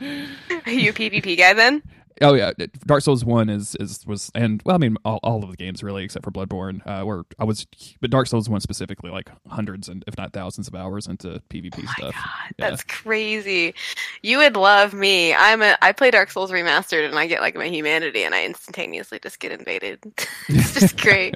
Are 0.00 0.72
you 0.72 0.90
a 0.90 0.94
PvP 0.94 1.36
guy 1.36 1.52
then? 1.52 1.82
Oh 2.20 2.34
yeah, 2.34 2.52
Dark 2.86 3.02
Souls 3.02 3.24
one 3.24 3.48
is 3.48 3.74
is 3.80 4.06
was 4.06 4.30
and 4.36 4.62
well, 4.64 4.76
I 4.76 4.78
mean 4.78 4.96
all, 5.04 5.18
all 5.24 5.42
of 5.42 5.50
the 5.50 5.56
games 5.56 5.82
really 5.82 6.04
except 6.04 6.24
for 6.24 6.30
Bloodborne. 6.30 6.80
Uh, 6.86 7.04
where 7.04 7.24
I 7.40 7.44
was, 7.44 7.66
but 8.00 8.10
Dark 8.10 8.28
Souls 8.28 8.48
one 8.48 8.60
specifically, 8.60 9.10
like 9.10 9.30
hundreds 9.48 9.88
and 9.88 10.04
if 10.06 10.16
not 10.16 10.32
thousands 10.32 10.68
of 10.68 10.76
hours 10.76 11.08
into 11.08 11.42
PvP 11.50 11.74
oh 11.76 11.92
stuff. 11.98 12.14
God, 12.14 12.54
yeah. 12.58 12.70
That's 12.70 12.84
crazy. 12.84 13.74
You 14.22 14.38
would 14.38 14.56
love 14.56 14.94
me. 14.94 15.34
I'm 15.34 15.60
a 15.60 15.76
I 15.82 15.90
play 15.90 16.12
Dark 16.12 16.30
Souls 16.30 16.52
remastered 16.52 17.04
and 17.04 17.18
I 17.18 17.26
get 17.26 17.40
like 17.40 17.56
my 17.56 17.68
humanity 17.68 18.22
and 18.22 18.34
I 18.34 18.44
instantaneously 18.44 19.18
just 19.20 19.40
get 19.40 19.50
invaded. 19.50 19.98
it's 20.48 20.74
just 20.74 20.96
great. 21.00 21.34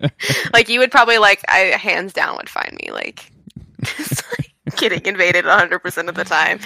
like 0.53 0.69
you 0.69 0.79
would 0.79 0.93
probably 0.93 1.19
like 1.19 1.43
I 1.49 1.77
hands 1.77 2.13
down 2.13 2.37
would 2.37 2.49
find 2.49 2.79
me 2.85 2.93
like, 2.93 3.33
just, 3.83 4.23
like 4.39 4.77
getting 4.77 5.05
invaded 5.07 5.45
100 5.45 5.81
percent 5.81 6.09
of 6.09 6.15
the 6.15 6.25
time. 6.25 6.61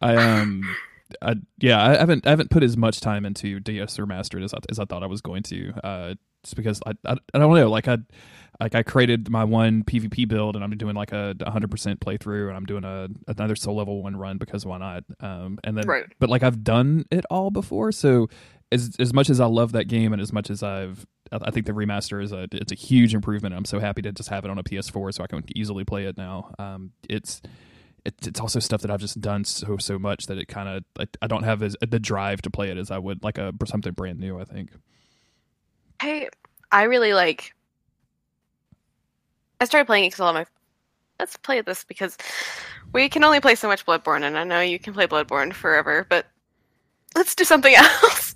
I 0.00 0.16
um 0.16 0.62
I, 1.22 1.34
yeah, 1.58 1.84
I 1.84 1.96
haven't 1.98 2.26
I 2.26 2.30
haven't 2.30 2.50
put 2.50 2.62
as 2.62 2.76
much 2.76 3.00
time 3.00 3.24
into 3.24 3.60
DS 3.60 3.96
Remastered 3.96 4.44
as 4.44 4.54
I, 4.54 4.58
as 4.68 4.78
I 4.78 4.84
thought 4.84 5.02
I 5.02 5.06
was 5.06 5.20
going 5.20 5.42
to. 5.44 5.72
Uh, 5.84 6.14
just 6.42 6.56
because 6.56 6.80
I, 6.86 6.92
I, 7.04 7.16
I 7.34 7.38
don't 7.38 7.54
know, 7.54 7.70
like 7.70 7.88
I 7.88 7.98
like 8.60 8.74
I 8.74 8.82
created 8.82 9.30
my 9.30 9.44
one 9.44 9.84
PvP 9.84 10.28
build 10.28 10.54
and 10.54 10.64
I'm 10.64 10.70
doing 10.72 10.94
like 10.94 11.12
a 11.12 11.34
100% 11.38 11.98
playthrough 11.98 12.48
and 12.48 12.56
I'm 12.56 12.66
doing 12.66 12.84
a 12.84 13.08
another 13.28 13.56
soul 13.56 13.76
level 13.76 14.02
one 14.02 14.16
run 14.16 14.38
because 14.38 14.66
why 14.66 14.78
not? 14.78 15.04
Um, 15.20 15.58
and 15.64 15.76
then 15.76 15.86
right. 15.86 16.04
but 16.18 16.30
like 16.30 16.42
I've 16.42 16.62
done 16.62 17.04
it 17.10 17.24
all 17.30 17.50
before, 17.50 17.92
so 17.92 18.28
as 18.72 18.96
as 18.98 19.12
much 19.12 19.30
as 19.30 19.40
I 19.40 19.46
love 19.46 19.72
that 19.72 19.88
game 19.88 20.12
and 20.12 20.20
as 20.20 20.32
much 20.32 20.50
as 20.50 20.62
I've 20.62 21.06
I 21.32 21.50
think 21.50 21.66
the 21.66 21.72
remaster 21.72 22.22
is 22.22 22.32
a 22.32 22.48
it's 22.52 22.72
a 22.72 22.76
huge 22.76 23.14
improvement. 23.14 23.54
I'm 23.54 23.64
so 23.64 23.78
happy 23.78 24.02
to 24.02 24.12
just 24.12 24.28
have 24.28 24.44
it 24.44 24.50
on 24.50 24.58
a 24.58 24.64
PS4 24.64 25.14
so 25.14 25.24
I 25.24 25.26
can 25.26 25.42
easily 25.54 25.84
play 25.84 26.06
it 26.06 26.16
now. 26.16 26.52
Um, 26.58 26.92
it's 27.08 27.40
it, 28.04 28.14
it's 28.26 28.40
also 28.40 28.60
stuff 28.60 28.82
that 28.82 28.90
I've 28.90 29.00
just 29.00 29.20
done 29.20 29.44
so 29.44 29.76
so 29.78 29.98
much 29.98 30.26
that 30.26 30.38
it 30.38 30.46
kind 30.46 30.68
of 30.68 31.08
I, 31.22 31.26
don't 31.26 31.42
have 31.42 31.62
as, 31.62 31.76
the 31.80 31.98
drive 31.98 32.42
to 32.42 32.50
play 32.50 32.70
it 32.70 32.78
as 32.78 32.90
I 32.90 32.98
would 32.98 33.22
like 33.22 33.38
a 33.38 33.52
something 33.66 33.92
brand 33.92 34.18
new. 34.18 34.38
I 34.38 34.44
think. 34.44 34.70
I 36.00 36.28
I 36.72 36.84
really 36.84 37.12
like. 37.14 37.54
I 39.60 39.64
started 39.64 39.86
playing 39.86 40.10
because 40.10 40.34
my. 40.34 40.46
Let's 41.18 41.36
play 41.36 41.60
this 41.60 41.84
because 41.84 42.16
we 42.94 43.10
can 43.10 43.24
only 43.24 43.40
play 43.40 43.54
so 43.54 43.68
much 43.68 43.84
Bloodborne, 43.84 44.22
and 44.22 44.38
I 44.38 44.44
know 44.44 44.60
you 44.60 44.78
can 44.78 44.94
play 44.94 45.06
Bloodborne 45.06 45.52
forever, 45.52 46.06
but 46.08 46.26
let's 47.14 47.34
do 47.34 47.44
something 47.44 47.74
else 47.76 48.34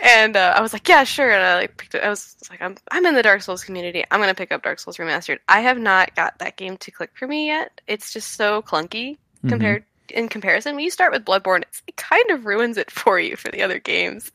and 0.00 0.36
uh, 0.36 0.54
I 0.56 0.60
was 0.60 0.72
like, 0.72 0.88
yeah, 0.88 1.04
sure. 1.04 1.30
And 1.30 1.42
I 1.42 1.56
like 1.56 1.76
picked 1.76 1.94
it. 1.94 2.02
I 2.02 2.08
was 2.08 2.36
like, 2.50 2.62
I'm 2.62 2.76
I'm 2.90 3.04
in 3.06 3.14
the 3.14 3.22
Dark 3.22 3.42
Souls 3.42 3.64
community. 3.64 4.04
I'm 4.10 4.20
gonna 4.20 4.34
pick 4.34 4.52
up 4.52 4.62
Dark 4.62 4.78
Souls 4.78 4.98
Remastered. 4.98 5.38
I 5.48 5.60
have 5.60 5.78
not 5.78 6.14
got 6.14 6.38
that 6.38 6.56
game 6.56 6.76
to 6.78 6.90
click 6.90 7.10
for 7.14 7.26
me 7.26 7.46
yet. 7.46 7.80
It's 7.86 8.12
just 8.12 8.32
so 8.32 8.62
clunky 8.62 9.12
mm-hmm. 9.12 9.48
compared 9.48 9.84
in 10.08 10.28
comparison. 10.28 10.76
When 10.76 10.84
you 10.84 10.90
start 10.90 11.12
with 11.12 11.24
Bloodborne, 11.24 11.64
it 11.86 11.96
kind 11.96 12.30
of 12.30 12.46
ruins 12.46 12.76
it 12.76 12.90
for 12.90 13.18
you 13.18 13.36
for 13.36 13.50
the 13.50 13.62
other 13.62 13.78
games. 13.78 14.30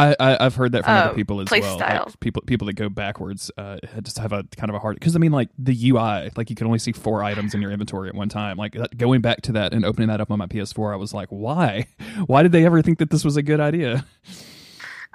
I, 0.00 0.16
I 0.18 0.42
have 0.44 0.54
heard 0.54 0.72
that 0.72 0.84
from 0.84 0.94
other 0.94 1.14
people 1.14 1.40
as 1.40 1.50
well. 1.50 1.78
Like 1.78 2.20
people 2.20 2.42
people 2.42 2.66
that 2.66 2.74
go 2.74 2.88
backwards 2.88 3.50
uh, 3.58 3.78
just 4.02 4.18
have 4.18 4.32
a 4.32 4.44
kind 4.56 4.70
of 4.70 4.76
a 4.76 4.78
hard 4.78 4.98
because 4.98 5.14
I 5.16 5.18
mean 5.18 5.32
like 5.32 5.48
the 5.58 5.90
UI 5.90 6.30
like 6.36 6.50
you 6.50 6.56
can 6.56 6.66
only 6.66 6.78
see 6.78 6.92
four 6.92 7.22
items 7.22 7.54
in 7.54 7.62
your 7.62 7.70
inventory 7.70 8.08
at 8.08 8.14
one 8.14 8.28
time. 8.28 8.56
Like 8.56 8.76
going 8.96 9.20
back 9.20 9.42
to 9.42 9.52
that 9.52 9.72
and 9.72 9.84
opening 9.84 10.08
that 10.08 10.20
up 10.20 10.30
on 10.30 10.38
my 10.38 10.46
PS4, 10.46 10.92
I 10.92 10.96
was 10.96 11.12
like, 11.12 11.28
why? 11.28 11.86
Why 12.26 12.42
did 12.42 12.52
they 12.52 12.64
ever 12.66 12.82
think 12.82 12.98
that 12.98 13.10
this 13.10 13.24
was 13.24 13.36
a 13.36 13.42
good 13.42 13.60
idea? 13.60 14.04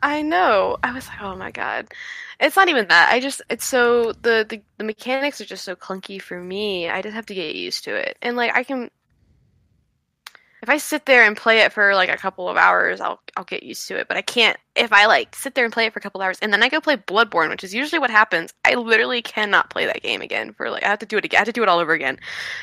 I 0.01 0.21
know. 0.21 0.77
I 0.83 0.91
was 0.91 1.07
like, 1.07 1.21
oh 1.21 1.35
my 1.35 1.51
god. 1.51 1.87
It's 2.39 2.55
not 2.55 2.67
even 2.67 2.87
that. 2.89 3.11
I 3.11 3.19
just 3.19 3.41
it's 3.49 3.65
so 3.65 4.11
the, 4.13 4.45
the 4.47 4.61
the 4.77 4.83
mechanics 4.83 5.39
are 5.41 5.45
just 5.45 5.63
so 5.63 5.75
clunky 5.75 6.21
for 6.21 6.39
me. 6.39 6.89
I 6.89 7.01
just 7.01 7.15
have 7.15 7.25
to 7.27 7.35
get 7.35 7.55
used 7.55 7.85
to 7.85 7.95
it. 7.95 8.17
And 8.21 8.35
like 8.35 8.55
I 8.55 8.63
can 8.63 8.89
if 10.65 10.69
I 10.71 10.77
sit 10.77 11.05
there 11.05 11.23
and 11.23 11.37
play 11.37 11.59
it 11.59 11.71
for 11.71 11.93
like 11.93 12.09
a 12.09 12.17
couple 12.17 12.49
of 12.49 12.57
hours, 12.57 12.99
I'll 12.99 13.21
I'll 13.37 13.43
get 13.43 13.61
used 13.61 13.87
to 13.89 13.97
it. 13.97 14.07
But 14.07 14.17
I 14.17 14.23
can't 14.23 14.57
if 14.75 14.91
I 14.91 15.05
like 15.05 15.35
sit 15.35 15.53
there 15.53 15.63
and 15.63 15.71
play 15.71 15.85
it 15.85 15.93
for 15.93 15.99
a 15.99 16.01
couple 16.01 16.23
hours 16.23 16.39
and 16.41 16.51
then 16.51 16.63
I 16.63 16.69
go 16.69 16.81
play 16.81 16.97
Bloodborne, 16.97 17.51
which 17.51 17.63
is 17.63 17.71
usually 17.71 17.99
what 17.99 18.09
happens. 18.09 18.51
I 18.65 18.73
literally 18.73 19.21
cannot 19.21 19.69
play 19.69 19.85
that 19.85 20.01
game 20.01 20.21
again 20.21 20.53
for 20.53 20.71
like 20.71 20.83
I 20.83 20.87
have 20.87 20.97
to 20.99 21.05
do 21.05 21.19
it 21.19 21.25
again. 21.25 21.37
I 21.37 21.41
have 21.41 21.45
to 21.45 21.51
do 21.51 21.61
it 21.61 21.69
all 21.69 21.77
over 21.77 21.93
again. 21.93 22.17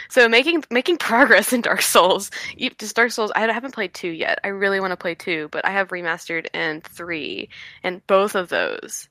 So 0.09 0.29
making 0.29 0.65
making 0.69 0.97
progress 0.99 1.53
in 1.53 1.61
Dark 1.61 1.81
Souls, 1.81 2.33
just 2.77 2.97
Dark 2.97 3.13
Souls. 3.13 3.31
I 3.37 3.43
haven't 3.43 3.73
played 3.75 3.95
two 3.95 4.11
yet. 4.11 4.41
I 4.43 4.49
really 4.49 4.81
want 4.81 4.91
to 4.91 4.97
play 4.97 5.15
two, 5.15 5.49
but 5.53 5.65
I 5.65 5.71
have 5.71 5.91
remastered 5.91 6.49
and 6.53 6.83
three, 6.83 7.51
and 7.85 8.05
both 8.09 8.35
of 8.35 8.49
those. 8.49 9.09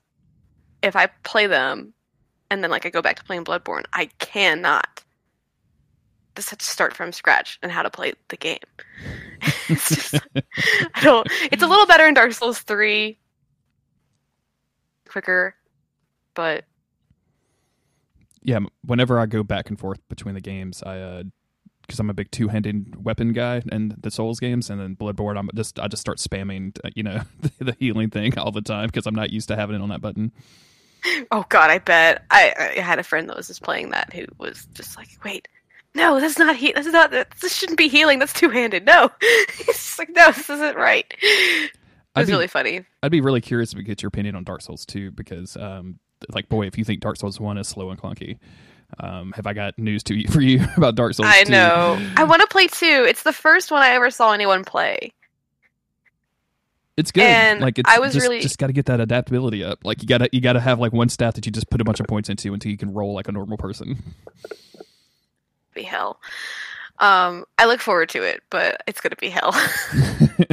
If 0.82 0.96
I 0.96 1.06
play 1.22 1.46
them, 1.46 1.94
and 2.50 2.62
then 2.62 2.70
like 2.70 2.84
I 2.84 2.90
go 2.90 3.00
back 3.00 3.16
to 3.16 3.24
playing 3.24 3.44
Bloodborne, 3.44 3.84
I 3.94 4.10
cannot 4.18 5.01
just 6.36 6.50
had 6.50 6.58
to 6.58 6.66
start 6.66 6.94
from 6.94 7.12
scratch 7.12 7.58
and 7.62 7.70
how 7.70 7.82
to 7.82 7.90
play 7.90 8.12
the 8.28 8.36
game. 8.36 8.58
it's 9.68 9.88
just, 9.88 10.14
I 10.94 11.00
don't. 11.02 11.26
It's 11.50 11.62
a 11.62 11.66
little 11.66 11.86
better 11.86 12.06
in 12.06 12.14
Dark 12.14 12.32
Souls 12.32 12.60
three, 12.60 13.18
quicker, 15.08 15.54
but 16.34 16.64
yeah, 18.42 18.60
whenever 18.84 19.18
I 19.18 19.26
go 19.26 19.42
back 19.42 19.68
and 19.68 19.78
forth 19.78 20.00
between 20.08 20.34
the 20.34 20.40
games, 20.40 20.82
I 20.82 20.98
uh, 20.98 21.22
because 21.82 21.98
I'm 21.98 22.10
a 22.10 22.14
big 22.14 22.30
two 22.30 22.48
handed 22.48 23.04
weapon 23.04 23.32
guy 23.32 23.62
in 23.70 23.94
the 24.00 24.10
Souls 24.10 24.40
games, 24.40 24.70
and 24.70 24.80
then 24.80 24.96
Bloodborne, 24.96 25.38
I'm 25.38 25.50
just 25.54 25.78
I 25.78 25.88
just 25.88 26.00
start 26.00 26.18
spamming, 26.18 26.76
uh, 26.84 26.90
you 26.94 27.02
know, 27.02 27.22
the 27.58 27.76
healing 27.78 28.10
thing 28.10 28.38
all 28.38 28.50
the 28.50 28.62
time 28.62 28.86
because 28.86 29.06
I'm 29.06 29.14
not 29.14 29.30
used 29.30 29.48
to 29.48 29.56
having 29.56 29.76
it 29.76 29.82
on 29.82 29.90
that 29.90 30.00
button. 30.00 30.32
Oh 31.30 31.44
God, 31.48 31.70
I 31.70 31.78
bet 31.78 32.24
I, 32.30 32.74
I 32.78 32.80
had 32.80 32.98
a 32.98 33.02
friend 33.02 33.28
that 33.28 33.36
was 33.36 33.48
just 33.48 33.62
playing 33.62 33.90
that 33.90 34.12
who 34.12 34.24
was 34.38 34.66
just 34.72 34.96
like, 34.96 35.08
wait, 35.24 35.48
no, 35.94 36.20
that's 36.20 36.38
not 36.38 36.56
he. 36.56 36.72
That's 36.72 36.86
not. 36.88 37.10
This 37.40 37.54
shouldn't 37.54 37.78
be 37.78 37.88
healing. 37.88 38.18
That's 38.18 38.32
two 38.32 38.48
handed. 38.48 38.86
No, 38.86 39.10
he's 39.56 39.98
like, 39.98 40.10
no, 40.10 40.32
this 40.32 40.48
isn't 40.48 40.76
right. 40.76 41.06
It 41.20 41.70
was 42.16 42.26
be, 42.26 42.32
really 42.32 42.46
funny. 42.46 42.84
I'd 43.02 43.10
be 43.10 43.20
really 43.20 43.40
curious 43.40 43.72
to 43.72 43.82
get 43.82 44.02
your 44.02 44.08
opinion 44.08 44.36
on 44.36 44.44
Dark 44.44 44.60
Souls 44.62 44.84
2 44.86 45.12
because, 45.12 45.56
um, 45.56 45.98
like, 46.28 46.48
boy, 46.48 46.66
if 46.66 46.76
you 46.76 46.84
think 46.84 47.00
Dark 47.00 47.16
Souls 47.16 47.40
1 47.40 47.58
is 47.58 47.68
slow 47.68 47.90
and 47.90 48.00
clunky, 48.00 48.38
um, 49.00 49.32
have 49.32 49.46
I 49.46 49.54
got 49.54 49.78
news 49.78 50.02
to 50.04 50.14
you 50.14 50.28
for 50.30 50.40
you 50.40 50.64
about 50.76 50.94
Dark 50.94 51.14
Souls? 51.14 51.28
I 51.30 51.44
2? 51.44 51.50
know. 51.50 51.98
I 52.16 52.24
want 52.24 52.42
to 52.42 52.48
play 52.48 52.66
two. 52.68 53.06
It's 53.08 53.22
the 53.22 53.32
first 53.32 53.70
one 53.70 53.82
I 53.82 53.90
ever 53.90 54.10
saw 54.10 54.32
anyone 54.32 54.64
play. 54.64 55.12
It's 56.96 57.10
good. 57.10 57.22
And 57.24 57.60
like 57.60 57.78
it's 57.78 57.88
I 57.88 57.98
was 57.98 58.12
just, 58.12 58.26
really- 58.26 58.40
just 58.40 58.58
got 58.58 58.66
to 58.66 58.74
get 58.74 58.86
that 58.86 59.00
adaptability 59.00 59.64
up. 59.64 59.78
Like 59.82 60.02
you 60.02 60.08
got 60.08 60.18
to 60.18 60.28
you 60.30 60.42
got 60.42 60.52
to 60.52 60.60
have 60.60 60.78
like 60.78 60.92
one 60.92 61.08
stat 61.08 61.34
that 61.36 61.46
you 61.46 61.52
just 61.52 61.70
put 61.70 61.80
a 61.80 61.84
bunch 61.84 62.00
of 62.00 62.06
points 62.06 62.28
into 62.28 62.52
until 62.52 62.70
you 62.70 62.76
can 62.76 62.92
roll 62.92 63.14
like 63.14 63.28
a 63.28 63.32
normal 63.32 63.56
person. 63.56 64.02
Be 65.74 65.82
hell. 65.82 66.20
Um, 66.98 67.44
I 67.58 67.66
look 67.66 67.80
forward 67.80 68.08
to 68.10 68.22
it, 68.22 68.42
but 68.50 68.82
it's 68.86 69.00
gonna 69.00 69.16
be 69.16 69.30
hell. 69.30 69.54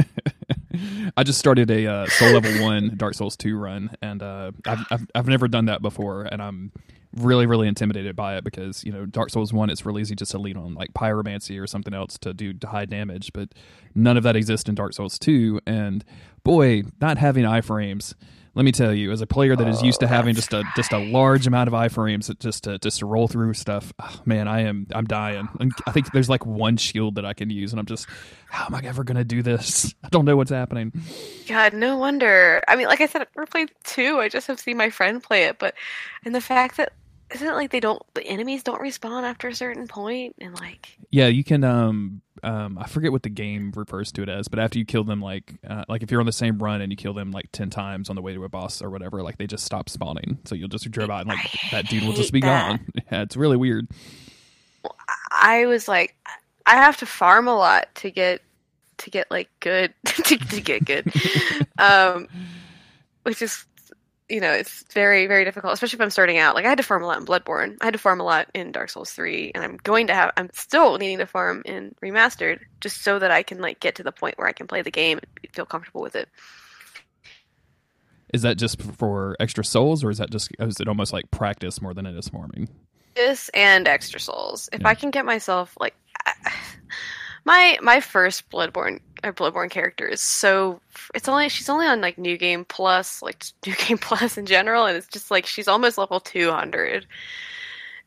I 1.16 1.22
just 1.22 1.38
started 1.38 1.70
a 1.70 1.86
uh, 1.86 2.06
Soul 2.06 2.32
Level 2.32 2.62
One 2.62 2.96
Dark 2.96 3.14
Souls 3.14 3.36
Two 3.36 3.56
run, 3.56 3.90
and 4.02 4.22
uh, 4.22 4.52
I've, 4.66 4.86
I've 4.90 5.06
I've 5.14 5.26
never 5.26 5.48
done 5.48 5.66
that 5.66 5.82
before, 5.82 6.22
and 6.22 6.42
I'm 6.42 6.72
really 7.16 7.44
really 7.46 7.66
intimidated 7.66 8.14
by 8.14 8.36
it 8.36 8.44
because 8.44 8.84
you 8.84 8.92
know 8.92 9.04
Dark 9.04 9.30
Souls 9.30 9.52
One 9.52 9.70
it's 9.70 9.84
real 9.84 9.98
easy 9.98 10.14
just 10.14 10.30
to 10.32 10.38
lean 10.38 10.56
on 10.56 10.74
like 10.74 10.92
pyromancy 10.92 11.60
or 11.60 11.66
something 11.66 11.94
else 11.94 12.18
to 12.18 12.32
do 12.32 12.54
high 12.64 12.84
damage, 12.84 13.32
but 13.32 13.50
none 13.94 14.16
of 14.16 14.22
that 14.22 14.36
exists 14.36 14.68
in 14.68 14.74
Dark 14.74 14.92
Souls 14.92 15.18
Two, 15.18 15.60
and 15.66 16.04
boy, 16.44 16.82
not 17.00 17.18
having 17.18 17.44
iframes. 17.44 18.14
Let 18.60 18.66
me 18.66 18.72
tell 18.72 18.92
you, 18.92 19.10
as 19.10 19.22
a 19.22 19.26
player 19.26 19.56
that 19.56 19.66
is 19.66 19.82
used 19.82 20.00
to 20.00 20.04
Oh, 20.04 20.08
having 20.10 20.34
just 20.34 20.52
a 20.52 20.62
just 20.76 20.92
a 20.92 20.98
large 20.98 21.46
amount 21.46 21.68
of 21.68 21.72
iframes 21.72 22.38
just 22.40 22.64
to 22.64 22.78
just 22.78 22.98
to 22.98 23.06
roll 23.06 23.26
through 23.26 23.54
stuff, 23.54 23.90
oh, 23.98 24.20
man, 24.26 24.48
I 24.48 24.64
am 24.64 24.86
I'm 24.94 25.06
dying. 25.06 25.48
And 25.58 25.72
I 25.86 25.92
think 25.92 26.12
there's 26.12 26.28
like 26.28 26.44
one 26.44 26.76
shield 26.76 27.14
that 27.14 27.24
I 27.24 27.32
can 27.32 27.48
use, 27.48 27.72
and 27.72 27.80
I'm 27.80 27.86
just, 27.86 28.06
how 28.50 28.66
am 28.66 28.74
I 28.74 28.82
ever 28.84 29.02
gonna 29.02 29.24
do 29.24 29.42
this? 29.42 29.94
I 30.04 30.10
don't 30.10 30.26
know 30.26 30.36
what's 30.36 30.50
happening. 30.50 30.92
God, 31.48 31.72
no 31.72 31.96
wonder. 31.96 32.62
I 32.68 32.76
mean, 32.76 32.86
like 32.86 33.00
I 33.00 33.06
said, 33.06 33.22
I've 33.22 33.28
never 33.34 33.46
played 33.46 33.70
two. 33.82 34.18
I 34.18 34.28
just 34.28 34.46
have 34.48 34.60
seen 34.60 34.76
my 34.76 34.90
friend 34.90 35.22
play 35.22 35.44
it, 35.44 35.58
but 35.58 35.74
and 36.26 36.34
the 36.34 36.42
fact 36.42 36.76
that 36.76 36.92
isn't 37.32 37.46
it 37.46 37.54
like 37.54 37.70
they 37.70 37.80
don't 37.80 38.02
the 38.14 38.24
enemies 38.24 38.62
don't 38.62 38.80
respawn 38.80 39.22
after 39.22 39.48
a 39.48 39.54
certain 39.54 39.86
point 39.86 40.34
and 40.40 40.54
like 40.58 40.96
Yeah, 41.10 41.26
you 41.28 41.44
can. 41.44 41.64
Um, 41.64 42.22
um, 42.42 42.78
I 42.78 42.86
forget 42.86 43.12
what 43.12 43.22
the 43.22 43.28
game 43.28 43.72
refers 43.76 44.10
to 44.12 44.22
it 44.22 44.28
as, 44.28 44.48
but 44.48 44.58
after 44.58 44.78
you 44.78 44.84
kill 44.86 45.04
them, 45.04 45.20
like, 45.20 45.54
uh, 45.68 45.84
like 45.88 46.02
if 46.02 46.10
you're 46.10 46.20
on 46.20 46.26
the 46.26 46.32
same 46.32 46.58
run 46.58 46.80
and 46.80 46.90
you 46.90 46.96
kill 46.96 47.12
them 47.12 47.30
like 47.32 47.50
ten 47.52 47.68
times 47.70 48.08
on 48.08 48.16
the 48.16 48.22
way 48.22 48.32
to 48.34 48.44
a 48.44 48.48
boss 48.48 48.80
or 48.80 48.90
whatever, 48.90 49.22
like 49.22 49.36
they 49.38 49.46
just 49.46 49.64
stop 49.64 49.88
spawning. 49.88 50.38
So 50.44 50.54
you'll 50.54 50.68
just 50.68 50.90
drive 50.90 51.10
out 51.10 51.20
and 51.20 51.28
like 51.28 51.50
that 51.70 51.86
dude 51.88 52.04
will 52.04 52.12
just 52.14 52.32
be 52.32 52.40
that. 52.40 52.68
gone. 52.68 52.86
Yeah, 53.12 53.22
it's 53.22 53.36
really 53.36 53.56
weird. 53.56 53.88
I 55.30 55.66
was 55.66 55.88
like 55.88 56.14
I 56.66 56.76
have 56.76 56.96
to 56.98 57.06
farm 57.06 57.48
a 57.48 57.56
lot 57.56 57.94
to 57.96 58.10
get 58.10 58.40
to 58.98 59.10
get 59.10 59.30
like 59.30 59.48
good 59.60 59.92
to, 60.04 60.36
to 60.36 60.60
get 60.60 60.84
good. 60.84 61.12
um 61.78 62.28
which 63.24 63.42
is 63.42 63.64
you 64.30 64.40
know, 64.40 64.52
it's 64.52 64.84
very, 64.92 65.26
very 65.26 65.44
difficult, 65.44 65.72
especially 65.74 65.96
if 65.96 66.00
I'm 66.00 66.10
starting 66.10 66.38
out. 66.38 66.54
Like 66.54 66.64
I 66.64 66.68
had 66.68 66.78
to 66.78 66.84
farm 66.84 67.02
a 67.02 67.06
lot 67.06 67.18
in 67.18 67.26
Bloodborne. 67.26 67.76
I 67.80 67.86
had 67.86 67.94
to 67.94 67.98
farm 67.98 68.20
a 68.20 68.24
lot 68.24 68.48
in 68.54 68.72
Dark 68.72 68.88
Souls 68.90 69.10
3, 69.10 69.52
and 69.54 69.64
I'm 69.64 69.76
going 69.78 70.06
to 70.06 70.14
have 70.14 70.32
I'm 70.36 70.48
still 70.52 70.96
needing 70.98 71.18
to 71.18 71.26
farm 71.26 71.62
in 71.64 71.94
Remastered 72.02 72.60
just 72.80 73.02
so 73.02 73.18
that 73.18 73.30
I 73.30 73.42
can 73.42 73.60
like 73.60 73.80
get 73.80 73.96
to 73.96 74.02
the 74.02 74.12
point 74.12 74.38
where 74.38 74.46
I 74.48 74.52
can 74.52 74.66
play 74.66 74.82
the 74.82 74.90
game 74.90 75.18
and 75.18 75.52
feel 75.52 75.66
comfortable 75.66 76.00
with 76.00 76.14
it. 76.16 76.28
Is 78.32 78.42
that 78.42 78.56
just 78.56 78.80
for 78.80 79.36
extra 79.40 79.64
souls, 79.64 80.04
or 80.04 80.10
is 80.10 80.18
that 80.18 80.30
just 80.30 80.50
oh, 80.60 80.66
is 80.66 80.78
it 80.80 80.86
almost 80.88 81.12
like 81.12 81.30
practice 81.32 81.82
more 81.82 81.92
than 81.92 82.06
it 82.06 82.16
is 82.16 82.28
farming? 82.28 82.68
This 83.16 83.48
and 83.50 83.88
Extra 83.88 84.20
Souls. 84.20 84.68
If 84.72 84.82
Yeah. 84.82 84.88
I 84.88 84.94
can 84.94 85.10
get 85.10 85.24
myself 85.24 85.76
like 85.80 85.94
my 87.44 87.78
my 87.82 88.00
first 88.00 88.48
Bloodborne 88.50 89.00
uh, 89.22 89.32
Bloodborne 89.32 89.70
character 89.70 90.06
is 90.06 90.20
so 90.20 90.80
it's 91.14 91.28
only 91.28 91.48
she's 91.48 91.68
only 91.68 91.86
on 91.86 92.00
like 92.00 92.18
New 92.18 92.36
Game 92.38 92.64
Plus, 92.64 93.22
like 93.22 93.44
New 93.66 93.74
Game 93.74 93.98
Plus 93.98 94.36
in 94.38 94.46
general, 94.46 94.86
and 94.86 94.96
it's 94.96 95.06
just 95.08 95.30
like 95.30 95.46
she's 95.46 95.68
almost 95.68 95.98
level 95.98 96.20
two 96.20 96.50
hundred, 96.50 97.06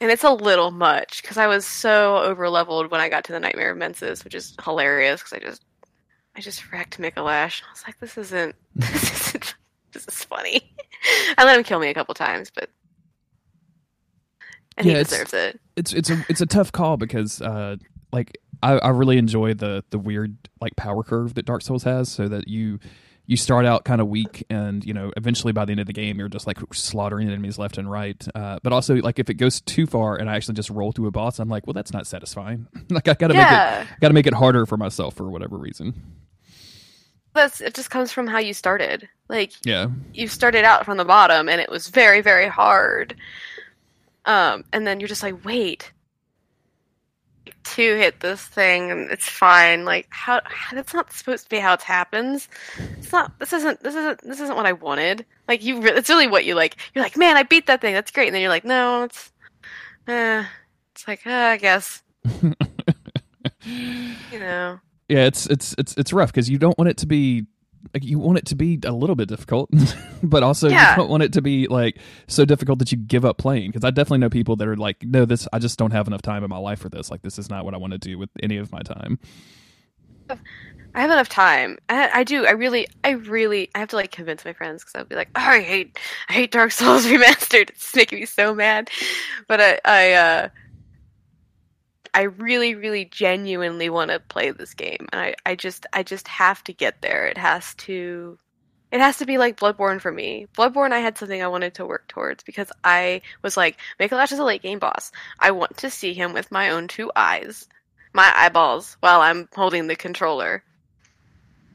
and 0.02 0.12
it's 0.12 0.24
a 0.24 0.32
little 0.34 0.72
much 0.72 1.22
because 1.22 1.38
I 1.38 1.48
was 1.48 1.66
so 1.66 2.18
over 2.18 2.50
leveled 2.50 2.92
when 2.92 3.02
I 3.02 3.10
got 3.10 3.24
to 3.26 3.32
the 3.32 3.40
Nightmare 3.40 3.72
of 3.72 3.78
Mensis, 3.78 4.24
which 4.24 4.36
is 4.36 4.56
hilarious 4.64 5.22
because 5.22 5.34
I 5.34 5.40
just 5.40 5.64
I 6.36 6.42
just 6.42 6.72
wrecked 6.72 6.98
Micolash. 7.00 7.62
I 7.64 7.72
was 7.72 7.84
like, 7.88 8.00
this 8.00 8.18
isn't 8.18 8.56
this 8.76 9.28
isn't 9.28 9.56
this 9.92 10.08
is 10.08 10.24
funny. 10.24 10.74
I 11.38 11.44
let 11.46 11.58
him 11.58 11.64
kill 11.64 11.80
me 11.80 11.90
a 11.90 11.94
couple 11.94 12.14
times, 12.16 12.52
but 12.54 12.70
and 14.78 14.86
Yeah, 14.88 14.94
he 14.94 15.00
it's- 15.02 15.10
deserves 15.12 15.34
it. 15.34 15.60
It's 15.76 15.94
it's 15.94 16.10
a 16.10 16.24
it's 16.30 16.42
a 16.42 16.46
tough 16.46 16.72
call 16.72 16.98
because 16.98 17.42
uh 17.42 17.78
like 18.12 18.38
I, 18.64 18.78
I 18.78 18.90
really 18.90 19.18
enjoy 19.18 19.54
the 19.54 19.84
the 19.92 20.00
weird 20.00 20.38
like 20.62 20.76
power 20.76 21.04
curve 21.04 21.34
that 21.36 21.46
Dark 21.46 21.62
Souls 21.62 21.84
has, 21.84 22.10
so 22.10 22.28
that 22.28 22.48
you 22.48 22.80
you 23.26 23.38
start 23.38 23.66
out 23.66 23.86
kind 23.86 24.02
of 24.02 24.08
weak 24.10 24.44
and 24.50 24.84
you 24.84 24.94
know 24.94 25.12
eventually 25.16 25.54
by 25.54 25.64
the 25.64 25.72
end 25.72 25.80
of 25.80 25.88
the 25.88 25.94
game 25.94 26.20
you're 26.20 26.28
just 26.28 26.46
like 26.46 26.58
slaughtering 26.74 27.30
enemies 27.30 27.58
left 27.58 27.78
and 27.78 27.90
right 27.90 28.28
uh, 28.36 28.60
but 28.64 28.74
also 28.74 28.96
like 28.96 29.18
if 29.18 29.30
it 29.30 29.36
goes 29.36 29.62
too 29.62 29.88
far 29.88 30.18
and 30.18 30.30
i 30.30 30.36
actually 30.36 30.56
just 30.56 30.70
roll 30.70 30.92
through 30.92 31.08
a 31.08 31.12
boss 31.12 31.40
i'm 31.40 31.48
like 31.48 31.66
well 31.66 31.74
that's 31.74 31.94
not 31.94 32.06
satisfying 32.06 32.68
like 32.90 33.08
i 33.08 33.14
gotta 33.14 33.34
Yeah. 33.34 33.78
make 33.80 33.88
it 33.94 34.02
gotta 34.02 34.14
make 34.14 34.28
it 34.28 34.34
harder 34.34 34.66
for 34.66 34.76
myself 34.76 35.16
for 35.16 35.30
whatever 35.30 35.58
reason 35.58 35.94
That's 37.34 37.62
it. 37.62 37.74
Just 37.76 37.90
comes 37.90 38.12
from 38.12 38.28
how 38.28 38.40
you 38.40 38.54
started. 38.54 39.08
Like 39.30 39.54
yeah 39.66 39.88
you 40.14 40.28
started 40.28 40.66
out 40.66 40.84
from 40.84 40.98
the 40.98 41.06
bottom, 41.06 41.48
and 41.48 41.62
it 41.62 41.70
was 41.70 41.88
very, 41.88 42.20
very 42.20 42.50
hard. 42.50 43.16
Um, 44.26 44.64
and 44.74 44.86
then 44.86 45.00
you're 45.00 45.10
just 45.10 45.24
like, 45.24 45.44
wait, 45.46 45.92
to 47.64 47.98
hit 47.98 48.20
this 48.20 48.42
thing, 48.42 48.92
and 48.92 49.10
it's 49.12 49.28
fine. 49.28 49.86
Like 49.86 50.08
how, 50.10 50.42
how 50.46 50.76
that's 50.76 50.94
not 50.94 51.12
supposed 51.14 51.46
to 51.46 51.50
be 51.50 51.60
how 51.60 51.74
it 51.74 51.82
happens. 51.82 52.50
It's 52.98 53.12
not. 53.12 53.38
This 53.40 53.54
isn't. 53.54 53.82
This 53.82 53.96
isn't. 53.96 54.22
This 54.22 54.40
isn't 54.40 54.56
what 54.56 54.66
I 54.66 54.74
wanted. 54.74 55.26
Like 55.48 55.64
you. 55.64 55.82
Re- 55.82 55.92
it's 55.92 56.10
really 56.10 56.28
what 56.28 56.46
you 56.46 56.56
like. 56.56 56.78
You're 56.94 57.04
like, 57.04 57.18
man, 57.18 57.38
I 57.38 57.44
beat 57.44 57.68
that 57.68 57.82
thing. 57.82 57.94
That's 57.94 58.12
great. 58.12 58.28
And 58.28 58.36
then 58.36 58.42
you're 58.42 58.50
like, 58.50 58.66
no, 58.66 59.04
it's. 59.04 59.32
Uh, 60.08 60.44
it's 60.92 61.08
like, 61.08 61.26
uh, 61.26 61.32
I 61.32 61.58
guess. 61.58 62.04
you 63.64 64.40
know. 64.40 64.80
yeah 65.08 65.26
it's 65.26 65.46
it's 65.48 65.76
it's 65.78 65.96
it's 65.98 66.14
rough 66.14 66.32
because 66.32 66.50
you 66.50 66.58
don't 66.58 66.78
want 66.78 66.90
it 66.90 66.98
to 66.98 67.06
be 67.06 67.46
like 67.94 68.04
you 68.04 68.18
want 68.20 68.38
it 68.38 68.46
to 68.46 68.56
be 68.56 68.80
a 68.86 68.92
little 68.92 69.16
bit 69.16 69.28
difficult 69.28 69.70
but 70.24 70.44
also 70.44 70.70
Yeah. 70.70 70.92
you 70.92 70.96
don't 70.98 71.10
want 71.10 71.24
it 71.24 71.34
to 71.34 71.42
be 71.42 71.68
like 71.68 71.98
so 72.28 72.46
difficult 72.46 72.80
that 72.80 72.92
you 72.92 72.98
give 72.98 73.26
up 73.26 73.38
playing 73.38 73.72
because 73.72 73.84
i 73.84 73.92
definitely 73.92 74.20
know 74.20 74.30
people 74.30 74.56
that 74.56 74.68
are 74.68 74.78
like 74.78 75.04
no 75.04 75.26
this 75.26 75.48
i 75.52 75.60
just 75.60 75.78
don't 75.78 75.92
have 75.92 76.08
enough 76.08 76.22
time 76.22 76.44
in 76.44 76.50
my 76.50 76.58
life 76.58 76.80
for 76.80 76.90
this 76.90 77.12
like 77.12 77.22
this 77.24 77.38
is 77.38 77.50
not 77.50 77.66
what 77.66 77.74
i 77.74 77.78
want 77.78 77.92
to 77.92 78.00
do 78.00 78.18
with 78.18 78.30
any 78.42 78.58
of 78.58 78.72
my 78.72 78.82
time 78.82 79.20
I 80.96 81.02
have 81.02 81.12
enough 81.12 81.30
time. 81.30 81.80
I, 81.90 82.10
I 82.20 82.24
do. 82.24 82.46
I 82.46 82.52
really, 82.52 82.88
I 83.04 83.12
really, 83.12 83.70
I 83.74 83.80
have 83.80 83.90
to 83.90 83.96
like 83.96 84.12
convince 84.12 84.46
my 84.46 84.54
friends 84.54 84.84
because 84.84 84.96
I'll 84.96 85.06
be 85.06 85.16
like, 85.16 85.30
oh, 85.36 85.42
I 85.42 85.60
hate, 85.62 85.98
I 86.30 86.34
hate 86.34 86.52
Dark 86.52 86.72
Souls 86.72 87.06
remastered. 87.08 87.70
It's 87.72 87.96
making 87.96 88.20
me 88.20 88.26
so 88.28 88.54
mad. 88.54 88.90
But 89.48 89.60
I, 89.60 89.80
I, 89.86 90.14
uh, 90.14 90.50
I 92.14 92.24
really, 92.24 92.76
really, 92.76 93.06
genuinely 93.06 93.90
want 93.90 94.12
to 94.12 94.20
play 94.20 94.52
this 94.52 94.74
game, 94.74 95.08
and 95.12 95.22
I, 95.22 95.36
I 95.46 95.56
just, 95.56 95.86
I 95.94 96.04
just 96.04 96.28
have 96.28 96.64
to 96.66 96.74
get 96.74 97.02
there. 97.02 97.28
It 97.28 97.38
has 97.38 97.74
to, 97.76 98.38
it 98.92 99.00
has 99.00 99.18
to 99.18 99.26
be 99.26 99.38
like 99.38 99.60
Bloodborne 99.60 100.00
for 100.00 100.12
me. 100.12 100.48
Bloodborne, 100.56 100.92
I 100.92 101.00
had 101.00 101.18
something 101.18 101.42
I 101.42 101.48
wanted 101.48 101.74
to 101.76 101.86
work 101.86 102.08
towards 102.08 102.44
because 102.44 102.72
I 102.84 103.22
was 103.42 103.58
like, 103.58 103.78
Micolash 104.00 104.32
is 104.32 104.40
a 104.40 104.44
late 104.44 104.62
game 104.62 104.80
boss. 104.80 105.12
I 105.40 105.52
want 105.52 105.78
to 105.78 105.90
see 105.90 106.14
him 106.14 106.34
with 106.34 106.52
my 106.52 106.70
own 106.70 106.88
two 106.88 107.12
eyes, 107.16 107.68
my 108.14 108.32
eyeballs, 108.36 108.98
while 109.00 109.22
I'm 109.22 109.50
holding 109.56 109.88
the 109.88 109.96
controller 109.96 110.64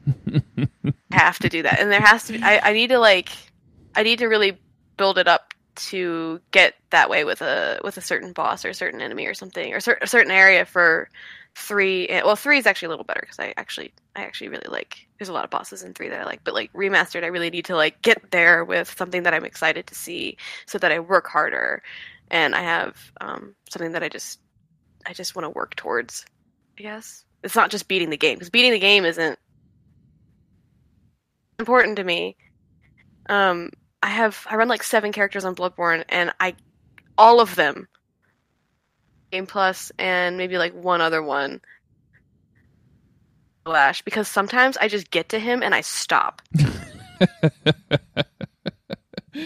have 1.11 1.39
to 1.39 1.49
do 1.49 1.63
that 1.63 1.79
and 1.79 1.91
there 1.91 2.01
has 2.01 2.25
to 2.25 2.33
be 2.33 2.41
I, 2.41 2.69
I 2.69 2.73
need 2.73 2.87
to 2.87 2.99
like 2.99 3.29
i 3.95 4.03
need 4.03 4.19
to 4.19 4.27
really 4.27 4.57
build 4.97 5.17
it 5.17 5.27
up 5.27 5.53
to 5.79 6.39
get 6.51 6.75
that 6.89 7.09
way 7.09 7.23
with 7.23 7.41
a 7.41 7.79
with 7.83 7.97
a 7.97 8.01
certain 8.01 8.33
boss 8.33 8.63
or 8.63 8.69
a 8.69 8.73
certain 8.73 9.01
enemy 9.01 9.25
or 9.25 9.33
something 9.33 9.73
or 9.73 9.77
a 9.77 10.07
certain 10.07 10.31
area 10.31 10.65
for 10.65 11.09
three 11.55 12.07
eh, 12.07 12.21
well 12.23 12.35
three 12.35 12.57
is 12.57 12.67
actually 12.67 12.85
a 12.85 12.89
little 12.89 13.05
better 13.05 13.21
because 13.21 13.39
i 13.39 13.53
actually 13.57 13.91
i 14.15 14.21
actually 14.21 14.47
really 14.47 14.67
like 14.69 15.07
there's 15.17 15.29
a 15.29 15.33
lot 15.33 15.43
of 15.43 15.49
bosses 15.49 15.83
in 15.83 15.93
three 15.93 16.09
that 16.09 16.21
i 16.21 16.25
like 16.25 16.41
but 16.43 16.53
like 16.53 16.71
remastered 16.73 17.23
i 17.23 17.27
really 17.27 17.49
need 17.49 17.65
to 17.65 17.75
like 17.75 18.01
get 18.01 18.31
there 18.31 18.63
with 18.63 18.93
something 18.97 19.23
that 19.23 19.33
i'm 19.33 19.45
excited 19.45 19.87
to 19.87 19.95
see 19.95 20.37
so 20.65 20.77
that 20.77 20.91
i 20.91 20.99
work 20.99 21.27
harder 21.27 21.81
and 22.29 22.55
i 22.55 22.61
have 22.61 23.11
um, 23.21 23.55
something 23.69 23.91
that 23.91 24.03
i 24.03 24.09
just 24.09 24.39
i 25.07 25.13
just 25.13 25.35
want 25.35 25.45
to 25.45 25.49
work 25.49 25.75
towards 25.75 26.25
i 26.77 26.83
guess 26.83 27.25
it's 27.43 27.55
not 27.55 27.71
just 27.71 27.87
beating 27.87 28.09
the 28.09 28.17
game 28.17 28.35
because 28.35 28.49
beating 28.49 28.71
the 28.71 28.79
game 28.79 29.05
isn't 29.05 29.39
important 31.59 31.97
to 31.97 32.03
me. 32.03 32.35
Um, 33.29 33.69
I 34.01 34.09
have 34.09 34.45
I 34.49 34.55
run 34.55 34.67
like 34.67 34.83
seven 34.83 35.11
characters 35.11 35.45
on 35.45 35.55
Bloodborne, 35.55 36.03
and 36.09 36.33
I 36.39 36.55
all 37.17 37.41
of 37.41 37.55
them 37.55 37.87
Game 39.31 39.45
Plus 39.45 39.91
and 39.99 40.37
maybe 40.37 40.57
like 40.57 40.73
one 40.73 41.01
other 41.01 41.21
one. 41.21 41.61
Lash 43.65 44.01
because 44.01 44.27
sometimes 44.27 44.77
I 44.77 44.87
just 44.87 45.11
get 45.11 45.29
to 45.29 45.39
him 45.39 45.61
and 45.61 45.75
I 45.75 45.81
stop. 45.81 46.41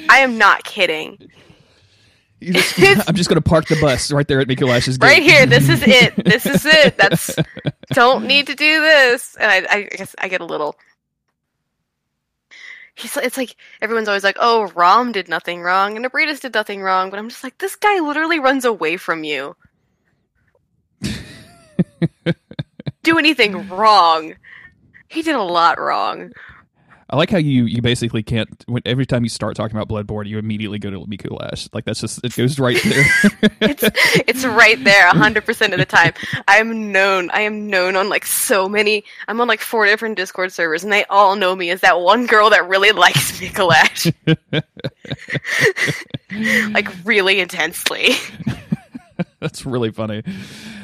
I 0.10 0.20
am 0.20 0.38
not 0.38 0.64
kidding. 0.64 1.18
Just, 2.42 2.80
I'm 3.08 3.16
just 3.16 3.30
going 3.30 3.42
to 3.42 3.50
park 3.50 3.68
the 3.68 3.78
bus 3.80 4.12
right 4.12 4.28
there 4.28 4.40
at 4.40 4.48
Micolash's 4.48 4.98
gate. 4.98 5.08
Right 5.08 5.24
here. 5.24 5.46
This 5.46 5.70
is 5.70 5.82
it. 5.84 6.16
This 6.24 6.46
is 6.46 6.66
it. 6.66 6.98
That's 6.98 7.36
don't 7.94 8.26
need 8.26 8.48
to 8.48 8.56
do 8.56 8.82
this. 8.82 9.36
And 9.40 9.52
I, 9.52 9.76
I 9.76 9.84
guess 9.84 10.16
I 10.20 10.28
get 10.28 10.42
a 10.42 10.46
little. 10.46 10.76
He's. 12.96 13.18
It's 13.18 13.38
like 13.38 13.56
everyone's 13.82 14.08
always 14.08 14.24
like, 14.24 14.38
"Oh, 14.40 14.72
Rom 14.76 15.12
did 15.12 15.28
nothing 15.28 15.62
wrong, 15.62 15.96
and 15.98 16.06
Ebrietas 16.06 16.42
did 16.42 16.54
nothing 16.54 16.82
wrong," 16.82 17.10
but 17.10 17.20
I'm 17.20 17.30
just 17.30 17.44
like, 17.44 17.58
this 17.58 17.76
guy 17.76 18.00
literally 18.00 18.40
runs 18.40 18.66
away 18.66 18.98
from 18.98 19.24
you. 19.24 19.56
do 23.04 23.18
anything 23.18 23.68
wrong. 23.70 24.36
He 25.08 25.22
did 25.22 25.36
a 25.36 25.44
lot 25.44 25.80
wrong. 25.80 26.32
I 27.14 27.16
like 27.16 27.30
how 27.30 27.38
you 27.38 27.66
you 27.66 27.84
basically 27.84 28.24
can't. 28.24 28.50
When, 28.68 28.82
every 28.88 29.06
time 29.06 29.24
you 29.24 29.30
start 29.30 29.56
talking 29.56 29.78
about 29.78 29.88
Bloodborne, 29.88 30.26
you 30.26 30.40
immediately 30.40 30.80
go 30.80 30.90
to 30.90 31.02
Micolash. 31.02 31.70
Like 31.72 31.86
that's 31.86 32.02
just 32.02 32.26
it 32.26 32.36
goes 32.36 32.58
right 32.58 32.82
there. 32.84 33.06
it's 33.62 33.84
it's 34.28 34.44
right 34.44 34.84
there, 34.84 35.10
hundred 35.10 35.46
percent 35.46 35.74
of 35.74 35.80
the 35.80 35.86
time. 35.86 36.14
I 36.48 36.58
am 36.58 36.92
known. 36.92 37.30
I 37.30 37.42
am 37.42 37.70
known 37.70 37.96
on 37.96 38.10
like 38.10 38.26
so 38.26 38.68
many. 38.68 39.04
I'm 39.28 39.40
on 39.40 39.48
like 39.48 39.62
four 39.62 39.86
different 39.86 40.18
Discord 40.18 40.52
servers, 40.52 40.84
and 40.84 40.92
they 40.92 41.06
all 41.06 41.36
know 41.36 41.56
me 41.56 41.70
as 41.70 41.82
that 41.82 42.02
one 42.02 42.26
girl 42.26 42.50
that 42.50 42.68
really 42.68 42.92
likes 42.92 43.40
Micolash, 43.40 44.12
like 46.74 46.90
really 47.06 47.42
intensely. 47.42 48.16
That's 49.44 49.66
really 49.66 49.92
funny. 49.92 50.24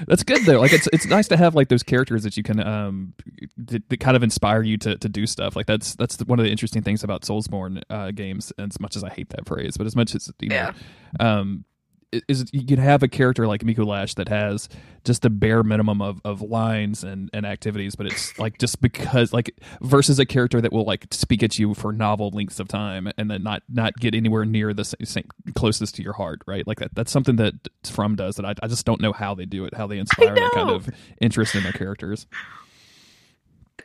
That's 0.05 0.24
good 0.24 0.45
though. 0.45 0.60
Like 0.60 0.74
it's 0.74 0.88
it's 0.91 1.05
nice 1.05 1.30
to 1.30 1.38
have 1.38 1.55
like 1.55 1.70
those 1.70 1.82
characters 1.82 2.24
that 2.24 2.36
you 2.36 2.43
can 2.43 2.60
um 2.60 3.14
that, 3.57 3.88
that 3.88 3.99
kind 4.01 4.18
of 4.18 4.22
inspire 4.24 4.62
you 4.62 4.78
to, 4.80 4.97
to 4.97 5.07
do 5.07 5.26
stuff. 5.26 5.55
Like 5.55 5.66
that's 5.66 5.95
that's 5.95 6.18
the, 6.18 6.26
one 6.26 6.39
of 6.39 6.43
the 6.45 6.51
interesting 6.51 6.82
things 6.82 7.01
about 7.03 7.22
Soulsborne 7.22 7.82
uh, 7.89 8.12
games. 8.12 8.51
As 8.60 8.78
much 8.80 8.97
as 8.97 9.03
I 9.03 9.10
hate 9.10 9.30
that 9.30 9.47
phrase, 9.47 9.78
but 9.78 9.88
as 9.88 9.95
much 9.95 10.14
as 10.14 10.30
you 10.41 10.49
know, 10.49 10.55
Yeah. 10.55 10.74
um, 11.22 11.64
is 12.12 12.49
you 12.51 12.66
can 12.66 12.80
have 12.80 13.03
a 13.03 13.07
character 13.07 13.47
like 13.47 13.62
Micolash 13.62 14.16
that 14.16 14.28
has 14.30 14.68
just 15.03 15.22
the 15.22 15.30
bare 15.30 15.64
minimum 15.64 16.01
of, 16.01 16.22
of 16.26 16.41
lines 16.41 17.03
and, 17.03 17.30
and 17.34 17.45
activities, 17.45 17.95
but 17.95 18.07
it's 18.07 18.38
like 18.39 18.57
just 18.57 18.82
because 18.82 19.32
like 19.32 19.51
versus 19.82 20.20
a 20.20 20.26
character 20.26 20.60
that 20.62 20.72
will 20.72 20.86
like 20.86 21.07
speak 21.12 21.43
at 21.43 21.60
you 21.60 21.74
for 21.74 21.93
novel 21.93 22.32
lengths 22.32 22.60
of 22.60 22.68
time 22.68 23.12
and 23.18 23.30
then 23.30 23.43
not 23.43 23.64
not 23.70 23.95
get 23.95 24.16
anywhere 24.16 24.45
near 24.45 24.74
the 24.74 24.86
same, 24.86 25.05
same 25.05 25.28
closest 25.55 25.95
to 25.95 26.03
your 26.03 26.14
heart, 26.14 26.41
right? 26.47 26.66
Like 26.66 26.80
that 26.80 26.95
that's 26.95 27.12
something 27.12 27.36
that 27.38 27.53
From 27.86 28.16
does 28.16 28.36
that 28.38 28.45
I, 28.45 28.55
I 28.64 28.68
just 28.68 28.86
don't 28.86 29.01
know 29.01 29.14
how 29.14 29.36
they 29.36 29.45
do 29.45 29.66
it, 29.66 29.74
how 29.76 29.88
they 29.88 29.99
inspire 29.99 30.36
that 30.36 30.51
kind 30.53 30.70
of 30.70 30.89
interest 31.22 31.55
in 31.55 31.64
their 31.64 31.74
characters. 31.74 32.28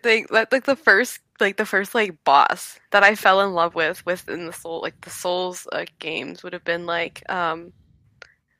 Like 0.02 0.30
like 0.30 0.64
the 0.64 0.76
first 0.76 1.20
like 1.40 1.56
the 1.56 1.66
first 1.66 1.94
like 1.94 2.22
boss 2.24 2.78
that 2.90 3.02
I 3.02 3.14
fell 3.14 3.40
in 3.40 3.52
love 3.52 3.74
with 3.74 4.04
within 4.06 4.46
the 4.46 4.52
soul 4.52 4.80
like 4.80 5.00
the 5.00 5.10
Souls 5.10 5.66
uh, 5.72 5.84
games 5.98 6.42
would 6.42 6.52
have 6.52 6.64
been 6.64 6.86
like 6.86 7.22
um 7.28 7.72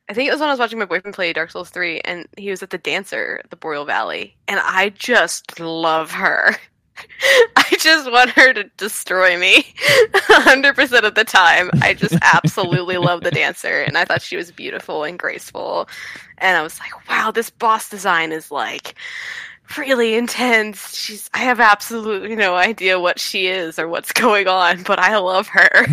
I 0.09 0.12
think 0.12 0.28
it 0.28 0.32
was 0.32 0.40
when 0.40 0.50
I 0.50 0.52
was 0.52 0.59
watching 0.59 0.78
my 0.78 0.84
boyfriend 0.84 1.14
play 1.14 1.32
Dark 1.32 1.50
Souls 1.50 1.70
3 1.70 2.00
and 2.00 2.26
he 2.36 2.50
was 2.50 2.62
at 2.62 2.70
the 2.70 2.78
dancer 2.78 3.40
at 3.42 3.50
the 3.50 3.57
Boreal 3.57 3.86
Valley 3.86 4.36
and 4.48 4.61
I 4.62 4.90
just 4.90 5.59
love 5.59 6.11
her. 6.11 6.55
I 7.57 7.76
just 7.78 8.11
want 8.11 8.30
her 8.30 8.52
to 8.52 8.64
destroy 8.76 9.38
me 9.38 9.62
100% 10.12 11.02
of 11.02 11.14
the 11.14 11.24
time. 11.24 11.70
I 11.80 11.94
just 11.94 12.16
absolutely 12.22 12.98
love 12.98 13.22
the 13.22 13.30
dancer 13.30 13.80
and 13.82 13.96
I 13.96 14.05
thought 14.05 14.22
she 14.22 14.36
was 14.36 14.52
beautiful 14.52 15.05
and 15.05 15.18
graceful 15.18 15.88
and 16.38 16.57
I 16.57 16.62
was 16.62 16.78
like, 16.78 17.09
"Wow, 17.09 17.30
this 17.30 17.50
boss 17.50 17.88
design 17.88 18.30
is 18.30 18.50
like 18.50 18.94
really 19.78 20.14
intense. 20.14 20.96
She's 20.96 21.30
I 21.34 21.38
have 21.38 21.61
absolutely 21.61 22.36
no 22.36 22.55
idea 22.55 23.00
what 23.00 23.18
she 23.18 23.46
is 23.46 23.78
or 23.78 23.88
what's 23.88 24.12
going 24.12 24.48
on, 24.48 24.82
but 24.82 24.98
I 24.98 25.16
love 25.18 25.48
her. 25.48 25.86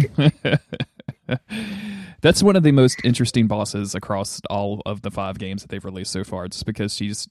That's 2.21 2.43
one 2.43 2.55
of 2.55 2.63
the 2.63 2.71
most 2.71 3.03
interesting 3.03 3.47
bosses 3.47 3.95
across 3.95 4.41
all 4.49 4.81
of 4.85 5.01
the 5.01 5.11
five 5.11 5.39
games 5.39 5.61
that 5.63 5.69
they've 5.69 5.83
released 5.83 6.11
so 6.11 6.23
far. 6.23 6.47
Just 6.47 6.65
because 6.65 6.95
she's 6.95 7.27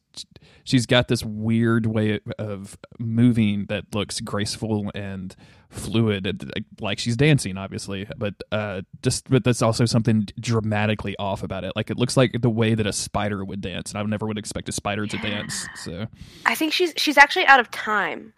she's 0.65 0.87
got 0.87 1.09
this 1.09 1.25
weird 1.25 1.87
way 1.87 2.21
of 2.39 2.77
moving 2.99 3.67
that 3.67 3.95
looks 3.95 4.21
graceful 4.21 4.91
and 4.95 5.35
fluid, 5.69 6.53
like 6.81 6.99
she's 6.99 7.17
dancing, 7.17 7.57
obviously, 7.57 8.09
but 8.19 8.35
uh, 8.51 8.83
just 9.03 9.31
but 9.31 9.45
that's 9.45 9.63
also 9.63 9.85
something 9.85 10.27
dramatically 10.41 11.15
off 11.19 11.43
about 11.43 11.63
it. 11.65 11.73
Like 11.77 11.91
it 11.91 11.97
looks 11.97 12.17
like 12.17 12.41
the 12.41 12.51
way 12.51 12.75
that 12.75 12.87
a 12.87 12.93
spider 12.93 13.45
would 13.45 13.61
dance, 13.61 13.93
and 13.93 13.99
I 13.99 14.03
never 14.03 14.27
would 14.27 14.39
expect 14.39 14.69
a 14.69 14.73
spider 14.73 15.07
to 15.07 15.19
dance. 15.19 15.69
So 15.77 16.07
I 16.47 16.55
think 16.55 16.73
she's 16.73 16.93
she's 16.97 17.17
actually 17.17 17.47
out 17.47 17.61
of 17.61 17.71
time. 17.71 18.33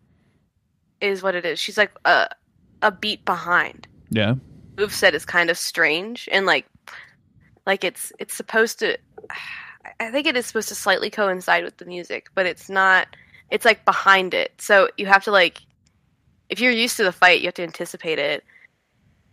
Is 1.01 1.23
what 1.23 1.35
it 1.35 1.45
is. 1.45 1.59
She's 1.59 1.79
like 1.79 1.93
a 2.05 2.29
a 2.83 2.93
beat 2.93 3.25
behind. 3.25 3.89
yeah, 4.11 4.35
Moveset 4.77 5.13
is 5.13 5.25
kind 5.25 5.51
of 5.51 5.59
strange 5.59 6.29
and 6.33 6.47
like 6.47 6.67
like 7.67 7.85
it's 7.85 8.13
it's 8.19 8.35
supposed 8.35 8.79
to 8.81 8.97
I 10.01 10.11
think 10.11 10.27
it 10.27 10.37
is 10.37 10.47
supposed 10.47 10.69
to 10.69 10.75
slightly 10.75 11.11
coincide 11.11 11.65
with 11.65 11.77
the 11.79 11.85
music, 11.85 12.29
but 12.35 12.47
it's 12.47 12.69
not 12.69 13.09
it's 13.51 13.65
like 13.65 13.85
behind 13.85 14.35
it. 14.35 14.53
So 14.59 14.89
you 14.97 15.07
have 15.07 15.25
to 15.25 15.31
like 15.31 15.63
if 16.49 16.61
you're 16.61 16.73
used 16.73 16.97
to 16.99 17.05
the 17.05 17.13
fight, 17.13 17.41
you 17.41 17.47
have 17.47 17.55
to 17.55 17.63
anticipate 17.63 18.19
it 18.19 18.45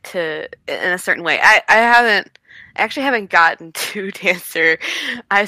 to 0.04 0.48
in 0.68 0.94
a 0.94 0.98
certain 0.98 1.24
way. 1.24 1.40
I 1.42 1.62
I 1.68 1.76
haven't 1.76 2.40
I 2.76 2.82
actually 2.82 3.04
haven't 3.04 3.30
gotten 3.30 3.72
to 3.74 4.12
dancer. 4.12 4.78
I 5.32 5.48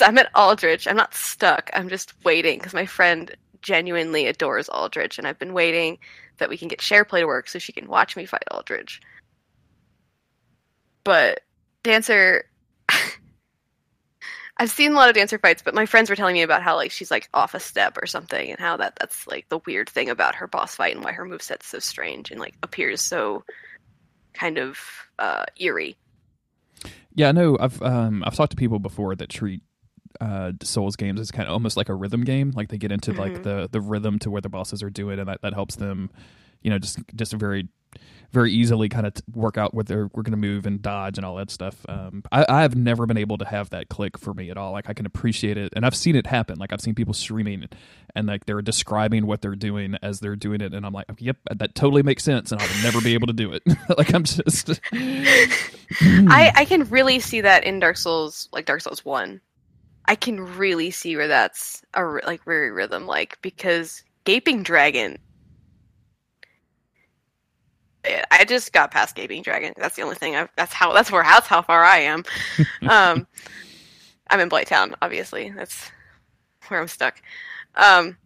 I'm 0.00 0.18
at 0.18 0.30
Aldrich. 0.34 0.86
I'm 0.86 0.96
not 0.96 1.14
stuck. 1.14 1.70
I'm 1.74 1.88
just 1.88 2.14
waiting 2.24 2.58
because 2.58 2.74
my 2.74 2.86
friend 2.86 3.34
genuinely 3.62 4.26
adores 4.26 4.68
Aldrich, 4.68 5.18
and 5.18 5.26
I've 5.26 5.38
been 5.38 5.54
waiting 5.54 5.98
that 6.38 6.48
we 6.48 6.56
can 6.56 6.68
get 6.68 6.80
share 6.80 7.04
play 7.04 7.20
to 7.20 7.26
work 7.26 7.48
so 7.48 7.58
she 7.58 7.72
can 7.72 7.88
watch 7.88 8.16
me 8.16 8.26
fight 8.26 8.44
Aldrich. 8.50 9.00
But 11.04 11.40
dancer. 11.82 12.44
I've 14.58 14.70
seen 14.70 14.92
a 14.92 14.94
lot 14.94 15.08
of 15.08 15.14
dancer 15.14 15.38
fights, 15.38 15.62
but 15.62 15.74
my 15.74 15.86
friends 15.86 16.08
were 16.10 16.14
telling 16.16 16.34
me 16.34 16.42
about 16.42 16.62
how 16.62 16.76
like 16.76 16.90
she's 16.92 17.10
like 17.10 17.28
off 17.34 17.54
a 17.54 17.60
step 17.60 17.96
or 18.00 18.06
something, 18.06 18.50
and 18.50 18.60
how 18.60 18.76
that 18.76 18.94
that's 19.00 19.26
like 19.26 19.48
the 19.48 19.58
weird 19.66 19.88
thing 19.88 20.08
about 20.10 20.34
her 20.36 20.46
boss 20.46 20.76
fight 20.76 20.94
and 20.94 21.02
why 21.04 21.12
her 21.12 21.24
moveset's 21.24 21.66
so 21.66 21.78
strange 21.78 22.30
and 22.30 22.38
like 22.38 22.54
appears 22.62 23.00
so 23.00 23.44
kind 24.34 24.58
of 24.58 24.78
uh, 25.18 25.44
eerie. 25.56 25.96
yeah. 27.14 27.28
I 27.30 27.32
know. 27.32 27.56
I've 27.58 27.80
um 27.82 28.22
I've 28.26 28.34
talked 28.34 28.50
to 28.52 28.56
people 28.56 28.78
before 28.78 29.14
that 29.16 29.28
treat 29.30 29.62
uh 30.20 30.52
Souls 30.62 30.96
games 30.96 31.18
as 31.18 31.30
kind 31.30 31.48
of 31.48 31.52
almost 31.54 31.76
like 31.76 31.88
a 31.88 31.94
rhythm 31.94 32.22
game. 32.22 32.52
Like 32.54 32.68
they 32.68 32.78
get 32.78 32.92
into 32.92 33.12
like 33.14 33.32
Mhm. 33.38 33.42
the 33.42 33.68
the 33.72 33.80
rhythm 33.80 34.18
to 34.20 34.30
where 34.30 34.42
the 34.42 34.48
bosses 34.50 34.82
are 34.82 34.90
doing, 34.90 35.18
and 35.18 35.28
that 35.28 35.42
that 35.42 35.54
helps 35.54 35.76
them, 35.76 36.10
you 36.62 36.70
know, 36.70 36.78
just 36.78 36.98
just 37.16 37.32
a 37.32 37.36
very 37.38 37.68
very 38.32 38.50
easily 38.50 38.88
kind 38.88 39.06
of 39.06 39.14
t- 39.14 39.22
work 39.34 39.58
out 39.58 39.74
what 39.74 39.86
they're 39.86 40.08
we're 40.14 40.22
going 40.22 40.32
to 40.32 40.38
move 40.38 40.64
and 40.64 40.80
dodge 40.80 41.18
and 41.18 41.24
all 41.24 41.36
that 41.36 41.50
stuff. 41.50 41.76
Um, 41.88 42.24
I, 42.32 42.46
I 42.48 42.62
have 42.62 42.74
never 42.74 43.06
been 43.06 43.18
able 43.18 43.38
to 43.38 43.44
have 43.44 43.70
that 43.70 43.88
click 43.88 44.18
for 44.18 44.32
me 44.32 44.50
at 44.50 44.56
all. 44.56 44.72
Like 44.72 44.88
I 44.88 44.94
can 44.94 45.06
appreciate 45.06 45.58
it, 45.58 45.72
and 45.76 45.84
I've 45.84 45.94
seen 45.94 46.16
it 46.16 46.26
happen. 46.26 46.58
Like 46.58 46.72
I've 46.72 46.80
seen 46.80 46.94
people 46.94 47.14
streaming 47.14 47.68
and 48.14 48.26
like 48.26 48.46
they're 48.46 48.62
describing 48.62 49.26
what 49.26 49.42
they're 49.42 49.54
doing 49.54 49.96
as 50.02 50.20
they're 50.20 50.36
doing 50.36 50.60
it, 50.60 50.72
and 50.72 50.86
I'm 50.86 50.92
like, 50.92 51.06
yep, 51.18 51.36
that 51.50 51.74
totally 51.74 52.02
makes 52.02 52.24
sense, 52.24 52.52
and 52.52 52.60
I'll 52.60 52.82
never 52.82 53.00
be 53.00 53.14
able 53.14 53.26
to 53.26 53.32
do 53.32 53.52
it. 53.52 53.62
like 53.98 54.14
I'm 54.14 54.24
just, 54.24 54.70
I 54.92 56.52
I 56.54 56.64
can 56.64 56.88
really 56.88 57.20
see 57.20 57.42
that 57.42 57.64
in 57.64 57.80
Dark 57.80 57.98
Souls, 57.98 58.48
like 58.52 58.66
Dark 58.66 58.80
Souls 58.80 59.04
One. 59.04 59.40
I 60.06 60.16
can 60.16 60.40
really 60.56 60.90
see 60.90 61.16
where 61.16 61.28
that's 61.28 61.82
a 61.94 62.02
like 62.02 62.42
very 62.44 62.70
rhythm 62.70 63.06
like 63.06 63.38
because 63.42 64.02
Gaping 64.24 64.62
Dragon. 64.62 65.18
I 68.04 68.44
just 68.44 68.72
got 68.72 68.90
past 68.90 69.14
Gaping 69.14 69.42
Dragon. 69.42 69.74
That's 69.76 69.96
the 69.96 70.02
only 70.02 70.16
thing. 70.16 70.34
I've, 70.34 70.48
that's 70.56 70.72
how. 70.72 70.92
That's 70.92 71.10
where. 71.10 71.22
That's 71.22 71.46
how 71.46 71.62
far 71.62 71.84
I 71.84 71.98
am. 71.98 72.24
um, 72.88 73.26
I'm 74.30 74.40
in 74.40 74.48
Blighttown, 74.48 74.94
obviously. 75.02 75.50
That's 75.50 75.90
where 76.68 76.80
I'm 76.80 76.88
stuck. 76.88 77.22
Um, 77.76 78.16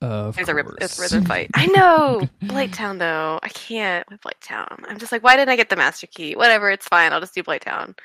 of 0.00 0.38
it's 0.38 0.48
a, 0.48 0.54
rip, 0.54 0.66
it's 0.80 0.98
a 0.98 1.02
rhythm 1.02 1.24
fight. 1.24 1.50
I 1.54 1.66
know 1.66 2.28
Blighttown 2.44 2.98
though. 2.98 3.38
I 3.42 3.48
can't 3.48 4.08
with 4.10 4.20
Blighttown. 4.20 4.84
I'm 4.88 4.98
just 4.98 5.12
like, 5.12 5.22
why 5.22 5.36
didn't 5.36 5.50
I 5.50 5.56
get 5.56 5.68
the 5.68 5.76
master 5.76 6.06
key? 6.06 6.36
Whatever, 6.36 6.70
it's 6.70 6.86
fine. 6.86 7.12
I'll 7.12 7.20
just 7.20 7.34
do 7.34 7.42
Blighttown. 7.42 7.96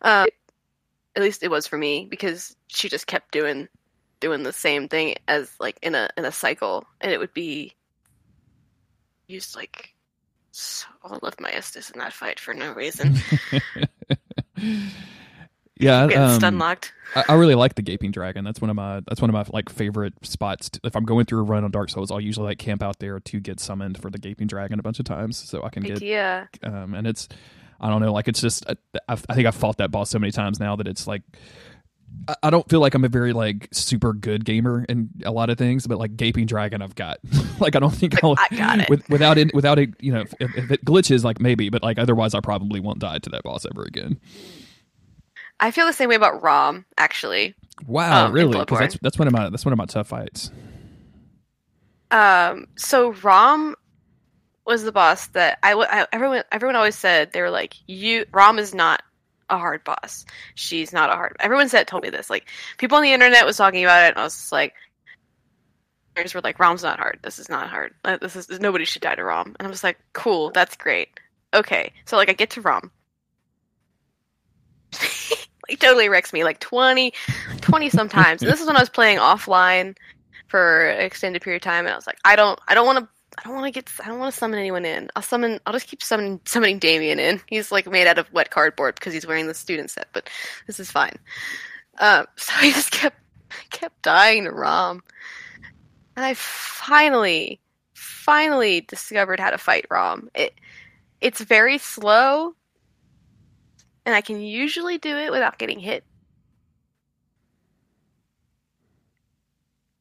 Uh, 0.00 0.26
at 1.16 1.22
least 1.22 1.42
it 1.42 1.50
was 1.50 1.66
for 1.66 1.76
me 1.76 2.06
because 2.08 2.56
she 2.68 2.88
just 2.88 3.06
kept 3.06 3.32
doing 3.32 3.68
doing 4.20 4.42
the 4.42 4.52
same 4.52 4.88
thing 4.88 5.14
as 5.26 5.50
like 5.60 5.78
in 5.82 5.94
a 5.94 6.08
in 6.16 6.24
a 6.24 6.32
cycle, 6.32 6.84
and 7.00 7.12
it 7.12 7.18
would 7.18 7.34
be 7.34 7.74
used 9.26 9.54
like 9.56 9.94
so 10.50 10.86
I 11.04 11.18
left 11.22 11.40
my 11.40 11.50
Estus 11.50 11.92
in 11.92 12.00
that 12.00 12.12
fight 12.12 12.40
for 12.40 12.52
no 12.52 12.72
reason. 12.72 13.14
yeah, 15.76 16.06
Getting 16.06 16.18
um, 16.18 16.34
stun 16.34 16.58
locked. 16.58 16.92
I, 17.14 17.24
I 17.28 17.34
really 17.34 17.54
like 17.54 17.76
the 17.76 17.82
gaping 17.82 18.10
dragon. 18.10 18.44
That's 18.44 18.60
one 18.60 18.68
of 18.68 18.76
my 18.76 19.00
that's 19.06 19.20
one 19.20 19.30
of 19.30 19.34
my 19.34 19.44
like 19.52 19.68
favorite 19.68 20.14
spots. 20.22 20.70
To, 20.70 20.80
if 20.84 20.96
I'm 20.96 21.04
going 21.04 21.26
through 21.26 21.40
a 21.40 21.44
run 21.44 21.64
on 21.64 21.70
Dark 21.70 21.90
Souls, 21.90 22.10
I'll 22.10 22.20
usually 22.20 22.46
like 22.46 22.58
camp 22.58 22.82
out 22.82 22.98
there 22.98 23.20
to 23.20 23.40
get 23.40 23.60
summoned 23.60 24.00
for 24.02 24.10
the 24.10 24.18
gaping 24.18 24.48
dragon 24.48 24.80
a 24.80 24.82
bunch 24.82 24.98
of 24.98 25.04
times, 25.04 25.36
so 25.36 25.62
I 25.62 25.68
can 25.70 25.84
get 25.84 25.98
Idea. 25.98 26.48
um, 26.64 26.94
and 26.94 27.06
it's 27.06 27.28
I 27.80 27.88
don't 27.88 28.00
know. 28.00 28.12
Like 28.12 28.26
it's 28.26 28.40
just 28.40 28.66
I, 28.68 28.76
I 29.08 29.14
think 29.16 29.46
I've 29.46 29.54
fought 29.54 29.76
that 29.78 29.90
boss 29.90 30.10
so 30.10 30.18
many 30.18 30.32
times 30.32 30.58
now 30.58 30.74
that 30.76 30.88
it's 30.88 31.06
like 31.06 31.22
I- 32.42 32.50
don't 32.50 32.68
feel 32.68 32.80
like 32.80 32.94
I'm 32.94 33.04
a 33.04 33.08
very 33.08 33.32
like 33.32 33.68
super 33.72 34.12
good 34.12 34.44
gamer 34.44 34.84
in 34.88 35.08
a 35.24 35.30
lot 35.32 35.48
of 35.50 35.56
things, 35.58 35.86
but 35.86 35.98
like 35.98 36.16
Gaping 36.16 36.46
Dragon, 36.46 36.82
I've 36.82 36.94
got. 36.94 37.18
like 37.60 37.74
I 37.74 37.78
don't 37.78 37.90
think 37.94 38.22
I'll 38.22 38.34
I 38.38 38.54
got 38.56 38.80
it. 38.80 38.90
with, 38.90 39.08
without 39.08 39.38
it 39.38 39.54
without 39.54 39.78
it. 39.78 39.90
You 40.00 40.12
know, 40.12 40.20
if, 40.20 40.34
if 40.40 40.70
it 40.70 40.84
glitches, 40.84 41.24
like 41.24 41.40
maybe, 41.40 41.70
but 41.70 41.82
like 41.82 41.98
otherwise, 41.98 42.34
I 42.34 42.40
probably 42.40 42.80
won't 42.80 42.98
die 42.98 43.18
to 43.18 43.30
that 43.30 43.42
boss 43.44 43.64
ever 43.64 43.82
again. 43.84 44.20
I 45.60 45.70
feel 45.70 45.86
the 45.86 45.92
same 45.92 46.08
way 46.08 46.14
about 46.14 46.42
Rom, 46.42 46.84
actually. 46.98 47.54
Wow, 47.86 48.26
Um, 48.26 48.32
really? 48.32 48.58
Because 48.58 48.78
that's 48.78 48.98
that's 49.00 49.18
one 49.18 49.26
of 49.26 49.32
my 49.32 49.48
that's 49.48 49.64
one 49.64 49.72
of 49.72 49.78
my 49.78 49.86
tough 49.86 50.08
fights. 50.08 50.50
Um, 52.10 52.66
so 52.76 53.12
Rom 53.12 53.74
was 54.66 54.82
the 54.82 54.92
boss 54.92 55.28
that 55.28 55.58
I, 55.62 55.72
I- 55.74 56.06
everyone 56.12 56.42
everyone 56.52 56.76
always 56.76 56.96
said 56.96 57.32
they 57.32 57.40
were 57.40 57.50
like 57.50 57.74
you 57.86 58.24
Rom 58.32 58.58
is 58.58 58.74
not 58.74 59.02
a 59.50 59.58
hard 59.58 59.84
boss. 59.84 60.24
She's 60.54 60.92
not 60.92 61.10
a 61.10 61.14
hard. 61.14 61.36
Everyone 61.40 61.68
said 61.68 61.86
told 61.86 62.02
me 62.02 62.10
this. 62.10 62.30
Like 62.30 62.48
people 62.78 62.96
on 62.96 63.02
the 63.02 63.12
internet 63.12 63.46
was 63.46 63.56
talking 63.56 63.84
about 63.84 64.04
it, 64.04 64.08
and 64.10 64.18
I 64.18 64.24
was 64.24 64.52
like, 64.52 64.74
others 66.16 66.34
were 66.34 66.40
like, 66.42 66.58
Rom's 66.58 66.82
not 66.82 66.98
hard. 66.98 67.18
This 67.22 67.38
is 67.38 67.48
not 67.48 67.68
hard. 67.68 67.94
Uh, 68.04 68.18
This 68.18 68.36
is 68.36 68.60
nobody 68.60 68.84
should 68.84 69.02
die 69.02 69.14
to 69.14 69.24
Rom. 69.24 69.54
And 69.58 69.66
I 69.66 69.70
was 69.70 69.84
like, 69.84 69.98
cool, 70.12 70.50
that's 70.50 70.76
great. 70.76 71.08
Okay, 71.54 71.92
so 72.04 72.16
like 72.16 72.28
I 72.28 72.34
get 72.34 72.50
to 72.50 72.60
Rom. 72.60 72.90
like 75.68 75.78
totally 75.78 76.08
wrecks 76.08 76.32
me 76.32 76.44
like 76.44 76.60
20 76.60 77.12
20 77.60 77.90
sometimes 77.90 78.42
and 78.42 78.50
this 78.50 78.58
is 78.58 78.66
when 78.66 78.76
i 78.76 78.80
was 78.80 78.88
playing 78.88 79.18
offline 79.18 79.94
for 80.46 80.88
an 80.88 81.04
extended 81.04 81.42
period 81.42 81.58
of 81.58 81.62
time 81.62 81.84
and 81.84 81.92
i 81.92 81.96
was 81.96 82.06
like 82.06 82.18
i 82.24 82.34
don't 82.34 82.58
i 82.68 82.74
don't 82.74 82.86
want 82.86 82.98
to 82.98 83.08
i 83.38 83.42
don't 83.44 83.54
want 83.54 83.66
to 83.66 83.70
get 83.70 83.90
i 84.04 84.08
don't 84.08 84.18
want 84.18 84.32
to 84.32 84.38
summon 84.38 84.58
anyone 84.58 84.84
in. 84.84 85.08
I'll 85.16 85.22
summon 85.22 85.60
i'll 85.66 85.72
just 85.72 85.86
keep 85.88 86.02
summoning 86.02 86.40
summoning 86.44 86.78
damien 86.78 87.18
in. 87.18 87.40
He's 87.46 87.70
like 87.72 87.86
made 87.90 88.06
out 88.06 88.18
of 88.18 88.32
wet 88.32 88.50
cardboard 88.50 88.96
because 88.96 89.12
he's 89.12 89.26
wearing 89.26 89.46
the 89.46 89.54
student 89.54 89.90
set 89.90 90.08
but 90.12 90.28
this 90.66 90.80
is 90.80 90.90
fine. 90.90 91.16
Um 91.98 92.26
so 92.36 92.52
i 92.56 92.70
just 92.70 92.90
kept 92.90 93.16
kept 93.70 94.02
dying 94.02 94.44
to 94.44 94.50
rom. 94.50 95.02
And 96.16 96.24
i 96.24 96.34
finally 96.34 97.60
finally 97.94 98.82
discovered 98.82 99.40
how 99.40 99.50
to 99.50 99.58
fight 99.58 99.86
rom. 99.90 100.28
It 100.34 100.54
it's 101.20 101.40
very 101.40 101.78
slow 101.78 102.54
and 104.08 104.14
I 104.14 104.22
can 104.22 104.40
usually 104.40 104.96
do 104.96 105.14
it 105.18 105.30
without 105.30 105.58
getting 105.58 105.78
hit. 105.78 106.02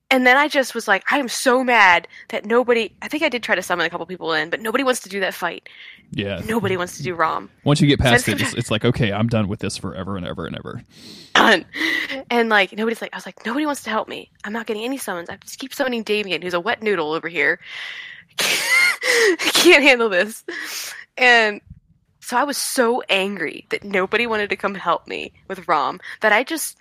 And 0.10 0.26
then 0.26 0.38
I 0.38 0.48
just 0.48 0.74
was 0.74 0.88
like, 0.88 1.04
I 1.12 1.20
am 1.20 1.28
so 1.28 1.64
mad 1.64 2.08
that 2.30 2.46
nobody. 2.46 2.94
I 3.02 3.10
think 3.10 3.24
I 3.24 3.30
did 3.30 3.44
try 3.44 3.56
to 3.56 3.62
summon 3.62 3.86
a 3.86 3.90
couple 3.90 4.06
people 4.06 4.32
in, 4.32 4.50
but 4.50 4.62
nobody 4.62 4.84
wants 4.84 5.02
to 5.02 5.10
do 5.10 5.20
that 5.20 5.34
fight. 5.34 5.68
Yeah. 6.12 6.42
Nobody 6.46 6.78
wants 6.78 6.96
to 6.98 7.04
do 7.04 7.14
Rom. 7.14 7.50
Once 7.66 7.82
you 7.82 7.88
get 7.88 8.00
past 8.00 8.26
So 8.26 8.32
it, 8.32 8.42
it's, 8.42 8.54
it's 8.54 8.72
like 8.72 8.86
okay, 8.86 9.12
I'm 9.12 9.28
done 9.28 9.50
with 9.50 9.60
this 9.60 9.78
forever 9.78 10.16
and 10.16 10.26
ever 10.26 10.46
and 10.46 10.56
ever. 10.56 10.82
Done. 11.36 11.66
And 12.30 12.48
like 12.48 12.72
nobody's 12.72 13.02
like, 13.02 13.14
I 13.14 13.18
was 13.18 13.26
like, 13.26 13.46
nobody 13.46 13.66
wants 13.66 13.84
to 13.84 13.90
help 13.90 14.08
me. 14.08 14.32
I'm 14.46 14.54
not 14.54 14.66
getting 14.66 14.86
any 14.86 14.98
summons. 14.98 15.30
I 15.30 15.36
just 15.38 15.60
keep 15.60 15.74
summoning 15.74 16.04
Damien, 16.04 16.42
who's 16.42 16.54
a 16.54 16.60
wet 16.60 16.82
noodle 16.82 17.12
over 17.12 17.28
here. 17.28 17.60
I 18.40 19.36
can't 19.54 19.84
handle 19.84 20.08
this. 20.08 20.46
And 21.18 21.60
so 22.22 22.38
I 22.38 22.44
was 22.44 22.58
so 22.58 23.02
angry 23.10 23.66
that 23.70 23.84
nobody 23.84 24.28
wanted 24.28 24.50
to 24.50 24.56
come 24.56 24.76
help 24.76 25.08
me 25.08 25.34
with 25.48 25.68
ROM 25.68 26.00
that 26.22 26.32
I 26.32 26.44
just 26.44 26.78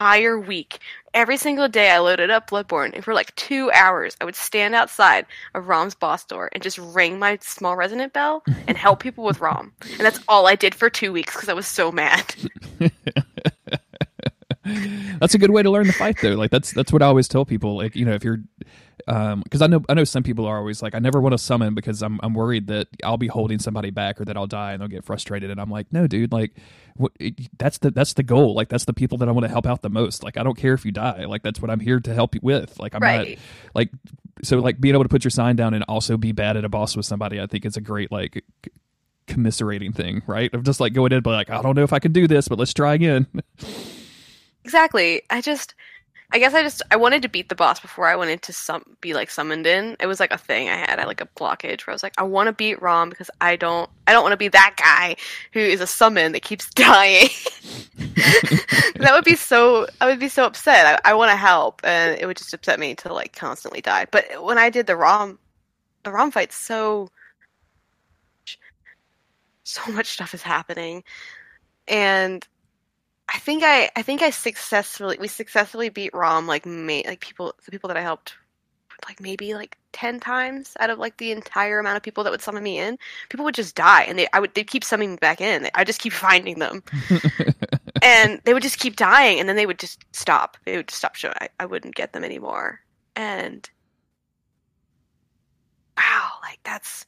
entire 0.00 0.38
week, 0.38 0.78
every 1.12 1.36
single 1.36 1.68
day 1.68 1.90
I 1.90 1.98
loaded 1.98 2.30
up 2.30 2.50
Bloodborne, 2.50 2.94
and 2.94 3.04
for 3.04 3.14
like 3.14 3.34
two 3.34 3.70
hours 3.72 4.16
I 4.20 4.24
would 4.24 4.36
stand 4.36 4.74
outside 4.74 5.26
of 5.54 5.66
ROM's 5.68 5.94
boss 5.94 6.24
door 6.24 6.48
and 6.52 6.62
just 6.62 6.78
ring 6.78 7.18
my 7.18 7.38
small 7.40 7.74
resonant 7.76 8.12
bell 8.12 8.44
and 8.66 8.76
help 8.78 9.00
people 9.00 9.24
with 9.24 9.40
ROM. 9.40 9.72
And 9.82 10.00
that's 10.00 10.20
all 10.28 10.46
I 10.46 10.54
did 10.54 10.74
for 10.74 10.88
two 10.88 11.12
weeks 11.12 11.34
because 11.34 11.48
I 11.48 11.54
was 11.54 11.66
so 11.66 11.90
mad. 11.90 12.34
that's 15.18 15.34
a 15.34 15.38
good 15.38 15.50
way 15.50 15.62
to 15.62 15.70
learn 15.70 15.86
the 15.86 15.92
fight 15.94 16.16
though 16.20 16.34
like 16.34 16.50
that's 16.50 16.72
that's 16.72 16.92
what 16.92 17.00
i 17.00 17.06
always 17.06 17.26
tell 17.26 17.46
people 17.46 17.74
like 17.74 17.96
you 17.96 18.04
know 18.04 18.12
if 18.12 18.22
you're 18.22 18.42
um 19.06 19.40
because 19.42 19.62
i 19.62 19.66
know 19.66 19.82
i 19.88 19.94
know 19.94 20.04
some 20.04 20.22
people 20.22 20.44
are 20.46 20.58
always 20.58 20.82
like 20.82 20.94
i 20.94 20.98
never 20.98 21.20
want 21.20 21.32
to 21.32 21.38
summon 21.38 21.74
because 21.74 22.02
i'm 22.02 22.18
i'm 22.22 22.34
worried 22.34 22.66
that 22.66 22.88
i'll 23.04 23.16
be 23.16 23.28
holding 23.28 23.58
somebody 23.58 23.90
back 23.90 24.20
or 24.20 24.24
that 24.24 24.36
i'll 24.36 24.46
die 24.46 24.72
and 24.72 24.80
they'll 24.80 24.88
get 24.88 25.04
frustrated. 25.04 25.50
And 25.50 25.60
i'm 25.60 25.70
like 25.70 25.86
no 25.92 26.06
dude 26.06 26.32
like 26.32 26.52
what 26.96 27.12
it, 27.20 27.34
that's 27.58 27.78
the 27.78 27.90
that's 27.92 28.14
the 28.14 28.24
goal. 28.24 28.54
Like 28.54 28.68
that's 28.68 28.86
the 28.86 28.92
people 28.92 29.18
that 29.18 29.28
i 29.28 29.32
want 29.32 29.44
to 29.44 29.48
help 29.50 29.66
out 29.66 29.82
the 29.82 29.90
most. 29.90 30.24
Like 30.24 30.36
i 30.36 30.42
don't 30.42 30.56
care 30.56 30.74
if 30.74 30.84
you 30.84 30.90
die. 30.90 31.26
Like 31.26 31.42
that's 31.42 31.60
what 31.60 31.70
i'm 31.70 31.80
here 31.80 32.00
to 32.00 32.12
help 32.14 32.34
you 32.34 32.40
with. 32.42 32.78
Like 32.80 32.94
i'm 32.94 33.00
Right. 33.02 33.28
not 33.38 33.38
like 33.74 33.90
so 34.42 34.58
like 34.58 34.80
being 34.80 34.94
able 34.94 35.04
to 35.04 35.08
put 35.08 35.22
your 35.24 35.30
sign 35.30 35.54
down 35.56 35.74
and 35.74 35.84
also 35.88 36.16
be 36.16 36.32
bad 36.32 36.56
at 36.56 36.64
a 36.64 36.68
boss 36.68 36.96
with 36.96 37.06
somebody 37.06 37.40
i 37.40 37.46
think 37.46 37.64
is 37.66 37.76
a 37.76 37.80
great 37.80 38.10
like 38.12 38.44
c- 38.64 38.70
commiserating 39.26 39.92
thing 39.92 40.22
right? 40.26 40.52
Of 40.54 40.62
just 40.64 40.80
like 40.80 40.92
going 40.92 41.12
in 41.12 41.22
but 41.22 41.30
like 41.32 41.50
i 41.50 41.60
don't 41.62 41.76
know 41.76 41.82
if 41.84 41.92
i 41.92 41.98
can 41.98 42.12
do 42.12 42.26
this 42.26 42.48
but 42.48 42.58
let's 42.58 42.74
try 42.74 42.94
again. 42.94 43.26
Exactly. 44.64 45.22
I 45.30 45.40
just 45.40 45.74
I 46.30 46.38
guess 46.38 46.52
I 46.52 46.62
just 46.62 46.82
I 46.90 46.96
wanted 46.96 47.22
to 47.22 47.28
beat 47.28 47.48
the 47.48 47.54
boss 47.54 47.80
before 47.80 48.06
I 48.06 48.14
wanted 48.14 48.42
to 48.42 48.52
sum, 48.52 48.82
be 49.00 49.14
like 49.14 49.30
summoned 49.30 49.66
in. 49.66 49.96
It 49.98 50.06
was 50.06 50.20
like 50.20 50.30
a 50.30 50.36
thing 50.36 50.68
I 50.68 50.76
had. 50.76 50.98
I 50.98 51.00
had 51.00 51.06
like 51.06 51.22
a 51.22 51.28
blockage 51.36 51.86
where 51.86 51.92
I 51.92 51.94
was 51.94 52.02
like, 52.02 52.12
I 52.18 52.22
want 52.22 52.48
to 52.48 52.52
beat 52.52 52.82
Rom 52.82 53.08
because 53.08 53.30
I 53.40 53.56
don't 53.56 53.88
I 54.06 54.12
don't 54.12 54.22
want 54.22 54.34
to 54.34 54.38
be 54.38 54.48
that 54.48 54.74
guy 54.76 55.16
who 55.54 55.60
is 55.60 55.80
a 55.80 55.86
summon 55.86 56.32
that 56.32 56.42
keeps 56.42 56.68
dying. 56.74 57.28
that 57.96 59.10
would 59.12 59.24
be 59.24 59.36
so 59.36 59.86
I 60.02 60.06
would 60.06 60.20
be 60.20 60.28
so 60.28 60.44
upset. 60.44 61.00
I, 61.04 61.12
I 61.12 61.14
want 61.14 61.30
to 61.30 61.36
help, 61.36 61.80
and 61.82 62.20
it 62.20 62.26
would 62.26 62.36
just 62.36 62.52
upset 62.52 62.78
me 62.78 62.94
to 62.96 63.12
like 63.12 63.34
constantly 63.34 63.80
die. 63.80 64.06
But 64.10 64.26
when 64.44 64.58
I 64.58 64.68
did 64.68 64.86
the 64.86 64.96
Rom, 64.96 65.38
the 66.04 66.12
Rom 66.12 66.30
fight, 66.30 66.52
so 66.52 67.08
so 69.64 69.92
much 69.92 70.08
stuff 70.08 70.34
is 70.34 70.42
happening, 70.42 71.04
and 71.86 72.46
I 73.28 73.38
think 73.38 73.62
I 73.64 73.90
I 73.96 74.02
think 74.02 74.22
I 74.22 74.30
successfully 74.30 75.16
we 75.20 75.28
successfully 75.28 75.88
beat 75.88 76.14
Rom 76.14 76.46
like 76.46 76.64
ma- 76.66 77.02
like 77.06 77.20
people 77.20 77.54
the 77.64 77.70
people 77.70 77.88
that 77.88 77.96
I 77.96 78.02
helped 78.02 78.34
like 79.06 79.20
maybe 79.20 79.54
like 79.54 79.78
10 79.92 80.18
times 80.20 80.74
out 80.80 80.90
of 80.90 80.98
like 80.98 81.16
the 81.18 81.30
entire 81.30 81.78
amount 81.78 81.96
of 81.96 82.02
people 82.02 82.24
that 82.24 82.30
would 82.30 82.42
summon 82.42 82.62
me 82.64 82.78
in 82.78 82.98
people 83.28 83.44
would 83.44 83.54
just 83.54 83.74
die 83.76 84.02
and 84.02 84.18
they 84.18 84.26
I 84.32 84.40
would 84.40 84.54
they 84.54 84.64
keep 84.64 84.84
summoning 84.84 85.12
me 85.12 85.16
back 85.18 85.40
in. 85.40 85.68
I 85.74 85.84
just 85.84 86.00
keep 86.00 86.12
finding 86.28 86.58
them. 86.58 86.82
And 88.00 88.40
they 88.44 88.54
would 88.54 88.62
just 88.62 88.78
keep 88.78 88.94
dying 88.96 89.40
and 89.40 89.48
then 89.48 89.56
they 89.56 89.66
would 89.66 89.78
just 89.80 90.04
stop. 90.12 90.56
They 90.64 90.76
would 90.76 90.88
just 90.88 90.98
stop 90.98 91.16
showing 91.16 91.34
I, 91.40 91.48
I 91.58 91.66
wouldn't 91.66 91.96
get 91.96 92.12
them 92.12 92.22
anymore. 92.24 92.80
And 93.16 93.68
wow 95.96 96.30
like 96.42 96.60
that's 96.64 97.06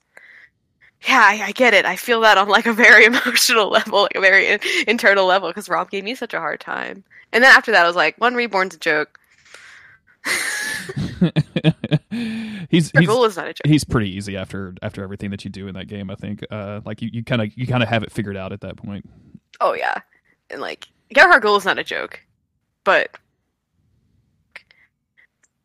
yeah, 1.07 1.21
I, 1.23 1.43
I 1.47 1.53
get 1.53 1.73
it. 1.75 1.87
I 1.87 1.97
feel 1.97 2.21
that 2.23 2.39
on 2.39 2.49
like 2.49 2.67
a 2.67 2.73
very 2.73 3.05
emotional 3.07 3.71
level, 3.71 4.03
like 4.03 4.15
a 4.15 4.21
very 4.21 4.49
in- 4.49 4.61
internal 4.87 5.27
level, 5.27 5.49
because 5.49 5.69
Rom 5.69 5.89
gave 5.91 6.05
me 6.05 6.15
such 6.15 6.35
a 6.35 6.41
hard 6.41 6.61
time. 6.61 7.05
And 7.33 7.43
then 7.43 7.57
after 7.57 7.73
that, 7.73 7.85
I 7.85 7.87
was 7.87 7.97
like, 7.97 8.19
"One 8.19 8.35
reborn's 8.35 8.75
a 8.75 8.79
joke. 8.79 9.19
he's 12.69 12.91
he's 12.91 13.09
is 13.09 13.37
not 13.37 13.49
a 13.49 13.55
joke." 13.55 13.67
he's 13.67 13.85
pretty 13.85 14.11
easy 14.11 14.37
after 14.37 14.75
after 14.83 15.03
everything 15.03 15.31
that 15.31 15.45
you 15.45 15.51
do 15.51 15.67
in 15.69 15.75
that 15.75 15.89
game. 15.89 16.11
I 16.11 16.15
think 16.17 16.45
uh, 16.51 16.81
like 16.85 17.01
you 17.01 17.09
you 17.13 17.25
kind 17.25 17.41
of 17.41 17.57
you 17.57 17.67
kind 17.67 17.83
of 17.83 17.89
have 17.89 18.03
it 18.03 18.13
figured 18.13 18.37
out 18.37 18.53
at 18.53 18.61
that 18.61 18.77
point. 18.77 19.09
Oh 19.61 19.73
yeah, 19.73 19.95
and 20.51 20.61
like 20.61 20.89
Gerhard 21.15 21.43
Gul 21.43 21.57
is 21.57 21.65
not 21.65 21.79
a 21.79 21.85
joke, 21.85 22.21
but 22.85 23.17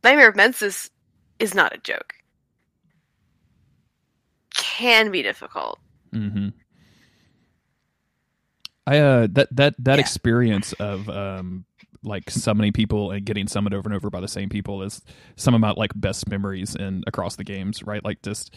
Nightmare 0.04 0.30
of 0.30 0.36
Mensis 0.36 0.90
is 1.40 1.54
not 1.54 1.74
a 1.76 1.80
joke. 1.80 2.14
Can 4.78 5.10
be 5.10 5.24
difficult. 5.24 5.80
hmm 6.12 6.50
I 8.88 9.00
uh 9.00 9.28
that 9.32 9.56
that 9.56 9.76
that 9.80 9.96
Yeah. 9.96 10.02
experience 10.02 10.74
of 10.74 11.10
um 11.10 11.66
like 12.04 12.30
summoning 12.30 12.72
people 12.72 13.10
and 13.12 13.26
getting 13.26 13.48
summoned 13.48 13.74
over 13.74 13.90
and 13.90 13.96
over 13.96 14.10
by 14.12 14.22
the 14.22 14.28
same 14.28 14.48
people 14.50 14.84
is 14.84 15.02
some 15.38 15.56
of 15.56 15.62
my 15.62 15.72
like 15.72 15.92
best 15.96 16.30
memories 16.30 16.76
in 16.76 17.04
across 17.08 17.36
the 17.36 17.44
games. 17.44 17.84
Right, 17.84 18.04
like 18.04 18.22
just. 18.22 18.54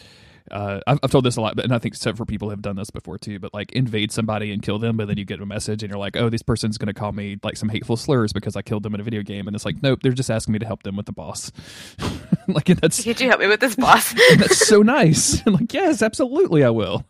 Uh, 0.51 0.79
I've, 0.87 0.97
I've 1.03 1.11
told 1.11 1.25
this 1.25 1.35
a 1.35 1.41
lot, 1.41 1.55
but 1.55 1.65
and 1.65 1.73
I 1.75 1.77
think 1.77 1.93
several 1.93 2.25
people 2.25 2.49
have 2.49 2.63
done 2.63 2.75
this 2.75 2.89
before 2.89 3.19
too. 3.19 3.37
But 3.37 3.53
like 3.53 3.71
invade 3.73 4.11
somebody 4.11 4.51
and 4.51 4.63
kill 4.63 4.79
them, 4.79 4.97
but 4.97 5.07
then 5.07 5.15
you 5.15 5.23
get 5.23 5.39
a 5.39 5.45
message 5.45 5.83
and 5.83 5.91
you're 5.91 5.99
like, 5.99 6.17
"Oh, 6.17 6.27
this 6.29 6.41
person's 6.41 6.79
going 6.79 6.87
to 6.87 6.93
call 6.93 7.11
me 7.11 7.37
like 7.43 7.55
some 7.55 7.69
hateful 7.69 7.95
slurs 7.95 8.33
because 8.33 8.55
I 8.55 8.63
killed 8.63 8.81
them 8.81 8.95
in 8.95 8.99
a 9.01 9.03
video 9.03 9.21
game," 9.21 9.45
and 9.45 9.55
it's 9.55 9.63
like, 9.63 9.83
nope, 9.83 9.99
they're 10.01 10.11
just 10.11 10.31
asking 10.31 10.53
me 10.53 10.59
to 10.59 10.65
help 10.65 10.81
them 10.81 10.95
with 10.95 11.05
the 11.05 11.11
boss. 11.11 11.51
like 12.47 12.65
that's 12.65 13.03
Could 13.03 13.21
you 13.21 13.27
help 13.27 13.41
me 13.41 13.47
with 13.47 13.59
this 13.59 13.75
boss? 13.75 14.11
that's 14.37 14.57
so 14.67 14.81
nice. 14.81 15.45
I'm 15.45 15.53
like, 15.59 15.71
yes, 15.71 16.01
absolutely, 16.01 16.63
I 16.63 16.71
will. 16.71 17.05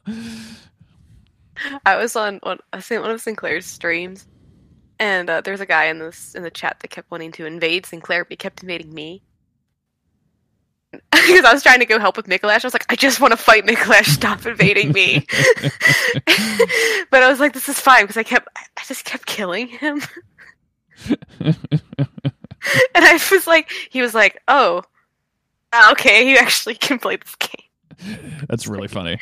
I 1.86 1.95
was 1.95 2.16
on 2.16 2.39
on 2.43 2.60
I 2.74 2.82
think 2.82 3.01
one 3.01 3.12
of 3.12 3.22
Sinclair's 3.22 3.66
streams, 3.66 4.28
and 4.99 5.30
uh, 5.30 5.41
there's 5.41 5.62
a 5.62 5.66
guy 5.66 5.86
in 5.86 5.99
this 5.99 6.36
in 6.36 6.43
the 6.43 6.51
chat 6.51 6.78
that 6.80 6.89
kept 6.89 7.12
wanting 7.12 7.32
to 7.34 7.45
invade 7.45 7.86
Sinclair, 7.86 8.24
but 8.26 8.32
he 8.32 8.38
kept 8.38 8.62
invading 8.62 8.93
me. 8.93 9.24
Because 11.12 11.45
I 11.45 11.53
was 11.53 11.62
trying 11.62 11.80
to 11.80 11.86
go 11.86 11.99
help 11.99 12.18
with 12.18 12.26
Micolash, 12.26 12.64
I 12.64 12.68
was 12.68 12.74
like, 12.74 12.86
I 12.89 12.95
just 12.95 13.20
want 13.20 13.32
to 13.32 13.38
fight 13.38 13.64
Micolash. 13.64 14.05
Stop 14.05 14.43
invading 14.47 14.91
me. 14.91 15.28
but 17.12 17.22
I 17.22 17.30
was 17.30 17.39
like, 17.39 17.53
this 17.53 17.70
is 17.70 17.80
fine 17.80 18.03
because 18.03 18.18
I 18.18 18.24
kept, 18.24 18.47
I 18.55 18.84
just 18.88 19.05
kept 19.05 19.28
killing 19.28 19.68
him, 19.68 20.01
and 21.07 21.55
I 22.95 23.20
was 23.32 23.45
like, 23.45 23.72
he 23.91 24.01
was 24.01 24.16
like, 24.16 24.41
oh, 24.47 24.82
okay, 25.91 26.30
you 26.30 26.38
actually 26.38 26.76
can 26.76 26.99
play 26.99 27.18
this 27.18 27.36
game. 27.36 27.68
That's 28.47 28.68
really 28.68 28.88
funny. 28.88 29.18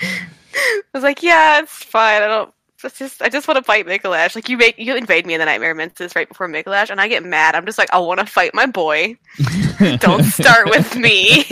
I 0.55 0.81
was 0.93 1.03
like, 1.03 1.23
yeah, 1.23 1.59
it's 1.61 1.83
fine. 1.83 2.21
I 2.23 2.27
don't. 2.27 2.53
It's 2.83 2.99
just 2.99 3.23
I 3.23 3.29
just 3.29 3.47
want 3.47 3.57
to 3.57 3.63
fight 3.63 3.87
Micolash. 3.87 4.35
Like 4.35 4.49
you 4.49 4.57
make 4.57 4.77
you 4.77 4.95
invade 4.95 5.25
me 5.25 5.33
in 5.33 5.39
the 5.39 5.45
Nightmare 5.45 5.73
Mensis 5.73 6.15
right 6.15 6.27
before 6.27 6.47
Micolash, 6.47 6.91
and 6.91 7.01
I 7.01 7.07
get 7.07 7.23
mad. 7.23 7.55
I'm 7.55 7.65
just 7.65 7.79
like, 7.79 7.91
I 7.91 7.97
want 7.97 8.19
to 8.19 8.25
fight 8.27 8.53
my 8.53 8.67
boy. 8.67 9.17
don't 9.99 10.23
start 10.23 10.69
with 10.69 10.95
me. 10.95 11.43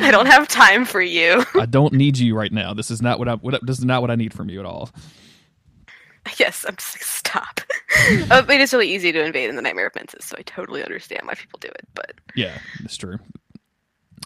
I 0.00 0.10
don't 0.10 0.26
have 0.26 0.48
time 0.48 0.84
for 0.84 1.00
you. 1.00 1.44
I 1.54 1.66
don't 1.66 1.92
need 1.92 2.18
you 2.18 2.36
right 2.36 2.52
now. 2.52 2.74
This 2.74 2.90
is 2.90 3.00
not 3.00 3.20
what 3.20 3.28
I. 3.28 3.34
What, 3.34 3.64
this 3.64 3.78
is 3.78 3.84
not 3.84 4.00
what 4.00 4.10
I 4.10 4.16
need 4.16 4.34
from 4.34 4.50
you 4.50 4.58
at 4.58 4.66
all. 4.66 4.90
Yes, 6.38 6.64
I'm 6.68 6.74
just 6.74 6.96
like, 6.96 7.04
stop. 7.04 7.60
I 8.30 8.44
mean, 8.48 8.60
it's 8.60 8.72
really 8.72 8.92
easy 8.92 9.12
to 9.12 9.24
invade 9.24 9.48
in 9.48 9.56
the 9.56 9.62
Nightmare 9.62 9.92
Mensis, 9.94 10.24
so 10.24 10.36
I 10.38 10.42
totally 10.42 10.82
understand 10.82 11.22
why 11.24 11.34
people 11.34 11.58
do 11.60 11.68
it. 11.68 11.86
But 11.94 12.14
Yeah, 12.34 12.58
that's 12.80 12.96
true. 12.96 13.18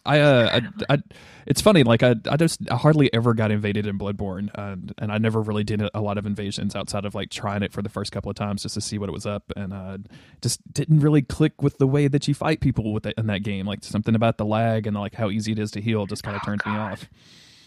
I, 0.07 0.21
uh, 0.21 0.61
I, 0.89 0.95
I, 0.95 0.99
it's 1.47 1.61
funny. 1.61 1.83
Like 1.83 2.03
I, 2.03 2.15
I 2.31 2.37
just 2.37 2.61
I 2.71 2.77
hardly 2.77 3.13
ever 3.13 3.35
got 3.35 3.51
invaded 3.51 3.87
in 3.87 3.99
Bloodborne, 3.99 4.49
uh, 4.55 4.77
and 4.99 5.13
I 5.13 5.19
never 5.19 5.41
really 5.43 5.65
did 5.65 5.83
a 5.93 6.01
lot 6.01 6.17
of 6.19 6.27
invasions 6.27 6.75
outside 6.75 7.05
of 7.05 7.15
like 7.15 7.31
trying 7.31 7.63
it 7.63 7.73
for 7.73 7.83
the 7.83 7.89
first 7.89 8.13
couple 8.13 8.31
of 8.31 8.37
times 8.37 8.63
just 8.63 8.75
to 8.75 8.81
see 8.81 8.99
what 8.99 9.09
it 9.09 9.13
was 9.13 9.27
up, 9.27 9.53
and 9.57 9.73
uh, 9.73 9.99
just 10.43 10.61
didn't 10.73 11.01
really 11.01 11.23
click 11.23 11.61
with 11.63 11.79
the 11.79 11.87
way 11.87 12.09
that 12.09 12.27
you 12.29 12.35
fight 12.35 12.61
people 12.61 12.93
with 12.93 13.07
it 13.07 13.15
in 13.19 13.27
that 13.27 13.43
game. 13.43 13.67
Like 13.67 13.85
something 13.85 14.15
about 14.15 14.39
the 14.39 14.47
lag 14.47 14.87
and 14.87 14.97
like 14.97 15.15
how 15.15 15.31
easy 15.31 15.53
it 15.53 15.59
is 15.59 15.71
to 15.73 15.81
heal 15.81 16.07
just 16.07 16.23
kind 16.23 16.37
of 16.37 16.43
Oh, 16.43 16.47
turns 16.47 16.65
me 16.65 16.73
off. 16.73 17.09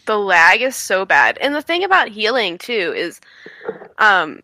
the 0.06 0.18
lag 0.18 0.60
is 0.60 0.76
so 0.76 1.04
bad. 1.04 1.38
And 1.40 1.54
the 1.54 1.62
thing 1.62 1.84
about 1.84 2.08
healing 2.08 2.58
too 2.58 2.92
is 2.96 3.20
um 3.98 4.40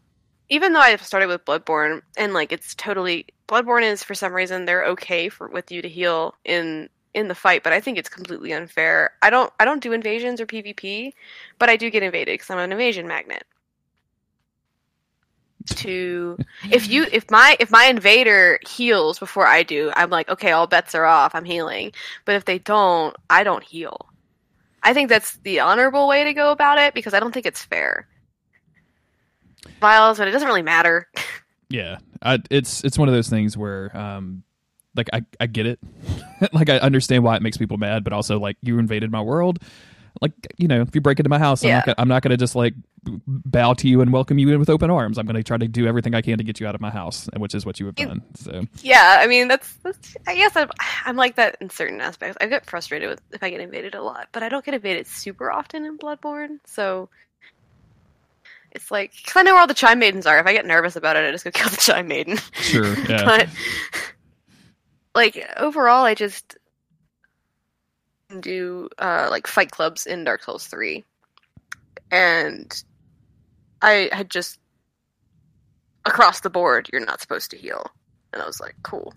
even 0.48 0.72
though 0.72 0.80
I 0.80 0.96
started 0.96 1.28
with 1.28 1.44
Bloodborne 1.44 2.02
and 2.16 2.32
like 2.34 2.52
it's 2.52 2.74
totally 2.74 3.26
Bloodborne 3.48 3.82
is 3.82 4.02
for 4.02 4.14
some 4.14 4.32
reason 4.32 4.64
they're 4.64 4.84
okay 4.86 5.28
for 5.28 5.48
with 5.48 5.70
you 5.70 5.82
to 5.82 5.88
heal 5.88 6.34
in 6.44 6.88
in 7.14 7.28
the 7.28 7.34
fight, 7.34 7.62
but 7.62 7.72
I 7.72 7.80
think 7.80 7.98
it's 7.98 8.08
completely 8.08 8.52
unfair. 8.52 9.12
I 9.22 9.30
don't 9.30 9.52
I 9.60 9.64
don't 9.64 9.82
do 9.82 9.92
invasions 9.92 10.40
or 10.40 10.46
PvP, 10.46 11.12
but 11.58 11.68
I 11.68 11.76
do 11.76 11.90
get 11.90 12.02
invaded 12.02 12.34
because 12.34 12.50
I'm 12.50 12.58
an 12.58 12.72
invasion 12.72 13.06
magnet. 13.06 13.44
To 15.66 16.38
if 16.70 16.88
you 16.88 17.06
if 17.12 17.30
my 17.30 17.56
if 17.60 17.70
my 17.70 17.84
invader 17.84 18.58
heals 18.68 19.18
before 19.18 19.46
I 19.46 19.62
do, 19.62 19.92
I'm 19.96 20.10
like 20.10 20.28
okay, 20.28 20.52
all 20.52 20.66
bets 20.66 20.94
are 20.94 21.06
off. 21.06 21.34
I'm 21.34 21.44
healing. 21.44 21.92
But 22.24 22.36
if 22.36 22.44
they 22.44 22.58
don't, 22.58 23.16
I 23.28 23.44
don't 23.44 23.64
heal. 23.64 24.06
I 24.82 24.94
think 24.94 25.08
that's 25.08 25.36
the 25.38 25.60
honorable 25.60 26.08
way 26.08 26.24
to 26.24 26.32
go 26.32 26.52
about 26.52 26.78
it 26.78 26.94
because 26.94 27.12
I 27.12 27.20
don't 27.20 27.32
think 27.32 27.46
it's 27.46 27.62
fair. 27.62 28.08
Vials, 29.80 30.18
but 30.18 30.28
it 30.28 30.30
doesn't 30.30 30.48
really 30.48 30.62
matter. 30.62 31.08
Yeah, 31.70 31.98
I, 32.20 32.40
it's 32.50 32.82
it's 32.82 32.98
one 32.98 33.08
of 33.08 33.14
those 33.14 33.28
things 33.28 33.56
where, 33.56 33.96
um, 33.96 34.42
like 34.94 35.08
I 35.12 35.24
I 35.38 35.46
get 35.46 35.66
it, 35.66 35.78
like 36.52 36.68
I 36.68 36.78
understand 36.78 37.24
why 37.24 37.36
it 37.36 37.42
makes 37.42 37.56
people 37.56 37.76
mad, 37.76 38.04
but 38.04 38.12
also 38.12 38.38
like 38.38 38.56
you 38.62 38.78
invaded 38.78 39.10
my 39.10 39.20
world, 39.20 39.60
like 40.20 40.32
you 40.56 40.68
know 40.68 40.82
if 40.82 40.94
you 40.94 41.00
break 41.00 41.18
into 41.18 41.28
my 41.28 41.38
house, 41.38 41.62
I'm 41.64 41.70
not 41.70 41.86
gonna, 41.86 41.94
I'm 41.98 42.08
not 42.08 42.22
going 42.22 42.30
to 42.30 42.36
just 42.36 42.54
like 42.54 42.74
bow 43.26 43.72
to 43.74 43.88
you 43.88 44.00
and 44.00 44.12
welcome 44.12 44.38
you 44.38 44.50
in 44.50 44.58
with 44.58 44.68
open 44.68 44.90
arms. 44.90 45.18
I'm 45.18 45.26
going 45.26 45.36
to 45.36 45.42
try 45.42 45.56
to 45.56 45.68
do 45.68 45.86
everything 45.86 46.14
I 46.14 46.20
can 46.20 46.38
to 46.38 46.44
get 46.44 46.60
you 46.60 46.66
out 46.66 46.74
of 46.74 46.80
my 46.80 46.90
house, 46.90 47.28
which 47.36 47.54
is 47.54 47.64
what 47.64 47.80
you 47.80 47.86
have 47.86 47.94
done. 47.94 48.22
So 48.34 48.66
Yeah, 48.82 49.18
I 49.20 49.26
mean 49.26 49.48
that's, 49.48 49.74
that's 49.82 50.16
I 50.26 50.34
guess 50.34 50.56
I'm, 50.56 50.70
I'm 51.06 51.16
like 51.16 51.36
that 51.36 51.56
in 51.60 51.70
certain 51.70 52.00
aspects. 52.00 52.36
I 52.40 52.46
get 52.46 52.66
frustrated 52.66 53.08
with 53.08 53.20
if 53.32 53.42
I 53.42 53.50
get 53.50 53.60
invaded 53.60 53.94
a 53.94 54.02
lot, 54.02 54.28
but 54.32 54.42
I 54.42 54.48
don't 54.48 54.64
get 54.64 54.74
invaded 54.74 55.06
super 55.06 55.50
often 55.50 55.84
in 55.84 55.98
Bloodborne. 55.98 56.58
So 56.66 57.08
it's 58.72 58.90
like 58.90 59.12
because 59.16 59.36
I 59.36 59.42
know 59.42 59.52
where 59.52 59.60
all 59.60 59.66
the 59.66 59.74
Chime 59.74 59.98
Maidens 59.98 60.26
are. 60.26 60.38
If 60.38 60.46
I 60.46 60.52
get 60.52 60.66
nervous 60.66 60.96
about 60.96 61.16
it, 61.16 61.26
I 61.26 61.32
just 61.32 61.44
go 61.44 61.50
kill 61.54 61.70
the 61.70 61.76
Chime 61.76 62.08
Maiden. 62.08 62.38
sure, 62.52 62.98
yeah, 63.08 63.24
but 63.24 63.48
like 65.14 65.44
overall, 65.56 66.04
I 66.04 66.14
just 66.14 66.56
do 68.40 68.88
uh, 68.98 69.28
like 69.30 69.46
fight 69.46 69.70
clubs 69.70 70.06
in 70.06 70.24
Dark 70.24 70.42
Souls 70.42 70.66
three, 70.66 71.04
and 72.10 72.72
I 73.82 74.08
had 74.12 74.30
just 74.30 74.58
across 76.04 76.40
the 76.40 76.50
board, 76.50 76.88
you're 76.92 77.04
not 77.04 77.20
supposed 77.20 77.50
to 77.50 77.56
heal, 77.58 77.84
and 78.32 78.42
I 78.42 78.46
was 78.46 78.60
like, 78.60 78.76
cool. 78.82 79.14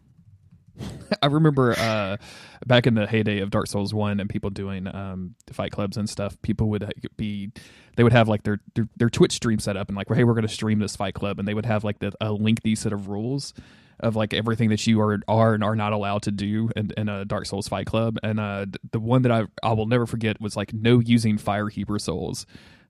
I 1.21 1.27
remember 1.27 1.73
uh, 1.77 2.17
back 2.65 2.87
in 2.87 2.95
the 2.95 3.05
heyday 3.05 3.39
of 3.39 3.51
Dark 3.51 3.67
Souls 3.67 3.93
One 3.93 4.19
and 4.19 4.27
people 4.27 4.49
doing 4.49 4.87
um, 4.93 5.35
fight 5.51 5.71
clubs 5.71 5.97
and 5.97 6.09
stuff. 6.09 6.35
People 6.41 6.69
would 6.69 6.91
be, 7.15 7.51
they 7.95 8.03
would 8.03 8.11
have 8.11 8.27
like 8.27 8.41
their 8.43 8.59
their, 8.73 8.89
their 8.97 9.09
Twitch 9.09 9.33
stream 9.33 9.59
set 9.59 9.77
up 9.77 9.89
and 9.89 9.95
like, 9.95 10.07
hey, 10.11 10.23
we're 10.23 10.33
going 10.33 10.47
to 10.47 10.53
stream 10.53 10.79
this 10.79 10.95
fight 10.95 11.13
club, 11.13 11.37
and 11.37 11.47
they 11.47 11.53
would 11.53 11.67
have 11.67 11.83
like 11.83 11.99
the, 11.99 12.11
a 12.19 12.31
lengthy 12.31 12.73
set 12.73 12.91
of 12.91 13.07
rules 13.07 13.53
of 13.99 14.15
like 14.15 14.33
everything 14.33 14.69
that 14.69 14.85
you 14.85 14.99
are 15.01 15.19
are 15.27 15.53
and 15.53 15.63
are 15.63 15.75
not 15.75 15.93
allowed 15.93 16.23
to 16.23 16.31
do 16.31 16.69
in, 16.75 16.91
in 16.97 17.09
a 17.09 17.25
Dark 17.25 17.45
Souls 17.45 17.67
fight 17.67 17.85
club. 17.85 18.17
And 18.23 18.39
uh, 18.39 18.65
the 18.91 18.99
one 18.99 19.23
that 19.23 19.31
I 19.31 19.45
I 19.61 19.73
will 19.73 19.87
never 19.87 20.05
forget 20.05 20.39
was 20.41 20.55
like 20.55 20.73
no 20.73 20.99
using 20.99 21.37
Firekeeper 21.37 21.99
souls, 21.99 22.45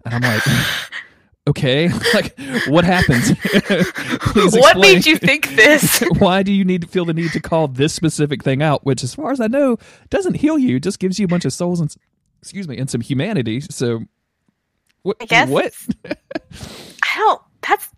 and 0.06 0.14
I'm 0.14 0.22
like. 0.22 0.44
Okay, 1.46 1.90
like 2.14 2.40
what 2.68 2.86
happened? 2.86 3.38
What 4.54 4.78
made 4.78 5.06
you 5.06 5.18
think 5.18 5.54
this? 5.58 6.02
why 6.18 6.42
do 6.42 6.54
you 6.54 6.64
need 6.64 6.84
to 6.84 6.88
feel 6.88 7.04
the 7.04 7.14
need 7.14 7.34
to 7.34 7.42
call 7.42 7.68
this 7.68 7.94
specific 7.94 8.42
thing 8.42 8.64
out 8.64 8.86
which 8.86 9.04
as 9.04 9.14
far 9.14 9.32
as 9.32 9.42
i 9.42 9.48
know 9.48 9.78
doesn't 10.10 10.36
heal 10.36 10.58
you 10.58 10.80
just 10.80 11.00
gives 11.00 11.20
you 11.20 11.26
a 11.26 11.28
bunch 11.28 11.44
of 11.44 11.52
souls 11.52 11.82
and 11.82 11.94
excuse 12.42 12.66
me 12.66 12.78
and 12.78 12.90
some 12.90 13.02
humanity 13.02 13.60
so 13.60 14.00
what 15.04 15.18
I 15.20 15.26
guess 15.26 15.50
what 15.50 15.74
I 16.06 17.16
don't. 17.16 17.42
That's. 17.68 17.90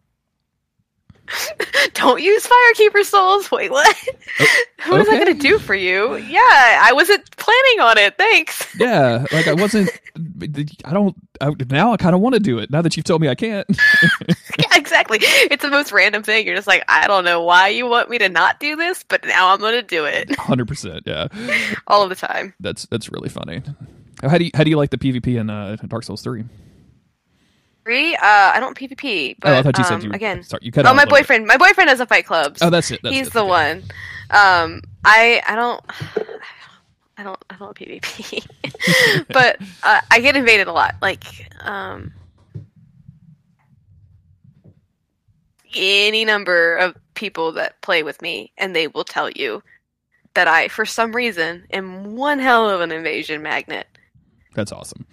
don't 1.94 2.22
use 2.22 2.48
Firekeeper 2.48 3.04
souls. 3.04 3.52
Wait, 3.52 3.72
what? 3.72 3.88
what 4.88 5.02
is 5.02 5.08
that 5.08 5.16
okay. 5.16 5.26
going 5.26 5.38
to 5.38 5.42
do 5.42 5.60
for 5.60 5.76
you? 5.76 6.16
Yeah, 6.18 6.40
I 6.82 6.92
wasn't 6.94 7.30
planning 7.38 7.80
on 7.82 7.98
it. 7.98 8.18
Thanks. 8.18 8.66
yeah 8.80 9.26
like 9.32 9.48
i 9.48 9.54
wasn't 9.54 9.90
i 10.86 10.94
don't 10.94 11.16
I, 11.40 11.52
now 11.70 11.94
i 11.94 11.98
kind 11.98 12.14
of 12.14 12.22
want 12.22 12.34
to 12.34 12.40
do 12.40 12.60
it 12.60 12.70
now 12.70 12.82
that 12.82 12.96
you've 12.96 13.06
told 13.06 13.22
me 13.22 13.30
i 13.30 13.36
can't 13.36 13.68
yeah, 14.60 14.78
exactly. 14.78 15.20
It's 15.22 15.62
the 15.62 15.70
most 15.70 15.92
random 15.92 16.24
thing. 16.24 16.46
You're 16.46 16.56
just 16.56 16.68
like, 16.68 16.84
I 16.88 17.08
don't 17.08 17.26
know 17.26 17.44
why 17.44 17.70
you 17.70 17.86
want 17.88 18.10
me 18.10 18.18
to 18.20 18.30
not 18.30 18.60
do 18.60 18.76
this, 18.76 19.04
but 19.04 19.26
now 19.26 19.52
I'm 19.52 19.60
going 19.60 19.74
to 19.74 19.82
do 19.82 20.06
it 20.06 20.30
100% 20.30 21.02
yeah 21.06 21.28
all 21.88 22.04
of 22.04 22.10
the 22.10 22.16
time. 22.16 22.54
that's 22.60 22.86
that's 22.88 23.10
really 23.10 23.30
funny 23.30 23.62
how 24.22 24.38
do 24.38 24.46
you 24.46 24.52
how 24.54 24.64
do 24.64 24.70
you 24.70 24.78
like 24.78 24.90
the 24.90 24.98
pvp 24.98 25.40
in 25.40 25.50
uh, 25.50 25.76
dark 25.88 26.04
souls 26.04 26.22
3 26.22 26.44
Three. 27.86 28.16
Uh, 28.16 28.20
I 28.24 28.60
don't 28.60 28.76
PvP, 28.76 29.36
but 29.40 29.52
oh 29.54 29.58
i 29.60 29.62
thought 29.62 29.78
you 29.78 29.84
said 29.84 29.94
um, 29.96 30.02
you 30.02 30.12
again. 30.12 30.42
sorry 30.44 30.62
you 30.64 30.72
cut 30.72 30.86
Oh, 30.88 30.90
my 30.94 31.04
little 31.04 31.06
bit. 31.06 31.22
boyfriend. 31.22 31.46
My 31.46 31.56
boyfriend 31.58 31.88
has 31.90 32.00
a 32.00 32.08
fight 32.08 32.26
club. 32.26 32.58
oh 32.62 32.70
that's 32.72 32.90
it 32.90 33.00
that's 33.04 33.16
He's 33.16 33.28
it. 33.28 33.34
the 33.34 33.42
Okay. 33.42 33.50
one. 33.50 33.84
Um, 34.32 34.82
I 35.06 35.42
I 35.48 35.56
don't. 35.56 35.84
I 37.18 37.24
don't. 37.24 37.40
I 37.50 37.56
don't 37.58 37.78
PvP, 37.78 39.26
but 39.30 39.58
uh, 39.84 40.02
I 40.12 40.20
get 40.20 40.36
invaded 40.36 40.68
a 40.68 40.74
lot. 40.74 40.96
Like 41.02 41.24
um, 41.62 42.12
any 45.76 46.26
number 46.26 46.76
of 46.78 46.96
people 47.14 47.52
that 47.54 47.80
play 47.82 48.04
with 48.04 48.22
me, 48.22 48.52
and 48.58 48.76
they 48.76 48.88
will 48.88 49.04
tell 49.04 49.30
you 49.30 49.62
that 50.34 50.48
I, 50.48 50.68
for 50.68 50.86
some 50.86 51.16
reason, 51.16 51.66
am 51.72 52.16
one 52.16 52.40
hell 52.40 52.70
of 52.70 52.82
an 52.82 52.92
invasion 52.92 53.42
magnet. 53.42 53.88
that's 54.54 54.72
awesome 54.72 55.06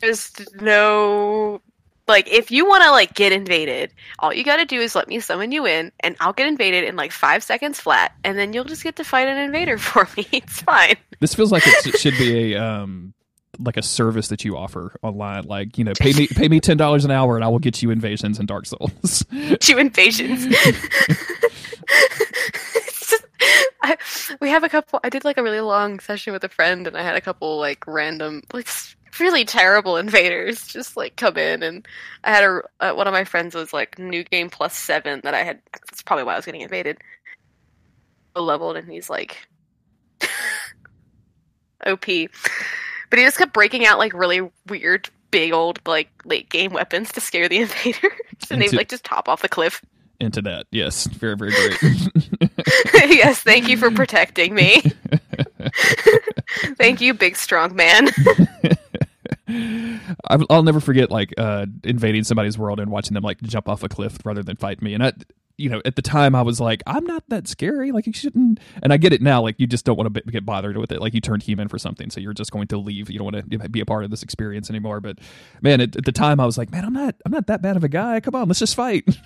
There's 0.00 0.30
no 0.60 1.60
like 2.06 2.28
if 2.28 2.50
you 2.50 2.66
want 2.66 2.84
to 2.84 2.90
like 2.90 3.14
get 3.14 3.32
invaded, 3.32 3.92
all 4.18 4.32
you 4.32 4.44
got 4.44 4.56
to 4.56 4.64
do 4.64 4.80
is 4.80 4.94
let 4.94 5.08
me 5.08 5.20
summon 5.20 5.52
you 5.52 5.66
in, 5.66 5.92
and 6.00 6.16
I'll 6.20 6.32
get 6.32 6.46
invaded 6.48 6.84
in 6.84 6.96
like 6.96 7.12
five 7.12 7.42
seconds 7.42 7.80
flat, 7.80 8.12
and 8.24 8.38
then 8.38 8.52
you'll 8.52 8.64
just 8.64 8.82
get 8.82 8.96
to 8.96 9.04
fight 9.04 9.28
an 9.28 9.38
invader 9.38 9.78
for 9.78 10.08
me. 10.16 10.26
It's 10.32 10.62
fine. 10.62 10.96
This 11.20 11.34
feels 11.34 11.52
like 11.52 11.62
it 11.66 11.98
should 11.98 12.18
be 12.18 12.54
a 12.54 12.62
um 12.62 13.14
like 13.58 13.76
a 13.76 13.82
service 13.82 14.28
that 14.28 14.44
you 14.44 14.56
offer 14.56 14.96
online. 15.02 15.44
Like 15.44 15.78
you 15.78 15.84
know, 15.84 15.92
pay 15.98 16.12
me 16.12 16.26
pay 16.34 16.48
me 16.48 16.60
ten 16.60 16.76
dollars 16.76 17.04
an 17.04 17.10
hour 17.10 17.36
and 17.36 17.44
I 17.44 17.48
will 17.48 17.58
get 17.58 17.82
you 17.82 17.90
invasions 17.90 18.38
in 18.38 18.46
Dark 18.46 18.66
Souls. 18.66 19.24
Two 19.60 19.78
invasions. 19.78 20.46
Just- 20.46 20.90
I, 23.82 23.98
we 24.40 24.48
have 24.48 24.64
a 24.64 24.68
couple. 24.70 24.98
I 25.04 25.10
did 25.10 25.24
like 25.24 25.36
a 25.36 25.42
really 25.42 25.60
long 25.60 26.00
session 26.00 26.32
with 26.32 26.42
a 26.44 26.48
friend, 26.48 26.86
and 26.86 26.96
I 26.96 27.02
had 27.02 27.16
a 27.16 27.20
couple 27.20 27.58
like 27.58 27.86
random, 27.86 28.42
like 28.52 28.66
really 29.20 29.44
terrible 29.44 29.96
invaders 29.96 30.66
just 30.66 30.96
like 30.96 31.16
come 31.16 31.36
in, 31.36 31.62
and 31.62 31.86
I 32.24 32.30
had 32.30 32.44
a 32.44 32.62
uh, 32.80 32.94
one 32.94 33.06
of 33.06 33.12
my 33.12 33.24
friends 33.24 33.54
was 33.54 33.72
like 33.72 33.98
new 33.98 34.24
game 34.24 34.50
plus 34.50 34.76
seven 34.76 35.20
that 35.24 35.34
I 35.34 35.42
had. 35.42 35.60
That's 35.72 36.02
probably 36.02 36.24
why 36.24 36.34
I 36.34 36.36
was 36.36 36.44
getting 36.44 36.60
invaded. 36.62 36.98
Leveled, 38.36 38.76
and 38.76 38.90
he's 38.90 39.08
like 39.08 39.46
OP, 41.86 42.04
but 43.10 43.18
he 43.18 43.24
just 43.24 43.38
kept 43.38 43.52
breaking 43.52 43.86
out 43.86 43.98
like 43.98 44.12
really 44.12 44.50
weird, 44.68 45.08
big 45.30 45.52
old 45.52 45.80
like 45.86 46.08
late 46.24 46.50
game 46.50 46.72
weapons 46.72 47.12
to 47.12 47.20
scare 47.20 47.48
the 47.48 47.58
invaders, 47.62 48.10
and 48.50 48.60
they 48.60 48.66
Into- 48.66 48.76
like 48.76 48.88
just 48.88 49.04
top 49.04 49.28
off 49.28 49.42
the 49.42 49.48
cliff. 49.48 49.80
Into 50.20 50.40
that, 50.42 50.66
yes, 50.70 51.06
very 51.08 51.36
very 51.36 51.50
great. 51.50 52.50
yes, 53.10 53.40
thank 53.40 53.68
you 53.68 53.76
for 53.76 53.90
protecting 53.90 54.54
me. 54.54 54.80
thank 56.76 57.00
you, 57.00 57.14
big 57.14 57.36
strong 57.36 57.74
man. 57.74 58.08
I'll 60.28 60.62
never 60.62 60.80
forget 60.80 61.10
like 61.10 61.34
uh, 61.36 61.66
invading 61.82 62.24
somebody's 62.24 62.58
world 62.58 62.80
and 62.80 62.90
watching 62.90 63.14
them 63.14 63.22
like 63.22 63.40
jump 63.42 63.68
off 63.68 63.82
a 63.82 63.88
cliff 63.88 64.18
rather 64.24 64.42
than 64.42 64.56
fight 64.56 64.80
me. 64.82 64.94
And 64.94 65.04
I, 65.04 65.12
you 65.56 65.68
know, 65.70 65.82
at 65.84 65.96
the 65.96 66.02
time 66.02 66.34
I 66.34 66.42
was 66.42 66.60
like, 66.60 66.82
I'm 66.86 67.04
not 67.04 67.22
that 67.28 67.46
scary. 67.46 67.92
Like 67.92 68.06
you 68.06 68.12
shouldn't. 68.12 68.58
And 68.82 68.92
I 68.92 68.96
get 68.96 69.12
it 69.12 69.22
now. 69.22 69.42
Like 69.42 69.56
you 69.58 69.66
just 69.66 69.84
don't 69.84 69.96
want 69.96 70.12
to 70.14 70.22
get 70.22 70.46
bothered 70.46 70.76
with 70.76 70.92
it. 70.92 71.00
Like 71.00 71.14
you 71.14 71.20
turned 71.20 71.42
human 71.42 71.68
for 71.68 71.78
something, 71.78 72.10
so 72.10 72.20
you're 72.20 72.32
just 72.32 72.50
going 72.50 72.68
to 72.68 72.78
leave. 72.78 73.10
You 73.10 73.18
don't 73.18 73.32
want 73.32 73.50
to 73.50 73.68
be 73.68 73.80
a 73.80 73.86
part 73.86 74.04
of 74.04 74.10
this 74.10 74.22
experience 74.22 74.70
anymore. 74.70 75.00
But 75.00 75.18
man, 75.60 75.80
at, 75.80 75.94
at 75.96 76.04
the 76.04 76.12
time 76.12 76.40
I 76.40 76.46
was 76.46 76.58
like, 76.58 76.70
man, 76.70 76.84
I'm 76.84 76.92
not, 76.92 77.14
I'm 77.24 77.32
not 77.32 77.46
that 77.48 77.62
bad 77.62 77.76
of 77.76 77.84
a 77.84 77.88
guy. 77.88 78.20
Come 78.20 78.34
on, 78.34 78.48
let's 78.48 78.60
just 78.60 78.74
fight. 78.74 79.04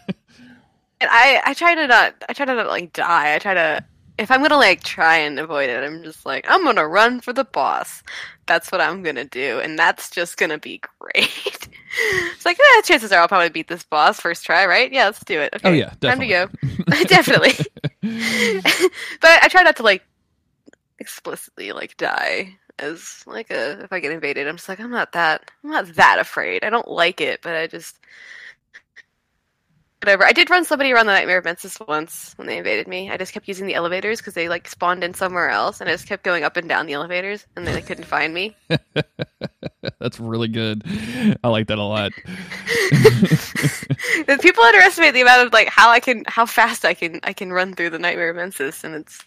And 1.01 1.09
I, 1.13 1.41
I 1.45 1.55
try 1.55 1.77
to 1.77 1.87
not, 1.87 2.25
I 2.29 2.33
try 2.33 2.45
to 2.45 2.55
not 2.55 2.67
like 2.67 2.93
die. 2.93 3.35
I 3.35 3.39
try 3.39 3.55
to, 3.55 3.85
if 4.19 4.31
I'm 4.31 4.43
gonna 4.43 4.57
like 4.57 4.83
try 4.83 5.17
and 5.19 5.39
avoid 5.39 5.71
it, 5.71 5.85
I'm 5.85 6.03
just 6.03 6.27
like, 6.27 6.45
I'm 6.49 6.65
gonna 6.65 6.87
run 6.87 7.21
for 7.21 7.33
the 7.33 7.45
boss. 7.45 8.03
That's 8.47 8.73
what 8.73 8.81
I'm 8.81 9.03
gonna 9.03 9.25
do, 9.25 9.61
and 9.61 9.79
that's 9.79 10.11
just 10.11 10.37
gonna 10.37 10.59
be 10.59 10.81
great. 10.99 11.69
it's 12.33 12.45
like, 12.45 12.59
yeah, 12.59 12.81
chances 12.83 13.13
are 13.13 13.21
I'll 13.21 13.29
probably 13.29 13.49
beat 13.49 13.69
this 13.69 13.85
boss 13.85 14.21
first 14.21 14.45
try, 14.45 14.67
right? 14.67 14.93
Yeah, 14.93 15.07
let's 15.07 15.25
do 15.25 15.41
it. 15.41 15.51
Oh, 15.55 15.57
okay, 15.57 15.69
oh 15.71 15.73
yeah, 15.73 15.95
definitely. 16.01 16.35
time 16.35 16.51
to 16.51 16.95
go. 16.95 17.05
definitely. 17.05 17.53
but 19.21 19.43
I 19.43 19.49
try 19.49 19.63
not 19.63 19.77
to 19.77 19.83
like 19.83 20.05
explicitly 20.99 21.73
like 21.73 21.97
die 21.97 22.57
as 22.81 23.23
like 23.27 23.51
a 23.51 23.81
if 23.83 23.93
I 23.93 24.01
get 24.01 24.13
invaded. 24.13 24.49
I'm 24.49 24.57
just 24.57 24.69
like, 24.69 24.81
I'm 24.81 24.91
not 24.91 25.13
that, 25.13 25.51
I'm 25.63 25.71
not 25.71 25.95
that 25.95 26.19
afraid. 26.19 26.65
I 26.65 26.71
don't 26.71 26.89
like 26.89 27.21
it, 27.21 27.41
but 27.43 27.55
I 27.55 27.67
just 27.67 27.99
whatever. 30.01 30.25
I 30.25 30.33
did 30.33 30.51
run 30.51 30.65
somebody 30.65 30.93
around 30.93 31.07
the 31.07 31.13
Nightmare 31.13 31.39
of 31.39 31.45
Mensis 31.45 31.79
once 31.81 32.35
when 32.37 32.47
they 32.47 32.59
invaded 32.59 32.87
me. 32.87 33.11
I 33.11 33.17
just 33.17 33.33
kept 33.33 33.49
using 33.49 33.67
the 33.67 33.75
elevators 33.75 34.19
because 34.19 34.35
they 34.35 34.49
like 34.49 34.69
spawned 34.69 35.03
in 35.03 35.15
somewhere 35.15 35.51
else, 35.51 35.81
and 35.81 35.89
I 35.89 35.93
just 35.93 36.07
kept 36.07 36.25
going 36.25 36.45
up 36.45 36.57
and 36.57 36.69
down 36.69 36.87
the 36.87 36.93
elevators, 36.93 37.47
and 37.57 37.67
then 37.67 37.75
they 37.75 37.83
couldn't 37.83 38.05
find 38.05 38.33
me. 38.33 38.57
That's 39.99 40.21
really 40.21 40.49
good. 40.49 40.83
I 41.43 41.49
like 41.49 41.67
that 41.69 41.79
a 41.79 41.83
lot. 41.83 42.13
People 44.41 44.65
underestimate 44.65 45.15
the 45.15 45.23
amount 45.23 45.47
of 45.47 45.53
like 45.53 45.69
how 45.69 45.91
I 45.91 46.01
can, 46.01 46.25
how 46.27 46.47
fast 46.47 46.85
I 46.85 46.95
can, 46.95 47.21
I 47.23 47.33
can 47.33 47.53
run 47.53 47.75
through 47.75 47.91
the 47.91 47.99
Nightmare 47.99 48.31
of 48.31 48.37
Mensis, 48.37 48.85
and 48.85 48.95
it's 48.95 49.25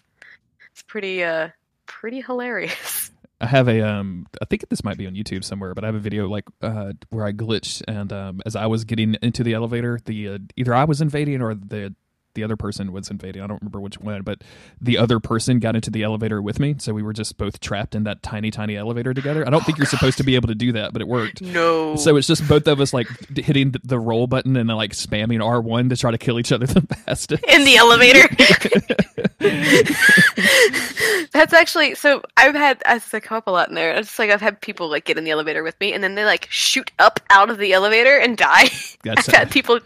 it's 0.72 0.82
pretty 0.82 1.22
uh 1.22 1.48
pretty 1.86 2.20
hilarious. 2.20 3.01
I 3.42 3.46
have 3.46 3.68
a 3.68 3.80
um 3.82 4.26
I 4.40 4.44
think 4.44 4.68
this 4.68 4.84
might 4.84 4.96
be 4.96 5.06
on 5.08 5.14
YouTube 5.14 5.42
somewhere, 5.42 5.74
but 5.74 5.82
I 5.82 5.88
have 5.88 5.96
a 5.96 6.00
video 6.00 6.28
like 6.28 6.44
uh 6.62 6.92
where 7.10 7.26
I 7.26 7.32
glitched 7.32 7.82
and 7.88 8.12
um 8.12 8.40
as 8.46 8.54
I 8.54 8.66
was 8.66 8.84
getting 8.84 9.16
into 9.20 9.42
the 9.42 9.54
elevator, 9.54 9.98
the 10.04 10.28
uh, 10.28 10.38
either 10.56 10.72
I 10.72 10.84
was 10.84 11.00
invading 11.00 11.42
or 11.42 11.54
the 11.54 11.94
the 12.34 12.44
other 12.44 12.56
person 12.56 12.92
was 12.92 13.10
invading. 13.10 13.42
I 13.42 13.46
don't 13.46 13.60
remember 13.60 13.80
which 13.80 13.98
one, 13.98 14.22
but 14.22 14.42
the 14.80 14.98
other 14.98 15.20
person 15.20 15.58
got 15.58 15.74
into 15.74 15.90
the 15.90 16.02
elevator 16.02 16.40
with 16.40 16.58
me, 16.58 16.76
so 16.78 16.92
we 16.92 17.02
were 17.02 17.12
just 17.12 17.36
both 17.36 17.60
trapped 17.60 17.94
in 17.94 18.04
that 18.04 18.22
tiny, 18.22 18.50
tiny 18.50 18.76
elevator 18.76 19.14
together. 19.14 19.46
I 19.46 19.50
don't 19.50 19.62
oh, 19.62 19.64
think 19.64 19.78
you're 19.78 19.84
gosh. 19.84 19.92
supposed 19.92 20.18
to 20.18 20.24
be 20.24 20.34
able 20.34 20.48
to 20.48 20.54
do 20.54 20.72
that, 20.72 20.92
but 20.92 21.02
it 21.02 21.08
worked. 21.08 21.42
No. 21.42 21.96
So 21.96 22.16
it's 22.16 22.26
just 22.26 22.46
both 22.48 22.66
of 22.66 22.80
us 22.80 22.92
like 22.92 23.08
hitting 23.36 23.74
the 23.84 23.98
roll 23.98 24.26
button 24.26 24.56
and 24.56 24.68
like 24.68 24.92
spamming 24.92 25.44
R 25.44 25.60
one 25.60 25.88
to 25.90 25.96
try 25.96 26.10
to 26.10 26.18
kill 26.18 26.38
each 26.38 26.52
other 26.52 26.66
the 26.72 26.82
fastest 26.82 27.44
in 27.48 27.64
the 27.64 27.76
elevator. 27.76 28.28
That's 31.32 31.52
actually 31.52 31.94
so. 31.94 32.22
I've 32.36 32.54
had 32.54 32.82
as 32.84 33.12
I 33.12 33.20
come 33.20 33.38
up 33.38 33.46
a 33.46 33.50
lot 33.50 33.68
in 33.68 33.74
there. 33.74 33.94
It's 33.94 34.18
like 34.18 34.30
I've 34.30 34.40
had 34.40 34.60
people 34.60 34.88
like 34.88 35.04
get 35.04 35.18
in 35.18 35.24
the 35.24 35.30
elevator 35.30 35.62
with 35.62 35.78
me, 35.80 35.92
and 35.92 36.02
then 36.02 36.14
they 36.14 36.24
like 36.24 36.46
shoot 36.50 36.92
up 36.98 37.20
out 37.30 37.50
of 37.50 37.58
the 37.58 37.72
elevator 37.72 38.18
and 38.18 38.36
die. 38.36 38.68
That's 39.02 39.28
I've 39.28 39.34
had 39.34 39.50
people 39.50 39.80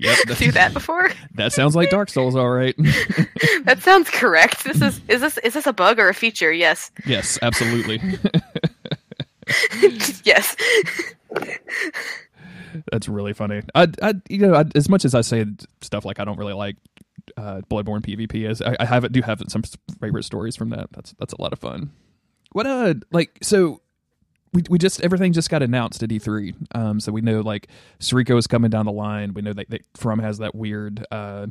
Yep, 0.00 0.18
do 0.38 0.52
that 0.52 0.72
before. 0.72 1.10
That 1.34 1.52
sounds 1.52 1.76
like 1.76 1.90
Dark 1.90 2.10
Souls, 2.10 2.36
all 2.36 2.50
right. 2.50 2.74
that 3.64 3.78
sounds 3.80 4.10
correct. 4.10 4.64
This 4.64 4.82
is 4.82 5.00
is 5.08 5.20
this 5.20 5.38
is 5.38 5.54
this 5.54 5.66
a 5.66 5.72
bug 5.72 5.98
or 5.98 6.08
a 6.08 6.14
feature? 6.14 6.52
Yes. 6.52 6.90
Yes, 7.06 7.38
absolutely. 7.40 8.00
yes. 10.24 10.56
That's 12.92 13.08
really 13.08 13.32
funny. 13.32 13.62
I, 13.74 13.88
I, 14.02 14.14
you 14.28 14.38
know, 14.38 14.54
I, 14.54 14.64
as 14.74 14.88
much 14.88 15.04
as 15.04 15.14
I 15.14 15.22
say 15.22 15.46
stuff 15.80 16.04
like 16.04 16.20
I 16.20 16.24
don't 16.24 16.38
really 16.38 16.52
like 16.52 16.76
uh, 17.36 17.62
Bloodborne 17.70 18.02
PvP, 18.02 18.48
as 18.48 18.60
I, 18.60 18.76
I 18.80 18.84
have 18.84 19.10
do 19.12 19.22
have 19.22 19.42
some 19.48 19.62
favorite 20.00 20.24
stories 20.24 20.56
from 20.56 20.70
that. 20.70 20.88
That's 20.92 21.14
that's 21.18 21.32
a 21.32 21.40
lot 21.40 21.52
of 21.52 21.58
fun. 21.58 21.90
What 22.52 22.66
uh, 22.66 22.94
like 23.12 23.38
so 23.42 23.80
we 24.52 24.62
we 24.68 24.78
just 24.78 25.00
everything 25.02 25.32
just 25.32 25.50
got 25.50 25.62
announced 25.62 26.02
at 26.02 26.10
E3. 26.10 26.54
Um, 26.74 27.00
so 27.00 27.12
we 27.12 27.20
know 27.20 27.40
like 27.40 27.68
Sekiro 28.00 28.36
is 28.36 28.46
coming 28.46 28.70
down 28.70 28.86
the 28.86 28.92
line. 28.92 29.34
We 29.34 29.42
know 29.42 29.52
that, 29.52 29.70
that 29.70 29.82
From 29.94 30.18
has 30.18 30.38
that 30.38 30.54
weird 30.54 31.06
uh, 31.10 31.46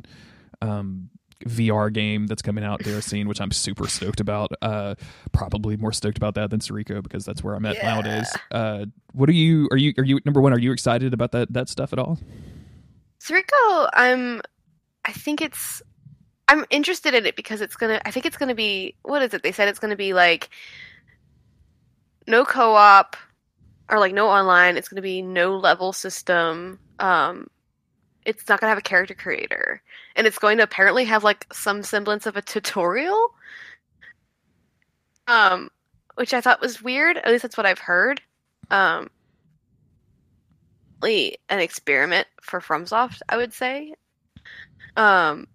um, 0.60 1.10
VR 1.46 1.92
game 1.92 2.26
that's 2.26 2.42
coming 2.42 2.64
out 2.64 2.80
Déraciné, 2.80 3.26
which 3.26 3.40
I'm 3.40 3.50
super 3.50 3.88
stoked 3.88 4.20
about. 4.20 4.52
Uh, 4.60 4.96
probably 5.32 5.76
more 5.76 5.92
stoked 5.92 6.18
about 6.18 6.34
that 6.34 6.50
than 6.50 6.60
Sekiro 6.60 7.02
because 7.02 7.24
that's 7.24 7.42
where 7.42 7.54
I'm 7.54 7.64
at 7.64 7.76
yeah. 7.76 7.94
nowadays. 7.94 8.36
Uh, 8.50 8.86
what 9.12 9.28
are 9.28 9.32
you? 9.32 9.68
Are 9.70 9.78
you? 9.78 9.94
Are 9.96 10.04
you? 10.04 10.20
Number 10.24 10.40
one, 10.40 10.52
are 10.52 10.58
you 10.58 10.72
excited 10.72 11.14
about 11.14 11.32
that 11.32 11.52
that 11.52 11.68
stuff 11.68 11.92
at 11.92 11.98
all? 11.98 12.18
Sekiro, 13.20 13.88
I'm. 13.94 14.42
I 15.04 15.12
think 15.12 15.40
it's. 15.40 15.82
I'm 16.48 16.66
interested 16.68 17.14
in 17.14 17.24
it 17.26 17.36
because 17.36 17.60
it's 17.60 17.76
gonna. 17.76 18.00
I 18.04 18.10
think 18.10 18.26
it's 18.26 18.36
gonna 18.36 18.54
be. 18.54 18.94
What 19.02 19.22
is 19.22 19.32
it? 19.32 19.42
They 19.42 19.52
said 19.52 19.68
it's 19.68 19.78
gonna 19.78 19.96
be 19.96 20.12
like 20.12 20.50
no 22.30 22.44
co-op 22.44 23.16
or 23.88 23.98
like 23.98 24.14
no 24.14 24.28
online. 24.28 24.76
It's 24.76 24.88
going 24.88 24.96
to 24.96 25.02
be 25.02 25.22
no 25.22 25.56
level 25.56 25.92
system. 25.92 26.78
Um, 26.98 27.48
it's 28.24 28.48
not 28.48 28.60
going 28.60 28.66
to 28.66 28.70
have 28.70 28.78
a 28.78 28.82
character 28.82 29.14
creator, 29.14 29.82
and 30.16 30.26
it's 30.26 30.38
going 30.38 30.58
to 30.58 30.62
apparently 30.62 31.04
have 31.04 31.24
like 31.24 31.46
some 31.52 31.82
semblance 31.82 32.26
of 32.26 32.36
a 32.36 32.42
tutorial. 32.42 33.34
Um, 35.26 35.70
which 36.16 36.34
I 36.34 36.40
thought 36.40 36.60
was 36.60 36.82
weird. 36.82 37.16
At 37.18 37.28
least 37.28 37.42
that's 37.42 37.56
what 37.56 37.66
I've 37.66 37.78
heard. 37.78 38.20
Um, 38.70 39.08
an 41.02 41.32
experiment 41.48 42.26
for 42.42 42.60
FromSoft, 42.60 43.20
I 43.28 43.36
would 43.36 43.52
say. 43.52 43.94
Um, 44.96 45.46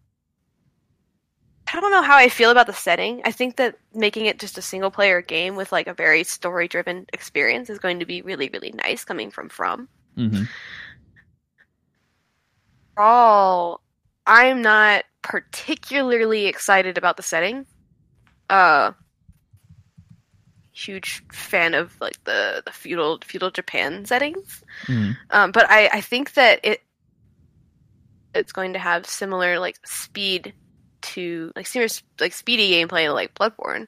I 1.74 1.80
don't 1.80 1.92
know 1.92 2.04
how 2.04 2.16
I 2.16 2.30
feel 2.30 2.52
about 2.52 2.68
the 2.68 2.74
setting. 2.74 3.22
I 3.26 3.32
think 3.32 3.56
that 3.58 3.78
making 3.94 4.28
it 4.28 4.40
just 4.40 4.58
a 4.58 4.62
single 4.62 4.92
player 4.92 5.22
game 5.22 5.56
with 5.56 5.72
like 5.72 5.88
a 5.88 5.94
very 5.94 6.24
story 6.24 6.68
driven 6.68 7.08
experience 7.12 7.70
is 7.70 7.80
going 7.80 8.00
to 8.00 8.06
be 8.06 8.22
really, 8.22 8.50
really 8.54 8.72
nice 8.72 9.04
coming 9.04 9.32
from 9.32 9.50
From. 9.50 9.88
Mm-hmm. 10.18 10.44
All, 12.98 13.82
I'm 14.26 14.62
not 14.62 15.06
particularly 15.22 16.46
excited 16.46 16.98
about 16.98 17.18
the 17.18 17.24
setting. 17.24 17.66
Uh, 18.50 18.92
huge 20.72 21.24
fan 21.32 21.74
of 21.74 22.00
like 22.02 22.22
the 22.26 22.62
the 22.66 22.72
feudal 22.72 23.20
feudal 23.24 23.50
Japan 23.50 24.06
settings. 24.06 24.64
Mm-hmm. 24.86 25.12
Um, 25.32 25.52
but 25.52 25.70
I 25.70 25.90
I 25.94 26.02
think 26.02 26.34
that 26.34 26.60
it 26.64 26.82
it's 28.34 28.52
going 28.52 28.74
to 28.74 28.80
have 28.80 29.06
similar 29.06 29.60
like 29.60 29.80
speed 29.86 30.54
to 31.14 31.52
like 31.56 31.68
serious 31.68 32.02
like 32.20 32.34
speedy 32.34 32.72
gameplay 32.72 33.14
like 33.14 33.34
Bloodborne. 33.36 33.88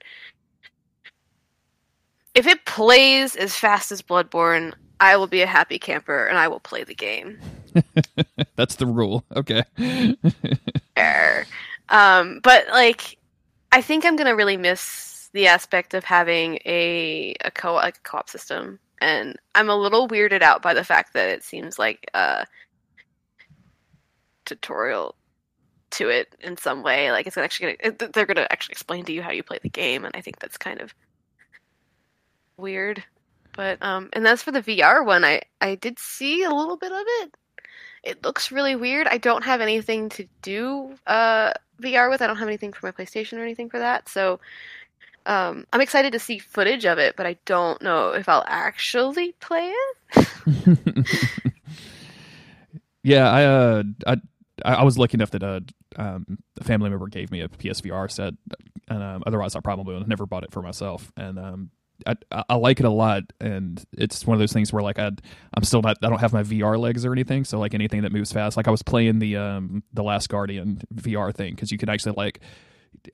If 2.36 2.46
it 2.46 2.66
plays 2.66 3.36
as 3.36 3.56
fast 3.56 3.92
as 3.92 4.02
Bloodborne, 4.02 4.74
I 5.00 5.18
will 5.18 5.28
be 5.28 5.42
a 5.42 5.48
happy 5.48 5.80
camper 5.80 6.26
and 6.26 6.38
I 6.38 6.48
will 6.48 6.60
play 6.60 6.84
the 6.84 6.96
game. 6.96 7.40
That's 8.56 8.76
the 8.76 8.86
rule. 8.86 9.24
Okay. 9.36 9.64
um, 11.90 12.40
but 12.44 12.68
like, 12.70 13.18
I 13.72 13.82
think 13.82 14.06
I'm 14.06 14.16
gonna 14.16 14.36
really 14.36 14.58
miss 14.58 15.30
the 15.34 15.48
aspect 15.48 15.94
of 15.94 16.04
having 16.04 16.60
a 16.66 17.36
a 17.44 17.52
co 17.52 17.74
like 17.74 17.98
a 17.98 18.02
co-op 18.02 18.30
system, 18.30 18.80
and 19.02 19.36
I'm 19.56 19.70
a 19.70 19.76
little 19.76 20.08
weirded 20.08 20.42
out 20.42 20.62
by 20.62 20.74
the 20.74 20.84
fact 20.84 21.14
that 21.14 21.30
it 21.30 21.44
seems 21.44 21.78
like 21.78 22.10
a 22.14 22.46
tutorial 24.46 25.16
to 25.92 26.10
it 26.10 26.36
in 26.40 26.58
some 26.58 26.84
way. 26.84 27.12
Like 27.12 27.28
it's 27.28 27.38
actually 27.38 27.78
gonna, 27.82 28.12
they're 28.14 28.26
gonna 28.26 28.48
actually 28.50 28.74
explain 28.74 29.06
to 29.06 29.14
you 29.14 29.22
how 29.22 29.32
you 29.32 29.44
play 29.44 29.60
the 29.62 29.70
game, 29.70 30.06
and 30.06 30.16
I 30.16 30.22
think 30.22 30.40
that's 30.40 30.58
kind 30.58 30.82
of 30.82 30.94
weird. 32.58 33.04
But 33.56 33.82
um, 33.82 34.10
and 34.14 34.26
that's 34.26 34.44
for 34.44 34.52
the 34.52 34.62
VR 34.62 35.06
one. 35.06 35.26
I 35.26 35.42
I 35.62 35.76
did 35.76 36.00
see 36.00 36.44
a 36.44 36.52
little 36.52 36.78
bit 36.78 36.92
of 36.92 37.04
it. 37.22 37.36
It 38.04 38.24
looks 38.24 38.52
really 38.52 38.76
weird. 38.76 39.08
I 39.08 39.18
don't 39.18 39.44
have 39.44 39.62
anything 39.62 40.10
to 40.10 40.28
do 40.42 40.96
uh 41.08 41.54
VR 41.82 42.10
with. 42.10 42.22
I 42.22 42.28
don't 42.28 42.38
have 42.38 42.48
anything 42.48 42.74
for 42.74 42.86
my 42.86 42.92
PlayStation 42.92 43.38
or 43.38 43.44
anything 43.44 43.70
for 43.70 43.80
that. 43.80 44.10
So 44.10 44.40
um, 45.28 45.66
I'm 45.74 45.82
excited 45.82 46.14
to 46.14 46.20
see 46.20 46.40
footage 46.40 46.86
of 46.86 46.98
it, 46.98 47.16
but 47.18 47.26
I 47.26 47.38
don't 47.46 47.82
know 47.82 48.12
if 48.12 48.30
I'll 48.30 48.46
actually 48.48 49.34
play 49.34 49.74
it. 50.16 51.06
yeah, 53.04 53.30
I 53.30 53.44
uh, 53.44 53.84
I 54.08 54.18
I, 54.64 54.84
was 54.84 54.98
lucky 54.98 55.16
enough 55.16 55.32
that 55.32 55.44
uh, 55.44 55.60
um, 55.98 56.38
a 56.60 56.64
family 56.64 56.90
member 56.90 57.08
gave 57.08 57.32
me 57.32 57.42
a 57.42 57.50
PSVR 57.50 58.10
set, 58.10 58.34
and 58.88 59.04
um, 59.04 59.24
otherwise 59.26 59.56
I 59.56 59.60
probably 59.60 59.94
would 59.94 60.02
have 60.02 60.08
never 60.08 60.26
bought 60.26 60.44
it 60.44 60.52
for 60.52 60.62
myself. 60.62 61.12
And 61.18 61.40
um, 61.40 61.72
I, 62.06 62.16
I 62.50 62.56
like 62.56 62.80
it 62.80 62.86
a 62.86 62.92
lot, 62.92 63.24
and 63.42 63.84
it's 63.98 64.26
one 64.26 64.36
of 64.36 64.40
those 64.40 64.54
things 64.54 64.72
where 64.72 64.84
like 64.84 65.00
I 65.00 65.12
I'm 65.54 65.64
still 65.64 65.82
not 65.82 65.98
I 66.04 66.10
don't 66.10 66.20
have 66.20 66.34
my 66.34 66.44
VR 66.44 66.80
legs 66.80 67.06
or 67.06 67.12
anything, 67.12 67.44
so 67.44 67.60
like 67.60 67.74
anything 67.74 68.04
that 68.04 68.12
moves 68.12 68.32
fast. 68.32 68.58
Like 68.58 68.68
I 68.68 68.72
was 68.72 68.84
playing 68.84 69.20
the 69.20 69.38
um 69.38 69.84
the 69.94 70.04
Last 70.04 70.30
Guardian 70.30 70.82
VR 70.94 71.34
thing 71.34 71.56
because 71.56 71.72
you 71.72 71.78
could 71.78 71.90
actually 71.90 72.14
like 72.16 72.42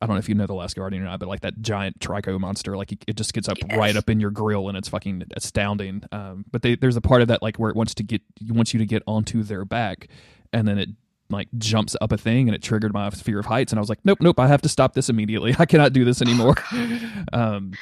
I 0.01 0.05
don't 0.05 0.15
know 0.15 0.19
if 0.19 0.29
you 0.29 0.35
know 0.35 0.45
the 0.45 0.53
Last 0.53 0.75
Guardian 0.75 1.03
or 1.03 1.05
not, 1.05 1.19
but 1.19 1.29
like 1.29 1.41
that 1.41 1.61
giant 1.61 1.99
trico 1.99 2.39
monster, 2.39 2.75
like 2.75 2.91
it 2.91 3.15
just 3.15 3.33
gets 3.33 3.47
up 3.47 3.57
yes. 3.57 3.77
right 3.77 3.95
up 3.95 4.09
in 4.09 4.19
your 4.19 4.31
grill, 4.31 4.67
and 4.69 4.77
it's 4.77 4.89
fucking 4.89 5.23
astounding. 5.35 6.03
Um, 6.11 6.45
but 6.51 6.61
they, 6.61 6.75
there's 6.75 6.95
a 6.95 7.01
part 7.01 7.21
of 7.21 7.29
that 7.29 7.41
like 7.41 7.57
where 7.57 7.69
it 7.69 7.75
wants 7.75 7.93
to 7.95 8.03
get 8.03 8.21
you 8.39 8.53
wants 8.53 8.73
you 8.73 8.79
to 8.79 8.85
get 8.85 9.03
onto 9.07 9.43
their 9.43 9.65
back, 9.65 10.07
and 10.51 10.67
then 10.67 10.77
it 10.77 10.89
like 11.33 11.49
jumps 11.57 11.95
up 11.99 12.11
a 12.11 12.17
thing 12.17 12.47
and 12.47 12.55
it 12.55 12.61
triggered 12.61 12.93
my 12.93 13.09
fear 13.09 13.39
of 13.39 13.45
heights. 13.45 13.71
And 13.71 13.79
I 13.79 13.81
was 13.81 13.89
like 13.89 13.99
nope 14.05 14.19
nope 14.21 14.39
I 14.39 14.47
have 14.47 14.61
to 14.61 14.69
stop 14.69 14.93
this 14.93 15.09
immediately. 15.09 15.55
I 15.59 15.65
cannot 15.65 15.93
do 15.93 16.05
this 16.05 16.21
anymore. 16.21 16.55
Um, 17.31 17.73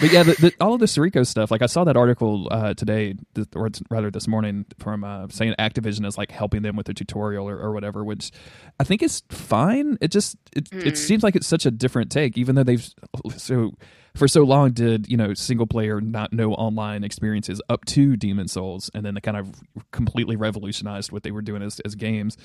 but 0.00 0.12
yeah 0.12 0.22
the, 0.22 0.32
the, 0.34 0.54
all 0.60 0.74
of 0.74 0.80
the 0.80 0.86
Sekiro 0.86 1.26
stuff 1.26 1.50
like 1.50 1.62
I 1.62 1.66
saw 1.66 1.84
that 1.84 1.96
article 1.96 2.48
uh, 2.50 2.74
today 2.74 3.16
or 3.56 3.70
rather 3.88 4.10
this 4.10 4.28
morning 4.28 4.66
from 4.78 5.02
uh, 5.02 5.26
saying 5.30 5.54
Activision 5.58 6.06
is 6.06 6.16
like 6.16 6.30
helping 6.30 6.62
them 6.62 6.76
with 6.76 6.86
the 6.86 6.94
tutorial 6.94 7.48
or, 7.48 7.58
or 7.58 7.72
whatever 7.72 8.04
which 8.04 8.30
I 8.78 8.84
think 8.84 9.02
is 9.02 9.22
fine. 9.30 9.98
It 10.00 10.12
just 10.12 10.36
it, 10.54 10.70
mm. 10.70 10.86
it 10.86 10.96
seems 10.96 11.22
like 11.22 11.34
it's 11.34 11.46
such 11.46 11.66
a 11.66 11.70
different 11.70 12.12
take 12.12 12.38
even 12.38 12.54
though 12.54 12.62
they've 12.62 12.88
so 13.36 13.72
for 14.14 14.28
so 14.28 14.42
long 14.42 14.72
did 14.72 15.08
you 15.08 15.16
know 15.16 15.34
single 15.34 15.66
player 15.66 16.00
not 16.00 16.32
no 16.32 16.52
online 16.54 17.04
experiences 17.04 17.60
up 17.68 17.84
to 17.86 18.16
Demon 18.16 18.48
Souls, 18.48 18.90
and 18.94 19.04
then 19.04 19.14
they 19.14 19.20
kind 19.20 19.36
of 19.36 19.54
completely 19.92 20.36
revolutionized 20.36 21.12
what 21.12 21.22
they 21.22 21.30
were 21.30 21.42
doing 21.42 21.62
as 21.62 21.80
as 21.80 21.94
games. 21.94 22.36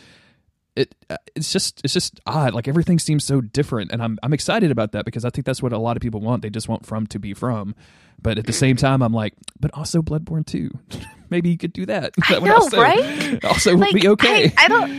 It 0.76 0.94
uh, 1.10 1.18
it's 1.36 1.54
just 1.54 1.82
it's 1.84 1.94
just 1.94 2.20
odd. 2.26 2.54
Like 2.54 2.68
everything 2.68 3.00
seems 3.00 3.24
so 3.24 3.40
different, 3.40 3.92
and 3.92 4.04
I'm 4.04 4.20
I'm 4.22 4.34
excited 4.34 4.72
about 4.72 4.92
that 4.92 5.06
because 5.06 5.24
I 5.24 5.30
think 5.30 5.46
that's 5.46 5.64
what 5.64 5.72
a 5.72 5.78
lot 5.78 5.96
of 5.96 6.02
people 6.02 6.20
want. 6.20 6.42
They 6.42 6.50
just 6.50 6.68
want 6.68 6.86
from 6.86 7.08
to 7.08 7.20
be 7.20 7.34
from, 7.34 7.76
but 8.22 8.38
at 8.38 8.46
the 8.46 8.54
same 8.54 8.76
time, 8.76 9.02
I'm 9.02 9.14
like, 9.14 9.34
but 9.60 9.72
also 9.74 10.02
Bloodborne 10.02 10.46
too. 10.46 10.72
Maybe 11.30 11.50
you 11.50 11.58
could 11.58 11.74
do 11.74 11.86
that. 11.86 12.14
that 12.30 12.42
I 12.44 12.46
know, 12.46 12.56
also, 12.56 12.82
right? 12.82 13.46
Also, 13.46 13.76
like, 13.78 13.94
be 13.94 14.08
okay. 14.10 14.54
I, 14.58 14.66
I 14.66 14.68
don't. 14.68 14.90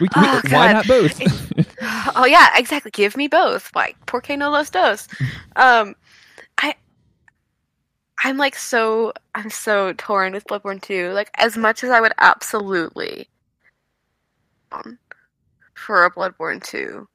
We, 0.00 0.08
oh, 0.16 0.40
we, 0.44 0.50
why 0.50 0.72
not 0.72 0.86
both? 0.86 1.20
oh 2.16 2.26
yeah, 2.26 2.48
exactly. 2.56 2.90
Give 2.90 3.16
me 3.16 3.28
both. 3.28 3.74
Like 3.76 3.96
porque 4.06 4.30
no 4.30 4.50
los 4.50 4.70
dos. 4.70 5.06
Um, 5.56 5.94
I, 6.58 6.74
I'm 8.24 8.36
like 8.36 8.56
so 8.56 9.12
I'm 9.34 9.50
so 9.50 9.92
torn 9.92 10.32
with 10.32 10.44
Bloodborne 10.46 10.82
2. 10.82 11.12
Like 11.12 11.30
as 11.34 11.56
much 11.56 11.84
as 11.84 11.90
I 11.90 12.00
would 12.00 12.12
absolutely 12.18 13.28
Um, 14.72 14.98
for 15.74 16.04
a 16.04 16.10
Bloodborne 16.10 16.62
2. 16.62 17.08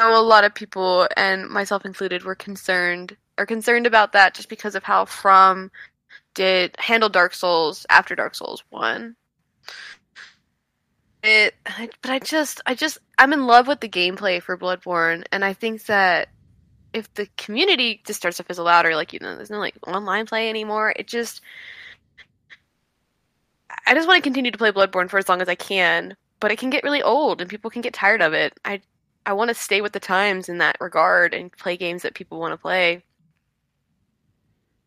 I 0.00 0.10
know 0.10 0.18
a 0.18 0.22
lot 0.22 0.44
of 0.44 0.54
people 0.54 1.06
and 1.16 1.48
myself 1.48 1.84
included 1.84 2.24
were 2.24 2.34
concerned 2.34 3.16
are 3.38 3.46
concerned 3.46 3.86
about 3.86 4.12
that 4.12 4.34
just 4.34 4.48
because 4.48 4.74
of 4.74 4.82
how 4.82 5.04
From 5.04 5.70
did 6.34 6.74
handle 6.78 7.08
Dark 7.08 7.34
Souls 7.34 7.86
after 7.88 8.14
Dark 8.14 8.34
Souls 8.34 8.62
1 8.70 9.16
it 11.22 11.54
but 11.64 12.10
i 12.10 12.18
just 12.18 12.60
i 12.66 12.74
just 12.74 12.98
i'm 13.18 13.32
in 13.32 13.46
love 13.46 13.68
with 13.68 13.80
the 13.80 13.88
gameplay 13.88 14.42
for 14.42 14.58
bloodborne 14.58 15.24
and 15.30 15.44
i 15.44 15.52
think 15.52 15.84
that 15.86 16.28
if 16.92 17.12
the 17.14 17.28
community 17.36 18.02
just 18.04 18.18
starts 18.18 18.38
to 18.38 18.42
fizzle 18.42 18.68
out 18.68 18.84
or 18.84 18.96
like 18.96 19.12
you 19.12 19.20
know 19.20 19.36
there's 19.36 19.50
no 19.50 19.58
like 19.58 19.76
online 19.86 20.26
play 20.26 20.48
anymore 20.48 20.92
it 20.96 21.06
just 21.06 21.40
i 23.86 23.94
just 23.94 24.08
want 24.08 24.18
to 24.18 24.22
continue 24.22 24.50
to 24.50 24.58
play 24.58 24.72
bloodborne 24.72 25.08
for 25.08 25.18
as 25.18 25.28
long 25.28 25.40
as 25.40 25.48
i 25.48 25.54
can 25.54 26.16
but 26.40 26.50
it 26.50 26.58
can 26.58 26.70
get 26.70 26.84
really 26.84 27.02
old 27.02 27.40
and 27.40 27.50
people 27.50 27.70
can 27.70 27.82
get 27.82 27.94
tired 27.94 28.22
of 28.22 28.32
it 28.32 28.58
i 28.64 28.80
i 29.26 29.32
want 29.32 29.48
to 29.48 29.54
stay 29.54 29.80
with 29.80 29.92
the 29.92 30.00
times 30.00 30.48
in 30.48 30.58
that 30.58 30.76
regard 30.80 31.34
and 31.34 31.52
play 31.52 31.76
games 31.76 32.02
that 32.02 32.14
people 32.14 32.38
want 32.38 32.52
to 32.52 32.58
play 32.58 33.02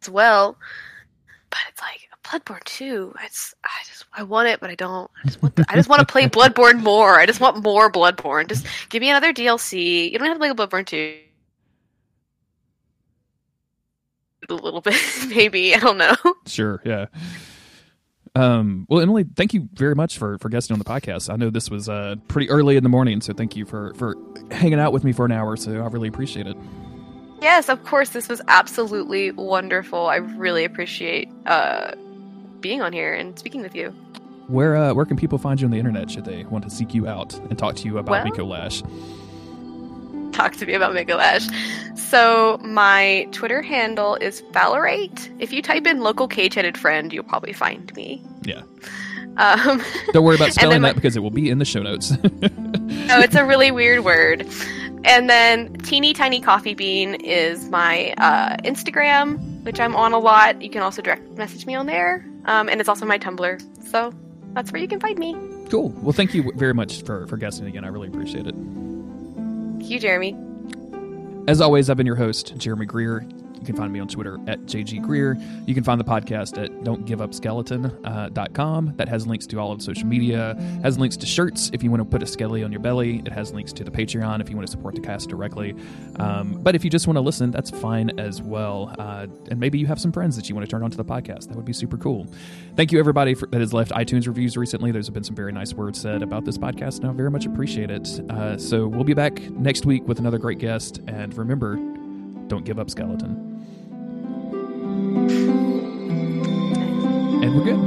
as 0.02 0.10
well 0.10 0.58
but 1.50 1.60
it's 1.70 1.82
like 1.82 2.06
Bloodborne 2.26 2.64
2. 2.64 3.14
It's 3.24 3.54
I 3.64 3.70
just 3.86 4.06
I 4.14 4.24
want 4.24 4.48
it, 4.48 4.60
but 4.60 4.70
I 4.70 4.76
don't. 4.76 5.10
I 5.24 5.28
just 5.28 5.42
want 5.42 5.56
the, 5.56 5.66
I 5.70 5.76
just 5.76 5.90
want 5.90 6.00
to 6.00 6.06
play 6.06 6.24
Bloodborne 6.28 6.82
more. 6.82 7.20
I 7.20 7.26
just 7.26 7.40
want 7.40 7.64
more 7.64 7.92
Bloodborne. 7.92 8.48
Just 8.48 8.66
give 8.90 9.02
me 9.02 9.10
another 9.10 9.32
DLC. 9.32 10.12
You 10.12 10.18
don't 10.18 10.28
have 10.28 10.38
to 10.38 10.40
play 10.40 10.66
Bloodborne 10.66 10.86
2. 10.86 11.20
A 14.50 14.54
little 14.54 14.82
bit, 14.82 14.96
maybe. 15.28 15.76
I 15.76 15.80
don't 15.80 15.98
know. 15.98 16.16
Sure, 16.46 16.82
yeah. 16.86 17.06
Um, 18.36 18.86
well, 18.90 19.00
Emily, 19.00 19.24
thank 19.36 19.54
you 19.54 19.70
very 19.74 19.96
much 19.96 20.18
for 20.18 20.38
for 20.40 20.50
guesting 20.50 20.74
on 20.74 20.80
the 20.80 20.86
podcast. 20.86 21.32
I 21.32 21.38
know 21.38 21.50
this 21.50 21.70
was 21.70 21.88
uh, 21.88 22.16
pretty 22.28 22.50
early 22.50 22.76
in 22.76 22.84
the 22.84 22.90
morning, 22.90 23.22
so 23.22 23.34
thank 23.34 23.56
you 23.56 23.66
for 23.66 23.94
for 23.94 24.16
hanging 24.52 24.80
out 24.80 24.92
with 24.92 25.04
me 25.04 25.14
for 25.14 25.26
an 25.26 25.32
hour. 25.32 25.56
So 25.56 25.72
I 25.72 25.88
really 25.88 26.10
appreciate 26.10 26.46
it. 26.46 26.58
Yes, 27.42 27.70
of 27.70 27.84
course. 27.86 28.10
This 28.10 28.28
was 28.28 28.42
absolutely 28.48 29.32
wonderful. 29.32 30.08
I 30.08 30.18
really 30.18 30.66
appreciate 30.66 31.30
uh, 31.46 31.92
being 32.60 32.82
on 32.82 32.92
here 32.92 33.14
and 33.14 33.38
speaking 33.40 33.62
with 33.62 33.76
you. 33.76 33.92
Where 34.48 34.76
uh, 34.76 34.94
where 34.94 35.06
can 35.06 35.18
people 35.18 35.38
find 35.38 35.60
you 35.60 35.66
on 35.66 35.72
the 35.72 35.80
internet 35.80 36.12
should 36.12 36.26
they 36.26 36.44
want 36.46 36.64
to 36.66 36.70
seek 36.70 36.94
you 36.94 37.08
out 37.08 37.34
and 37.36 37.58
talk 37.58 37.76
to 37.78 37.86
you 37.86 37.98
about 37.98 38.12
well, 38.12 38.26
Micolash? 38.26 38.84
Talk 40.36 40.58
to 40.58 40.66
me 40.66 40.74
about 40.74 40.94
Micolash. 40.94 41.50
So 41.98 42.58
my 42.62 43.26
Twitter 43.32 43.62
handle 43.62 44.16
is 44.16 44.44
Valorate. 44.52 45.32
If 45.40 45.54
you 45.54 45.62
type 45.62 45.88
in 45.88 46.02
local 46.02 46.28
cage-headed 46.28 46.78
friend, 46.78 47.14
you'll 47.14 47.24
probably 47.24 47.54
find 47.54 47.94
me. 47.96 48.22
Yeah. 48.44 48.64
Um, 49.38 49.82
Don't 50.12 50.26
worry 50.26 50.36
about 50.36 50.52
spelling 50.54 50.82
my, 50.82 50.90
that 50.90 50.96
because 50.96 51.16
it 51.16 51.22
will 51.22 51.30
be 51.30 51.50
in 51.50 51.60
the 51.60 51.66
show 51.66 51.82
notes. 51.82 52.12
oh, 52.24 53.22
it's 53.22 53.36
a 53.36 53.46
really 53.46 53.72
weird 53.72 54.04
word. 54.04 54.46
And 55.06 55.30
then 55.30 55.74
Teeny 55.76 56.14
Tiny 56.14 56.42
Coffee 56.42 56.74
Bean 56.74 57.16
is 57.16 57.70
my 57.70 58.14
uh, 58.18 58.58
Instagram, 58.58 59.64
which 59.64 59.80
I'm 59.80 59.96
on 59.96 60.12
a 60.12 60.20
lot. 60.20 60.62
You 60.62 60.70
can 60.70 60.82
also 60.82 61.02
direct 61.02 61.30
message 61.38 61.66
me 61.66 61.76
on 61.76 61.86
there. 61.86 62.26
Um, 62.44 62.68
and 62.68 62.82
it's 62.82 62.90
also 62.90 63.06
my 63.06 63.18
Tumblr. 63.18 63.90
So 63.90 64.12
that's 64.52 64.70
where 64.74 64.82
you 64.82 64.90
can 64.90 65.00
find 65.00 65.18
me. 65.18 65.34
Cool. 65.70 65.90
Well, 66.02 66.12
thank 66.12 66.34
you 66.34 66.52
very 66.56 66.74
much 66.74 67.04
for, 67.04 67.26
for 67.28 67.38
guesting 67.38 67.68
again. 67.68 67.86
I 67.86 67.88
really 67.88 68.10
appreciate 68.10 68.48
it. 68.48 68.56
Thank 69.86 69.94
you, 69.94 70.00
Jeremy. 70.00 70.36
As 71.48 71.62
always, 71.62 71.92
I've 71.92 71.98
been 71.98 72.08
your 72.08 72.16
host, 72.16 72.58
Jeremy 72.58 72.88
Greer. 72.88 73.24
You 73.66 73.74
can 73.74 73.82
find 73.82 73.92
me 73.92 74.00
on 74.00 74.08
Twitter 74.08 74.38
at 74.46 74.60
JG 74.68 75.02
Greer. 75.02 75.36
You 75.66 75.74
can 75.74 75.84
find 75.84 76.00
the 76.00 76.04
podcast 76.04 76.64
at 76.64 76.70
don'tgiveupskeleton.com. 76.84 78.88
Uh, 78.88 78.92
that 78.96 79.10
has 79.10 79.26
links 79.26 79.48
to 79.48 79.60
all 79.60 79.72
of 79.72 79.82
social 79.82 80.06
media, 80.06 80.56
has 80.84 81.00
links 81.00 81.18
to 81.18 81.26
shirts 81.26 81.72
if 81.74 81.82
you 81.82 81.90
want 81.90 82.02
to 82.02 82.06
put 82.06 82.22
a 82.22 82.28
skelly 82.28 82.64
on 82.64 82.72
your 82.72 82.80
belly. 82.80 83.24
It 83.26 83.32
has 83.32 83.54
links 83.54 83.74
to 83.74 83.84
the 83.84 83.90
Patreon 83.90 84.40
if 84.40 84.52
you 84.52 84.56
want 84.56 84.68
to 84.68 84.72
support 84.72 84.94
the 84.94 85.02
cast 85.02 85.30
directly. 85.30 85.74
Um, 86.20 86.60
but 86.62 86.76
if 86.76 86.84
you 86.84 86.92
just 86.92 87.08
want 87.08 87.18
to 87.18 87.22
listen, 87.22 87.50
that's 87.50 87.72
fine 87.72 88.20
as 88.20 88.40
well. 88.40 88.94
Uh, 89.00 89.26
and 89.50 89.60
maybe 89.60 89.80
you 89.80 89.88
have 89.88 90.00
some 90.00 90.12
friends 90.12 90.36
that 90.36 90.48
you 90.48 90.54
want 90.54 90.68
to 90.68 90.70
turn 90.70 90.84
onto 90.84 90.98
the 90.98 91.06
podcast. 91.06 91.48
That 91.48 91.56
would 91.56 91.66
be 91.66 91.74
super 91.74 91.98
cool. 91.98 92.28
Thank 92.76 92.92
you, 92.92 93.00
everybody 93.00 93.34
for, 93.34 93.48
that 93.48 93.62
has 93.62 93.74
left 93.74 93.92
iTunes 93.94 94.28
reviews 94.28 94.58
recently. 94.58 94.92
There's 94.92 95.10
been 95.10 95.24
some 95.24 95.36
very 95.36 95.52
nice 95.52 95.74
words 95.74 96.00
said 96.00 96.22
about 96.22 96.46
this 96.46 96.60
podcast, 96.60 97.00
and 97.00 97.10
I 97.10 97.14
very 97.14 97.32
much 97.32 97.48
appreciate 97.48 97.90
it. 97.90 98.08
Uh, 98.30 98.60
so 98.60 98.86
we'll 98.86 99.04
be 99.04 99.16
back 99.16 99.42
next 99.52 99.88
week 99.88 100.08
with 100.08 100.20
another 100.20 100.38
great 100.38 100.60
guest. 100.60 101.02
And 101.08 101.36
remember, 101.36 101.80
don't 102.48 102.64
give 102.64 102.80
up, 102.80 102.90
skeleton. 102.90 103.55
And 107.44 107.56
we're 107.56 107.64
good. 107.64 107.80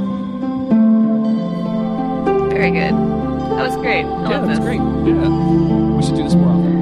Very 2.51 2.71
good. 2.71 2.93
That 2.93 3.67
was 3.67 3.75
great. 3.77 4.05
I 4.05 4.29
yeah, 4.29 4.39
that 4.39 4.47
was 4.47 4.59
great. 4.59 4.79
Yeah. 4.79 5.95
We 5.95 6.03
should 6.03 6.15
do 6.15 6.23
this 6.23 6.35
more 6.35 6.49
often. 6.49 6.79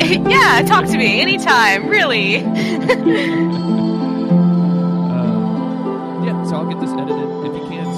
yeah, 0.30 0.62
talk 0.62 0.86
to 0.86 0.96
me 0.96 1.20
anytime, 1.20 1.88
really. 1.88 2.36
uh, 2.44 2.44
yeah, 6.24 6.44
so 6.44 6.56
I'll 6.56 6.66
get 6.66 6.80
this 6.80 6.90
edited. 6.90 7.28
If 7.46 7.52
you 7.54 7.66
can, 7.68 7.97